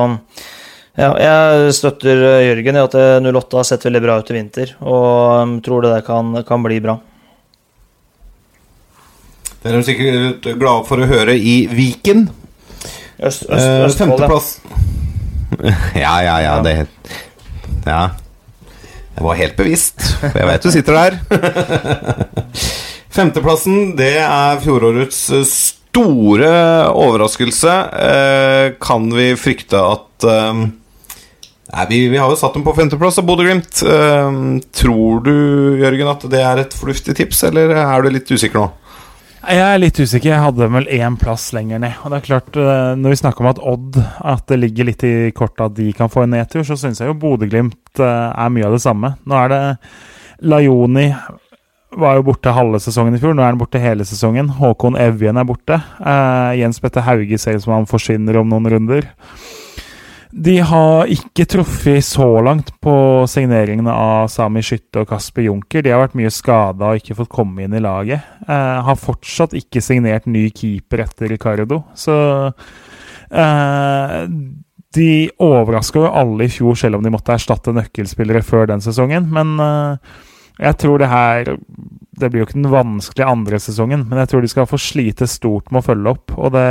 Ja, 0.97 1.11
jeg 1.21 1.73
støtter 1.77 2.25
Jørgen 2.47 2.77
i 2.77 2.85
at 2.85 3.01
08 3.29 3.61
har 3.61 3.69
sett 3.69 3.85
veldig 3.85 4.05
bra 4.05 4.17
ut 4.17 4.33
i 4.33 4.39
vinter, 4.39 4.77
og 4.81 5.59
tror 5.65 5.85
det 5.85 5.99
kan, 6.09 6.41
kan 6.47 6.65
bli 6.65 6.81
bra. 6.85 6.97
Det 9.65 9.71
er 9.71 9.79
de 9.79 9.85
sikkert 9.87 10.47
glade 10.61 10.85
for 10.85 11.01
å 11.01 11.07
høre 11.09 11.33
i 11.33 11.55
Viken. 11.73 12.27
Øst, 13.17 13.47
øst, 13.49 13.49
Eh, 13.49 13.79
ja. 13.81 13.87
femteplass 13.97 14.59
Ja, 16.03 16.11
ja, 16.21 16.35
ja, 16.43 16.51
det 16.61 16.73
Ja. 17.87 18.01
Jeg 19.15 19.23
var 19.23 19.37
helt 19.39 19.55
bevisst, 19.57 20.03
jeg 20.21 20.45
vet 20.49 20.61
du 20.61 20.69
sitter 20.69 20.93
der. 20.99 21.17
Femteplassen, 23.15 23.95
det 23.97 24.17
er 24.19 24.59
fjorårets 24.61 25.21
store 25.47 26.51
overraskelse. 26.91 27.75
Eh, 28.05 28.65
kan 28.83 29.07
vi 29.15 29.29
frykte 29.39 29.79
at 29.79 30.27
eh, 30.29 30.65
Nei, 31.75 31.85
vi, 31.89 32.03
vi 32.11 32.19
har 32.21 32.29
jo 32.29 32.37
satt 32.37 32.53
dem 32.53 32.63
på 32.67 32.75
femteplass 32.77 33.17
av 33.17 33.25
Bodø-Glimt. 33.25 33.81
Eh, 33.87 34.41
tror 34.77 35.23
du, 35.25 35.33
Jørgen, 35.81 36.11
at 36.11 36.27
det 36.29 36.43
er 36.45 36.61
et 36.67 36.75
fornuftig 36.77 37.15
tips, 37.17 37.41
eller 37.49 37.73
er 37.81 38.03
du 38.05 38.11
litt 38.13 38.29
usikker 38.29 38.61
nå? 38.61 38.67
Jeg 39.45 39.61
er 39.61 39.79
litt 39.81 39.99
usikker. 39.99 40.31
Jeg 40.31 40.41
hadde 40.41 40.67
vel 40.73 40.87
én 40.95 41.15
plass 41.21 41.51
lenger 41.53 41.81
ned. 41.83 41.99
Og 42.01 42.11
det 42.11 42.17
er 42.17 42.25
klart, 42.25 42.57
eh, 42.57 42.95
Når 42.97 43.13
vi 43.13 43.19
snakker 43.21 43.43
om 43.43 43.51
at 43.51 43.61
Odd 43.61 43.99
At 44.23 44.47
det 44.47 44.59
ligger 44.59 44.85
litt 44.89 45.03
i 45.03 45.31
kortet 45.31 45.65
at 45.65 45.75
de 45.75 45.91
kan 45.93 46.09
få 46.09 46.23
en 46.23 46.33
nedtur, 46.33 46.63
så 46.65 46.77
syns 46.77 46.99
jeg 46.99 47.07
jo 47.07 47.19
Bodø-Glimt 47.19 47.99
eh, 47.99 48.29
er 48.33 48.49
mye 48.49 48.65
av 48.65 48.73
det 48.73 48.81
samme. 48.81 49.15
Nå 49.25 49.35
er 49.43 49.49
det 49.53 49.63
Lajoni 50.41 51.13
var 51.95 52.17
jo 52.17 52.25
borte 52.27 52.51
halve 52.51 52.79
sesongen 52.83 53.15
i 53.15 53.21
fjor. 53.21 53.35
Nå 53.35 53.43
er 53.43 53.53
han 53.53 53.59
borte 53.61 53.79
hele 53.79 54.05
sesongen. 54.07 54.49
Håkon 54.57 54.97
Evjen 54.99 55.37
er 55.39 55.47
borte. 55.47 55.77
Uh, 55.99 56.51
Jens 56.59 56.81
Petter 56.83 57.05
Hauge 57.05 57.39
ser 57.39 57.55
ut 57.55 57.63
som 57.63 57.75
han 57.77 57.87
forsvinner 57.87 58.41
om 58.41 58.49
noen 58.51 58.67
runder. 58.73 59.07
De 60.35 60.57
har 60.59 61.07
ikke 61.07 61.45
truffet 61.47 62.03
så 62.03 62.25
langt 62.43 62.73
på 62.83 62.93
signeringene 63.31 63.91
av 63.93 64.27
Sami 64.33 64.59
Skytte 64.65 65.05
og 65.05 65.07
Kasper 65.07 65.45
Junker. 65.45 65.85
De 65.85 65.93
har 65.93 66.01
vært 66.01 66.17
mye 66.19 66.31
skada 66.33 66.89
og 66.89 66.99
ikke 66.99 67.15
fått 67.21 67.31
komme 67.31 67.63
inn 67.63 67.75
i 67.77 67.83
laget. 67.83 68.25
Eh, 68.43 68.81
har 68.83 68.99
fortsatt 68.99 69.55
ikke 69.55 69.83
signert 69.83 70.27
ny 70.27 70.49
keeper 70.51 71.05
etter 71.05 71.31
Ricardo, 71.31 71.85
så 71.95 72.17
eh, 73.31 74.17
De 74.95 75.09
overraska 75.39 76.03
jo 76.03 76.11
alle 76.11 76.49
i 76.49 76.51
fjor, 76.51 76.75
selv 76.83 76.99
om 76.99 77.07
de 77.07 77.13
måtte 77.15 77.31
erstatte 77.35 77.71
nøkkelspillere 77.75 78.43
før 78.43 78.67
den 78.73 78.83
sesongen. 78.83 79.31
Men 79.31 79.55
eh, 79.63 80.19
jeg 80.67 80.79
tror 80.83 80.99
det 80.99 81.11
her 81.11 81.55
Det 82.15 82.27
blir 82.31 82.43
jo 82.43 82.49
ikke 82.49 82.59
den 82.59 82.71
vanskelige 82.75 83.31
andre 83.31 83.59
sesongen, 83.59 84.03
men 84.09 84.19
jeg 84.19 84.33
tror 84.33 84.43
de 84.43 84.51
skal 84.51 84.67
få 84.67 84.79
slite 84.79 85.31
stort 85.31 85.71
med 85.71 85.79
å 85.79 85.87
følge 85.87 86.11
opp, 86.11 86.35
og 86.35 86.51
det 86.55 86.67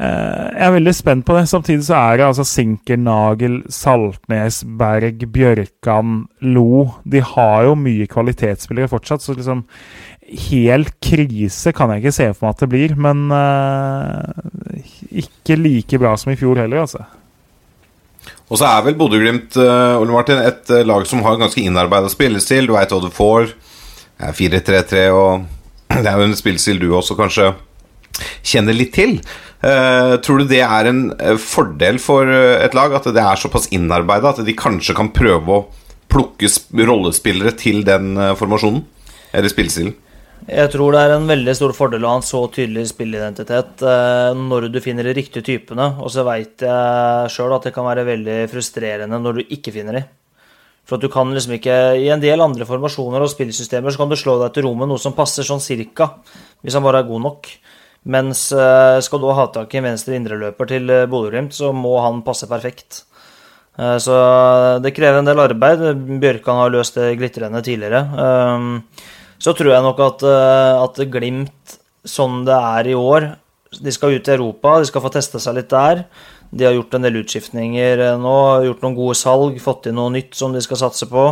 Jeg 0.00 0.64
er 0.64 0.72
veldig 0.72 0.92
spent 0.96 1.26
på 1.28 1.34
det. 1.36 1.42
Samtidig 1.50 1.84
så 1.84 1.98
er 1.98 2.16
det 2.16 2.24
altså 2.24 2.44
Sinker, 2.48 2.96
Nagel, 2.96 3.58
Saltnes, 3.68 4.62
Berg, 4.80 5.26
Bjørkan, 5.28 6.22
Lo 6.40 6.86
De 7.04 7.20
har 7.20 7.66
jo 7.68 7.74
mye 7.76 8.08
kvalitetsspillere 8.08 8.88
fortsatt, 8.88 9.20
så 9.20 9.36
liksom 9.36 9.66
Helt 10.30 10.92
krise 11.02 11.72
kan 11.74 11.90
jeg 11.90 12.04
ikke 12.04 12.14
se 12.14 12.26
for 12.36 12.46
meg 12.46 12.54
at 12.54 12.60
det 12.62 12.68
blir, 12.70 12.92
men 12.94 13.24
uh, 13.34 14.76
ikke 15.10 15.56
like 15.58 15.98
bra 15.98 16.12
som 16.20 16.30
i 16.30 16.36
fjor 16.38 16.60
heller, 16.60 16.84
altså. 16.84 17.02
Og 18.50 18.60
så 18.60 18.68
er 18.68 18.84
vel 18.86 18.98
Bodø-Glimt 18.98 19.58
uh, 19.58 19.98
Ole 19.98 20.14
Martin, 20.14 20.38
et 20.38 20.70
eh, 20.70 20.86
lag 20.86 21.02
som 21.08 21.24
har 21.26 21.38
ganske 21.40 21.62
innarbeida 21.62 22.10
spillestil. 22.12 22.68
Du 22.68 22.76
veit 22.76 22.92
hva 22.92 23.00
du 23.02 23.10
får. 23.14 23.50
Er 24.22 24.36
4-3-3, 24.36 25.02
og 25.14 25.44
det 26.02 26.06
er 26.06 26.18
jo 26.18 26.28
en 26.28 26.38
spillestil 26.38 26.78
du 26.82 26.88
også 26.94 27.18
kanskje 27.18 27.50
kjenner 28.42 28.76
litt 28.76 28.94
til. 28.96 29.18
Uh, 29.60 30.16
tror 30.24 30.40
du 30.40 30.48
det 30.48 30.62
er 30.64 30.88
en 30.88 31.02
eh, 31.20 31.36
fordel 31.36 31.98
for 32.00 32.24
eh, 32.24 32.62
et 32.64 32.72
lag 32.72 32.94
at 32.96 33.10
det 33.12 33.20
er 33.20 33.36
såpass 33.36 33.68
innarbeida 33.76 34.32
at 34.32 34.40
de 34.46 34.54
kanskje 34.56 34.96
kan 34.96 35.10
prøve 35.12 35.58
å 35.58 35.66
plukke 36.10 36.48
rollespillere 36.88 37.52
til 37.60 37.84
den 37.86 38.14
formasjonen? 38.40 38.80
Eller 39.36 39.52
spillestilen? 39.52 39.92
Jeg 40.48 40.70
tror 40.72 40.94
det 40.94 41.00
er 41.04 41.12
en 41.14 41.28
veldig 41.28 41.52
stor 41.54 41.72
fordel 41.76 42.04
å 42.06 42.14
ha 42.14 42.18
en 42.18 42.24
så 42.24 42.40
tydelig 42.52 42.86
spilleidentitet 42.94 43.82
eh, 43.84 44.38
når 44.38 44.70
du 44.72 44.78
finner 44.80 45.04
de 45.06 45.12
riktige 45.18 45.44
typene. 45.44 45.90
Og 46.00 46.08
så 46.14 46.24
veit 46.26 46.64
jeg 46.64 47.32
sjøl 47.34 47.52
at 47.54 47.68
det 47.68 47.74
kan 47.76 47.86
være 47.86 48.06
veldig 48.08 48.38
frustrerende 48.50 49.20
når 49.20 49.40
du 49.40 49.52
ikke 49.58 49.74
finner 49.74 50.00
de. 50.00 50.02
For 50.88 50.96
at 50.96 51.04
du 51.04 51.12
kan 51.12 51.28
liksom 51.30 51.52
ikke 51.58 51.76
I 52.00 52.08
en 52.10 52.22
del 52.22 52.40
andre 52.42 52.66
formasjoner 52.66 53.22
og 53.22 53.30
spillsystemer 53.30 53.92
så 53.92 54.00
kan 54.00 54.10
du 54.10 54.16
slå 54.18 54.38
deg 54.40 54.56
til 54.56 54.66
ro 54.66 54.72
med 54.78 54.88
noe 54.90 55.02
som 55.02 55.14
passer 55.14 55.46
sånn 55.46 55.62
cirka, 55.62 56.08
hvis 56.64 56.74
han 56.78 56.86
bare 56.86 57.04
er 57.04 57.10
god 57.10 57.26
nok. 57.28 57.50
Mens 58.08 58.46
eh, 58.56 58.98
skal 59.04 59.20
du 59.20 59.28
ha 59.36 59.46
tak 59.52 59.74
i 59.74 59.80
en 59.80 59.90
venstre 59.90 60.16
indreløper 60.16 60.68
til 60.70 60.88
eh, 60.88 61.06
Bodø-Glimt, 61.10 61.52
så 61.52 61.72
må 61.76 61.98
han 62.00 62.22
passe 62.24 62.48
perfekt. 62.48 63.02
Eh, 63.76 63.98
Så 64.00 64.16
det 64.80 64.94
krever 64.96 65.20
en 65.20 65.28
del 65.28 65.42
arbeid. 65.42 65.84
Bjørkan 66.22 66.62
har 66.62 66.72
løst 66.72 66.96
det 66.96 67.18
glitrende 67.20 67.60
tidligere. 67.62 68.00
Eh, 68.24 69.04
Så 69.40 69.52
tror 69.56 69.72
jeg 69.72 69.84
nok 69.84 70.00
at, 70.04 70.24
at 70.24 70.98
Glimt, 71.12 71.76
sånn 72.04 72.44
det 72.44 72.56
er 72.56 72.88
i 72.88 72.96
år 72.96 73.36
De 73.80 73.92
skal 73.92 74.16
ut 74.16 74.28
i 74.28 74.32
Europa, 74.34 74.78
de 74.80 74.88
skal 74.88 75.00
få 75.04 75.10
teste 75.14 75.38
seg 75.40 75.54
litt 75.54 75.70
der. 75.70 76.04
De 76.50 76.64
har 76.66 76.74
gjort 76.74 76.94
en 76.96 77.04
del 77.06 77.20
utskiftninger 77.20 78.00
nå, 78.18 78.36
gjort 78.66 78.82
noen 78.82 78.96
gode 78.96 79.14
salg, 79.14 79.60
fått 79.62 79.86
inn 79.86 79.94
noe 79.94 80.10
nytt 80.10 80.34
som 80.34 80.50
de 80.52 80.60
skal 80.60 80.80
satse 80.80 81.06
på. 81.06 81.24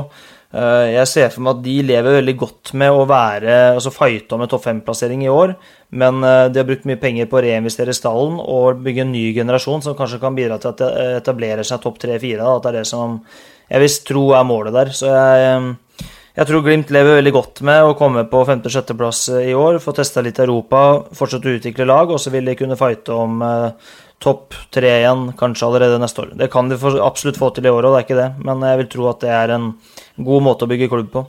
Eh, 0.49 0.95
Jeg 0.95 1.09
ser 1.11 1.33
for 1.33 1.45
meg 1.45 1.59
at 1.59 1.65
de 1.66 1.75
lever 1.85 2.15
veldig 2.20 2.35
godt 2.41 2.73
med 2.81 2.95
å 2.95 3.05
være, 3.09 3.75
altså 3.75 3.93
fighte 3.93 4.33
om 4.33 4.45
en 4.45 4.49
topp 4.49 4.65
fem-plassering 4.65 5.27
i 5.27 5.33
år, 5.33 5.53
men 5.93 6.23
eh, 6.25 6.47
de 6.49 6.62
har 6.62 6.69
brukt 6.69 6.89
mye 6.89 7.01
penger 7.01 7.29
på 7.29 7.37
å 7.37 7.43
reinvestere 7.45 7.93
i 7.93 7.99
stallen 7.99 8.39
og 8.41 8.81
bygge 8.85 9.05
en 9.05 9.12
ny 9.12 9.27
generasjon 9.37 9.85
som 9.85 9.97
kanskje 9.99 10.23
kan 10.23 10.39
bidra 10.39 10.57
til 10.62 10.73
at 10.73 10.81
det 10.81 10.91
etablerer 11.19 11.69
seg 11.69 11.83
topp 11.85 12.01
tre-fire. 12.01 12.49
At 12.49 12.65
det 12.65 12.73
er 12.73 12.81
det 12.81 12.89
som 12.89 13.20
jeg 13.69 13.85
visst 13.85 14.07
tror 14.09 14.39
er 14.39 14.49
målet 14.49 14.73
der. 14.73 14.95
Så 14.97 15.12
jeg, 15.12 15.45
eh, 15.53 16.09
jeg 16.39 16.49
tror 16.49 16.65
Glimt 16.65 16.93
lever 16.95 17.19
veldig 17.19 17.35
godt 17.35 17.62
med 17.66 17.85
å 17.85 17.97
komme 17.99 18.25
på 18.31 18.45
femte-sjetteplass 18.49 19.27
i 19.43 19.53
år, 19.53 19.83
få 19.85 19.93
testa 19.93 20.25
litt 20.25 20.41
Europa, 20.41 21.05
fortsette 21.12 21.51
å 21.51 21.57
utvikle 21.59 21.85
lag, 21.85 22.09
og 22.09 22.23
så 22.23 22.33
vil 22.33 22.49
de 22.49 22.57
kunne 22.57 22.79
fighte 22.79 23.12
om 23.12 23.43
eh, 23.45 23.97
topp 24.23 24.57
tre 24.74 24.90
igjen, 25.01 25.32
kanskje 25.39 25.66
allerede 25.69 25.99
neste 26.03 26.24
år. 26.24 26.35
Det 26.39 26.51
kan 26.53 26.70
de 26.70 26.78
for, 26.81 26.99
absolutt 27.05 27.39
få 27.39 27.53
til 27.55 27.69
i 27.69 27.73
år 27.73 27.86
òg, 27.86 27.95
det 27.95 28.01
er 28.01 28.07
ikke 28.07 28.20
det, 28.20 28.31
men 28.47 28.65
jeg 28.66 28.81
vil 28.82 28.93
tro 28.95 29.11
at 29.12 29.20
det 29.24 29.35
er 29.35 29.55
en 29.55 29.69
god 30.16 30.47
måte 30.47 30.66
å 30.66 30.70
bygge 30.70 30.90
klubb 30.93 31.12
på. 31.15 31.27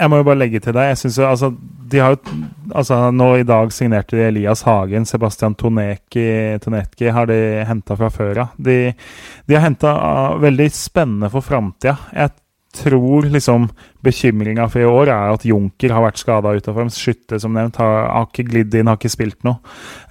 Jeg 0.00 0.08
må 0.08 0.16
jo 0.16 0.24
bare 0.24 0.40
legge 0.40 0.62
til 0.64 0.72
deg. 0.72 0.94
Jeg 0.94 0.98
synes 1.02 1.18
altså, 1.28 1.50
de 1.92 1.98
har 2.00 2.14
jo, 2.14 2.36
altså, 2.72 3.00
Nå 3.12 3.26
i 3.36 3.44
dag 3.44 3.72
signerte 3.76 4.16
de 4.16 4.28
Elias 4.30 4.62
Hagen. 4.64 5.04
Sebastian 5.04 5.56
Toneki, 5.60 6.56
Tonetki 6.64 7.10
har 7.12 7.28
de 7.28 7.36
henta 7.68 7.98
fra 8.00 8.08
før 8.14 8.46
av. 8.46 8.54
De, 8.56 8.94
de 9.44 9.58
har 9.58 9.66
henta 9.66 9.92
veldig 10.40 10.70
spennende 10.72 11.28
for 11.32 11.44
framtida. 11.44 11.98
Jeg 12.16 12.32
tror 12.76 13.26
liksom 13.32 13.68
bekymringa 14.04 14.68
for 14.70 14.82
i 14.82 14.88
år 14.88 15.10
er 15.10 15.34
at 15.34 15.44
Junker 15.46 15.92
har 15.94 16.04
vært 16.04 16.20
skada 16.22 16.52
utafor. 16.54 16.88
Skytte, 16.94 17.40
som 17.42 17.54
nevnt, 17.56 17.80
har, 17.82 18.06
har 18.12 18.28
ikke 18.28 18.46
glidd 18.48 18.76
inn, 18.78 18.90
har 18.90 18.98
ikke 19.00 19.12
spilt 19.12 19.40
noe. 19.46 19.58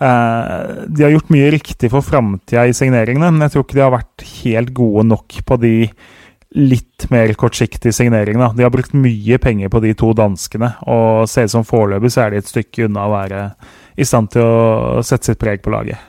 Eh, 0.03 0.85
de 0.87 1.05
har 1.05 1.13
gjort 1.15 1.33
mye 1.33 1.51
riktig 1.55 1.91
for 1.93 2.05
framtida 2.05 2.67
i 2.67 2.75
signeringene, 2.75 3.31
men 3.31 3.47
jeg 3.47 3.55
tror 3.55 3.67
ikke 3.67 3.79
de 3.79 3.85
har 3.85 3.95
vært 3.95 4.27
helt 4.43 4.73
gode 4.77 5.07
nok 5.09 5.39
på 5.47 5.59
de 5.63 5.75
litt 6.57 7.05
mer 7.13 7.31
kortsiktige 7.37 7.93
signeringene. 7.93 8.51
De 8.57 8.65
har 8.65 8.73
brukt 8.73 8.95
mye 8.97 9.37
penger 9.41 9.69
på 9.71 9.83
de 9.85 9.93
to 9.97 10.11
danskene, 10.17 10.73
og 10.89 11.29
ser 11.29 11.47
ut 11.47 11.53
som 11.53 11.67
foreløpig 11.67 12.11
så 12.13 12.25
er 12.25 12.33
de 12.33 12.43
et 12.43 12.49
stykke 12.49 12.87
unna 12.89 13.05
å 13.05 13.13
være 13.13 13.43
i 13.99 14.07
stand 14.07 14.31
til 14.33 14.45
å 14.45 15.03
sette 15.05 15.31
sitt 15.31 15.41
preg 15.41 15.61
på 15.63 15.73
laget. 15.73 16.08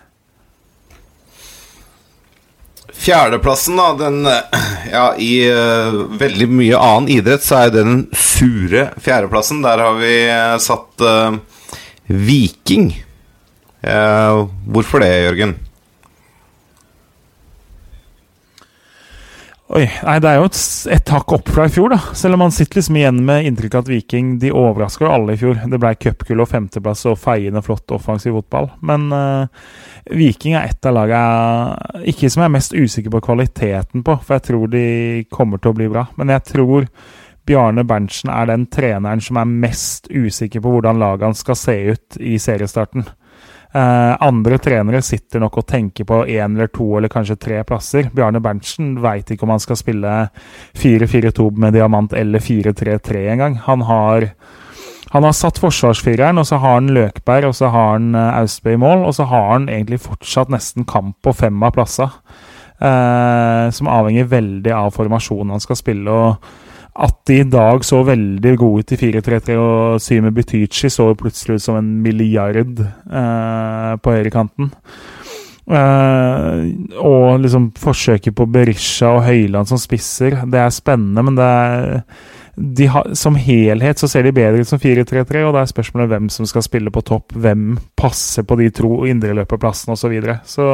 Fjerdeplassen, 3.01 3.78
da, 3.81 3.93
den 3.97 4.27
eh, 4.27 4.64
Ja, 4.93 5.14
i 5.16 5.32
uh, 5.48 6.02
veldig 6.20 6.48
mye 6.52 6.77
annen 6.77 7.09
idrett 7.09 7.44
så 7.47 7.62
er 7.62 7.70
det 7.72 7.85
den 7.86 8.02
sure 8.12 8.90
fjerdeplassen. 9.01 9.62
Der 9.64 9.81
har 9.81 9.97
vi 9.97 10.14
eh, 10.28 10.56
satt 10.60 11.05
uh, 11.05 11.39
Viking. 12.10 12.93
Hvorfor 13.81 15.01
det, 15.01 15.09
Jørgen? 15.24 15.55
Oi, 19.71 19.85
nei, 19.87 20.17
Det 20.19 20.27
er 20.27 20.41
jo 20.41 20.47
et, 20.49 20.61
et 20.97 21.11
hakk 21.15 21.33
opp 21.37 21.51
fra 21.55 21.69
i 21.69 21.71
fjor, 21.71 21.93
da. 21.93 22.15
Selv 22.19 22.35
om 22.35 22.41
man 22.43 22.55
sitter 22.55 22.81
liksom 22.81 22.97
igjen 22.99 23.21
med 23.27 23.47
inntrykk 23.47 23.77
av 23.77 23.85
at 23.85 23.91
Viking 23.93 24.33
de 24.43 24.51
overraska 24.51 25.07
alle 25.07 25.37
i 25.37 25.39
fjor. 25.39 25.61
Det 25.71 25.79
ble 25.79 25.93
cupgull 25.95 26.43
og 26.43 26.51
femteplass 26.51 27.05
og 27.07 27.21
feiende 27.23 27.63
flott 27.63 27.95
offensiv 27.95 28.35
fotball. 28.41 28.67
Men 28.83 29.07
uh, 29.15 29.71
Viking 30.11 30.57
er 30.59 30.73
et 30.73 30.91
av 30.91 30.97
lagene 30.97 32.03
jeg 32.03 32.17
ikke 32.17 32.33
som 32.35 32.43
jeg 32.43 32.51
er 32.51 32.57
mest 32.57 32.75
usikker 32.75 33.15
på 33.15 33.23
kvaliteten 33.29 34.03
på, 34.07 34.19
for 34.25 34.37
jeg 34.37 34.47
tror 34.49 34.75
de 34.75 34.85
kommer 35.31 35.63
til 35.63 35.71
å 35.71 35.79
bli 35.79 35.91
bra. 35.95 36.09
Men 36.19 36.35
jeg 36.35 36.49
tror 36.51 36.91
Bjarne 37.47 37.87
Berntsen 37.87 38.35
er 38.35 38.51
den 38.51 38.67
treneren 38.75 39.23
som 39.23 39.39
er 39.39 39.55
mest 39.69 40.11
usikker 40.11 40.67
på 40.67 40.75
hvordan 40.75 40.99
lagene 40.99 41.39
skal 41.39 41.59
se 41.63 41.79
ut 41.95 42.19
i 42.19 42.43
seriestarten. 42.43 43.07
Eh, 43.71 44.17
andre 44.27 44.59
trenere 44.59 45.03
sitter 45.03 45.43
nok 45.43 45.61
og 45.61 45.67
tenker 45.71 46.07
på 46.09 46.25
én 46.27 46.57
eller 46.57 46.73
to 46.75 46.89
eller 46.99 47.13
kanskje 47.13 47.39
tre 47.39 47.61
plasser. 47.65 48.11
Bjarne 48.15 48.43
Berntsen 48.43 48.97
veit 49.03 49.31
ikke 49.31 49.47
om 49.47 49.55
han 49.55 49.63
skal 49.63 49.79
spille 49.79 50.15
4-4-2 50.79 51.51
med 51.57 51.79
diamant 51.79 52.17
eller 52.19 52.43
4-3-3 52.43 53.27
engang. 53.37 53.61
Han 53.69 53.87
han 55.11 55.25
har 55.27 55.33
satt 55.35 55.59
forsvarsfireren, 55.59 56.39
og 56.39 56.47
så 56.47 56.61
har 56.63 56.77
han 56.77 56.93
Løkberg, 56.95 57.49
og 57.49 57.55
så 57.59 57.67
har 57.69 57.97
han 57.97 58.15
eh, 58.15 58.39
Austbø 58.39 58.77
i 58.77 58.79
mål, 58.79 59.05
og 59.09 59.15
så 59.15 59.25
har 59.27 59.53
han 59.53 59.69
egentlig 59.69 60.01
fortsatt 60.05 60.53
nesten 60.55 60.87
kamp 60.87 61.17
på 61.23 61.35
fem 61.35 61.63
av 61.67 61.75
plassene, 61.75 62.11
Eh, 62.81 63.71
som 63.77 63.89
avhenger 63.93 64.25
veldig 64.25 64.73
av 64.73 64.95
formasjonen 64.95 65.51
han 65.53 65.61
skal 65.61 65.77
spille. 65.77 66.11
og 66.11 66.37
at 67.01 67.16
de 67.28 67.39
i 67.40 67.47
dag 67.48 67.85
så 67.86 68.02
veldig 68.05 68.52
gode 68.60 68.85
ut 68.85 68.93
i 68.93 68.98
4-3-3, 69.01 69.56
og 69.60 70.02
Syme 70.05 70.32
Butychi 70.36 70.90
så 70.93 71.09
plutselig 71.18 71.59
ut 71.59 71.64
som 71.64 71.78
en 71.81 71.89
milliard 72.05 72.82
eh, 72.82 73.94
på 74.02 74.16
høyrekanten. 74.16 74.68
Eh, 75.70 76.66
og 77.01 77.40
liksom 77.44 77.70
forsøket 77.78 78.36
på 78.36 78.48
Berisha 78.51 79.14
og 79.16 79.24
Høyland 79.28 79.70
som 79.70 79.81
spisser, 79.81 80.43
det 80.51 80.60
er 80.60 80.74
spennende, 80.74 81.24
men 81.24 81.39
det 81.39 81.47
er 81.47 82.02
har, 82.93 83.15
som 83.15 83.37
helhet 83.41 84.01
så 84.01 84.09
ser 84.11 84.27
de 84.27 84.35
bedre 84.37 84.61
ut 84.61 84.69
som 84.69 84.81
4-3-3, 84.81 85.45
og 85.47 85.55
det 85.55 85.62
er 85.62 85.70
spørsmålet 85.70 86.11
hvem 86.12 86.28
som 86.32 86.49
skal 86.49 86.65
spille 86.66 86.93
på 86.93 87.03
topp, 87.07 87.32
hvem 87.32 87.78
passer 87.99 88.45
på 88.45 88.59
de 88.61 88.69
to 88.74 89.05
indreløperplassene 89.11 89.97
osv. 89.97 90.03
Så, 90.03 90.11
videre. 90.12 90.37
så 90.45 90.66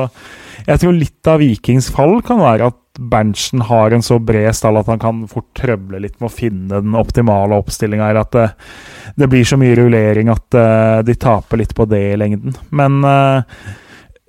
jeg 0.67 0.83
tror 0.83 0.97
litt 0.97 1.31
av 1.31 1.43
Vikings 1.43 1.91
fall 1.95 2.19
kan 2.27 2.41
være 2.43 2.71
at 2.73 2.83
Berntsen 2.97 3.61
har 3.69 3.93
en 3.93 4.05
så 4.05 4.17
bred 4.25 4.55
stall 4.57 4.79
at 4.81 4.89
han 4.89 5.01
kan 5.03 5.25
fort 5.29 5.51
trøble 5.59 6.01
litt 6.01 6.17
med 6.17 6.31
å 6.31 6.33
finne 6.33 6.81
den 6.81 6.97
optimale 6.97 7.59
oppstillinga, 7.61 8.09
eller 8.09 8.25
at 8.25 8.37
det, 8.37 8.47
det, 9.21 9.29
blir 9.33 9.45
så 9.45 9.59
mye 9.61 9.77
rullering 9.77 10.33
at 10.33 10.57
uh, 10.57 11.03
de 11.05 11.19
taper 11.21 11.61
litt 11.61 11.75
på 11.77 11.85
det 11.91 12.03
i 12.15 12.17
lengden. 12.17 12.57
Men 12.73 13.03
uh, 13.05 13.45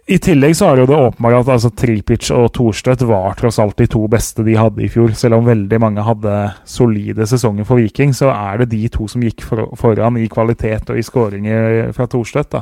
i 0.08 0.18
tillegg 0.24 0.54
så 0.56 0.70
er 0.70 0.78
det 0.78 0.86
jo 0.86 0.90
det 0.94 1.00
åpenbart 1.10 1.42
at 1.42 1.50
altså, 1.58 1.70
Tripic 1.76 2.30
og 2.32 2.46
Thorstvedt 2.56 3.02
var 3.10 3.36
tross 3.36 3.58
alt 3.60 3.76
de 3.82 3.90
to 3.92 4.06
beste 4.08 4.46
de 4.48 4.56
hadde 4.56 4.86
i 4.86 4.88
fjor. 4.92 5.12
Selv 5.20 5.36
om 5.36 5.50
veldig 5.50 5.80
mange 5.84 6.06
hadde 6.08 6.36
solide 6.64 7.28
sesonger 7.28 7.68
for 7.68 7.82
Viking, 7.82 8.14
så 8.16 8.32
er 8.32 8.62
det 8.62 8.70
de 8.72 8.86
to 8.94 9.10
som 9.12 9.26
gikk 9.26 9.44
for, 9.44 9.66
foran 9.76 10.20
i 10.22 10.30
kvalitet 10.32 10.94
og 10.94 11.02
i 11.02 11.04
skåringer 11.04 11.92
fra 11.98 12.08
Thorstvedt. 12.08 12.56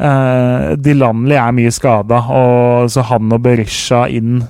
Eh, 0.00 0.72
Dilanli 0.80 1.36
er 1.36 1.52
mye 1.60 1.74
skada, 1.76 2.22
så 2.88 3.06
han 3.10 3.36
og 3.36 3.44
Berisha 3.44 4.06
inn 4.08 4.40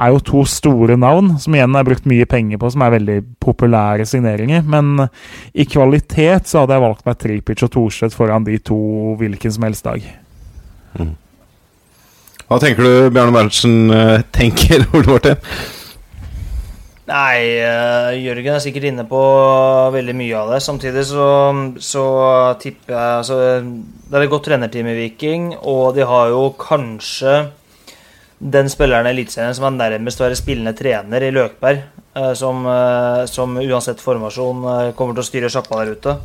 er 0.00 0.10
jo 0.10 0.20
to 0.26 0.42
store 0.48 0.98
navn, 0.98 1.36
som 1.38 1.54
igjen 1.54 1.76
er 1.76 1.86
brukt 1.86 2.06
mye 2.08 2.26
penger 2.26 2.58
på, 2.58 2.74
som 2.74 2.82
er 2.82 2.96
veldig 2.96 3.18
populære 3.42 4.10
signeringer. 4.10 4.66
Men 4.66 5.06
i 5.54 5.70
kvalitet 5.70 6.50
så 6.50 6.64
hadde 6.64 6.74
jeg 6.74 6.88
valgt 6.88 7.06
meg 7.06 7.22
Tripic 7.22 7.66
og 7.66 7.74
Thorstvedt 7.74 8.16
foran 8.16 8.46
de 8.48 8.58
to 8.58 8.80
hvilken 9.20 9.54
som 9.54 9.70
helst 9.70 9.86
dag. 9.86 10.14
Mm. 10.98 11.14
Hva 12.50 12.56
tenker 12.58 12.82
du 12.82 13.12
Bjarne 13.14 13.30
Berntsen 13.30 13.92
uh, 13.94 14.24
tenker, 14.34 14.82
Ole 14.98 15.06
Martin? 15.06 15.36
Nei, 17.06 17.36
uh, 17.62 18.10
Jørgen 18.18 18.56
er 18.56 18.64
sikkert 18.64 18.88
inne 18.88 19.04
på 19.06 19.20
veldig 19.94 20.16
mye 20.18 20.34
av 20.34 20.50
det. 20.50 20.58
Samtidig 20.64 21.04
så, 21.06 21.28
så 21.78 22.02
tipper 22.58 22.96
jeg 22.96 23.20
altså, 23.20 23.38
Det 23.62 24.18
er 24.18 24.26
et 24.26 24.32
godt 24.34 24.48
trenerteam 24.48 24.90
i 24.90 24.96
Viking, 24.98 25.46
og 25.62 25.94
de 25.94 26.08
har 26.10 26.34
jo 26.34 26.48
kanskje 26.58 27.36
den 28.40 28.72
spilleren 28.72 29.06
i 29.06 29.14
Eliteserien 29.14 29.54
som 29.54 29.68
er 29.68 29.76
nærmest 29.78 30.18
å 30.18 30.26
være 30.26 30.42
spillende 30.42 30.74
trener 30.74 31.22
i 31.22 31.30
Løkberg, 31.36 31.86
uh, 32.18 32.32
som, 32.34 32.66
som, 33.30 33.60
uansett 33.62 34.02
formasjon 34.02 34.66
kommer 34.98 35.14
til 35.14 35.22
å 35.22 35.30
styre 35.30 35.54
sjappa 35.54 35.84
der 35.84 35.94
ute. 35.94 36.18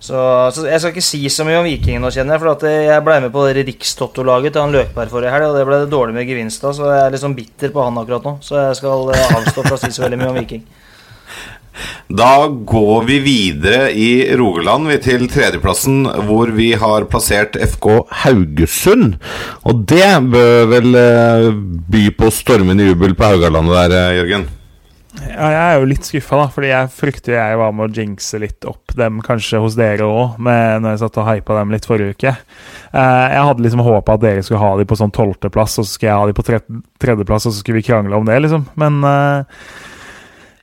Så, 0.00 0.16
så, 0.56 0.64
Jeg 0.64 0.80
skal 0.80 0.94
ikke 0.94 1.04
si 1.04 1.20
så 1.28 1.44
mye 1.44 1.60
om 1.60 1.66
Vikingen 1.68 2.00
nå, 2.02 2.10
kjenner 2.14 2.38
jeg. 2.38 2.42
For 2.42 2.68
jeg 2.72 3.06
ble 3.06 3.16
med 3.26 3.34
på 3.34 3.46
Rikstoto-laget 3.60 4.56
til 4.56 4.64
han 4.64 4.74
Løkberg 4.74 5.12
forrige 5.12 5.32
helg, 5.34 5.50
og 5.50 5.58
det 5.58 5.66
ble 5.68 5.80
dårlig 5.92 6.16
med 6.16 6.30
gevinst 6.30 6.64
da, 6.64 6.72
så 6.76 6.88
jeg 6.88 7.08
er 7.10 7.20
sånn 7.20 7.36
bitter 7.36 7.74
på 7.74 7.84
han 7.84 8.00
akkurat 8.00 8.26
nå. 8.26 8.38
Så 8.44 8.56
jeg 8.58 8.78
skal 8.80 9.12
eh, 9.12 9.34
avstå 9.40 9.66
fra 9.66 9.76
å 9.76 9.82
si 9.82 9.92
så 9.92 10.06
veldig 10.06 10.22
mye 10.22 10.32
om 10.32 10.40
Viking. 10.40 10.64
Da 12.10 12.48
går 12.50 13.04
vi 13.06 13.16
videre 13.22 13.92
i 13.94 14.08
Rogaland 14.36 14.90
vi 14.90 14.96
til 15.00 15.22
tredjeplassen, 15.30 16.02
hvor 16.26 16.50
vi 16.52 16.72
har 16.76 17.06
plassert 17.08 17.54
FK 17.56 17.86
Haugesund. 18.24 19.14
Og 19.64 19.84
det 19.88 20.10
bør 20.32 20.66
vel 20.74 20.98
eh, 20.98 21.50
by 21.94 22.08
på 22.18 22.32
stormende 22.34 22.90
jubel 22.90 23.14
på 23.16 23.30
Haugalandet 23.30 23.78
der, 23.78 23.96
eh, 24.00 24.16
Jørgen? 24.18 24.48
Ja, 25.20 25.48
jeg 25.52 25.60
er 25.60 25.74
jo 25.78 25.88
litt 25.90 26.06
skuffa, 26.08 26.38
da, 26.40 26.46
fordi 26.52 26.70
jeg 26.70 26.90
frykter 26.94 27.34
jeg 27.36 27.58
var 27.60 27.74
med 27.76 27.90
å 27.90 28.00
jinxe 28.00 28.40
litt 28.40 28.66
opp 28.68 28.94
dem, 28.96 29.20
kanskje 29.24 29.60
hos 29.62 29.76
dere 29.78 30.06
òg, 30.08 30.40
når 30.40 30.88
jeg 30.88 31.02
satt 31.02 31.20
og 31.20 31.28
hypa 31.28 31.58
dem 31.58 31.74
litt 31.74 31.88
forrige 31.88 32.16
uke. 32.16 32.32
Uh, 32.94 33.26
jeg 33.28 33.44
hadde 33.50 33.66
liksom 33.66 33.84
håpa 33.84 34.16
at 34.16 34.24
dere 34.24 34.46
skulle 34.46 34.62
ha 34.62 34.72
dem 34.80 34.88
på 34.90 34.98
sånn 34.98 35.14
tolvteplass, 35.14 35.78
og 35.80 35.86
så 35.86 35.92
skulle 35.92 36.10
jeg 36.10 36.22
ha 36.22 36.30
dem 36.30 36.38
på 36.40 36.46
tredjeplass, 36.48 37.46
og 37.46 37.54
så 37.54 37.60
skulle 37.60 37.80
vi 37.80 37.86
krangle 37.90 38.16
om 38.16 38.28
det, 38.28 38.40
liksom. 38.46 38.66
Men 38.80 39.00
uh, 39.04 39.78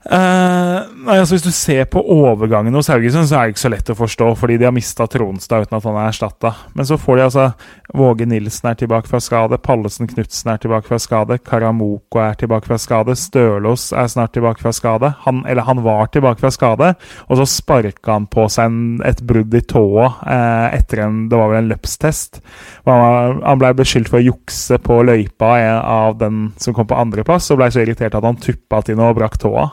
altså 0.08 1.36
Hvis 1.36 1.44
du 1.44 1.52
ser 1.52 1.84
på 1.92 2.00
overgangen 2.00 2.76
hos 2.78 2.88
Haugesund, 2.92 3.28
så 3.28 3.38
er 3.38 3.48
det 3.48 3.56
ikke 3.58 3.66
så 3.66 3.74
lett 3.74 3.92
å 3.92 3.98
forstå, 4.00 4.32
fordi 4.40 4.58
de 4.60 4.68
har 4.70 4.76
mista 4.76 5.08
Tronstad 5.12 5.68
uten 5.68 5.78
at 5.78 5.88
han 5.88 6.00
er 6.00 6.12
erstatta. 6.12 6.54
Men 6.78 6.88
så 6.88 7.00
får 7.02 7.20
de 7.20 7.26
altså 7.28 7.48
Våge 7.96 8.26
Nilsen 8.28 8.68
er 8.72 8.76
tilbake 8.76 9.08
fra 9.08 9.20
skade, 9.24 9.58
Pallesen 9.64 10.10
Knutsen 10.10 10.52
er 10.52 10.60
tilbake 10.60 10.90
fra 10.90 10.98
skade, 11.00 11.38
Karamoko 11.40 12.20
er 12.20 12.36
tilbake 12.36 12.68
fra 12.68 12.78
skade, 12.82 13.16
Stølås 13.16 13.94
er 13.96 14.10
snart 14.12 14.34
tilbake 14.36 14.60
fra 14.60 14.74
skade. 14.76 15.14
Han, 15.24 15.46
eller 15.48 15.64
han 15.64 15.80
var 15.86 16.10
tilbake 16.12 16.42
fra 16.44 16.52
skade, 16.52 16.94
og 17.28 17.40
så 17.40 17.46
sparka 17.48 18.18
han 18.18 18.28
på 18.28 18.50
seg 18.52 18.68
en, 18.68 18.82
et 19.08 19.22
brudd 19.24 19.56
i 19.56 19.64
tåa 19.64 20.10
eh, 20.28 20.78
etter 20.82 21.06
en 21.06 21.24
Det 21.32 21.40
var 21.40 21.54
vel 21.54 21.64
en 21.64 21.72
løpstest. 21.72 22.42
Han, 22.90 23.40
han 23.46 23.64
ble 23.64 23.72
beskyldt 23.80 24.12
for 24.12 24.20
å 24.20 24.26
jukse 24.26 24.82
på 24.84 25.00
løypa 25.08 25.54
av 25.80 26.20
den 26.20 26.52
som 26.60 26.76
kom 26.76 26.90
på 26.90 27.00
andreplass, 27.00 27.50
og 27.52 27.62
ble 27.62 27.72
så 27.72 27.86
irritert 27.86 28.20
at 28.20 28.28
han 28.28 28.40
tuppa 28.42 28.84
til 28.84 29.00
noe 29.00 29.14
og 29.14 29.22
brakk 29.22 29.40
tåa. 29.42 29.70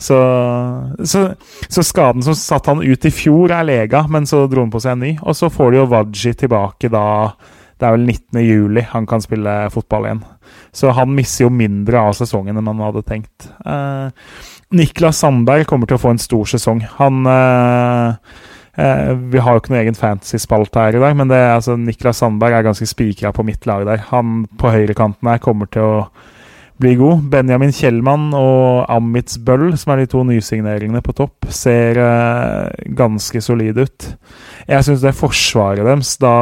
Så, 0.00 0.16
så, 1.04 1.26
så, 1.68 1.84
skaden 1.84 2.24
som 2.24 2.36
satte 2.38 2.72
han 2.72 2.80
ut 2.80 3.04
i 3.04 3.12
fjor, 3.12 3.52
er 3.52 3.68
lega, 3.68 4.06
men 4.08 4.24
så 4.28 4.46
dro 4.48 4.64
han 4.64 4.72
på 4.72 4.80
seg 4.80 4.96
en 4.96 5.04
ny. 5.04 5.14
Og 5.20 5.36
så 5.36 5.52
får 5.52 5.72
de 5.72 5.82
jo 5.82 5.88
Waji 5.90 6.36
tilbake 6.40 6.88
da 6.92 7.06
Det 7.80 7.88
er 7.88 7.96
vel 7.96 8.04
19. 8.04 8.40
juli 8.44 8.84
han 8.90 9.08
kan 9.08 9.22
spille 9.24 9.54
fotball 9.72 10.06
igjen. 10.06 10.22
Så 10.76 10.92
han 10.94 11.14
misser 11.16 11.46
jo 11.46 11.52
mindre 11.54 12.02
av 12.02 12.14
sesongen 12.18 12.58
enn 12.60 12.68
han 12.68 12.82
hadde 12.84 13.02
tenkt. 13.06 13.48
Eh, 13.64 14.10
Niklas 14.76 15.22
Sandberg 15.22 15.64
kommer 15.70 15.88
til 15.88 15.96
å 15.96 16.02
få 16.02 16.12
en 16.14 16.20
stor 16.22 16.50
sesong. 16.52 16.82
Han 16.98 17.24
eh, 17.30 18.34
eh, 18.76 19.14
Vi 19.32 19.40
har 19.40 19.56
jo 19.56 19.62
ikke 19.62 19.72
noen 19.72 19.82
egen 19.84 19.98
fantasy-spalte 19.98 20.84
her 20.84 20.98
i 20.98 21.02
dag, 21.02 21.16
men 21.16 21.32
det, 21.32 21.40
altså, 21.54 21.78
Niklas 21.80 22.20
Sandberg 22.20 22.58
er 22.58 22.68
ganske 22.68 22.90
spikra 22.90 23.32
på 23.34 23.46
mitt 23.48 23.64
lag 23.70 23.86
der. 23.88 24.04
Han 24.12 24.44
på 24.60 24.74
høyrekanten 24.76 25.32
her 25.32 25.42
kommer 25.42 25.72
til 25.72 25.88
å 25.88 25.96
blir 26.80 26.96
god. 26.96 27.26
Benjamin 27.32 27.74
Kjellmann 27.76 28.30
og 28.36 28.86
Amitz 28.88 29.36
Bøll, 29.44 29.74
som 29.76 29.92
er 29.92 30.02
de 30.02 30.10
to 30.10 30.22
nysigneringene 30.24 31.02
på 31.04 31.12
topp, 31.16 31.50
ser 31.52 32.00
uh, 32.00 32.70
ganske 32.96 33.42
solide 33.44 33.84
ut. 33.84 34.06
Jeg 34.64 34.86
syns 34.86 35.04
det 35.04 35.12
forsvaret 35.18 35.84
deres 35.84 36.14
da 36.22 36.32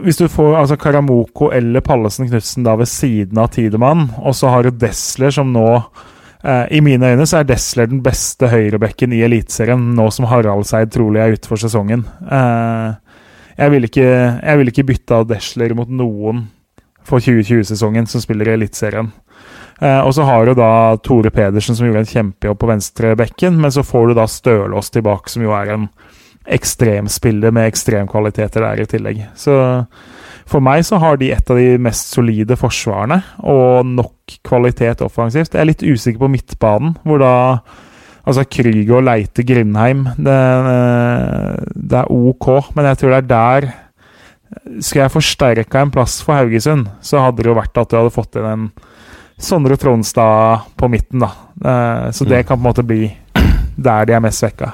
Hvis 0.00 0.16
du 0.16 0.24
får 0.32 0.54
altså 0.56 0.78
Karamoko 0.80 1.50
eller 1.52 1.84
Pallesen 1.84 2.28
Knutsen 2.30 2.64
da 2.64 2.76
ved 2.80 2.88
siden 2.88 3.38
av 3.38 3.50
Tidemann, 3.52 4.06
og 4.22 4.36
så 4.36 4.48
har 4.52 4.64
du 4.64 4.78
Desler 4.80 5.34
som 5.34 5.50
nå 5.52 5.66
eh, 5.76 6.78
I 6.78 6.80
mine 6.84 7.12
øyne 7.12 7.26
så 7.28 7.42
er 7.42 7.50
Desler 7.50 7.90
den 7.90 8.00
beste 8.04 8.48
høyrebekken 8.48 9.12
i 9.12 9.20
Eliteserien, 9.26 9.90
nå 9.96 10.08
som 10.14 10.30
Haraldseid 10.30 10.94
trolig 10.94 11.20
er 11.20 11.36
ute 11.36 11.50
for 11.50 11.60
sesongen. 11.60 12.06
Eh, 12.24 13.18
jeg 13.58 13.74
ville 13.74 13.90
ikke, 13.90 14.08
vil 14.62 14.72
ikke 14.72 14.88
bytta 14.88 15.22
Desler 15.28 15.76
mot 15.76 15.90
noen 15.92 16.46
for 17.04 17.20
2020-sesongen, 17.20 18.08
som 18.08 18.22
spiller 18.22 18.48
i 18.48 18.56
Eliteserien. 18.56 19.10
Eh, 19.82 20.00
og 20.00 20.14
så 20.14 20.24
har 20.24 20.46
du 20.46 20.54
da 20.56 20.96
Tore 21.02 21.32
Pedersen, 21.34 21.76
som 21.76 21.88
gjorde 21.88 22.04
en 22.06 22.12
kjempejobb 22.12 22.60
på 22.60 22.70
venstre 22.70 23.14
bekken, 23.18 23.60
men 23.60 23.72
så 23.74 23.84
får 23.84 24.08
du 24.08 24.18
da 24.18 24.28
Stølås 24.30 24.92
tilbake, 24.94 25.32
som 25.32 25.44
jo 25.44 25.54
er 25.56 25.74
en 25.74 25.88
ekstremspiller 26.46 27.54
med 27.54 27.70
ekstremkvaliteter 27.70 28.64
der 28.64 28.82
i 28.82 28.88
tillegg. 28.90 29.22
Så 29.38 29.54
for 30.48 30.64
meg 30.64 30.82
så 30.86 30.98
har 31.02 31.20
de 31.20 31.30
et 31.32 31.50
av 31.52 31.58
de 31.60 31.78
mest 31.80 32.12
solide 32.12 32.56
forsvarene, 32.58 33.20
og 33.46 33.86
nok 33.86 34.36
kvalitet 34.46 35.04
offensivt. 35.04 35.54
Jeg 35.54 35.62
er 35.62 35.70
litt 35.70 35.86
usikker 35.86 36.24
på 36.24 36.32
midtbanen, 36.32 36.96
hvor 37.06 37.22
da 37.22 37.34
Altså 38.22 38.44
Krüger 38.46 39.00
og 39.00 39.02
Leite 39.02 39.42
Grindheim 39.42 40.04
det, 40.14 40.34
det, 41.74 41.96
er 41.98 42.06
ok, 42.06 42.68
men 42.76 42.86
jeg 42.86 43.00
tror 43.00 43.10
det 43.10 43.18
er 43.18 43.30
der 43.32 43.66
skulle 44.78 45.06
jeg 45.08 45.14
forsterka 45.16 45.82
en 45.82 45.90
plass 45.90 46.20
for 46.22 46.38
Haugesund, 46.38 46.86
så 47.02 47.22
hadde 47.24 47.42
det 47.42 47.50
jo 47.50 47.56
vært 47.58 47.80
at 47.82 47.90
du 47.90 47.98
hadde 47.98 48.14
fått 48.14 48.38
inn 48.38 48.46
en 48.46 48.68
Sondre 49.42 49.74
Tronstad 49.80 50.68
på 50.78 50.86
midten, 50.92 51.24
da. 51.24 51.32
Eh, 51.58 52.10
så 52.14 52.26
det 52.28 52.44
mm. 52.44 52.46
kan 52.46 52.58
på 52.58 52.60
en 52.60 52.68
måte 52.68 52.84
bli 52.86 53.08
der 53.88 54.06
de 54.06 54.14
er 54.14 54.22
mest 54.22 54.38
svekka. 54.38 54.70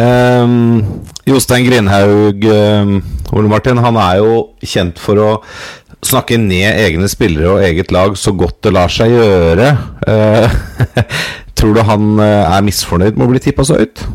Um, 0.00 1.02
Jostein 1.28 1.66
Grindhaug, 1.66 2.44
um, 2.48 2.96
Ole 3.36 3.50
Martin, 3.50 3.80
han 3.82 3.98
er 4.00 4.20
jo 4.22 4.32
kjent 4.64 5.00
for 5.02 5.20
å 5.20 5.28
snakke 6.06 6.38
ned 6.40 6.78
egne 6.80 7.10
spillere 7.10 7.50
og 7.52 7.64
eget 7.66 7.92
lag 7.92 8.16
så 8.16 8.32
godt 8.32 8.62
det 8.64 8.72
lar 8.72 8.92
seg 8.92 9.12
gjøre. 9.12 9.70
Uh, 10.06 11.04
tror 11.58 11.76
du 11.76 11.84
han 11.84 12.10
uh, 12.22 12.56
er 12.56 12.64
misfornøyd 12.64 13.18
med 13.18 13.26
å 13.26 13.32
bli 13.34 13.42
tippa 13.44 13.66
så 13.66 13.80
høyt? 13.82 14.06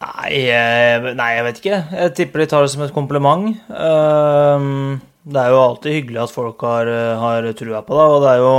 Nei, 0.00 1.12
nei, 1.16 1.30
jeg 1.36 1.44
vet 1.44 1.60
ikke. 1.60 1.78
Jeg 1.92 2.12
tipper 2.16 2.42
de 2.42 2.48
tar 2.48 2.64
det 2.64 2.72
som 2.72 2.84
et 2.86 2.94
kompliment. 2.94 3.50
Ehm, 3.68 5.00
det 5.24 5.40
er 5.42 5.52
jo 5.52 5.60
alltid 5.60 5.96
hyggelig 5.98 6.22
at 6.22 6.32
folk 6.32 6.62
har, 6.64 6.88
har 7.20 7.48
trua 7.58 7.82
på 7.84 7.98
det. 7.98 8.06
Og 8.14 8.22
det 8.24 8.30
er 8.30 8.40
jo 8.40 8.54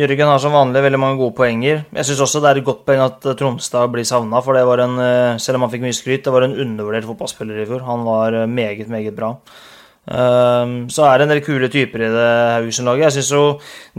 Jørgen 0.00 0.28
har 0.30 0.38
som 0.38 0.54
vanlig 0.54 0.84
veldig 0.84 1.00
mange 1.02 1.18
gode 1.18 1.34
poenger. 1.38 1.80
Jeg 1.96 2.06
syns 2.06 2.20
også 2.26 2.42
det 2.44 2.50
er 2.50 2.60
et 2.60 2.68
godt 2.68 2.84
poeng 2.86 3.00
at 3.02 3.24
Tronstad 3.40 3.90
blir 3.90 4.06
savna, 4.06 4.38
for 4.44 4.54
det 4.54 4.62
var 4.68 4.84
en, 4.84 5.00
selv 5.42 5.58
om 5.58 5.66
han 5.66 5.72
fikk 5.72 5.82
mye 5.82 5.96
skryt, 5.96 6.22
det 6.26 6.34
var 6.34 6.46
en 6.46 6.54
undervurdert 6.54 7.08
fotballspiller 7.08 7.58
i 7.58 7.66
fjor. 7.66 7.82
Han 7.88 8.06
var 8.06 8.38
meget, 8.46 8.86
meget 8.92 9.16
bra. 9.16 9.34
Ehm, 10.08 10.88
så 10.90 11.04
er 11.06 11.18
det 11.18 11.26
en 11.26 11.32
del 11.34 11.42
kule 11.44 11.68
typer 11.70 12.02
i 12.02 12.10
det 12.10 12.30
Haugesund-laget. 12.56 13.06
Jeg 13.06 13.16
syns 13.18 13.32
jo 13.34 13.44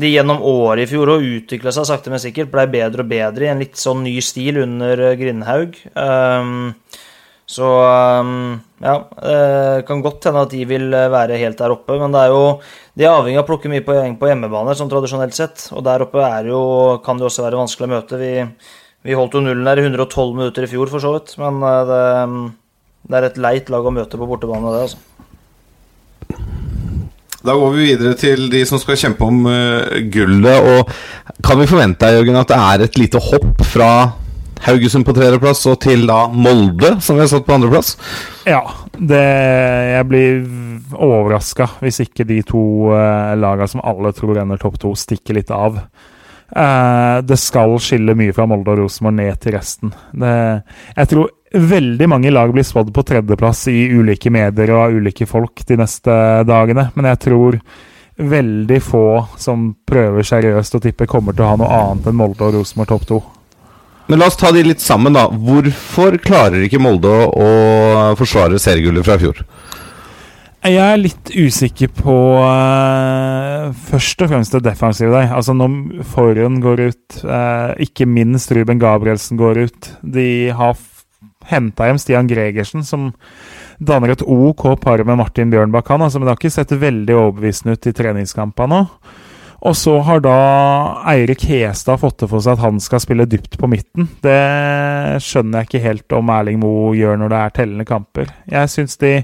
de 0.02 0.10
gjennom 0.12 0.42
året 0.44 0.84
i 0.86 0.90
fjor 0.90 1.14
og 1.14 1.28
utvikla 1.28 1.74
seg 1.76 1.88
sakte, 1.88 2.12
men 2.12 2.24
sikkert. 2.24 2.52
Blei 2.54 2.68
bedre 2.72 3.06
og 3.06 3.12
bedre 3.12 3.48
i 3.48 3.52
en 3.52 3.62
litt 3.62 3.80
sånn 3.80 4.04
ny 4.06 4.18
stil 4.24 4.60
under 4.66 5.06
eh, 5.12 5.18
Grindhaug. 5.20 5.78
Så 7.52 7.68
ehm, 7.68 8.62
ja, 8.80 8.94
det 9.20 9.84
kan 9.88 10.04
godt 10.04 10.30
hende 10.30 10.46
at 10.46 10.54
de 10.54 10.62
vil 10.70 10.88
være 10.92 11.40
helt 11.42 11.60
der 11.60 11.74
oppe, 11.76 11.98
men 12.00 12.14
det 12.16 12.22
er 12.24 12.32
jo 12.32 12.46
de 12.98 13.06
er 13.06 13.14
avhengig 13.14 13.40
av 13.40 13.46
å 13.46 13.48
plukke 13.48 13.70
mye 13.72 13.84
poeng 13.86 14.18
på 14.20 14.28
hjemmebane, 14.28 14.76
sånn 14.76 14.90
tradisjonelt 14.92 15.36
sett. 15.36 15.70
Og 15.76 15.84
der 15.86 16.04
oppe 16.04 16.26
jo, 16.48 16.62
kan 17.06 17.20
det 17.20 17.28
også 17.30 17.46
være 17.46 17.60
vanskelig 17.62 17.88
å 17.88 17.94
møte. 17.94 18.20
Vi, 18.20 18.32
vi 19.08 19.16
holdt 19.16 19.38
jo 19.38 19.44
nullen 19.46 19.68
der 19.68 19.80
i 19.80 19.86
112 19.86 20.34
minutter 20.36 20.68
i 20.68 20.72
fjor, 20.72 20.92
for 20.92 21.04
så 21.04 21.14
vidt. 21.16 21.38
Men 21.40 21.64
eh, 21.64 21.80
det, 21.88 22.02
det 23.08 23.20
er 23.20 23.30
et 23.30 23.40
leit 23.48 23.72
lag 23.72 23.88
å 23.88 23.96
møte 23.96 24.20
på 24.20 24.28
bortebane, 24.28 24.76
det, 24.76 24.90
altså. 24.90 25.08
Da 27.42 27.56
går 27.58 27.72
vi 27.74 27.86
videre 27.88 28.18
til 28.20 28.52
de 28.52 28.60
som 28.70 28.78
skal 28.78 29.00
kjempe 29.02 29.26
om 29.26 29.48
uh, 29.48 29.96
gullet. 30.14 30.68
Og 30.76 31.40
kan 31.42 31.58
vi 31.58 31.70
forvente 31.72 32.12
Jørgen, 32.12 32.38
at 32.38 32.52
det 32.52 32.60
er 32.60 32.84
et 32.86 33.00
lite 33.02 33.24
hopp 33.32 33.64
fra 33.72 33.92
Haugesund 34.62 35.08
på 35.08 35.16
tredjeplass 35.18 35.64
og 35.72 35.80
til 35.82 36.06
da 36.10 36.28
Molde, 36.30 36.96
som 37.02 37.18
vi 37.18 37.24
har 37.24 37.32
satt 37.32 37.48
på 37.48 37.56
andreplass? 37.56 37.96
Ja. 38.46 38.62
Det, 38.92 39.22
jeg 39.96 40.08
blir 40.10 40.42
overraska 40.92 41.68
hvis 41.82 42.02
ikke 42.04 42.28
de 42.30 42.42
to 42.46 42.64
uh, 42.92 43.34
laga 43.40 43.68
som 43.70 43.84
alle 43.88 44.14
tror 44.14 44.42
ender 44.42 44.62
topp 44.62 44.78
to, 44.82 44.94
stikker 44.98 45.40
litt 45.40 45.52
av. 45.56 45.80
Uh, 46.52 47.22
det 47.26 47.40
skal 47.40 47.78
skille 47.82 48.16
mye 48.18 48.36
fra 48.36 48.46
Molde 48.50 48.74
og 48.76 48.84
Rosenborg 48.84 49.18
ned 49.18 49.40
til 49.42 49.56
resten. 49.56 49.94
Det, 50.12 50.34
jeg 50.98 51.12
tror 51.14 51.32
veldig 51.52 52.08
mange 52.12 52.32
lag 52.32 52.52
blir 52.54 52.68
spådd 52.68 52.94
på 52.96 53.06
tredjeplass 53.08 53.66
i 53.72 53.90
ulike 53.92 54.32
medier 54.32 54.76
og 54.76 54.84
av 54.86 55.00
ulike 55.00 55.28
folk 55.28 55.66
de 55.68 55.80
neste 55.82 56.14
dagene, 56.48 56.90
men 56.96 57.10
jeg 57.12 57.24
tror 57.26 57.60
veldig 58.22 58.80
få 58.84 59.06
som 59.42 59.72
prøver 59.88 60.28
seriøst 60.28 60.78
å 60.78 60.82
tippe, 60.84 61.10
kommer 61.10 61.34
til 61.34 61.48
å 61.48 61.54
ha 61.54 61.60
noe 61.60 61.78
annet 61.82 62.12
enn 62.12 62.20
Molde 62.20 62.46
og 62.46 62.60
Rosenborg 62.60 62.92
topp 62.92 63.08
to. 63.10 63.22
Men 64.10 64.20
la 64.20 64.28
oss 64.28 64.40
ta 64.40 64.52
de 64.52 64.64
litt 64.66 64.82
sammen, 64.84 65.16
da. 65.16 65.28
Hvorfor 65.30 66.18
klarer 66.24 66.66
ikke 66.66 66.82
Molde 66.82 67.12
å 67.12 67.50
forsvare 68.20 68.60
seriegullet 68.60 69.06
fra 69.08 69.18
i 69.20 69.24
fjor? 69.26 69.44
Jeg 70.62 70.78
er 70.78 71.00
litt 71.02 71.32
usikker 71.34 71.90
på 71.98 72.16
uh, 72.38 73.72
først 73.90 74.22
og 74.22 74.30
fremst 74.30 74.54
det 74.54 74.62
defensive 74.68 75.10
der. 75.10 75.32
Altså 75.34 75.56
når 75.58 76.04
Forhen 76.12 76.60
går 76.62 76.84
ut, 76.92 77.22
uh, 77.26 77.74
ikke 77.82 78.06
minst 78.06 78.54
Ruben 78.54 78.82
Gabrielsen 78.82 79.42
går 79.42 79.64
ut. 79.66 79.90
De 80.06 80.28
har 80.54 80.78
henta 81.50 81.90
hjem 81.90 81.98
Stian 81.98 82.30
Gregersen, 82.30 82.86
som 82.86 83.10
danner 83.82 84.14
et 84.14 84.22
OK 84.22 84.68
par 84.84 85.02
med 85.02 85.18
Martin 85.18 85.50
Bjørnbakk, 85.50 85.90
altså, 85.98 86.20
men 86.20 86.28
det 86.28 86.36
har 86.36 86.40
ikke 86.44 86.54
sett 86.54 86.78
veldig 86.78 87.18
overbevisende 87.18 87.74
ut 87.74 87.90
i 87.90 87.96
treningskampene. 87.98 88.84
Og 89.62 89.76
så 89.78 89.94
har 90.08 90.24
da 90.26 90.36
Eirik 91.12 91.44
Hestad 91.46 92.02
fått 92.02 92.24
det 92.24 92.30
for 92.32 92.42
seg 92.42 92.58
at 92.58 92.64
han 92.64 92.80
skal 92.82 93.02
spille 93.04 93.28
dypt 93.30 93.60
på 93.62 93.70
midten. 93.70 94.08
Det 94.24 95.22
skjønner 95.22 95.62
jeg 95.62 95.70
ikke 95.70 95.84
helt 95.86 96.16
om 96.18 96.32
Erling 96.34 96.58
Moe 96.64 96.96
gjør 96.98 97.20
når 97.22 97.34
det 97.34 97.42
er 97.42 97.58
tellende 97.60 97.86
kamper. 97.86 98.32
Jeg 98.50 98.72
syns 98.74 98.98
de 99.02 99.20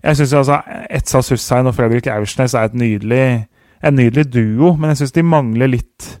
jeg 0.00 0.16
synes 0.16 0.32
altså 0.32 0.60
Etsa 0.88 1.20
Sussein 1.24 1.68
og 1.68 1.74
Fredrik 1.76 2.06
Aursnes 2.08 2.54
er 2.56 2.72
nydelig, 2.72 3.46
en 3.84 3.96
nydelig 3.96 4.30
duo, 4.32 4.74
men 4.78 4.92
jeg 4.92 5.02
syns 5.02 5.16
de 5.16 5.24
mangler 5.28 5.68
litt 5.68 6.14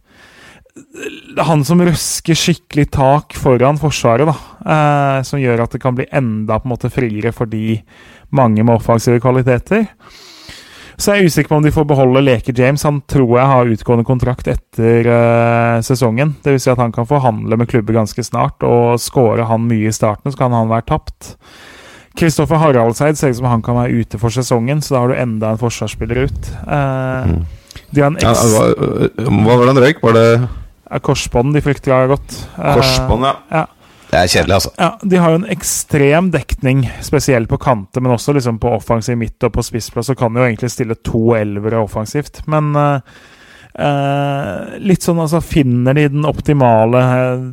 han 1.40 1.62
som 1.66 1.80
røsker 1.82 2.36
skikkelig 2.38 2.86
tak 2.94 3.34
foran 3.38 3.78
Forsvaret, 3.80 4.28
da. 4.28 4.34
Eh, 4.74 5.22
som 5.26 5.40
gjør 5.40 5.64
at 5.64 5.74
det 5.74 5.80
kan 5.82 5.96
bli 5.96 6.06
enda 6.12 6.60
på 6.60 6.68
en 6.68 6.74
måte 6.74 6.90
friere 6.92 7.32
for 7.36 7.50
de 7.50 7.80
mange 8.36 8.62
med 8.62 8.76
offensive 8.76 9.20
kvaliteter. 9.22 9.88
Så 11.00 11.14
jeg 11.14 11.22
er 11.22 11.30
usikker 11.32 11.48
på 11.48 11.56
om 11.56 11.64
de 11.64 11.72
får 11.72 11.86
beholde 11.88 12.20
Leke 12.20 12.52
James. 12.56 12.84
Han 12.84 13.00
tror 13.08 13.38
jeg 13.38 13.48
har 13.48 13.72
utgående 13.72 14.04
kontrakt 14.04 14.50
etter 14.52 15.08
uh, 15.08 15.80
sesongen. 15.84 16.34
Dvs. 16.44 16.66
Si 16.66 16.72
at 16.72 16.82
han 16.82 16.92
kan 16.92 17.08
forhandle 17.08 17.56
med 17.56 17.70
klubber 17.70 17.96
ganske 17.96 18.24
snart, 18.26 18.60
og 18.66 19.00
skåre 19.00 19.48
han 19.48 19.64
mye 19.70 19.88
i 19.88 19.96
starten, 19.96 20.28
så 20.28 20.42
kan 20.42 20.56
han 20.56 20.68
være 20.68 20.88
tapt. 20.92 21.32
Kristoffer 22.20 22.60
Haraldseid 22.60 23.16
ser 23.16 23.32
ut 23.32 23.38
som 23.38 23.48
han 23.48 23.64
kan 23.64 23.78
være 23.78 24.02
ute 24.02 24.20
for 24.20 24.34
sesongen, 24.34 24.82
så 24.84 24.96
da 24.96 25.02
har 25.04 25.12
du 25.12 25.20
enda 25.22 25.54
en 25.54 25.62
forsvarsspiller 25.62 26.26
ut. 26.28 26.52
Uh, 26.66 27.32
mm. 27.32 27.42
ja, 27.96 28.10
hva, 28.12 28.64
hva 29.24 29.56
var 29.56 29.64
det 29.64 29.72
han 29.72 29.84
røyk? 29.86 30.04
Var 30.04 30.18
det 30.18 30.30
Korsbånd 31.06 31.54
de 31.54 31.62
frykter 31.62 31.94
har 31.94 32.10
gått. 32.10 32.34
Korsbånd, 32.58 33.24
ja. 33.24 33.36
ja. 33.54 33.66
Det 34.10 34.18
er 34.18 34.30
kjedelig, 34.30 34.54
altså. 34.56 34.70
Ja, 34.78 34.90
De 35.02 35.18
har 35.22 35.32
jo 35.32 35.40
en 35.40 35.50
ekstrem 35.54 36.30
dekning, 36.34 36.82
spesielt 37.04 37.50
på 37.50 37.60
kanter, 37.62 38.02
men 38.02 38.16
også 38.16 38.34
liksom 38.34 38.58
på 38.62 38.72
offensiv 38.74 39.18
midt 39.20 39.46
og 39.46 39.54
på 39.54 39.62
spissplass. 39.62 40.10
Så 40.10 40.16
kan 40.18 40.34
de 40.34 40.42
jo 40.42 40.48
egentlig 40.48 40.72
stille 40.74 40.98
to 41.06 41.22
elvere 41.38 41.84
offensivt. 41.84 42.42
Men 42.50 42.72
uh, 42.74 42.98
uh, 43.78 44.74
litt 44.82 45.06
sånn, 45.06 45.22
altså 45.22 45.42
Finner 45.44 45.94
de 45.94 46.08
den 46.10 46.26
optimale 46.26 47.04
uh, 47.06 47.46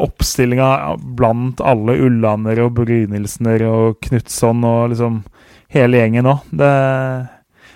oppstillinga 0.00 0.96
blant 1.18 1.60
alle 1.60 1.98
Ullander 2.06 2.64
og 2.64 2.72
Brynildsener 2.80 3.66
og 3.68 4.00
Knutson 4.06 4.64
og 4.64 4.94
liksom 4.94 5.20
hele 5.76 6.00
gjengen 6.00 6.30
òg? 6.32 6.48
Det 6.56 6.72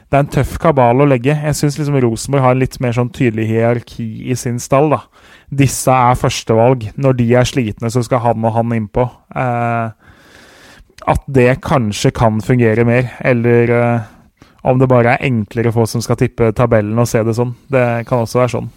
det 0.06 0.14
er 0.14 0.22
en 0.22 0.30
tøff 0.30 0.54
kabal 0.62 1.02
å 1.02 1.08
legge. 1.10 1.34
Jeg 1.34 1.58
syns 1.58 1.76
liksom 1.80 1.98
Rosenborg 2.04 2.44
har 2.44 2.54
en 2.54 2.60
litt 2.62 2.76
mer 2.82 2.94
sånn 2.94 3.10
tydelig 3.10 3.48
hierarki 3.50 4.06
i 4.30 4.36
sin 4.38 4.60
stall. 4.62 4.92
da. 4.94 5.00
Disse 5.50 5.90
er 5.90 6.18
førstevalg. 6.20 6.92
Når 6.94 7.16
de 7.18 7.26
er 7.34 7.48
slitne, 7.48 7.90
så 7.90 8.04
skal 8.06 8.22
han 8.22 8.46
og 8.46 8.54
han 8.54 8.74
innpå. 8.76 9.08
Eh, 9.34 9.90
at 11.06 11.26
det 11.26 11.60
kanskje 11.66 12.14
kan 12.14 12.38
fungere 12.42 12.86
mer, 12.86 13.10
eller 13.26 13.74
eh, 13.74 14.06
om 14.66 14.78
det 14.78 14.88
bare 14.90 15.16
er 15.16 15.26
enklere 15.26 15.74
for 15.74 15.86
oss 15.86 15.94
som 15.94 16.02
skal 16.02 16.18
tippe 16.18 16.52
tabellen 16.54 16.98
og 16.98 17.10
se 17.10 17.22
det 17.26 17.34
sånn. 17.34 17.56
Det 17.70 18.06
kan 18.06 18.22
også 18.22 18.44
være 18.44 18.54
sånn. 18.56 18.72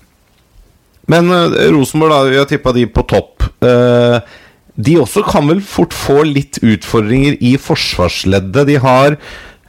Men 1.14 1.30
eh, 1.34 1.70
Rosenborg, 1.74 2.14
da, 2.14 2.22
vi 2.30 2.42
har 2.42 2.50
tippa 2.50 2.74
de 2.74 2.88
på 2.90 3.06
topp. 3.10 3.46
Eh, 3.66 4.18
de 4.80 4.96
også 5.02 5.26
kan 5.28 5.50
vel 5.50 5.62
fort 5.66 5.94
få 5.94 6.22
litt 6.26 6.62
utfordringer 6.64 7.38
i 7.44 7.54
forsvarsleddet. 7.60 8.66
De 8.70 8.78
har 8.80 9.18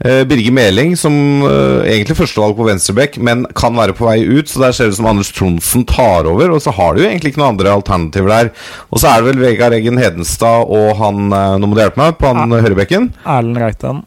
Birger 0.00 0.54
Meling, 0.56 0.94
som 0.96 1.12
uh, 1.44 1.82
egentlig 1.84 2.16
førstevalg 2.16 2.56
på 2.56 2.64
venstreback, 2.64 3.18
men 3.20 3.42
kan 3.58 3.76
være 3.76 3.92
på 3.96 4.06
vei 4.08 4.22
ut. 4.24 4.48
Så 4.48 4.62
der 4.62 4.72
ser 4.72 4.88
det 4.88 4.94
ut 4.94 5.00
som 5.00 5.10
Anders 5.10 5.32
Tronsen 5.36 5.84
tar 5.88 6.28
over, 6.30 6.54
og 6.54 6.62
så 6.64 6.72
har 6.72 6.96
du 6.96 7.02
jo 7.02 7.08
egentlig 7.10 7.34
ikke 7.34 7.42
noen 7.42 7.54
andre 7.54 7.74
alternativer 7.76 8.32
der. 8.32 8.52
Og 8.88 9.02
så 9.02 9.10
er 9.10 9.20
det 9.20 9.28
vel 9.28 9.42
Vegard 9.44 9.76
Eggen 9.76 10.00
Hedenstad 10.00 10.72
og 10.72 10.94
han 11.00 11.28
uh, 11.28 11.58
Nå 11.60 11.68
må 11.68 11.76
du 11.76 11.84
hjelpe 11.84 12.00
meg, 12.00 12.16
på 12.16 12.32
han 12.32 12.48
ja. 12.48 12.64
høyrebekken. 12.64 13.12
Erlend 13.28 13.60
Reitan. 13.60 14.02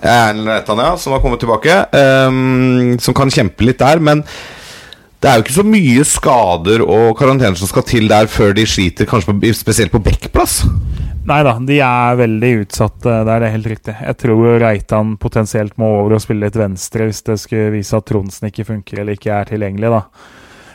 Erlend 0.00 0.48
Reitan, 0.48 0.84
ja, 0.86 0.96
som 1.00 1.16
har 1.16 1.24
kommet 1.24 1.44
tilbake. 1.44 1.76
Um, 1.92 2.96
som 3.04 3.16
kan 3.16 3.32
kjempe 3.32 3.68
litt 3.68 3.82
der, 3.84 4.00
men 4.00 4.24
det 5.24 5.30
er 5.30 5.38
jo 5.38 5.44
ikke 5.46 5.56
så 5.56 5.64
mye 5.64 6.02
skader 6.04 6.82
og 6.84 7.14
karantene 7.16 7.56
som 7.56 7.68
skal 7.70 7.84
til 7.88 8.10
der 8.10 8.26
før 8.28 8.52
de 8.56 8.66
sliter, 8.68 9.08
kanskje 9.08 9.32
på, 9.32 9.52
spesielt 9.56 9.92
på 9.92 10.00
backplass. 10.04 10.58
Nei 11.24 11.40
da, 11.40 11.54
de 11.56 11.78
er 11.80 12.16
veldig 12.20 12.52
utsatte 12.66 13.12
det 13.24 13.32
er 13.32 13.40
det 13.40 13.52
helt 13.54 13.68
riktig. 13.72 13.94
Jeg 13.96 14.16
tror 14.20 14.58
Reitan 14.60 15.14
potensielt 15.20 15.78
må 15.80 15.88
over 16.02 16.18
og 16.18 16.24
spille 16.24 16.44
litt 16.44 16.58
venstre 16.60 17.08
hvis 17.08 17.24
det 17.24 17.38
skulle 17.40 17.72
vise 17.78 17.96
at 17.96 18.04
Tronsen 18.10 18.50
ikke 18.50 18.66
funker 18.68 19.00
eller 19.00 19.16
ikke 19.16 19.32
er 19.32 19.48
tilgjengelig, 19.48 19.92
da. 19.94 20.02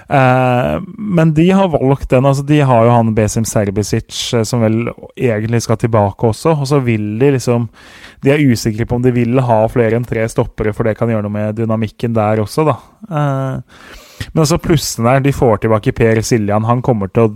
Eh, 0.10 0.82
men 0.98 1.34
de 1.38 1.52
har 1.54 1.70
valgt 1.70 2.10
den. 2.10 2.26
altså 2.26 2.42
De 2.44 2.60
har 2.66 2.86
jo 2.86 2.96
han 2.96 3.14
Besim 3.14 3.46
Serbisic, 3.46 4.10
eh, 4.34 4.44
som 4.44 4.66
vel 4.66 4.90
egentlig 5.14 5.62
skal 5.62 5.78
tilbake 5.78 6.32
også. 6.32 6.56
Og 6.58 6.66
så 6.68 6.80
vil 6.82 7.20
de 7.22 7.30
liksom 7.38 7.70
De 8.26 8.34
er 8.34 8.42
usikre 8.42 8.88
på 8.90 8.98
om 8.98 9.06
de 9.06 9.14
vil 9.14 9.40
ha 9.40 9.62
flere 9.70 9.96
enn 9.96 10.08
tre 10.08 10.26
stoppere, 10.28 10.74
for 10.74 10.84
det 10.84 10.98
kan 10.98 11.08
gjøre 11.08 11.24
noe 11.24 11.32
med 11.32 11.56
dynamikken 11.62 12.18
der 12.18 12.42
også, 12.42 12.66
da. 12.68 12.76
Eh, 13.06 13.86
men 14.34 14.44
altså 14.44 14.58
plussene 14.60 15.14
der, 15.14 15.22
de 15.30 15.32
får 15.32 15.62
tilbake 15.62 15.94
Per 15.96 16.22
Siljan. 16.26 16.66
Han 16.68 16.82
kommer 16.82 17.14
til 17.14 17.30
å 17.30 17.34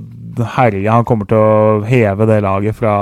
herje, 0.55 0.89
han 0.89 1.05
kommer 1.07 1.29
til 1.29 1.39
å 1.39 1.81
heve 1.87 2.27
det 2.29 2.41
laget 2.45 2.77
fra 2.77 2.95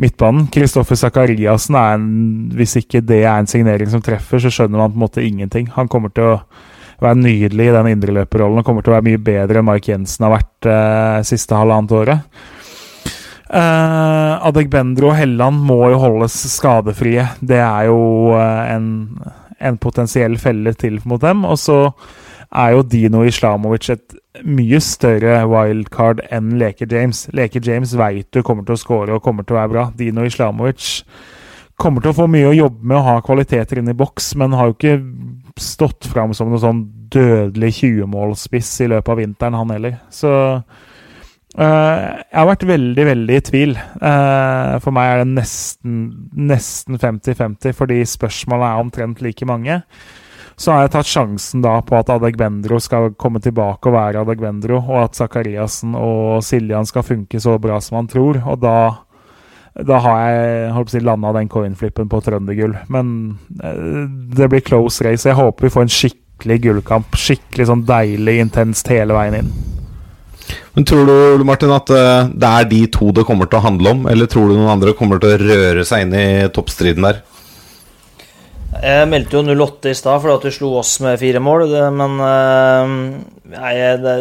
midtbanen. 0.00 0.48
Kristoffer 0.54 0.98
Sakariassen 0.98 1.76
er 1.78 1.96
en 1.98 2.08
Hvis 2.54 2.76
ikke 2.80 3.02
det 3.04 3.22
er 3.24 3.38
en 3.38 3.50
signering 3.50 3.90
som 3.90 4.02
treffer, 4.02 4.42
så 4.42 4.52
skjønner 4.52 4.80
man 4.80 4.92
på 4.92 4.98
en 4.98 5.04
måte 5.06 5.24
ingenting. 5.26 5.70
Han 5.76 5.90
kommer 5.90 6.12
til 6.14 6.34
å 6.34 6.40
være 7.02 7.20
nydelig 7.20 7.68
i 7.68 7.74
den 7.74 7.92
indreløperrollen 7.94 8.60
og 8.62 8.66
kommer 8.66 8.84
til 8.84 8.92
å 8.92 8.96
være 8.98 9.08
mye 9.08 9.22
bedre 9.22 9.60
enn 9.60 9.66
Mark 9.66 9.88
Jensen 9.88 10.26
har 10.26 10.36
vært 10.36 10.68
eh, 10.70 11.22
siste 11.26 11.58
halvannet 11.58 11.94
året. 11.98 12.44
Eh, 13.54 14.46
Adegbendro 14.48 15.10
og 15.10 15.18
Helland 15.18 15.62
må 15.68 15.80
jo 15.92 16.00
holdes 16.02 16.36
skadefrie. 16.54 17.26
Det 17.42 17.60
er 17.60 17.88
jo 17.90 18.34
eh, 18.38 18.74
en, 18.74 18.86
en 19.58 19.80
potensiell 19.82 20.38
felle 20.40 20.74
til 20.78 21.00
mot 21.04 21.22
dem. 21.22 21.44
Og 21.46 21.58
så 21.60 21.78
er 22.54 22.76
jo 22.76 22.86
Dino 22.86 23.24
Islamovic 23.26 23.90
et 23.94 24.16
mye 24.42 24.80
større 24.82 25.44
wildcard 25.46 26.24
enn 26.34 26.56
Leke 26.58 26.88
James. 26.90 27.26
Leke 27.36 27.62
James 27.62 27.94
veit 27.98 28.28
du 28.34 28.42
kommer 28.42 28.66
til 28.66 28.74
å 28.74 28.80
score 28.80 29.14
og 29.14 29.22
kommer 29.22 29.46
til 29.46 29.56
å 29.56 29.60
være 29.60 29.72
bra. 29.72 29.84
Dino 29.94 30.26
Islamovic 30.26 31.04
kommer 31.78 32.02
til 32.02 32.12
å 32.12 32.18
få 32.18 32.26
mye 32.30 32.50
å 32.50 32.56
jobbe 32.56 32.86
med 32.86 32.98
og 33.00 33.06
ha 33.08 33.14
kvaliteter 33.26 33.80
inn 33.80 33.90
i 33.90 33.98
boks, 33.98 34.32
men 34.38 34.54
har 34.54 34.70
jo 34.70 34.76
ikke 34.76 34.98
stått 35.60 36.06
fram 36.10 36.34
som 36.34 36.50
noe 36.50 36.62
sånn 36.62 36.82
dødelig 37.14 37.72
20-målsspiss 37.80 38.74
i 38.84 38.90
løpet 38.90 39.14
av 39.14 39.22
vinteren, 39.22 39.58
han 39.58 39.74
heller. 39.74 39.96
Så 40.14 40.34
Eh, 41.54 42.06
jeg 42.18 42.34
har 42.34 42.48
vært 42.48 42.66
veldig, 42.66 43.04
veldig 43.06 43.34
i 43.38 43.42
tvil. 43.46 43.76
Uh, 44.02 44.74
for 44.82 44.94
meg 44.94 45.10
er 45.12 45.20
det 45.22 45.36
nesten 45.36 45.98
nesten 46.50 46.98
50-50, 46.98 47.76
fordi 47.78 48.00
spørsmålet 48.10 48.66
er 48.66 48.82
omtrent 48.82 49.22
like 49.22 49.46
mange. 49.46 49.78
Så 50.56 50.70
har 50.70 50.84
jeg 50.84 50.92
tatt 50.94 51.10
sjansen 51.10 51.64
da 51.64 51.78
på 51.82 51.96
at 51.98 52.10
Adegbendro 52.14 52.78
skal 52.82 53.10
komme 53.18 53.42
tilbake 53.42 53.90
og 53.90 53.96
være 53.96 54.22
Adegbendro, 54.22 54.78
og 54.78 55.00
at 55.08 55.18
Zakariassen 55.18 55.96
og 55.98 56.44
Siljan 56.46 56.86
skal 56.86 57.06
funke 57.06 57.40
så 57.42 57.56
bra 57.62 57.80
som 57.82 57.98
han 57.98 58.10
tror. 58.10 58.38
Og 58.46 58.60
da, 58.62 58.76
da 59.82 60.00
har 60.04 60.20
jeg 60.22 60.72
holdt 60.76 60.94
si, 60.94 61.02
landa 61.02 61.34
den 61.34 61.50
coinflippen 61.50 62.10
på 62.10 62.22
trøndergull. 62.22 62.76
Men 62.94 63.14
eh, 63.58 64.06
det 64.38 64.50
blir 64.52 64.66
close 64.66 65.02
race. 65.06 65.26
Jeg 65.26 65.40
håper 65.40 65.66
vi 65.66 65.74
får 65.74 65.88
en 65.88 65.96
skikkelig 65.98 66.60
gullkamp. 66.68 67.18
Skikkelig 67.18 67.70
sånn 67.72 67.86
deilig 67.90 68.38
intenst 68.46 68.94
hele 68.94 69.18
veien 69.18 69.42
inn. 69.42 69.54
Men 70.74 70.86
Tror 70.86 71.06
du 71.06 71.44
Martin, 71.46 71.74
at 71.74 71.90
eh, 71.90 72.30
det 72.30 72.54
er 72.60 72.70
de 72.70 72.84
to 72.94 73.10
det 73.16 73.26
kommer 73.26 73.50
til 73.50 73.58
å 73.58 73.66
handle 73.66 73.94
om, 73.96 74.08
eller 74.10 74.30
tror 74.30 74.50
du 74.50 74.58
noen 74.58 74.76
andre 74.76 74.94
kommer 74.94 75.18
til 75.22 75.34
å 75.34 75.38
røre 75.50 75.86
seg 75.86 76.06
inn 76.06 76.14
i 76.14 76.26
toppstriden 76.54 77.10
der? 77.10 77.24
Jeg 78.82 79.06
meldte 79.06 79.38
jo 79.38 79.54
08 79.54 79.92
i 79.92 79.96
stad 79.96 80.20
fordi 80.22 80.34
at 80.34 80.44
du 80.46 80.54
slo 80.54 80.72
oss 80.80 80.96
med 81.04 81.20
fire 81.20 81.40
mål, 81.42 81.66
det, 81.70 81.84
men 81.94 82.16
øh, 82.24 82.94
nei, 83.54 83.72
det, 84.02 84.14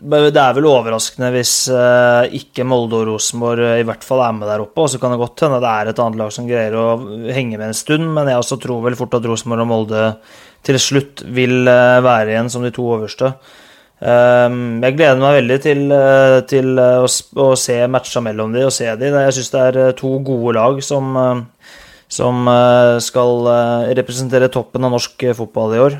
det, 0.00 0.40
er 0.40 0.56
vel 0.56 0.68
overraskende 0.70 1.28
hvis 1.34 1.52
øh, 1.74 2.30
ikke 2.38 2.66
Molde 2.68 3.02
og 3.02 3.10
Rosenborg 3.12 3.76
i 3.76 3.86
hvert 3.86 4.06
fall 4.06 4.24
er 4.24 4.34
med 4.38 4.48
der 4.48 4.64
oppe. 4.64 4.84
Og 4.84 4.90
så 4.92 5.00
kan 5.02 5.12
det 5.12 5.20
godt 5.20 5.44
hende 5.44 5.60
det 5.62 5.74
er 5.74 5.92
et 5.92 6.02
annet 6.04 6.22
lag 6.22 6.34
som 6.34 6.48
greier 6.48 6.78
å 6.78 6.88
henge 7.34 7.60
med 7.60 7.68
en 7.68 7.78
stund, 7.78 8.08
men 8.16 8.30
jeg 8.32 8.40
også 8.40 8.60
tror 8.62 8.84
vel 8.86 8.98
fort 8.98 9.18
at 9.18 9.28
Rosenborg 9.28 9.66
og 9.66 9.72
Molde 9.74 10.04
til 10.66 10.80
slutt 10.82 11.22
vil 11.34 11.68
være 11.68 12.32
igjen 12.32 12.50
som 12.52 12.64
de 12.64 12.72
to 12.74 12.86
øverste. 12.96 13.34
Um, 13.98 14.78
jeg 14.78 14.94
gleder 14.94 15.18
meg 15.18 15.40
veldig 15.40 15.56
til, 15.62 15.80
til 16.46 16.78
å, 16.78 17.06
å, 17.42 17.46
se 17.58 17.78
matcha 17.90 18.22
mellom 18.22 18.52
de 18.54 18.62
og 18.68 18.74
se 18.74 18.86
de. 18.98 19.10
Jeg 19.10 19.34
syns 19.34 19.54
det 19.54 19.62
er 19.68 19.96
to 19.98 20.12
gode 20.26 20.54
lag 20.54 20.78
som 20.86 21.18
som 22.08 22.48
eh, 22.48 22.96
skal 23.04 23.46
eh, 23.52 23.92
representere 23.98 24.48
toppen 24.52 24.86
av 24.86 24.94
norsk 24.94 25.22
eh, 25.28 25.36
fotball 25.36 25.76
i 25.76 25.82
år. 25.84 25.96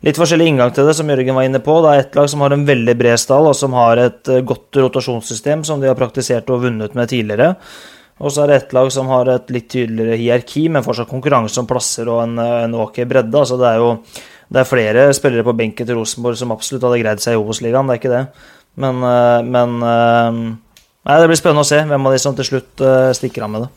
Litt 0.00 0.16
forskjellig 0.16 0.46
inngang 0.48 0.72
til 0.72 0.88
det, 0.88 0.94
som 0.96 1.08
Jørgen 1.12 1.36
var 1.36 1.44
inne 1.44 1.60
på. 1.60 1.76
Det 1.84 1.92
er 1.92 2.02
ett 2.06 2.14
lag 2.16 2.28
som 2.32 2.40
har 2.40 2.56
en 2.56 2.64
veldig 2.64 2.96
bred 2.96 3.20
stall, 3.20 3.50
og 3.50 3.56
som 3.56 3.76
har 3.76 4.00
et 4.00 4.30
godt 4.48 4.78
rotasjonssystem 4.80 5.64
som 5.68 5.82
de 5.82 5.90
har 5.90 5.98
praktisert 5.98 6.48
og 6.48 6.62
vunnet 6.64 6.96
med 6.96 7.10
tidligere. 7.12 7.52
Og 8.20 8.32
så 8.32 8.44
er 8.44 8.50
det 8.50 8.56
ett 8.56 8.72
lag 8.76 8.88
som 8.92 9.08
har 9.12 9.28
et 9.32 9.52
litt 9.52 9.68
tydeligere 9.72 10.16
hierarki, 10.20 10.66
men 10.72 10.84
fortsatt 10.84 11.08
konkurranse 11.10 11.60
om 11.60 11.68
plasser 11.68 12.08
og 12.08 12.22
en, 12.24 12.40
en 12.40 12.78
ok 12.80 13.02
bredde. 13.08 13.36
Altså 13.36 13.60
det 13.60 13.68
er 13.68 13.80
jo 13.80 13.90
det 14.50 14.62
er 14.62 14.68
flere 14.68 15.04
spillere 15.14 15.46
på 15.46 15.54
benken 15.60 15.88
til 15.88 16.00
Rosenborg 16.00 16.40
som 16.40 16.56
absolutt 16.56 16.88
hadde 16.88 17.02
greid 17.04 17.22
seg 17.22 17.36
i 17.36 17.40
Obos-ligaen, 17.40 17.86
det 17.86 17.98
er 17.98 18.00
ikke 18.00 18.14
det. 18.16 18.24
Men, 18.80 19.04
men 19.46 19.76
nei, 19.84 21.20
det 21.20 21.28
blir 21.30 21.38
spennende 21.38 21.62
å 21.62 21.70
se 21.70 21.84
hvem 21.84 22.08
av 22.08 22.16
de 22.16 22.24
som 22.24 22.34
til 22.38 22.48
slutt 22.48 22.88
stikker 23.20 23.46
av 23.46 23.52
med 23.52 23.66
det. 23.66 23.70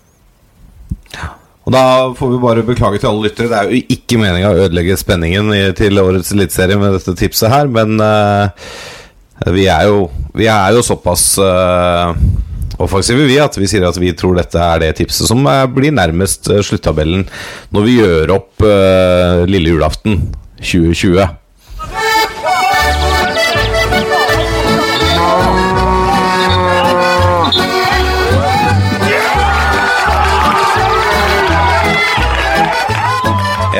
Og 1.64 1.72
Da 1.72 1.84
får 2.18 2.32
vi 2.34 2.42
bare 2.44 2.66
beklage 2.68 3.00
til 3.00 3.10
alle 3.10 3.30
lyttere. 3.30 3.50
Det 3.52 3.60
er 3.60 3.70
jo 3.70 3.94
ikke 3.96 4.20
meninga 4.20 4.52
å 4.52 4.64
ødelegge 4.66 5.00
spenningen 5.00 5.54
til 5.80 6.02
årets 6.02 6.34
eliteserie 6.36 6.80
med 6.80 6.98
dette 6.98 7.16
tipset 7.20 7.52
her, 7.54 7.70
men 7.72 7.96
uh, 8.04 8.52
vi, 9.48 9.70
er 9.72 9.88
jo, 9.88 10.10
vi, 10.36 10.50
er 10.52 10.76
jo, 10.76 10.84
såpass 10.84 11.24
uh, 11.40 12.12
offensive, 12.84 13.24
vi, 13.30 13.40
at 13.40 13.56
vi 13.56 13.70
sier 13.72 13.88
at 13.88 14.00
vi 14.02 14.12
tror 14.18 14.36
dette 14.42 14.60
er 14.60 14.84
det 14.84 14.92
tipset 15.00 15.30
som 15.30 15.40
uh, 15.48 15.64
blir 15.72 15.96
nærmest 15.96 16.52
sluttabellen 16.68 17.24
når 17.72 17.88
vi 17.88 17.96
gjør 18.02 18.36
opp 18.42 18.68
lille 19.48 19.72
julaften 19.72 20.20
2020. 20.60 21.43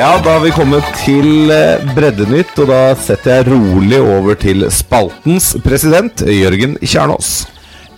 Ja, 0.04 0.18
da 0.20 0.34
har 0.34 0.42
vi 0.44 0.50
kommet 0.52 0.84
til 1.00 1.48
eh, 1.48 1.80
Breddenytt, 1.96 2.50
og 2.60 2.66
da 2.68 2.80
setter 3.00 3.38
jeg 3.38 3.46
rolig 3.46 3.96
over 4.04 4.36
til 4.36 4.66
spaltens 4.68 5.54
president, 5.64 6.20
Jørgen 6.28 6.74
Kjernås. 6.82 7.30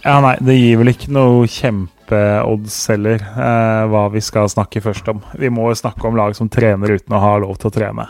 Ja, 0.04 0.20
nei, 0.22 0.36
det 0.38 0.54
gir 0.54 0.78
vel 0.78 0.92
ikke 0.92 1.10
noe 1.16 1.48
kjempeodds 1.50 2.76
heller, 2.92 3.24
eh, 3.26 3.88
hva 3.90 4.04
vi 4.14 4.22
skal 4.22 4.46
snakke 4.52 4.84
først 4.84 5.10
om. 5.10 5.24
Vi 5.34 5.50
må 5.50 5.66
jo 5.72 5.80
snakke 5.80 6.06
om 6.06 6.14
lag 6.14 6.36
som 6.38 6.46
trener 6.46 6.94
uten 6.94 7.16
å 7.18 7.24
ha 7.24 7.32
lov 7.42 7.58
til 7.58 7.72
å 7.72 7.74
trene. 7.74 8.06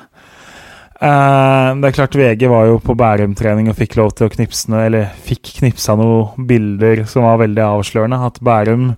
Eh, 1.00 1.70
det 1.80 1.88
er 1.88 1.96
klart 1.96 2.20
VG 2.20 2.44
var 2.52 2.68
jo 2.68 2.76
på 2.84 2.98
Bærum-trening 3.00 3.72
og 3.72 3.78
fikk 3.80 3.96
lov 3.96 4.12
til 4.12 4.28
å 4.28 4.34
knipse 4.36 4.68
noe, 4.74 4.90
eller 4.90 5.08
fikk 5.24 5.54
knipsa 5.62 5.96
noen 5.96 6.44
bilder 6.52 7.06
som 7.08 7.24
var 7.24 7.40
veldig 7.46 7.64
avslørende. 7.64 8.20
At 8.28 8.44
Bærum 8.44 8.90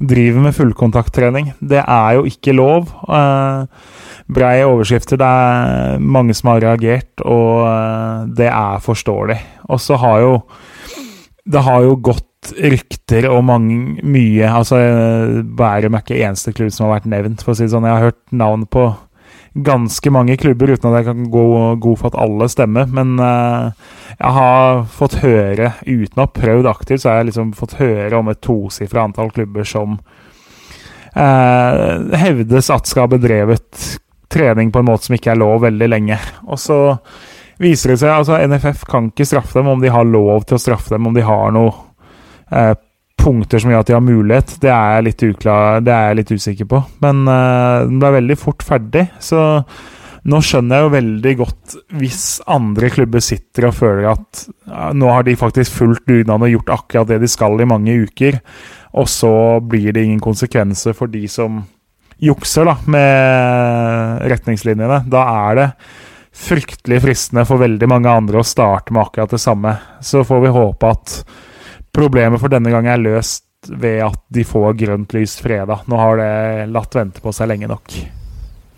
driver 0.00 0.48
med 0.48 0.56
fullkontakttrening. 0.56 1.52
Det 1.60 1.84
er 1.84 2.16
jo 2.16 2.24
ikke 2.32 2.56
lov. 2.56 2.96
Eh, 3.12 4.00
brei 4.34 4.64
overskrifter. 4.64 5.20
Det 5.20 5.28
er 5.28 6.02
mange 6.02 6.34
som 6.36 6.52
har 6.52 6.62
reagert, 6.64 7.24
og 7.24 7.64
eh, 7.68 8.28
det 8.40 8.50
er 8.50 8.84
forståelig. 8.84 9.38
Og 9.70 9.80
så 9.80 9.98
har 10.00 10.20
jo 10.20 10.34
Det 11.42 11.62
har 11.62 11.82
jo 11.82 11.96
gått 11.98 12.52
rykter 12.54 13.26
og 13.30 13.44
mange, 13.44 14.02
mye 14.02 14.46
Altså, 14.46 14.76
Bærum 15.42 15.94
er 15.94 16.02
ikke 16.02 16.20
eneste 16.22 16.52
klubb 16.52 16.70
som 16.70 16.86
har 16.86 17.00
vært 17.00 17.10
nevnt, 17.10 17.42
for 17.42 17.52
å 17.52 17.56
si 17.56 17.66
det 17.66 17.72
sånn. 17.74 17.86
Jeg 17.86 17.98
har 17.98 18.10
hørt 18.10 18.22
navn 18.30 18.66
på 18.66 18.92
ganske 19.52 20.10
mange 20.10 20.36
klubber, 20.40 20.72
uten 20.72 20.88
at 20.88 21.00
jeg 21.00 21.08
kan 21.10 21.26
gå 21.30 21.46
god 21.82 21.98
for 22.00 22.08
at 22.08 22.18
alle 22.22 22.48
stemmer. 22.48 22.88
Men 22.88 23.18
uh, 23.20 23.72
jeg 24.16 24.32
har 24.38 24.84
fått 24.88 25.18
høre, 25.22 25.72
uten 25.84 26.18
å 26.18 26.26
ha 26.26 26.32
prøvd 26.32 26.70
aktivt, 26.70 27.02
så 27.02 27.10
har 27.10 27.20
jeg 27.20 27.32
liksom 27.32 27.52
fått 27.58 27.76
høre 27.80 28.18
om 28.18 28.32
et 28.32 28.40
tosifra 28.44 29.04
antall 29.04 29.32
klubber 29.34 29.68
som 29.68 29.98
uh, 31.16 32.16
hevdes 32.16 32.72
at 32.72 32.88
skal 32.88 33.06
ha 33.06 33.12
bedrevet 33.12 33.98
trening 34.32 34.72
på 34.72 34.82
en 34.82 34.88
måte 34.88 35.08
som 35.08 35.16
ikke 35.16 35.34
er 35.34 35.40
lov 35.42 35.62
veldig 35.66 35.88
lenge. 35.92 36.18
Og 36.48 36.60
så 36.60 36.80
viser 37.62 37.92
det 37.92 38.00
seg 38.02 38.14
altså 38.14 38.40
NFF 38.48 38.86
kan 38.88 39.10
ikke 39.12 39.28
straffe 39.28 39.60
dem 39.60 39.70
om 39.74 39.82
de 39.82 39.92
har 39.92 40.08
lov 40.08 40.46
til 40.48 40.58
å 40.58 40.62
straffe 40.62 40.94
dem, 40.94 41.06
om 41.06 41.14
de 41.16 41.24
har 41.26 41.52
noen 41.54 41.72
eh, 42.50 42.74
punkter 43.22 43.62
som 43.62 43.70
gjør 43.70 43.84
at 43.84 43.90
de 43.90 43.96
har 43.96 44.04
mulighet. 44.04 44.54
Det 44.62 44.70
er 44.72 44.96
jeg 44.96 45.06
litt, 45.08 45.24
uklar, 45.30 45.82
det 45.84 45.94
er 45.94 46.06
jeg 46.08 46.20
litt 46.20 46.36
usikker 46.36 46.70
på. 46.72 46.84
Men 47.04 47.24
eh, 47.30 47.88
den 47.88 47.98
ble 48.02 48.14
veldig 48.18 48.38
fort 48.40 48.64
ferdig, 48.66 49.06
så 49.22 49.42
nå 50.22 50.38
skjønner 50.46 50.78
jeg 50.78 50.86
jo 50.86 50.92
veldig 50.92 51.32
godt 51.40 51.76
hvis 51.98 52.24
andre 52.54 52.90
klubber 52.94 53.22
sitter 53.24 53.66
og 53.66 53.74
føler 53.74 54.04
at 54.12 54.44
ja, 54.70 54.92
nå 54.94 55.08
har 55.10 55.26
de 55.26 55.34
faktisk 55.38 55.80
fulgt 55.80 56.06
dugnaden 56.06 56.46
og 56.46 56.52
gjort 56.52 56.74
akkurat 56.76 57.10
det 57.10 57.18
de 57.24 57.30
skal 57.30 57.58
i 57.58 57.66
mange 57.66 57.96
uker, 58.04 58.38
og 58.98 59.08
så 59.10 59.32
blir 59.64 59.90
det 59.94 60.04
ingen 60.06 60.22
konsekvenser 60.22 60.94
for 60.94 61.10
de 61.10 61.24
som 61.30 61.62
jukser 62.22 62.68
da, 62.68 62.76
med 62.86 64.26
retningslinjene, 64.30 65.02
da 65.10 65.26
er 65.48 65.58
det 65.58 65.68
fryktelig 66.32 67.02
fristende 67.04 67.44
for 67.48 67.60
veldig 67.60 67.88
mange 67.90 68.10
andre 68.10 68.40
å 68.40 68.46
starte 68.46 68.94
med 68.94 69.04
akkurat 69.04 69.34
det 69.34 69.42
samme. 69.42 69.74
Så 70.00 70.24
får 70.24 70.46
vi 70.46 70.54
håpe 70.54 70.92
at 70.94 71.16
problemet 71.92 72.40
for 72.40 72.52
denne 72.52 72.72
gang 72.72 72.88
er 72.88 73.02
løst 73.02 73.44
ved 73.68 74.00
at 74.06 74.18
de 74.32 74.46
får 74.46 74.74
grønt 74.80 75.14
lys 75.14 75.36
fredag. 75.42 75.84
Nå 75.86 76.00
har 76.00 76.18
det 76.18 76.32
latt 76.72 76.96
vente 76.98 77.22
på 77.22 77.34
seg 77.36 77.52
lenge 77.52 77.70
nok. 77.70 77.94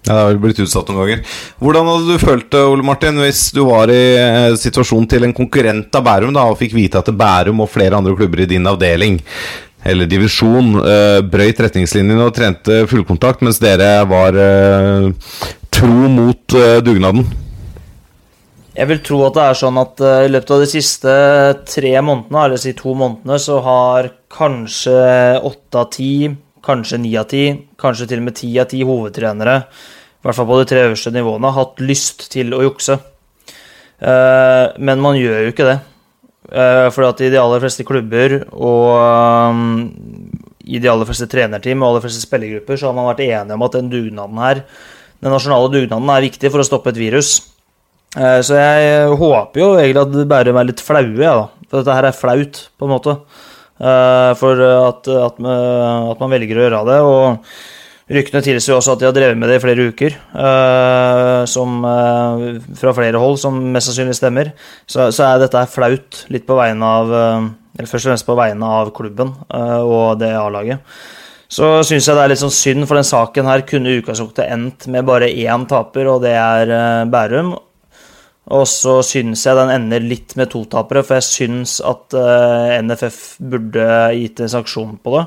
Ja, 0.05 0.12
Det 0.12 0.21
har 0.21 0.41
blitt 0.43 0.61
utsatt 0.61 0.91
noen 0.91 1.01
ganger. 1.01 1.37
Hvordan 1.62 1.87
hadde 1.89 2.12
du 2.12 2.21
følt 2.21 2.51
det, 2.53 2.65
Ole 2.69 2.85
Martin, 2.85 3.21
hvis 3.23 3.47
du 3.57 3.62
var 3.65 3.89
i 3.89 4.03
eh, 4.21 4.57
situasjonen 4.61 5.07
til 5.09 5.25
en 5.25 5.33
konkurrent 5.37 5.97
av 5.97 6.05
Bærum 6.05 6.35
da, 6.37 6.45
og 6.51 6.59
fikk 6.61 6.75
vite 6.77 7.01
at 7.01 7.09
Bærum 7.16 7.62
og 7.65 7.71
flere 7.73 7.97
andre 7.97 8.12
klubber 8.19 8.45
i 8.45 8.51
din 8.51 8.69
avdeling 8.69 9.16
eller 9.85 10.09
divisjon, 10.09 10.74
uh, 10.81 11.20
brøyt 11.28 11.61
retningslinjene 11.61 12.24
og 12.24 12.35
trente 12.36 12.85
fullkontakt, 12.90 13.44
mens 13.44 13.61
dere 13.62 13.98
var 14.09 14.36
uh, 14.39 15.11
tro 15.74 16.11
mot 16.12 16.56
uh, 16.56 16.78
dugnaden? 16.85 17.27
Jeg 18.74 18.90
vil 18.90 19.02
tro 19.06 19.20
at 19.28 19.36
det 19.36 19.43
er 19.44 19.59
sånn 19.61 19.77
at 19.78 20.01
i 20.02 20.31
løpet 20.32 20.48
av 20.51 20.62
de 20.65 20.66
siste 20.66 21.12
tre 21.70 21.93
månedene, 22.02 22.40
eller 22.40 22.59
si 22.59 22.73
to 22.74 22.97
månedene, 22.98 23.36
så 23.39 23.61
har 23.62 24.09
kanskje 24.35 24.97
åtte 25.47 25.78
av 25.78 25.93
ti, 25.94 26.15
kanskje 26.65 26.98
ni 27.05 27.12
av 27.20 27.28
ti, 27.31 27.44
kanskje 27.78 28.09
til 28.11 28.24
og 28.24 28.27
med 28.27 28.39
ti 28.40 28.51
av 28.59 28.66
ti 28.73 28.82
hovedtrenere, 28.82 29.61
i 29.62 30.27
hvert 30.27 30.40
fall 30.40 30.51
på 30.51 30.59
de 30.59 30.66
tre 30.73 30.82
øverste 30.89 31.15
nivåene, 31.15 31.55
hatt 31.55 31.85
lyst 31.86 32.27
til 32.35 32.51
å 32.56 32.65
jukse. 32.65 32.98
Men 34.02 35.05
man 35.05 35.20
gjør 35.20 35.44
jo 35.44 35.55
ikke 35.55 35.69
det. 35.69 35.78
Uh, 36.45 36.91
fordi 36.93 37.09
at 37.09 37.23
i 37.25 37.31
de 37.33 37.39
aller 37.41 37.62
fleste 37.62 37.87
klubber 37.89 38.35
og 38.53 38.91
um, 39.01 39.62
i 40.61 40.77
de 40.77 40.91
aller 40.93 41.09
fleste 41.09 41.29
trenerteam 41.33 41.81
og 41.81 41.89
aller 41.89 42.05
fleste 42.05 42.21
spillergrupper 42.21 42.77
så 42.77 42.91
har 42.91 42.97
man 42.99 43.09
vært 43.09 43.23
enige 43.25 43.57
om 43.57 43.65
at 43.65 43.79
den 43.79 43.89
dugnaden 43.93 44.43
her, 44.43 44.61
den 45.25 45.33
nasjonale 45.33 45.71
dugnaden 45.73 46.12
er 46.12 46.27
viktig 46.27 46.53
for 46.53 46.61
å 46.61 46.66
stoppe 46.69 46.93
et 46.93 47.01
virus. 47.01 47.39
Uh, 48.15 48.39
så 48.45 48.61
jeg 48.61 49.16
håper 49.25 49.62
jo 49.62 49.71
egentlig 49.81 50.05
at 50.05 50.31
Bærum 50.31 50.61
er 50.61 50.69
litt 50.69 50.85
flaue, 50.85 51.16
ja, 51.16 51.35
da. 51.41 51.69
For 51.71 51.81
dette 51.81 51.97
her 51.97 52.09
er 52.11 52.16
flaut, 52.16 52.61
på 52.79 52.87
en 52.87 52.93
måte. 52.93 53.16
Uh, 53.81 54.31
for 54.39 54.61
at, 54.61 55.09
at, 55.11 55.41
at, 55.41 56.21
man 56.21 56.31
velger 56.31 56.61
å 56.61 56.66
gjøre 56.66 56.83
det. 56.91 56.99
Og 57.09 57.49
Ryktene 58.05 58.43
tilsier 58.45 58.77
også 58.77 58.95
at 58.95 59.01
de 59.01 59.07
har 59.09 59.15
drevet 59.17 59.39
med 59.41 59.49
det 59.49 59.57
i 59.57 59.63
flere 59.63 59.85
uker, 59.89 60.17
uh, 60.37 61.47
som, 61.49 61.79
uh, 61.89 62.61
fra 62.77 62.93
flere 62.97 63.21
hold, 63.21 63.39
som 63.41 63.57
mest 63.73 63.89
sannsynlig 63.89 64.17
stemmer. 64.19 64.51
Så, 64.85 65.09
så 65.09 65.31
er 65.31 65.41
dette 65.41 65.63
flaut, 65.73 66.25
litt 66.29 66.45
på 66.45 66.59
vegne 66.59 66.91
av 67.01 67.13
uh, 67.15 67.47
Eller 67.75 67.89
først 67.89 68.05
og 68.05 68.13
fremst 68.13 68.29
på 68.29 68.37
vegne 68.39 68.69
av 68.71 68.93
klubben 68.95 69.33
og 69.51 70.21
det 70.21 70.29
A-laget. 70.39 70.85
Så 71.51 71.81
syns 71.83 72.07
jeg 72.07 72.15
det 72.15 72.23
er 72.23 72.31
litt 72.31 72.39
sånn 72.39 72.53
synd, 72.55 72.85
for 72.87 73.01
den 73.01 73.09
saken 73.09 73.49
her 73.51 73.65
kunne 73.67 73.97
utgangspunktet 73.99 74.47
endt 74.47 74.87
med 74.95 75.09
bare 75.09 75.27
én 75.27 75.65
taper, 75.67 76.07
og 76.13 76.21
det 76.23 76.37
er 76.39 76.71
Bærum. 77.11 77.51
Og 78.55 78.63
så 78.71 79.01
syns 79.03 79.43
jeg 79.49 79.59
den 79.59 79.75
ender 79.75 80.07
litt 80.07 80.37
med 80.39 80.53
to 80.55 80.63
tapere, 80.71 81.03
for 81.03 81.19
jeg 81.19 81.27
syns 81.27 81.81
at 81.83 82.15
NFF 82.87 83.19
burde 83.43 83.89
gitt 84.21 84.45
en 84.45 84.55
sanksjon 84.55 84.95
på 85.03 85.17
det. 85.17 85.25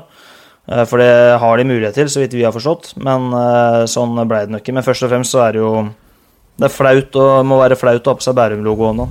Eh, 0.68 0.84
For 0.84 1.00
det 1.00 1.38
har 1.40 1.56
de 1.56 1.68
mulighet 1.68 1.96
til, 1.96 2.10
så 2.12 2.20
vidt 2.22 2.36
vi 2.36 2.44
har 2.44 2.54
forstått, 2.54 2.92
men 3.00 3.32
eh, 3.32 3.86
sånn 3.90 4.18
ble 4.28 4.44
det 4.44 4.54
nok 4.54 4.64
ikke. 4.64 4.76
Men 4.76 4.86
først 4.86 5.06
og 5.06 5.14
fremst 5.14 5.34
så 5.34 5.46
er 5.46 5.56
det 5.56 5.64
jo 5.64 5.72
Det 6.58 6.66
er 6.66 6.74
flaut 6.74 7.16
og 7.22 7.46
må 7.46 7.60
være 7.60 7.78
flaut 7.78 8.06
å 8.06 8.12
ha 8.12 8.18
på 8.18 8.24
seg 8.24 8.34
Bærum-logoen 8.34 8.98
nå. 8.98 9.08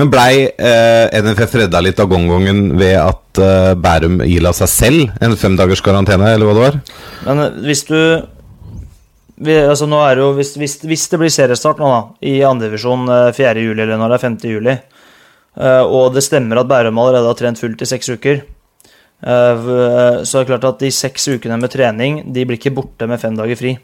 Men 0.00 0.08
blei 0.08 0.46
eh, 0.48 1.20
NFF 1.20 1.58
redda 1.60 1.82
litt 1.84 1.98
av 2.00 2.08
gongongen 2.08 2.70
ved 2.80 2.96
at 2.96 3.40
eh, 3.44 3.72
Bærum 3.76 4.22
ila 4.24 4.52
seg 4.56 4.70
selv 4.72 5.20
en 5.20 5.36
femdagers 5.36 5.82
karantene, 5.84 6.30
eller 6.32 6.48
hva 6.48 6.54
det 6.56 6.62
var? 6.64 6.78
Men 7.26 7.42
eh, 7.44 7.58
hvis 7.68 7.84
du 7.90 7.98
vi, 9.40 9.54
altså 9.56 9.86
nå 9.88 9.98
er 10.04 10.16
det 10.16 10.24
jo, 10.24 10.30
hvis, 10.36 10.54
hvis, 10.60 10.78
hvis 10.84 11.04
det 11.12 11.20
blir 11.20 11.32
seriestart 11.32 11.78
nå, 11.80 11.90
da, 11.92 12.00
i 12.28 12.40
andredivisjon 12.44 13.06
4. 13.36 13.52
juli 13.64 13.84
eller 13.86 13.96
når 14.00 14.12
det 14.12 14.18
er 14.18 14.24
5. 14.26 14.34
juli, 14.50 14.74
eh, 15.60 15.84
og 15.84 16.16
det 16.16 16.24
stemmer 16.24 16.60
at 16.60 16.68
Bærum 16.68 17.00
allerede 17.00 17.28
har 17.28 17.38
trent 17.38 17.60
fullt 17.60 17.84
i 17.84 17.88
seks 17.88 18.12
uker, 18.12 18.42
eh, 19.22 19.68
det 20.24 20.40
er 20.40 20.48
klart 20.48 20.66
at 20.68 20.82
de 20.82 20.90
seks 20.94 21.28
ukene 21.34 21.60
med 21.60 21.72
trening 21.72 22.22
de 22.32 22.44
blir 22.46 22.60
ikke 22.60 22.74
borte 22.74 23.08
med 23.10 23.20
fem 23.20 23.36
dager 23.36 23.58
fri. 23.60 23.76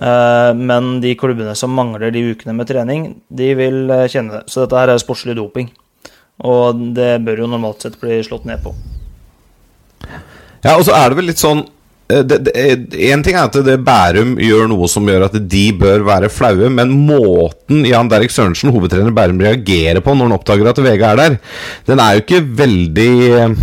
Eh, 0.00 0.50
Men 0.54 1.00
de 1.00 1.14
klubbene 1.18 1.54
som 1.58 1.74
mangler 1.74 2.10
de 2.14 2.24
ukene 2.32 2.56
med 2.56 2.68
trening, 2.70 3.14
de 3.28 3.52
vil 3.58 3.90
eh, 3.90 4.08
kjenne 4.10 4.40
det. 4.40 4.44
Så 4.50 4.64
dette 4.64 4.80
her 4.80 4.94
er 4.94 5.02
sportslig 5.02 5.36
doping. 5.38 5.70
Og 6.42 6.80
det 6.96 7.20
bør 7.22 7.44
jo 7.44 7.50
normalt 7.50 7.84
sett 7.84 8.00
bli 8.00 8.18
slått 8.26 8.46
ned 8.48 8.62
på. 8.64 8.74
Ja, 10.64 10.74
og 10.74 10.84
så 10.86 10.96
er 10.96 11.12
det 11.12 11.18
vel 11.18 11.28
litt 11.28 11.40
sånn 11.40 11.60
eh, 12.10 12.22
En 13.12 13.22
ting 13.24 13.36
er 13.36 13.46
at 13.46 13.58
det 13.66 13.76
Bærum 13.84 14.34
gjør 14.40 14.66
noe 14.72 14.88
som 14.90 15.06
gjør 15.08 15.28
at 15.28 15.36
de 15.38 15.64
bør 15.78 16.04
være 16.08 16.32
flaue, 16.32 16.70
men 16.72 16.92
måten 17.06 17.84
Jan 17.86 18.10
Derek 18.10 18.32
Sørensen, 18.34 18.72
hovedtrener 18.74 19.14
Bærum, 19.14 19.40
reagerer 19.44 20.02
på 20.04 20.16
når 20.16 20.30
han 20.30 20.36
oppdager 20.38 20.72
at 20.72 20.82
VG 20.82 21.06
er 21.12 21.20
der, 21.20 21.38
den 21.86 22.02
er 22.02 22.16
jo 22.16 22.24
ikke 22.24 22.42
veldig 22.64 23.10
eh, 23.38 23.58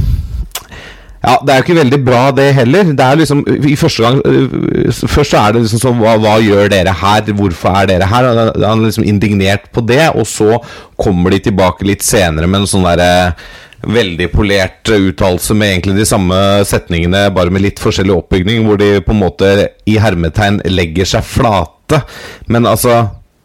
ja, 1.22 1.36
Det 1.46 1.54
er 1.54 1.60
jo 1.60 1.66
ikke 1.68 1.78
veldig 1.84 2.00
bra, 2.06 2.22
det 2.34 2.48
heller. 2.58 2.84
Det 2.98 3.06
er 3.06 3.20
liksom 3.20 3.44
i 3.70 3.76
første 3.78 4.02
gang 4.04 4.22
øh, 4.26 4.92
Først 4.92 5.32
så 5.36 5.42
er 5.44 5.54
det 5.54 5.62
liksom 5.64 5.82
sånn 5.84 6.00
hva, 6.02 6.16
hva 6.22 6.36
gjør 6.42 6.72
dere 6.74 6.94
her? 6.98 7.30
Hvorfor 7.38 7.78
er 7.84 7.90
dere 7.92 8.08
her? 8.10 8.30
Han 8.32 8.50
er- 8.50 8.86
liksom 8.88 9.06
indignert 9.06 9.70
på 9.72 9.84
det, 9.86 10.08
og 10.16 10.26
så 10.26 10.58
kommer 10.98 11.30
de 11.32 11.40
tilbake 11.46 11.86
litt 11.86 12.02
senere 12.06 12.50
med 12.50 12.64
en 12.64 12.72
sånn 12.72 12.88
derre 12.90 13.36
veldig 13.82 14.28
polert 14.34 14.90
uttalelse 14.94 15.56
med 15.58 15.72
egentlig 15.72 15.96
de 15.98 16.06
samme 16.06 16.36
setningene, 16.70 17.32
bare 17.34 17.50
med 17.54 17.64
litt 17.66 17.80
forskjellig 17.82 18.14
oppbygning, 18.14 18.66
hvor 18.68 18.78
de 18.78 19.00
på 19.02 19.14
en 19.16 19.22
måte 19.24 19.50
i 19.90 19.96
hermetegn 19.98 20.60
legger 20.70 21.10
seg 21.16 21.26
flate. 21.26 22.04
Men 22.48 22.70
altså 22.70 23.00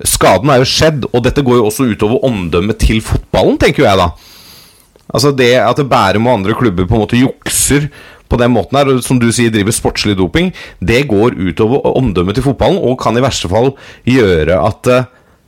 Skaden 0.04 0.50
er 0.52 0.60
jo 0.60 0.66
skjedd, 0.68 1.06
og 1.08 1.22
dette 1.24 1.40
går 1.40 1.56
jo 1.56 1.68
også 1.70 1.86
utover 1.88 2.20
omdømmet 2.28 2.76
til 2.82 2.98
fotballen, 3.00 3.56
tenker 3.56 3.80
jo 3.80 3.86
jeg 3.88 3.96
da. 3.96 4.10
Altså 5.14 5.32
det 5.36 5.54
at 5.62 5.80
Bærum 5.86 6.26
og 6.26 6.38
andre 6.40 6.56
klubber 6.58 6.86
på 6.88 6.96
en 6.96 7.04
måte 7.04 7.20
jukser 7.20 7.90
på 8.26 8.38
den 8.40 8.50
måten 8.54 8.78
her, 8.78 8.90
og 8.90 9.04
som 9.06 9.20
du 9.22 9.28
sier 9.34 9.52
driver 9.54 9.74
sportslig 9.74 10.16
doping, 10.18 10.50
det 10.82 11.04
går 11.10 11.36
utover 11.38 11.84
omdømmet 11.94 12.38
til 12.38 12.46
fotballen 12.48 12.80
og 12.82 12.98
kan 13.02 13.16
i 13.16 13.22
verste 13.22 13.50
fall 13.50 13.72
gjøre 14.08 14.58
at 14.58 14.90
eh, 14.90 15.06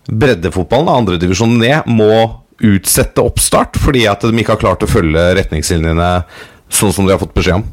breddefotballen, 0.09 0.93
andredivisjonen 0.93 1.59
ned, 1.63 1.91
må 1.91 2.45
utsette 2.65 3.23
oppstart 3.23 3.79
fordi 3.79 4.07
at 4.11 4.25
de 4.25 4.35
ikke 4.35 4.57
har 4.57 4.63
klart 4.63 4.87
å 4.87 4.91
følge 4.91 5.27
retningslinjene 5.39 6.13
sånn 6.75 6.95
som 6.95 7.07
de 7.07 7.15
har 7.15 7.21
fått 7.23 7.37
beskjed 7.37 7.61
om. 7.61 7.67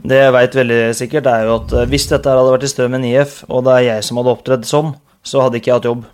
Det 0.00 0.16
jeg 0.16 0.32
veit 0.32 0.56
veldig 0.56 0.80
sikkert, 0.96 1.28
er 1.28 1.44
jo 1.48 1.58
at 1.58 1.74
eh, 1.76 1.90
hvis 1.90 2.08
dette 2.12 2.38
hadde 2.38 2.54
vært 2.54 2.64
i 2.66 2.72
Strømmen 2.72 3.10
IF, 3.10 3.40
og 3.50 3.66
det 3.66 3.76
er 3.76 3.86
jeg 3.88 4.06
som 4.06 4.20
hadde 4.20 4.34
opptredd 4.36 4.66
sånn, 4.68 4.94
så 5.26 5.44
hadde 5.44 5.60
ikke 5.60 5.72
jeg 5.72 5.80
hatt 5.80 5.90
jobb. 5.90 6.06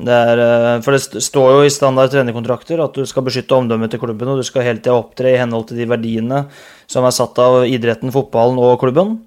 Det 0.00 0.16
er, 0.16 0.40
eh, 0.40 0.80
for 0.84 0.96
det 0.96 1.22
står 1.24 1.48
jo 1.54 1.62
i 1.66 1.72
standard 1.72 2.12
trenerkontrakter 2.12 2.80
at 2.80 2.96
du 2.96 3.04
skal 3.08 3.24
beskytte 3.26 3.56
omdømmet 3.56 3.92
til 3.92 4.00
klubben, 4.00 4.28
og 4.32 4.40
du 4.40 4.46
skal 4.46 4.64
hele 4.64 4.80
tida 4.80 4.96
opptre 4.96 5.34
i 5.34 5.40
henhold 5.40 5.68
til 5.68 5.80
de 5.80 5.88
verdiene 5.90 6.44
som 6.90 7.04
er 7.04 7.14
satt 7.14 7.38
av 7.42 7.64
idretten, 7.68 8.12
fotballen 8.14 8.58
og 8.58 8.78
klubben. 8.80 9.18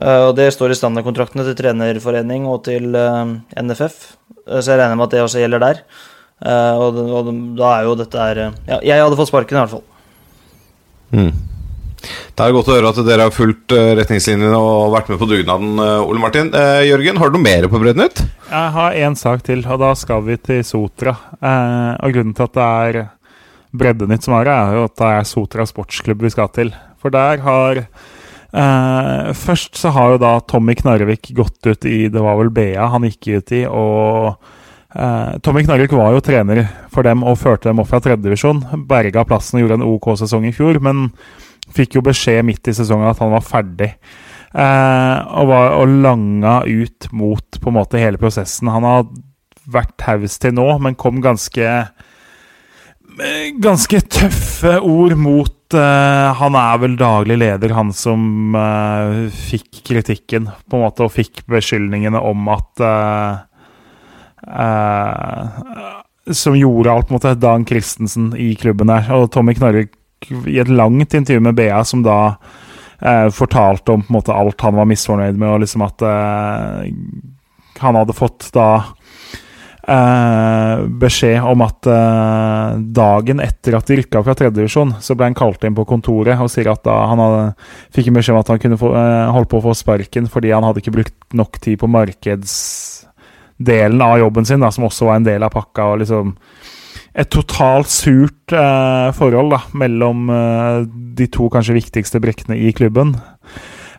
Eh, 0.00 0.28
Og 0.28 0.36
det 0.36 0.52
står 0.54 0.70
i 0.70 0.78
standardkontraktene 0.78 1.46
til 1.48 1.58
trenerforening 1.58 2.46
og 2.46 2.64
til 2.64 2.94
eh, 2.94 3.24
NFF, 3.62 4.16
så 4.46 4.70
jeg 4.70 4.78
regner 4.78 4.96
med 4.96 5.08
at 5.08 5.16
det 5.16 5.24
også 5.24 5.42
gjelder 5.42 5.64
der. 5.64 5.80
Og, 6.44 6.98
da 7.56 7.68
er 7.78 7.84
jo 7.86 7.94
dette 7.96 8.18
her 8.20 8.38
Ja, 8.66 8.76
jeg 8.82 9.00
hadde 9.00 9.16
fått 9.16 9.30
sparken 9.30 9.56
i 9.56 9.60
hvert 9.62 9.70
fall. 9.70 9.84
Mm. 11.14 11.53
Det 12.34 12.44
er 12.44 12.54
godt 12.56 12.70
å 12.70 12.76
høre 12.76 12.92
at 12.92 13.02
dere 13.06 13.26
har 13.28 13.34
fulgt 13.34 13.74
eh, 13.76 13.92
retningslinjene 13.98 14.58
og 14.58 14.94
vært 14.94 15.10
med 15.12 15.20
på 15.20 15.28
dugnaden, 15.30 15.74
eh, 15.82 16.04
Ole 16.04 16.22
Martin. 16.22 16.52
Eh, 16.54 16.84
Jørgen, 16.90 17.18
har 17.20 17.30
du 17.30 17.38
noe 17.38 17.46
mer 17.46 17.68
på 17.70 17.80
Breddnytt? 17.82 18.24
Jeg 18.50 18.72
har 18.78 18.96
én 19.06 19.18
sak 19.18 19.44
til, 19.46 19.64
og 19.66 19.82
da 19.82 19.92
skal 19.98 20.24
vi 20.26 20.38
til 20.38 20.64
Sotra. 20.66 21.16
Eh, 21.40 21.92
og 22.00 22.16
grunnen 22.16 22.34
til 22.36 22.48
at 22.48 22.58
det 22.58 22.70
er 22.70 23.04
Breddenytt 23.74 24.22
som 24.22 24.36
har 24.36 24.46
det, 24.46 24.54
er 24.54 24.76
jo 24.76 24.84
at 24.86 24.98
det 25.00 25.06
er 25.10 25.24
Sotra 25.26 25.64
sportsklubb 25.66 26.20
vi 26.22 26.30
skal 26.30 26.50
til. 26.54 26.70
For 27.02 27.14
der 27.14 27.42
har 27.42 27.80
eh, 27.82 29.32
Først 29.34 29.80
så 29.80 29.90
har 29.96 30.14
jo 30.14 30.20
da 30.22 30.36
Tommy 30.46 30.76
Knarvik 30.78 31.32
gått 31.34 31.66
ut 31.66 31.88
i 31.90 32.06
Det 32.12 32.22
var 32.22 32.38
vel 32.38 32.52
BA 32.54 32.86
han 32.92 33.06
gikk 33.08 33.32
ut 33.34 33.54
i, 33.58 33.64
og 33.66 34.36
eh, 34.94 35.32
Tommy 35.42 35.64
Knarvik 35.66 35.94
var 35.98 36.14
jo 36.14 36.22
trener 36.22 36.62
for 36.94 37.06
dem 37.06 37.26
og 37.26 37.40
førte 37.40 37.70
dem 37.70 37.82
opp 37.82 37.90
fra 37.90 38.02
tredjedivisjon. 38.04 38.62
Berga 38.86 39.26
plassen 39.26 39.58
og 39.58 39.66
gjorde 39.66 39.80
en 39.80 39.88
OK 39.88 40.12
sesong 40.22 40.46
i 40.46 40.54
fjor, 40.54 40.78
men 40.84 41.08
fikk 41.74 41.98
jo 41.98 42.04
beskjed 42.04 42.44
midt 42.46 42.68
i 42.68 42.76
sesongen 42.76 43.08
at 43.08 43.20
han 43.22 43.32
var 43.32 43.44
ferdig. 43.46 43.94
Eh, 44.54 45.16
og, 45.34 45.48
var, 45.50 45.76
og 45.80 45.94
langa 46.04 46.60
ut 46.66 47.08
mot 47.16 47.60
på 47.60 47.70
en 47.70 47.78
måte 47.78 48.02
hele 48.02 48.20
prosessen. 48.20 48.70
Han 48.70 48.86
har 48.86 49.06
vært 49.70 49.96
taus 50.00 50.38
til 50.42 50.54
nå, 50.56 50.68
men 50.82 50.98
kom 50.98 51.22
ganske 51.24 51.70
Ganske 53.62 54.00
tøffe 54.10 54.72
ord 54.82 55.12
mot 55.14 55.74
eh, 55.78 56.30
Han 56.40 56.56
er 56.58 56.80
vel 56.82 56.96
daglig 56.98 57.36
leder, 57.38 57.74
han 57.76 57.92
som 57.94 58.56
eh, 58.58 59.28
fikk 59.30 59.84
kritikken, 59.86 60.48
på 60.66 60.78
en 60.78 60.82
måte, 60.82 61.06
og 61.06 61.14
fikk 61.14 61.44
beskyldningene 61.50 62.18
om 62.18 62.48
at 62.50 62.82
eh, 62.82 63.36
eh, 64.64 65.60
Som 66.34 66.58
gjorde 66.58 66.90
alt, 66.90 67.14
måte, 67.14 67.36
Dan 67.38 67.66
Christensen 67.68 68.32
i 68.34 68.56
klubben 68.58 68.90
der. 68.90 69.06
Og 69.14 69.30
Tommy 69.30 69.54
Knarvik 69.54 69.94
i 70.30 70.58
et 70.62 70.72
langt 70.72 71.14
intervju 71.14 71.42
med 71.44 71.58
BA, 71.58 71.84
som 71.84 72.02
da 72.04 72.18
eh, 73.00 73.28
fortalte 73.34 73.92
om 73.92 74.02
på 74.02 74.12
en 74.12 74.18
måte 74.18 74.34
alt 74.34 74.66
han 74.66 74.78
var 74.78 74.90
misfornøyd 74.90 75.38
med, 75.38 75.50
og 75.50 75.64
liksom 75.64 75.86
at 75.86 76.06
eh, 76.08 76.92
han 77.82 77.98
hadde 77.98 78.16
fått 78.16 78.48
da 78.54 78.68
eh, 79.88 80.84
beskjed 81.00 81.40
om 81.44 81.62
at 81.64 81.86
eh, 81.90 82.76
dagen 82.96 83.40
etter 83.44 83.76
at 83.78 83.86
de 83.88 83.96
rykka 84.00 84.18
fra 84.24 84.34
tredjedivisjon, 84.38 84.90
så 85.04 85.10
ble 85.16 85.24
han 85.30 85.38
kalt 85.38 85.64
inn 85.66 85.76
på 85.76 85.88
kontoret 85.88 86.40
og 86.40 86.52
sier 86.52 86.68
at 86.72 86.82
da 86.86 86.94
han 87.10 87.22
hadde, 87.22 87.42
fikk 87.94 88.06
en 88.10 88.16
beskjed 88.18 88.34
om 88.36 88.42
at 88.42 88.52
han 88.54 88.62
kunne 88.62 88.80
få, 88.80 88.88
eh, 88.98 89.32
holdt 89.36 89.50
på 89.52 89.58
å 89.60 89.66
få 89.68 89.72
sparken 89.78 90.24
fordi 90.30 90.48
han 90.54 90.66
hadde 90.66 90.80
ikke 90.82 90.96
brukt 90.98 91.18
nok 91.36 91.52
tid 91.64 91.76
på 91.82 91.90
markedsdelen 91.90 94.00
av 94.04 94.14
jobben 94.22 94.44
sin, 94.48 94.62
da, 94.64 94.68
som 94.74 94.86
også 94.88 95.02
var 95.10 95.16
en 95.20 95.28
del 95.28 95.40
av 95.44 95.50
pakka. 95.54 95.82
og 95.92 95.98
liksom 96.04 96.26
et 97.14 97.30
totalt 97.30 97.90
surt 97.92 98.52
eh, 98.54 99.08
forhold 99.14 99.54
da, 99.54 99.60
mellom 99.78 100.26
eh, 100.34 100.80
de 101.18 101.28
to 101.30 101.46
kanskje 101.52 101.76
viktigste 101.76 102.20
brekkene 102.22 102.58
i 102.58 102.72
klubben. 102.74 103.14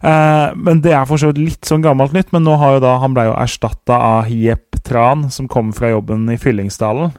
Eh, 0.06 0.50
men 0.56 0.82
Det 0.84 0.92
er 0.92 1.08
for 1.08 1.22
så 1.22 1.32
vidt 1.32 1.40
litt 1.40 1.70
sånn 1.70 1.86
gammelt 1.86 2.16
nytt, 2.16 2.34
men 2.36 2.44
nå 2.44 2.58
har 2.60 2.76
jo 2.76 2.84
da, 2.84 2.98
han 3.00 3.16
ble 3.16 3.30
jo 3.30 3.38
erstatta 3.40 4.00
av 4.20 4.30
Jepp 4.30 4.82
Tran, 4.86 5.30
som 5.32 5.48
kom 5.48 5.72
fra 5.74 5.94
jobben 5.94 6.28
i 6.30 6.38
Fyllingsdalen. 6.38 7.16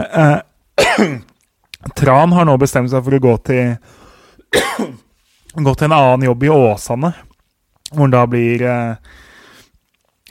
Eh, 0.00 0.38
Tran 2.00 2.32
har 2.32 2.48
nå 2.48 2.56
bestemt 2.58 2.90
seg 2.90 3.04
for 3.04 3.14
å 3.14 3.22
gå 3.22 3.36
til 3.44 3.76
Gå 5.54 5.72
til 5.78 5.86
en 5.86 5.94
annen 5.94 6.24
jobb 6.26 6.48
i 6.48 6.50
Åsane, 6.50 7.12
hvor 7.92 8.00
han 8.08 8.14
da 8.14 8.24
blir 8.26 8.62
eh, 8.66 9.12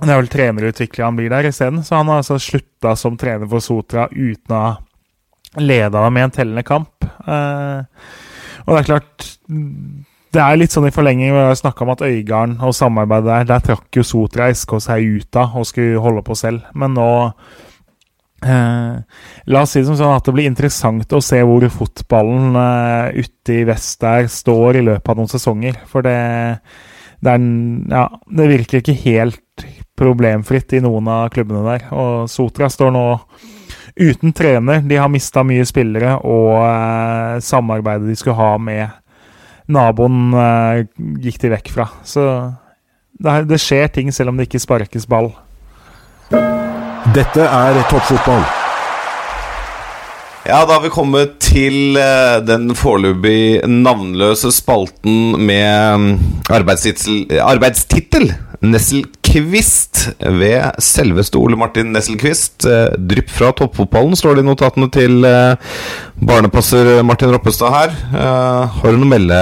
det 0.07 0.13
er 0.13 0.21
vel 0.21 0.31
trenerutvikler 0.31 1.07
han 1.07 1.17
blir 1.17 1.31
der 1.33 1.49
isteden. 1.49 1.83
Så 1.85 1.97
han 1.97 2.09
har 2.11 2.21
altså 2.21 2.39
slutta 2.41 2.95
som 2.99 3.17
trener 3.19 3.49
for 3.49 3.63
Sotra 3.63 4.07
uten 4.11 4.55
å 4.55 4.63
ha 4.63 4.73
leda 5.61 6.01
dem 6.01 6.17
i 6.17 6.23
en 6.25 6.33
tellende 6.33 6.63
kamp. 6.65 7.05
Eh, 7.05 8.05
og 8.63 8.71
det 8.73 8.79
er 8.79 8.87
klart 8.87 9.25
Det 10.33 10.41
er 10.41 10.57
litt 10.57 10.73
sånn 10.73 10.87
i 10.87 10.93
forlenging 10.95 11.29
hvor 11.29 11.49
jeg 11.51 11.59
snakka 11.59 11.83
om 11.85 11.91
at 11.93 12.01
Øygarden 12.07 12.55
og 12.63 12.73
samarbeidet 12.73 13.27
der 13.27 13.49
Der 13.51 13.65
trakk 13.67 13.99
jo 13.99 14.05
Sotra 14.07 14.47
SK 14.49 14.79
seg 14.81 15.19
ut 15.19 15.37
av 15.37 15.53
og 15.59 15.67
skulle 15.69 16.01
holde 16.01 16.23
på 16.25 16.37
selv. 16.39 16.65
Men 16.73 16.97
nå 16.97 17.11
Eh, 18.43 18.95
la 19.45 19.61
oss 19.63 19.71
si 19.71 19.79
det 19.79 19.87
som 19.87 19.95
sånn 19.95 20.17
at 20.17 20.25
det 20.27 20.33
blir 20.35 20.49
interessant 20.49 21.13
å 21.15 21.21
se 21.23 21.39
hvor 21.47 21.63
fotballen 21.71 22.57
eh, 22.59 23.21
ute 23.23 23.59
i 23.61 23.67
vest 23.67 24.01
der 24.03 24.27
står 24.31 24.79
i 24.79 24.83
løpet 24.83 25.11
av 25.13 25.19
noen 25.19 25.31
sesonger. 25.31 25.79
For 25.87 26.05
det, 26.05 26.17
det, 27.23 27.35
er, 27.37 27.45
ja, 27.93 28.07
det 28.39 28.49
virker 28.51 28.81
ikke 28.81 28.97
helt 29.05 29.65
problemfritt 29.99 30.73
i 30.73 30.81
noen 30.83 31.07
av 31.11 31.27
klubbene 31.33 31.63
der. 31.67 31.85
Og 31.93 32.29
Sotra 32.31 32.69
står 32.71 32.93
nå 32.95 33.05
uten 33.95 34.33
trener. 34.33 34.81
De 34.81 34.97
har 34.97 35.11
mista 35.11 35.43
mye 35.45 35.65
spillere, 35.69 36.17
og 36.25 36.57
eh, 36.65 37.39
samarbeidet 37.45 38.09
de 38.09 38.17
skulle 38.17 38.39
ha 38.39 38.57
med 38.57 38.99
naboen, 39.73 40.33
eh, 40.33 40.83
gikk 41.23 41.39
de 41.43 41.53
vekk 41.53 41.71
fra. 41.75 41.87
Så 42.07 42.25
det, 43.19 43.43
det 43.51 43.61
skjer 43.61 43.93
ting 43.93 44.11
selv 44.13 44.33
om 44.33 44.39
det 44.39 44.49
ikke 44.49 44.63
sparkes 44.63 45.07
ball. 45.09 45.31
Dette 47.13 47.45
er 47.45 47.81
toppfotball. 47.91 48.43
Ja, 50.43 50.65
da 50.67 50.75
har 50.75 50.81
vi 50.83 50.89
kommet 50.91 51.37
til 51.39 51.95
eh, 51.95 52.41
den 52.43 52.73
foreløpig 52.75 53.63
navnløse 53.69 54.51
spalten 54.51 55.37
med 55.39 56.01
mm, 56.01 56.09
arbeidstittel, 56.51 57.21
arbeidstittel 57.39 58.27
Nesselquist 58.63 60.05
ved 60.23 60.79
selveste 60.83 61.39
Ole 61.41 61.57
Martin 61.59 61.91
Nesselquist. 61.91 62.63
Eh, 62.63 62.95
Drypp 62.95 63.31
fra 63.33 63.51
toppfotballen, 63.59 64.15
står 64.15 64.37
det 64.37 64.45
i 64.45 64.47
notatene 64.47 64.89
til 64.93 65.27
eh, 65.27 65.73
barnepasser 66.23 67.01
Martin 67.03 67.33
Roppestad 67.35 67.75
her. 67.75 67.95
Eh, 68.13 68.77
Har 68.79 68.95
du 68.95 68.99
noe 69.01 69.09
å 69.09 69.13
melde 69.13 69.39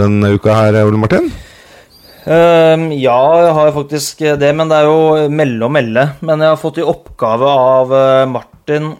denne 0.00 0.34
uka 0.38 0.56
her, 0.62 0.80
Ole 0.84 1.00
Martin? 1.00 1.28
Um, 2.24 2.86
ja, 2.96 3.18
jeg 3.44 3.52
har 3.52 3.74
faktisk 3.76 4.22
det, 4.40 4.54
men 4.56 4.70
det 4.70 4.78
er 4.80 4.88
jo 4.88 5.28
melde 5.28 5.66
og 5.66 5.74
melde. 5.76 6.06
Men 6.24 6.40
jeg 6.40 6.54
har 6.54 6.60
fått 6.60 6.80
i 6.80 6.86
oppgave 6.88 7.50
av 7.52 7.92
Martin 8.32 8.94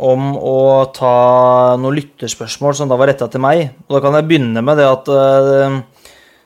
om 0.00 0.32
å 0.36 0.58
ta 0.96 1.76
noen 1.80 1.98
lytterspørsmål 1.98 2.76
som 2.78 2.90
da 2.90 2.96
var 3.00 3.10
retta 3.12 3.28
til 3.30 3.42
meg. 3.44 3.68
Og 3.88 3.98
da 3.98 4.02
kan 4.04 4.16
jeg 4.16 4.28
begynne 4.30 4.62
med 4.64 4.80
det 4.80 4.86
at 4.88 5.10
eh, 5.12 5.80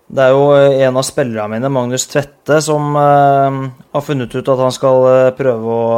det 0.05 0.21
er 0.21 0.35
jo 0.35 0.49
en 0.55 0.99
av 1.01 1.05
spillerne 1.07 1.49
mine, 1.57 1.71
Magnus 1.73 2.05
Tvette, 2.11 2.61
som 2.63 2.97
eh, 3.01 3.61
har 3.97 4.05
funnet 4.05 4.35
ut 4.35 4.51
at 4.53 4.61
han 4.61 4.75
skal 4.75 5.07
eh, 5.09 5.31
prøve 5.37 5.77
å 5.77 5.93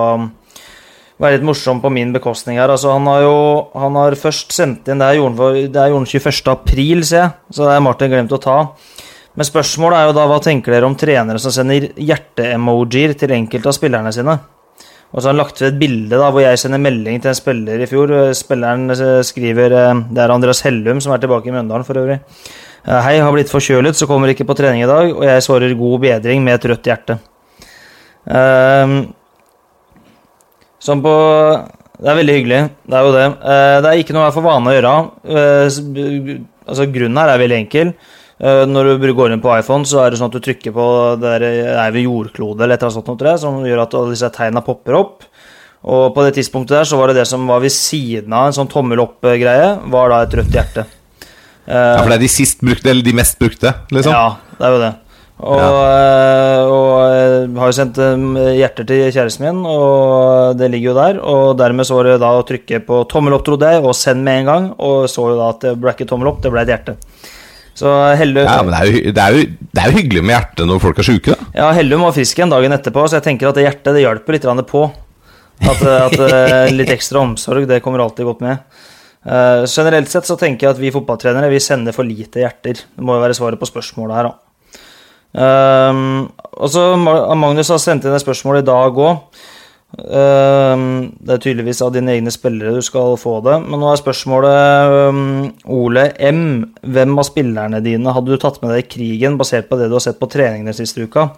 være 1.22 1.38
litt 1.38 1.46
morsom 1.48 1.80
på 1.82 1.90
min 1.90 2.12
bekostning 2.14 2.60
her. 2.60 2.70
Altså, 2.70 2.92
han 2.94 3.08
har 3.10 3.24
jo 3.24 3.36
han 3.74 3.96
har 3.98 4.18
først 4.20 4.52
sendt 4.54 4.90
inn 4.92 5.00
Det 5.00 5.08
er 5.08 5.18
jorden 5.18 5.72
det 5.72 5.80
er 5.80 5.90
gjorde 5.90 6.12
21. 6.12 6.52
april, 6.52 7.04
ser 7.08 7.22
jeg. 7.24 7.32
Så 7.50 7.66
det 7.66 7.74
er 7.74 7.84
Martin 7.84 8.12
glemt 8.12 8.36
å 8.36 8.42
ta. 8.42 8.58
Men 9.36 9.48
spørsmålet 9.48 9.98
er 9.98 10.08
jo 10.08 10.16
da 10.16 10.26
hva 10.30 10.36
tenker 10.44 10.72
dere 10.72 10.88
om 10.88 10.94
trenere 10.96 11.40
som 11.42 11.52
sender 11.52 11.90
hjerte-emojier 12.00 13.16
til 13.20 13.34
enkelte 13.36 13.72
av 13.72 13.76
spillerne 13.76 14.12
sine? 14.14 14.36
Og 15.12 15.20
så 15.20 15.28
har 15.28 15.34
han 15.34 15.40
lagt 15.40 15.60
ved 15.60 15.68
et 15.70 15.80
bilde 15.80 16.18
da, 16.18 16.30
hvor 16.34 16.42
jeg 16.42 16.60
sender 16.60 16.80
melding 16.82 17.20
til 17.20 17.30
en 17.30 17.38
spiller 17.38 17.82
i 17.82 17.88
fjor. 17.90 18.14
Spilleren 18.36 18.90
eh, 18.94 19.18
skriver 19.26 19.74
eh, 19.76 20.04
Det 20.12 20.22
er 20.22 20.32
Andreas 20.34 20.62
Hellum, 20.66 21.02
som 21.02 21.14
er 21.14 21.22
tilbake 21.22 21.50
i 21.50 21.54
Mjøndalen 21.54 21.86
for 21.88 22.00
øvrig. 22.00 22.20
Eh, 22.86 23.00
Hei, 23.02 23.16
har 23.18 23.32
blitt 23.34 23.50
forkjølet, 23.50 23.98
så 23.98 24.06
kommer 24.06 24.30
ikke 24.30 24.46
på 24.46 24.54
trening 24.54 24.84
i 24.84 24.88
dag. 24.88 25.10
Og 25.10 25.24
jeg 25.26 25.42
svarer 25.42 25.74
god 25.78 26.02
bedring 26.04 26.44
med 26.46 26.54
et 26.54 26.66
rødt 26.70 26.86
hjerte. 26.86 27.18
Ehm, 28.30 28.98
Sånn 30.86 31.00
på 31.02 31.12
Det 31.98 32.10
er 32.10 32.18
veldig 32.18 32.34
hyggelig, 32.36 32.58
det 32.86 32.94
er 32.94 33.06
jo 33.06 33.12
det. 33.14 33.26
Uh, 33.40 33.80
Det 33.80 33.88
er 33.88 33.98
ikke 34.02 34.12
noe 34.12 34.26
jeg 34.26 34.34
får 34.36 34.44
vane 34.44 34.68
å 34.70 34.74
gjøre. 34.76 34.94
Uh, 35.24 36.44
Altså, 36.66 36.84
grunnen 36.92 37.16
her 37.16 37.30
er 37.30 37.38
veldig 37.40 37.56
enkel. 37.56 37.94
Uh, 38.38 38.66
Når 38.66 39.00
du 39.00 39.14
går 39.14 39.32
inn 39.32 39.40
på 39.40 39.58
iPhone, 39.58 39.84
så 39.84 40.04
er 40.04 40.10
det 40.10 40.18
sånn 40.20 40.28
at 40.28 40.36
du 40.36 40.44
trykker 40.44 40.74
på 40.76 41.16
det 41.16 41.40
der, 41.40 41.46
er 41.86 41.90
ved 41.90 42.04
jordklode 42.04 42.60
eller 42.62 42.74
et 42.74 42.82
eller 42.82 42.92
annet 42.92 43.06
sånt, 43.06 43.40
som 43.40 43.64
gjør 43.64 43.82
at 43.82 43.94
alle 43.94 44.12
disse 44.12 44.30
tegna 44.30 44.60
popper 44.60 44.94
opp. 44.94 45.24
Og 45.82 46.14
på 46.14 46.22
det 46.26 46.36
tidspunktet 46.36 46.76
der 46.76 46.84
så 46.84 46.98
var 47.00 47.08
det 47.08 47.22
det 47.22 47.26
som 47.26 47.46
var 47.46 47.60
ved 47.60 47.72
siden 47.72 48.32
av 48.32 48.50
en 48.50 48.52
sånn 48.52 48.70
tommel 48.70 49.00
opp-greie, 49.00 49.80
var 49.88 50.10
da 50.10 50.22
et 50.22 50.36
rødt 50.36 50.52
hjerte. 50.52 50.86
Ja, 51.66 51.98
For 51.98 52.12
det 52.12 52.20
er 52.20 52.24
de 52.26 52.30
sist 52.30 52.62
brukte, 52.62 52.92
eller 52.92 53.06
de 53.06 53.16
mest 53.16 53.38
brukte, 53.40 53.74
liksom? 53.94 54.14
Ja, 54.14 54.54
det 54.58 54.68
er 54.68 54.74
jo 54.76 54.80
det. 54.84 54.94
Og, 55.36 55.58
ja. 55.60 56.60
og 56.64 57.00
jeg 57.12 57.48
har 57.60 57.68
jo 57.68 57.76
sendt 57.76 57.98
eh, 58.00 58.54
hjerter 58.56 58.86
til 58.88 59.02
kjæresten 59.12 59.44
min, 59.44 59.58
og 59.68 60.56
det 60.56 60.70
ligger 60.72 60.92
jo 60.92 60.96
der. 60.96 61.18
Og 61.20 61.58
dermed 61.60 61.88
så 61.88 61.98
var 61.98 62.08
det 62.08 62.20
da 62.22 62.30
å 62.38 62.44
trykke 62.48 62.80
på 62.86 63.02
tommel 63.10 63.36
opp, 63.36 63.44
trodde 63.44 63.68
jeg, 63.74 63.82
og 63.84 63.96
send 63.98 64.24
med 64.24 64.42
en 64.42 64.50
gang. 64.50 64.68
Og 64.80 65.10
så 65.12 65.26
jo 65.28 65.36
da 65.36 65.50
at 65.52 65.66
det 65.66 65.74
ble 65.82 65.92
ikke 65.92 66.08
tommel 66.08 66.32
opp, 66.32 66.40
det 66.44 66.54
ble 66.54 66.64
et 66.64 66.72
hjerte. 66.72 66.96
Så 67.76 67.92
Hellum 68.16 68.46
Ja, 68.46 68.62
men 68.64 68.72
det 68.72 68.78
er, 68.78 68.88
jo, 68.88 69.00
det, 69.12 69.22
er 69.22 69.34
jo, 69.36 69.48
det 69.76 69.82
er 69.82 69.90
jo 69.90 69.98
hyggelig 69.98 70.22
med 70.24 70.32
hjerte 70.32 70.64
når 70.64 70.78
folk 70.80 71.00
er 71.02 71.06
sjuke, 71.10 71.34
da. 71.34 71.48
ja, 71.58 71.66
Hellum 71.76 72.06
var 72.06 72.14
frisk 72.16 72.38
igjen 72.40 72.54
dagen 72.54 72.72
etterpå, 72.72 73.04
så 73.04 73.18
jeg 73.18 73.26
tenker 73.26 73.50
at 73.50 73.58
det 73.58 73.66
hjertet 73.66 73.92
det 73.92 74.06
hjelper 74.06 74.38
litt 74.38 74.70
på. 74.70 74.86
At, 75.56 75.82
at 75.84 76.16
eh, 76.20 76.72
litt 76.72 76.92
ekstra 76.92 77.20
omsorg, 77.20 77.68
det 77.68 77.82
kommer 77.84 78.00
alltid 78.04 78.28
godt 78.28 78.40
med. 78.44 78.80
Eh, 79.26 79.64
generelt 79.66 80.10
sett 80.10 80.28
så 80.28 80.36
tenker 80.38 80.68
jeg 80.68 80.76
at 80.76 80.80
vi 80.80 80.94
fotballtrenere 80.94 81.50
vi 81.50 81.62
sender 81.62 81.96
for 81.96 82.06
lite 82.06 82.44
hjerter. 82.44 82.84
Det 82.94 83.04
må 83.04 83.16
jo 83.16 83.24
være 83.24 83.36
svaret 83.38 83.60
på 83.60 83.68
spørsmålet 83.68 84.18
her, 84.20 84.30
da. 84.30 84.40
Um, 85.36 86.30
og 86.56 86.70
så 86.72 86.94
Magnus 86.96 87.68
har 87.68 87.80
sendt 87.82 88.06
inn 88.06 88.14
et 88.16 88.22
spørsmål 88.22 88.62
i 88.62 88.64
dag 88.64 88.96
òg. 89.04 89.42
Um, 89.96 91.12
det 91.24 91.34
er 91.34 91.40
tydeligvis 91.40 91.78
av 91.84 91.92
dine 91.94 92.14
egne 92.14 92.32
spillere 92.32 92.72
du 92.74 92.84
skal 92.84 93.18
få 93.20 93.38
det. 93.44 93.58
Men 93.66 93.82
nå 93.82 93.90
er 93.90 94.00
spørsmålet 94.00 94.94
um, 95.10 95.20
Ole 95.76 96.06
M. 96.24 96.40
Hvem 96.80 97.20
av 97.20 97.28
spillerne 97.28 97.82
dine 97.84 98.14
hadde 98.16 98.32
du 98.32 98.40
tatt 98.40 98.62
med 98.62 98.72
deg 98.72 98.84
i 98.84 98.88
krigen, 98.94 99.36
basert 99.40 99.68
på 99.68 99.78
det 99.80 99.90
du 99.90 99.98
har 99.98 100.06
sett 100.06 100.20
på 100.22 100.30
treningene 100.32 100.76
siste 100.76 101.04
uka? 101.04 101.28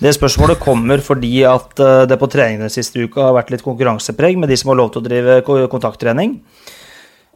Det 0.00 0.14
spørsmålet 0.16 0.62
kommer 0.62 1.02
fordi 1.04 1.40
at 1.48 1.74
uh, 1.82 2.04
det 2.10 2.20
på 2.20 2.30
treningene 2.30 2.70
siste 2.72 3.02
uka 3.02 3.30
har 3.30 3.38
vært 3.40 3.54
litt 3.56 3.66
konkurransepreg 3.66 4.38
med 4.38 4.52
de 4.52 4.60
som 4.60 4.72
har 4.72 4.82
lov 4.82 4.92
til 4.94 5.02
å 5.02 5.08
drive 5.08 5.66
kontakttrening. 5.72 6.38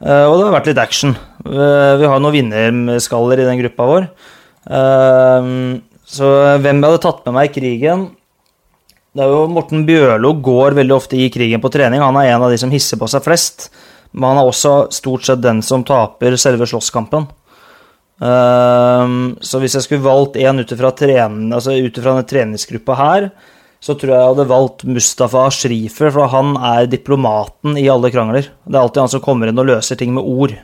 Uh, 0.03 0.27
og 0.27 0.37
det 0.37 0.47
har 0.49 0.55
vært 0.57 0.69
litt 0.73 0.83
action. 0.83 1.15
Uh, 1.47 1.95
vi 2.01 2.09
har 2.11 2.21
noen 2.23 2.35
vinnerskaller 2.35 3.41
i 3.41 3.47
den 3.47 3.61
gruppa 3.63 3.87
vår. 3.89 4.09
Uh, 4.67 5.79
så 6.05 6.31
hvem 6.61 6.81
jeg 6.81 6.89
hadde 6.89 7.03
tatt 7.05 7.23
med 7.27 7.35
meg 7.37 7.49
i 7.49 7.53
krigen 7.53 8.05
Det 9.17 9.25
er 9.25 9.31
jo 9.33 9.45
Morten 9.51 9.83
Bjørlo 9.89 10.31
går 10.45 10.77
veldig 10.77 10.95
ofte 10.97 11.19
i 11.21 11.31
krigen 11.33 11.63
på 11.65 11.71
trening. 11.73 12.03
Han 12.03 12.19
er 12.21 12.33
en 12.33 12.45
av 12.45 12.53
de 12.53 12.59
som 12.61 12.73
hisser 12.75 13.01
på 13.01 13.09
seg 13.11 13.25
flest. 13.25 13.69
Men 14.13 14.33
han 14.33 14.43
er 14.43 14.51
også 14.51 14.75
stort 14.95 15.27
sett 15.27 15.43
den 15.43 15.63
som 15.65 15.87
taper 15.87 16.37
selve 16.39 16.69
slåsskampen. 16.71 17.27
Så 18.15 19.59
hvis 19.59 19.75
jeg 19.75 19.87
skulle 19.87 20.05
valgt 20.05 20.37
en 20.39 20.63
ut 20.63 20.75
ifra 20.77 20.93
altså 20.95 21.75
treningsgruppa 22.31 22.95
her, 23.01 23.27
så 23.85 23.93
tror 24.01 24.15
jeg 24.15 24.17
jeg 24.23 24.31
hadde 24.33 24.47
valgt 24.49 24.85
Mustafa 24.89 25.43
Shrifer, 25.53 26.09
for 26.15 26.31
han 26.33 26.55
er 26.57 26.87
diplomaten 26.89 27.77
i 27.77 27.85
alle 27.93 28.09
krangler. 28.15 28.47
Det 28.65 28.79
er 28.79 28.81
alltid 28.81 29.03
han 29.05 29.13
som 29.13 29.21
kommer 29.25 29.51
inn 29.51 29.61
og 29.61 29.69
løser 29.69 29.99
ting 30.01 30.15
med 30.17 30.25
ord. 30.25 30.55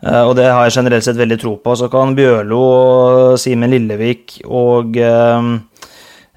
Eh, 0.00 0.22
og 0.22 0.36
det 0.38 0.46
har 0.46 0.68
jeg 0.68 0.76
generelt 0.78 1.04
sett 1.08 1.18
veldig 1.18 1.40
tro 1.42 1.56
på. 1.60 1.74
Så 1.76 1.88
kan 1.92 2.14
Bjørlo 2.16 2.60
Simen 3.40 3.72
Lillevik 3.74 4.38
og 4.46 4.94
eh, 4.96 5.48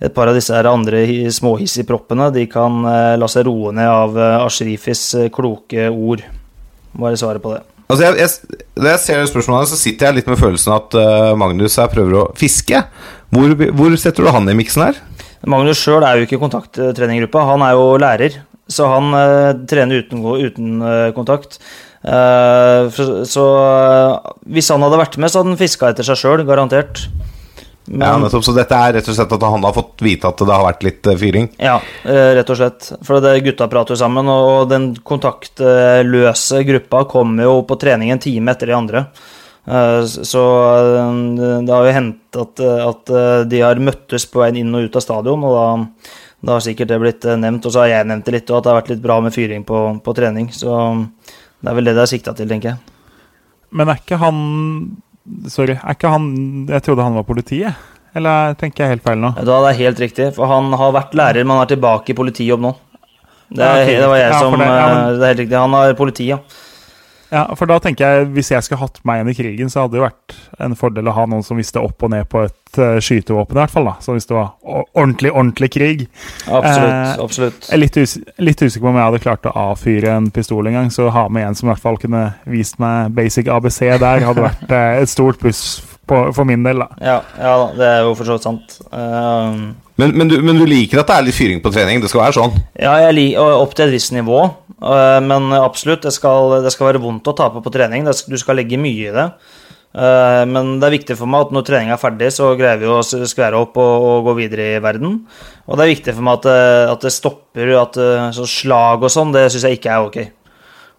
et 0.03 0.15
par 0.17 0.31
av 0.31 0.35
disse 0.35 0.57
andre 0.67 1.05
hi- 1.07 1.29
småhissigproppene 1.31 2.31
de 2.35 2.47
kan 2.51 2.81
eh, 2.89 3.13
la 3.21 3.29
seg 3.31 3.45
roe 3.47 3.71
ned 3.77 3.87
av 3.87 4.17
Ashrifis 4.47 5.05
kloke 5.35 5.85
ord. 5.93 6.25
Må 6.97 7.07
være 7.11 7.21
svaret 7.21 7.45
på 7.45 7.53
det. 7.53 7.61
Altså 7.93 8.07
jeg, 8.09 8.17
jeg, 8.23 8.59
Når 8.81 8.89
jeg 8.95 9.01
ser 9.05 9.21
det 9.21 9.29
spørsmålet, 9.29 9.69
så 9.69 9.77
sitter 9.77 10.09
jeg 10.09 10.17
litt 10.23 10.29
med 10.33 10.39
følelsen 10.41 10.73
at 10.73 10.95
Magnus 11.37 11.75
her 11.77 11.89
prøver 11.91 12.15
å 12.17 12.27
fiske. 12.39 12.79
Hvor, 13.33 13.53
hvor 13.77 13.95
setter 14.01 14.25
du 14.25 14.31
han 14.33 14.49
i 14.49 14.55
miksen 14.57 14.87
her? 14.87 14.99
Magnus 15.49 15.81
sjøl 15.81 16.05
er 16.07 16.19
jo 16.19 16.27
ikke 16.27 16.37
i 16.37 16.43
kontakttreninggruppa, 16.43 17.47
han 17.51 17.65
er 17.65 17.73
jo 17.75 17.87
lærer. 18.01 18.41
Så 18.71 18.87
han 18.87 19.11
uh, 19.11 19.51
trener 19.67 20.05
uten, 20.05 20.21
uten 20.23 20.77
uh, 20.79 21.09
kontakt. 21.15 21.59
Uh, 22.03 22.89
for, 22.91 23.21
så 23.23 23.43
eh, 23.63 24.31
hvis 24.55 24.67
han 24.73 24.83
hadde 24.83 24.99
vært 24.99 25.15
med, 25.19 25.31
så 25.31 25.39
hadde 25.39 25.53
han 25.53 25.59
fiska 25.59 25.93
etter 25.93 26.07
seg 26.07 26.19
sjøl, 26.19 26.43
garantert. 26.47 27.05
Ja, 27.87 28.15
nettopp, 28.19 28.45
Så 28.47 28.53
dette 28.55 28.75
er 28.79 28.93
rett 28.95 29.07
og 29.11 29.15
slett 29.15 29.33
at 29.35 29.43
han 29.43 29.65
har 29.67 29.75
fått 29.75 30.03
vite 30.03 30.29
at 30.29 30.39
det 30.39 30.55
har 30.55 30.65
vært 30.67 30.83
litt 30.87 31.07
eh, 31.07 31.19
fyring? 31.19 31.49
Ja, 31.59 31.77
eh, 32.07 32.31
rett 32.39 32.51
og 32.51 32.59
slett. 32.59 32.89
For 33.03 33.23
det 33.23 33.37
gutta 33.43 33.67
prater 33.71 33.95
jo 33.95 33.99
sammen, 33.99 34.31
og 34.31 34.69
den 34.71 34.91
kontaktløse 35.03 36.63
gruppa 36.67 37.03
kommer 37.11 37.47
jo 37.47 37.57
på 37.67 37.79
trening 37.79 38.13
en 38.15 38.23
time 38.23 38.55
etter 38.55 38.71
de 38.71 38.77
andre. 38.77 39.05
Eh, 39.67 40.01
Så 40.05 40.43
eh, 40.43 41.61
det 41.63 41.71
har 41.73 41.85
jo 41.87 41.95
hendt 41.95 42.39
at, 42.41 42.59
at 42.59 43.09
eh, 43.13 43.43
de 43.47 43.61
har 43.63 43.79
møttes 43.79 44.25
på 44.27 44.41
veien 44.43 44.57
inn 44.63 44.75
og 44.75 44.89
ut 44.89 44.95
av 44.99 45.05
stadion, 45.05 45.43
og 45.47 45.53
da, 45.55 46.09
da 46.43 46.57
har 46.57 46.65
sikkert 46.65 46.91
det 46.91 46.99
blitt 47.03 47.23
nevnt. 47.39 47.65
Og 47.65 47.71
så 47.75 47.83
har 47.85 47.93
jeg 47.93 48.09
nevnt 48.11 48.25
det 48.27 48.35
litt, 48.39 48.49
og 48.51 48.57
at 48.59 48.63
det 48.67 48.73
har 48.73 48.81
vært 48.81 48.91
litt 48.95 49.05
bra 49.05 49.19
med 49.23 49.35
fyring 49.35 49.63
på, 49.67 49.83
på 50.03 50.15
trening. 50.17 50.49
Så 50.51 50.67
det 51.63 51.71
er 51.71 51.77
vel 51.79 51.87
det 51.87 51.95
det 51.95 52.03
er 52.03 52.11
sikta 52.11 52.35
til, 52.35 52.49
tenker 52.51 52.73
jeg. 52.73 52.77
Men 53.73 53.89
er 53.89 54.01
ikke 54.03 54.19
han 54.21 54.37
Sorry, 55.47 55.77
er 55.79 55.95
ikke 55.95 56.09
han 56.11 56.25
Jeg 56.67 56.83
trodde 56.83 57.03
han 57.05 57.15
var 57.15 57.23
politiet? 57.23 57.77
Eller 58.13 58.57
tenker 58.59 58.83
jeg 58.83 58.91
helt 58.97 59.05
feil 59.05 59.21
nå? 59.23 59.29
Da 59.47 59.55
er 59.69 59.77
helt 59.79 60.01
riktig, 60.03 60.27
for 60.35 60.45
han 60.51 60.67
har 60.77 60.91
vært 60.93 61.15
lærer, 61.17 61.45
men 61.47 61.55
han 61.55 61.63
er 61.63 61.71
tilbake 61.71 62.11
i 62.11 62.17
politijobb 62.17 62.61
nå. 62.61 62.73
Det, 63.53 63.63
er, 63.63 63.85
det 63.87 64.09
var 64.11 64.19
jeg 64.19 64.33
som 64.35 64.57
det- 64.59 64.67
ja, 64.67 64.83
men- 64.91 65.15
Det 65.15 65.23
er 65.23 65.31
helt 65.31 65.39
riktig. 65.45 65.57
Han 65.57 65.73
har 65.77 65.93
politi, 65.97 66.27
ja. 66.27 66.37
Ja, 67.33 67.47
for 67.57 67.69
da 67.69 67.79
tenker 67.81 68.05
jeg 68.05 68.27
Hvis 68.35 68.51
jeg 68.53 68.65
skulle 68.65 68.83
hatt 68.83 68.99
meg 69.07 69.19
igjen 69.19 69.31
i 69.31 69.37
krigen, 69.37 69.71
så 69.71 69.83
hadde 69.83 69.95
det 69.95 70.01
jo 70.01 70.05
vært 70.05 70.35
en 70.61 70.75
fordel 70.77 71.09
å 71.09 71.15
ha 71.17 71.25
noen 71.29 71.45
som 71.45 71.57
visste 71.57 71.81
opp 71.81 72.05
og 72.05 72.11
ned 72.13 72.27
på 72.29 72.43
et 72.45 72.77
uh, 72.77 72.99
skytevåpen, 73.01 73.57
i 73.57 73.61
hvert 73.63 73.73
fall. 73.73 73.89
da 73.89 73.95
Så 74.03 74.15
hvis 74.15 74.29
det 74.29 74.35
var 74.37 74.51
ordentlig, 74.93 75.31
ordentlig 75.31 75.71
krig. 75.73 76.03
Absolutt. 76.45 76.91
Eh, 76.91 77.23
absolutt. 77.23 77.69
Jeg 77.69 77.77
er 77.77 77.81
litt, 77.81 77.97
us 77.97 78.17
litt 78.37 78.61
usikker 78.61 78.85
på 78.85 78.91
om 78.91 78.99
jeg 78.99 79.09
hadde 79.09 79.23
klart 79.23 79.49
å 79.49 79.55
avfyre 79.71 80.13
en 80.13 80.29
pistol 80.33 80.69
en 80.69 80.77
gang, 80.77 80.91
så 80.93 81.09
ha 81.13 81.25
med 81.33 81.47
en 81.47 81.57
som 81.57 81.69
i 81.69 81.73
hvert 81.73 81.83
fall 81.83 81.97
kunne 82.01 82.25
vist 82.49 82.77
meg 82.83 83.15
basic 83.17 83.49
ABC 83.49 83.81
der, 83.89 84.27
hadde 84.27 84.45
vært 84.49 84.69
eh, 84.69 85.01
et 85.01 85.11
stort 85.11 85.41
pluss 85.41 85.63
på, 86.05 86.19
for 86.35 86.45
min 86.49 86.65
del, 86.65 86.85
da. 86.85 87.01
Ja, 87.01 87.17
ja 87.39 87.57
det 87.77 87.89
er 87.89 88.05
jo 88.05 88.13
for 88.19 88.29
så 88.29 88.37
vidt 88.37 88.47
sant. 88.49 88.77
Eh, 88.93 89.65
Men, 90.01 90.15
men, 90.17 90.27
du, 90.31 90.39
men 90.41 90.57
du 90.57 90.65
liker 90.65 91.01
at 91.03 91.09
det 91.11 91.15
er 91.15 91.25
litt 91.27 91.37
fyring 91.37 91.59
på 91.61 91.69
trening? 91.73 91.99
Det 92.01 92.09
skal 92.09 92.23
være 92.23 92.33
sånn? 92.39 92.55
Ja, 92.81 92.95
jeg 93.05 93.13
liker 93.13 93.59
opp 93.61 93.75
til 93.77 93.85
et 93.85 93.93
visst 93.93 94.13
nivå. 94.15 94.39
øh, 94.81 95.19
Men 95.21 95.51
absolutt, 95.53 96.01
det 96.07 96.13
skal, 96.15 96.55
det 96.65 96.71
skal 96.73 96.89
være 96.89 97.01
vondt 97.03 97.29
å 97.29 97.35
tape 97.37 97.61
på 97.61 97.73
trening. 97.73 98.07
Du 98.09 98.37
skal 98.41 98.57
legge 98.57 98.79
mye 98.81 99.11
i 99.11 99.13
det. 99.13 99.27
Øh, 99.93 100.43
Men 100.49 100.79
det 100.81 100.87
er 100.89 100.95
viktig 100.97 101.17
for 101.19 101.29
meg 101.29 101.45
at 101.45 101.53
når 101.53 101.67
treninga 101.69 101.93
er 101.93 102.01
ferdig, 102.01 102.31
så 102.33 102.55
greier 102.57 102.81
vi 102.81 102.89
å 102.89 103.03
skvære 103.05 103.59
opp 103.61 103.77
og, 103.77 104.07
og 104.09 104.29
gå 104.31 104.37
videre 104.41 104.71
i 104.73 104.81
verden. 104.81 105.19
Og 105.67 105.77
det 105.77 105.85
er 105.85 105.93
viktig 105.93 106.17
for 106.17 106.25
meg 106.25 106.39
at 106.41 106.47
det, 106.49 106.61
at 106.97 107.05
det 107.05 107.13
stopper. 107.13 107.75
At 107.85 107.99
slag 108.49 109.05
og 109.05 109.13
sånn, 109.13 109.33
det 109.35 109.51
syns 109.53 109.67
jeg 109.69 109.77
ikke 109.77 109.93
er 109.93 110.07
ok. 110.09 110.23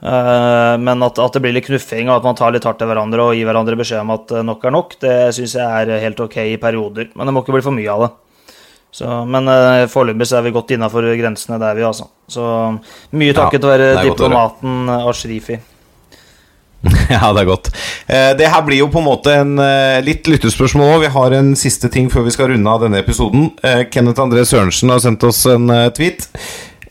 Men 0.05 1.03
at, 1.03 1.19
at 1.19 1.35
det 1.35 1.41
blir 1.41 1.55
litt 1.57 1.67
knuffing, 1.67 2.11
og 2.11 2.19
at 2.19 2.27
man 2.27 2.37
tar 2.37 2.53
litt 2.53 2.67
hardt 2.69 2.77
til 2.79 2.91
hverandre 2.91 3.25
og 3.25 3.35
gir 3.39 3.47
hverandre 3.49 3.79
beskjed 3.79 4.03
om 4.03 4.11
at 4.13 4.35
nok 4.45 4.67
er 4.69 4.75
nok, 4.75 4.97
det 5.01 5.15
syns 5.35 5.55
jeg 5.57 5.65
er 5.65 6.03
helt 6.03 6.21
ok 6.21 6.37
i 6.45 6.59
perioder. 6.61 7.09
Men 7.17 7.27
det 7.27 7.35
må 7.35 7.43
ikke 7.43 7.55
bli 7.57 7.65
for 7.65 7.75
mye 7.75 7.91
av 7.91 8.05
det. 8.05 8.11
Så, 8.95 9.11
men 9.27 9.51
uh, 9.51 9.85
foreløpig 9.91 10.29
er 10.31 10.45
vi 10.47 10.53
godt 10.55 10.75
innafor 10.77 11.07
grensene 11.19 11.59
der, 11.59 11.75
vi, 11.75 11.83
altså. 11.87 12.07
Så 12.31 12.45
mye 13.19 13.33
Ja, 13.33 13.39
takket 13.41 13.67
være 13.67 13.89
å 13.89 13.97
høre. 13.97 14.11
diplomaten 14.13 14.77
eh, 14.89 15.09
Ashrifi. 15.11 15.57
Ja, 17.11 17.33
det 17.33 17.43
er 17.43 17.49
godt. 17.49 17.71
Eh, 18.07 18.31
det 18.39 18.51
her 18.53 18.63
blir 18.67 18.83
jo 18.83 18.91
på 18.93 19.01
en 19.01 19.07
måte 19.09 19.35
en 19.41 19.57
litt 20.05 20.29
lyttespørsmål. 20.29 20.99
Vi 21.03 21.11
har 21.17 21.35
en 21.41 21.55
siste 21.59 21.89
ting 21.93 22.11
før 22.13 22.27
vi 22.29 22.35
skal 22.37 22.53
runde 22.53 22.71
av 22.71 22.85
denne 22.85 23.01
episoden. 23.01 23.49
Kenneth 23.91 24.21
André 24.23 24.45
Sørensen 24.47 24.93
har 24.93 25.03
sendt 25.03 25.25
oss 25.27 25.43
en 25.49 25.67
tweet. 25.97 26.29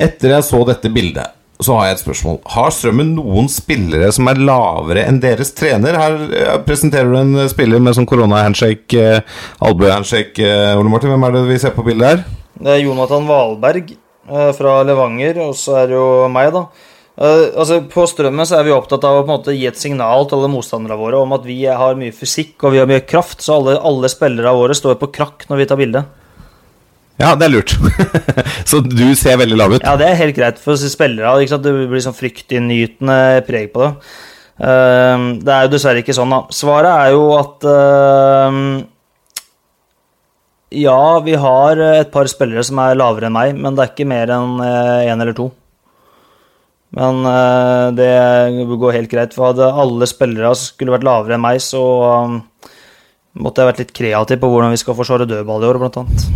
Etter 0.01 0.33
jeg 0.33 0.47
så 0.49 0.63
dette 0.67 0.89
bildet, 0.93 1.37
så 1.65 1.77
har 1.77 1.87
jeg 1.87 1.97
et 1.97 2.03
spørsmål. 2.03 2.37
Har 2.53 2.71
Strømmen 2.73 3.13
noen 3.17 3.49
spillere 3.51 4.11
som 4.15 4.29
er 4.31 4.41
lavere 4.41 5.05
enn 5.07 5.19
deres 5.23 5.53
trener? 5.57 5.97
Her 5.99 6.15
eh, 6.29 6.55
presenterer 6.67 7.11
du 7.11 7.17
en 7.19 7.35
eh, 7.43 7.49
spiller 7.51 7.83
med 7.83 7.97
sånn 7.97 8.07
korona-handshake, 8.09 9.01
eh, 9.01 9.43
albue-handshake. 9.63 10.39
Eh, 10.43 10.79
Ole 10.79 10.91
Martin, 10.91 11.13
hvem 11.13 11.27
er 11.27 11.35
det 11.35 11.43
vi 11.49 11.59
ser 11.63 11.75
på 11.75 11.85
bildet 11.87 12.09
her? 12.09 12.25
Det 12.63 12.75
er 12.75 12.83
Jonathan 12.85 13.27
Valberg 13.27 13.95
fra 14.55 14.77
Levanger, 14.87 15.41
og 15.43 15.55
så 15.59 15.81
er 15.81 15.89
det 15.91 15.97
jo 15.97 16.09
meg, 16.31 16.53
da. 16.55 16.61
Altså 17.19 17.81
På 17.91 18.05
Strømmen 18.07 18.47
så 18.47 18.55
er 18.57 18.63
vi 18.65 18.71
opptatt 18.73 19.03
av 19.05 19.17
å 19.17 19.25
på 19.25 19.27
en 19.27 19.33
måte 19.33 19.55
gi 19.57 19.65
et 19.67 19.77
signal 19.77 20.23
til 20.25 20.39
alle 20.39 20.49
motstanderne 20.53 20.95
våre 20.97 21.19
om 21.19 21.35
at 21.35 21.43
vi 21.45 21.57
har 21.67 21.99
mye 21.99 22.15
fysikk 22.15 22.63
og 22.63 22.73
vi 22.73 22.79
har 22.79 22.87
mye 22.89 23.03
kraft, 23.03 23.43
så 23.43 23.57
alle, 23.59 23.75
alle 23.83 24.09
spillere 24.09 24.55
våre 24.55 24.77
står 24.77 24.95
på 25.01 25.11
krakk 25.13 25.43
når 25.49 25.59
vi 25.59 25.67
tar 25.69 25.81
bilde. 25.81 26.05
Ja, 27.21 27.33
det 27.37 27.47
er 27.47 27.53
lurt. 27.53 27.73
så 28.69 28.81
du 28.83 29.13
ser 29.19 29.39
veldig 29.41 29.57
lav 29.59 29.75
ut. 29.75 29.85
Ja, 29.85 29.95
det 29.99 30.07
er 30.09 30.21
helt 30.21 30.37
greit 30.37 30.61
for 30.61 30.79
spillere. 30.79 31.35
Ikke 31.41 31.55
sant? 31.55 31.65
Det 31.65 31.89
blir 31.91 32.03
sånn 32.03 32.17
fryktinngytende 32.17 33.17
preg 33.47 33.69
på 33.73 33.85
det. 33.85 33.91
Uh, 34.53 35.41
det 35.41 35.49
er 35.49 35.65
jo 35.65 35.73
dessverre 35.73 36.03
ikke 36.03 36.15
sånn, 36.15 36.33
da. 36.33 36.43
Svaret 36.53 36.93
er 36.93 37.15
jo 37.15 37.23
at 37.39 37.65
uh, 37.65 38.59
Ja, 40.77 41.01
vi 41.25 41.33
har 41.37 41.81
et 41.89 42.13
par 42.13 42.29
spillere 42.29 42.65
som 42.65 42.81
er 42.81 42.97
lavere 42.97 43.29
enn 43.29 43.37
meg, 43.37 43.57
men 43.57 43.75
det 43.77 43.85
er 43.85 43.93
ikke 43.93 44.09
mer 44.09 44.33
enn 44.33 44.57
én 44.63 45.19
eller 45.19 45.37
to. 45.37 45.51
Men 46.93 47.25
uh, 47.25 47.89
det 47.95 48.09
går 48.77 48.97
helt 48.99 49.11
greit. 49.11 49.33
For 49.33 49.49
hadde 49.49 49.71
alle 49.83 50.09
spillere 50.09 50.53
skulle 50.59 50.93
vært 50.93 51.07
lavere 51.07 51.37
enn 51.37 51.43
meg, 51.43 51.61
så 51.63 51.81
eh, 52.07 52.35
måtte 53.41 53.63
jeg 53.63 53.71
vært 53.71 53.81
litt 53.81 53.95
kreativ 53.97 54.41
på 54.41 54.51
hvordan 54.51 54.73
vi 54.73 54.81
skal 54.81 54.97
forsvare 54.97 55.29
dødball 55.29 55.65
i 55.65 55.71
år, 55.71 55.81
blant 55.81 55.97
annet. 56.03 56.27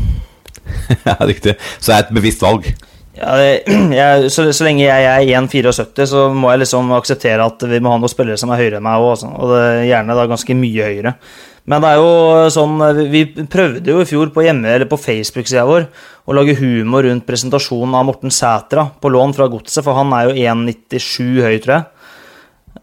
ja, 1.07 1.17
riktig. 1.21 1.57
Så 1.79 1.91
det 1.91 1.97
er 1.97 2.05
et 2.05 2.13
bevisst 2.17 2.43
valg. 2.45 2.69
Ja, 3.17 3.33
det, 3.39 3.49
jeg, 3.97 4.31
så, 4.33 4.45
så 4.53 4.67
lenge 4.67 4.85
jeg 4.85 5.09
er 5.09 5.41
1,74, 5.41 6.07
så 6.11 6.27
må 6.33 6.51
jeg 6.53 6.63
liksom 6.65 6.93
akseptere 6.97 7.45
at 7.45 7.67
vi 7.69 7.81
må 7.81 7.93
ha 7.93 8.01
noen 8.01 8.13
spillere 8.13 8.39
som 8.39 8.53
er 8.53 8.61
høyere 8.61 8.79
enn 8.79 8.87
meg 8.87 9.03
òg, 9.03 9.25
og 9.31 9.53
det, 9.55 9.63
gjerne 9.89 10.17
da 10.17 10.27
ganske 10.29 10.57
mye 10.57 10.91
høyere. 10.91 11.15
Men 11.67 11.83
det 11.83 11.89
er 11.89 11.97
jo 11.99 12.11
sånn 12.55 12.77
Vi 12.95 13.07
vi 13.11 13.43
prøvde 13.51 13.91
jo 13.91 13.99
i 13.99 14.07
fjor 14.07 14.29
på 14.31 14.45
hjemme, 14.45 14.69
eller 14.71 14.87
på 14.87 14.99
Facebook-sida 15.01 15.65
vår 15.67 15.89
å 16.27 16.35
lage 16.35 16.55
humor 16.59 17.03
rundt 17.07 17.25
presentasjonen 17.27 17.95
av 17.95 18.07
Morten 18.07 18.31
Sætra 18.31 18.85
på 19.01 19.11
lån 19.11 19.35
fra 19.35 19.47
Godset, 19.51 19.83
for 19.83 19.95
han 19.95 20.11
er 20.15 20.29
jo 20.29 20.47
1,97 20.53 21.43
høy, 21.43 21.55
tror 21.63 21.73
jeg. 21.77 21.85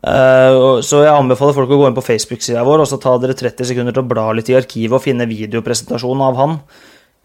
Eh, 0.05 0.59
så 0.85 1.01
jeg 1.05 1.13
anbefaler 1.13 1.57
folk 1.57 1.71
å 1.73 1.79
gå 1.81 1.89
inn 1.89 1.97
på 1.97 2.05
Facebook-sida 2.05 2.65
vår 2.67 2.83
og 2.85 2.89
så 2.91 2.99
ta 3.01 3.15
dere 3.21 3.37
30 3.37 3.71
sekunder 3.71 3.95
til 3.95 4.05
å 4.05 4.09
bla 4.09 4.27
litt 4.37 4.51
i 4.53 4.57
arkivet 4.59 4.99
og 4.99 5.05
finne 5.05 5.29
videopresentasjonen 5.29 6.25
av 6.27 6.41
han. 6.41 6.59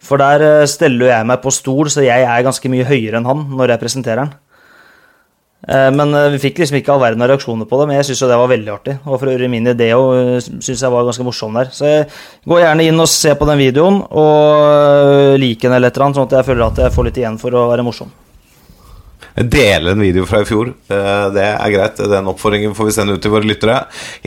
For 0.00 0.20
der 0.20 0.44
eh, 0.44 0.68
steller 0.70 1.06
jo 1.06 1.10
jeg 1.12 1.26
meg 1.28 1.42
på 1.42 1.52
stol, 1.54 1.90
så 1.92 2.04
jeg 2.04 2.24
er 2.24 2.46
ganske 2.46 2.72
mye 2.72 2.86
høyere 2.88 3.20
enn 3.20 3.28
han 3.28 3.44
når 3.52 3.74
jeg 3.74 3.82
presenterer 3.82 4.24
han. 4.24 4.32
Eh, 5.68 5.90
Men 5.92 6.14
eh, 6.16 6.30
vi 6.34 6.40
fikk 6.46 6.62
liksom 6.62 6.78
ikke 6.80 6.94
all 6.94 7.02
verden 7.02 7.24
av 7.24 7.28
reaksjoner 7.34 7.68
på 7.68 7.80
det, 7.80 7.88
men 7.90 7.98
jeg 7.98 8.08
syns 8.08 8.24
det 8.32 8.40
var 8.40 8.50
veldig 8.54 8.72
artig. 8.72 8.96
Og 9.04 9.20
for 9.20 9.32
øvrig 9.34 9.50
min 9.52 9.68
idé 9.74 9.90
syns 10.56 10.80
jeg 10.80 10.94
var 10.94 11.04
ganske 11.08 11.26
morsom 11.26 11.60
der. 11.60 11.68
Så 11.76 11.92
gå 12.48 12.62
gjerne 12.62 12.88
inn 12.88 13.04
og 13.04 13.12
se 13.12 13.36
på 13.36 13.50
den 13.50 13.60
videoen, 13.60 14.00
og 14.08 15.36
lik 15.40 15.60
den 15.66 15.76
eller 15.76 15.92
et 15.92 16.00
eller 16.00 16.08
annet, 16.08 16.22
sånn 16.22 16.30
at 16.30 16.40
jeg 16.40 16.48
føler 16.48 16.66
at 16.70 16.82
jeg 16.86 16.96
får 16.96 17.08
litt 17.10 17.22
igjen 17.22 17.38
for 17.42 17.60
å 17.60 17.68
være 17.74 17.86
morsom. 17.86 18.16
Dele 19.30 19.92
en 19.92 20.00
video 20.02 20.24
fra 20.26 20.40
i 20.42 20.46
fjor. 20.48 20.72
Det 20.90 21.44
er 21.44 21.70
greit. 21.72 22.00
Den 22.10 22.26
oppfordringen 22.32 22.74
får 22.76 22.88
vi 22.88 22.94
sende 22.96 23.14
ut 23.14 23.22
til 23.22 23.30
våre 23.32 23.46
lyttere. 23.46 23.76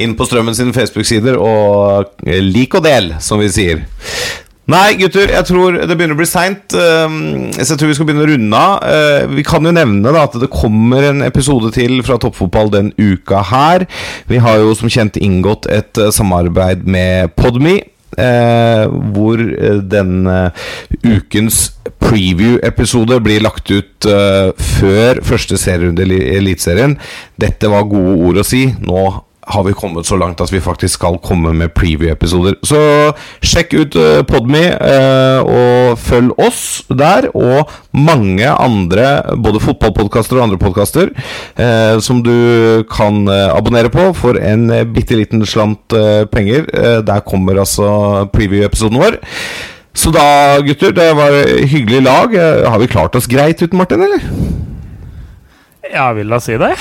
Inn 0.01 0.13
på 0.17 0.25
Strømmen 0.25 0.55
sine 0.57 0.73
Facebook-sider, 0.73 1.35
og 1.37 2.23
lik 2.23 2.77
og 2.79 2.85
del, 2.87 3.11
som 3.21 3.41
vi 3.43 3.49
sier. 3.51 3.83
Nei, 4.71 4.93
gutter, 4.95 5.27
jeg 5.27 5.43
tror 5.49 5.75
det 5.75 5.91
begynner 5.91 6.15
å 6.15 6.19
bli 6.21 6.27
seint. 6.29 6.71
Så 6.71 7.65
jeg 7.73 7.79
tror 7.81 7.89
vi 7.89 7.95
skal 7.97 8.07
begynne 8.07 8.23
å 8.23 8.29
runde 8.29 8.59
av. 8.59 8.85
Eh, 8.87 9.25
Vi 9.35 9.43
kan 9.43 9.65
jo 9.67 9.73
nevne 9.75 10.13
da 10.15 10.21
at 10.23 10.37
det 10.39 10.47
kommer 10.53 11.03
en 11.09 11.19
episode 11.25 11.73
til 11.75 11.97
fra 12.07 12.15
Toppfotball 12.21 12.71
den 12.71 12.93
uka 12.95 13.41
her. 13.49 13.83
Vi 14.31 14.39
har 14.39 14.61
jo 14.63 14.71
som 14.79 14.87
kjent 14.87 15.19
inngått 15.19 15.67
et 15.67 15.99
eh, 15.99 16.13
samarbeid 16.15 16.87
med 16.87 17.35
Podme. 17.35 17.81
Eh, 18.13 18.85
hvor 19.11 19.41
den 19.89 20.27
ukens 21.01 21.73
preview-episode 21.99 23.17
blir 23.25 23.41
lagt 23.43 23.71
ut 23.73 24.05
før 24.05 25.19
første 25.25 25.57
serierunde 25.59 26.05
i 26.07 26.21
Eliteserien. 26.37 26.95
Dette 27.41 27.67
var 27.73 27.89
gode 27.89 28.15
ord 28.29 28.39
å 28.39 28.47
si. 28.47 28.67
Nå 28.79 29.03
har 29.47 29.63
vi 29.67 29.73
kommet 29.77 30.07
så 30.07 30.17
langt 30.19 30.41
at 30.41 30.51
vi 30.53 30.61
faktisk 30.63 30.99
skal 30.99 31.17
komme 31.23 31.53
med 31.57 31.73
preview-episoder. 31.75 32.55
Så 32.65 32.79
sjekk 33.43 33.73
ut 33.75 33.97
uh, 33.99 34.21
Podme, 34.27 34.61
eh, 34.73 35.39
og 35.43 35.99
følg 35.99 36.31
oss 36.41 36.83
der, 36.89 37.27
og 37.35 37.69
mange 37.93 38.47
andre, 38.47 39.35
både 39.43 39.61
fotballpodkaster 39.63 40.39
og 40.39 40.45
andre 40.47 40.59
podkaster, 40.61 41.11
eh, 41.59 41.99
som 42.03 42.23
du 42.25 42.83
kan 42.91 43.23
eh, 43.27 43.51
abonnere 43.53 43.91
på 43.93 44.09
for 44.17 44.39
en 44.39 44.67
bitte 44.95 45.17
liten 45.19 45.45
slant 45.47 45.93
eh, 45.97 46.23
penger. 46.31 46.67
Eh, 46.73 46.99
der 47.05 47.23
kommer 47.27 47.59
altså 47.61 48.25
preview-episoden 48.33 49.01
vår. 49.01 49.19
Så 49.93 50.09
da, 50.13 50.57
gutter, 50.65 50.93
det 50.95 51.11
var 51.17 51.35
hyggelig 51.69 52.01
lag. 52.07 52.33
Eh, 52.33 52.65
har 52.69 52.81
vi 52.81 52.89
klart 52.89 53.15
oss 53.15 53.29
greit 53.29 53.61
uten 53.61 53.77
Martin, 53.77 54.01
eller? 54.01 54.23
Ja, 55.93 56.09
vil 56.17 56.31
da 56.33 56.39
si 56.41 56.57
det. 56.57 56.73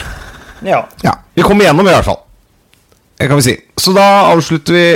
Ja. 0.65 0.87
Ja, 1.03 1.19
Vi 1.35 1.43
kommer 1.43 1.67
igjennom, 1.67 1.87
i 1.89 1.93
hvert 1.93 2.07
fall. 2.07 2.23
Det 3.23 3.29
kan 3.29 3.39
vi 3.39 3.43
si. 3.43 3.57
Så 3.79 3.93
da 3.95 4.07
avslutter 4.33 4.75
vi 4.75 4.87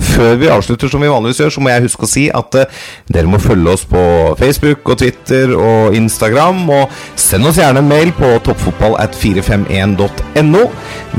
Før 0.00 0.36
vi 0.40 0.48
avslutter 0.48 0.88
som 0.88 1.02
vi 1.04 1.10
vanligvis 1.12 1.42
gjør, 1.42 1.50
så 1.52 1.60
må 1.60 1.68
jeg 1.68 1.84
huske 1.84 2.06
å 2.06 2.08
si 2.08 2.22
at 2.32 2.54
uh, 2.56 2.78
dere 3.12 3.28
må 3.28 3.36
følge 3.36 3.74
oss 3.74 3.82
på 3.84 4.00
Facebook 4.40 4.88
og 4.88 4.96
Twitter 5.02 5.52
og 5.52 5.92
Instagram. 5.96 6.62
Og 6.72 6.94
send 7.20 7.44
oss 7.44 7.58
gjerne 7.60 7.82
en 7.82 7.90
mail 7.90 8.08
på 8.16 8.30
toppfotball 8.46 8.96
at 9.02 9.12
451.no. 9.12 10.62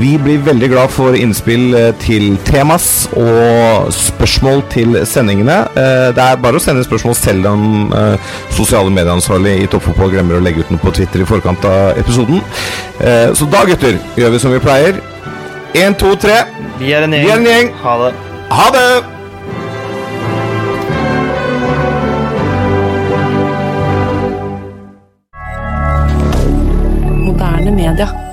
Vi 0.02 0.10
blir 0.18 0.42
veldig 0.42 0.72
glad 0.72 0.90
for 0.90 1.14
innspill 1.14 1.76
eh, 1.78 1.92
til 2.02 2.34
temas 2.48 3.06
og 3.12 3.92
spørsmål 3.94 4.64
til 4.74 4.98
sendingene. 5.06 5.60
Uh, 5.78 6.10
det 6.16 6.26
er 6.26 6.42
bare 6.42 6.58
å 6.58 6.64
sende 6.66 6.82
spørsmål 6.82 7.14
selv 7.22 7.52
om 7.52 7.94
uh, 7.94 8.34
sosiale 8.50 8.90
medieansvarlig 8.90 9.60
i 9.62 9.70
Toppfotball 9.70 10.10
glemmer 10.16 10.40
å 10.40 10.42
legge 10.42 10.66
ut 10.66 10.74
noe 10.74 10.82
på 10.82 10.96
Twitter 10.98 11.22
i 11.22 11.30
forkant 11.30 11.70
av 11.70 12.02
episoden. 12.02 12.42
Så 13.38 13.46
da, 13.50 13.62
gutter, 13.66 13.96
gjør 14.18 14.34
vi 14.34 14.42
som 14.42 14.54
vi 14.54 14.62
pleier. 14.62 14.98
Én, 15.74 15.94
to, 15.94 16.14
tre. 16.16 16.34
Vi 16.78 16.92
er 16.92 17.04
en 17.04 17.12
Vi 17.12 17.16
er 17.16 17.36
en 17.36 17.44
gjeng. 17.44 17.70
Ha 17.82 17.92
det. 18.04 18.14
Ha 18.50 18.66
det! 18.74 19.04
Moderne 27.24 27.70
media. 27.70 28.31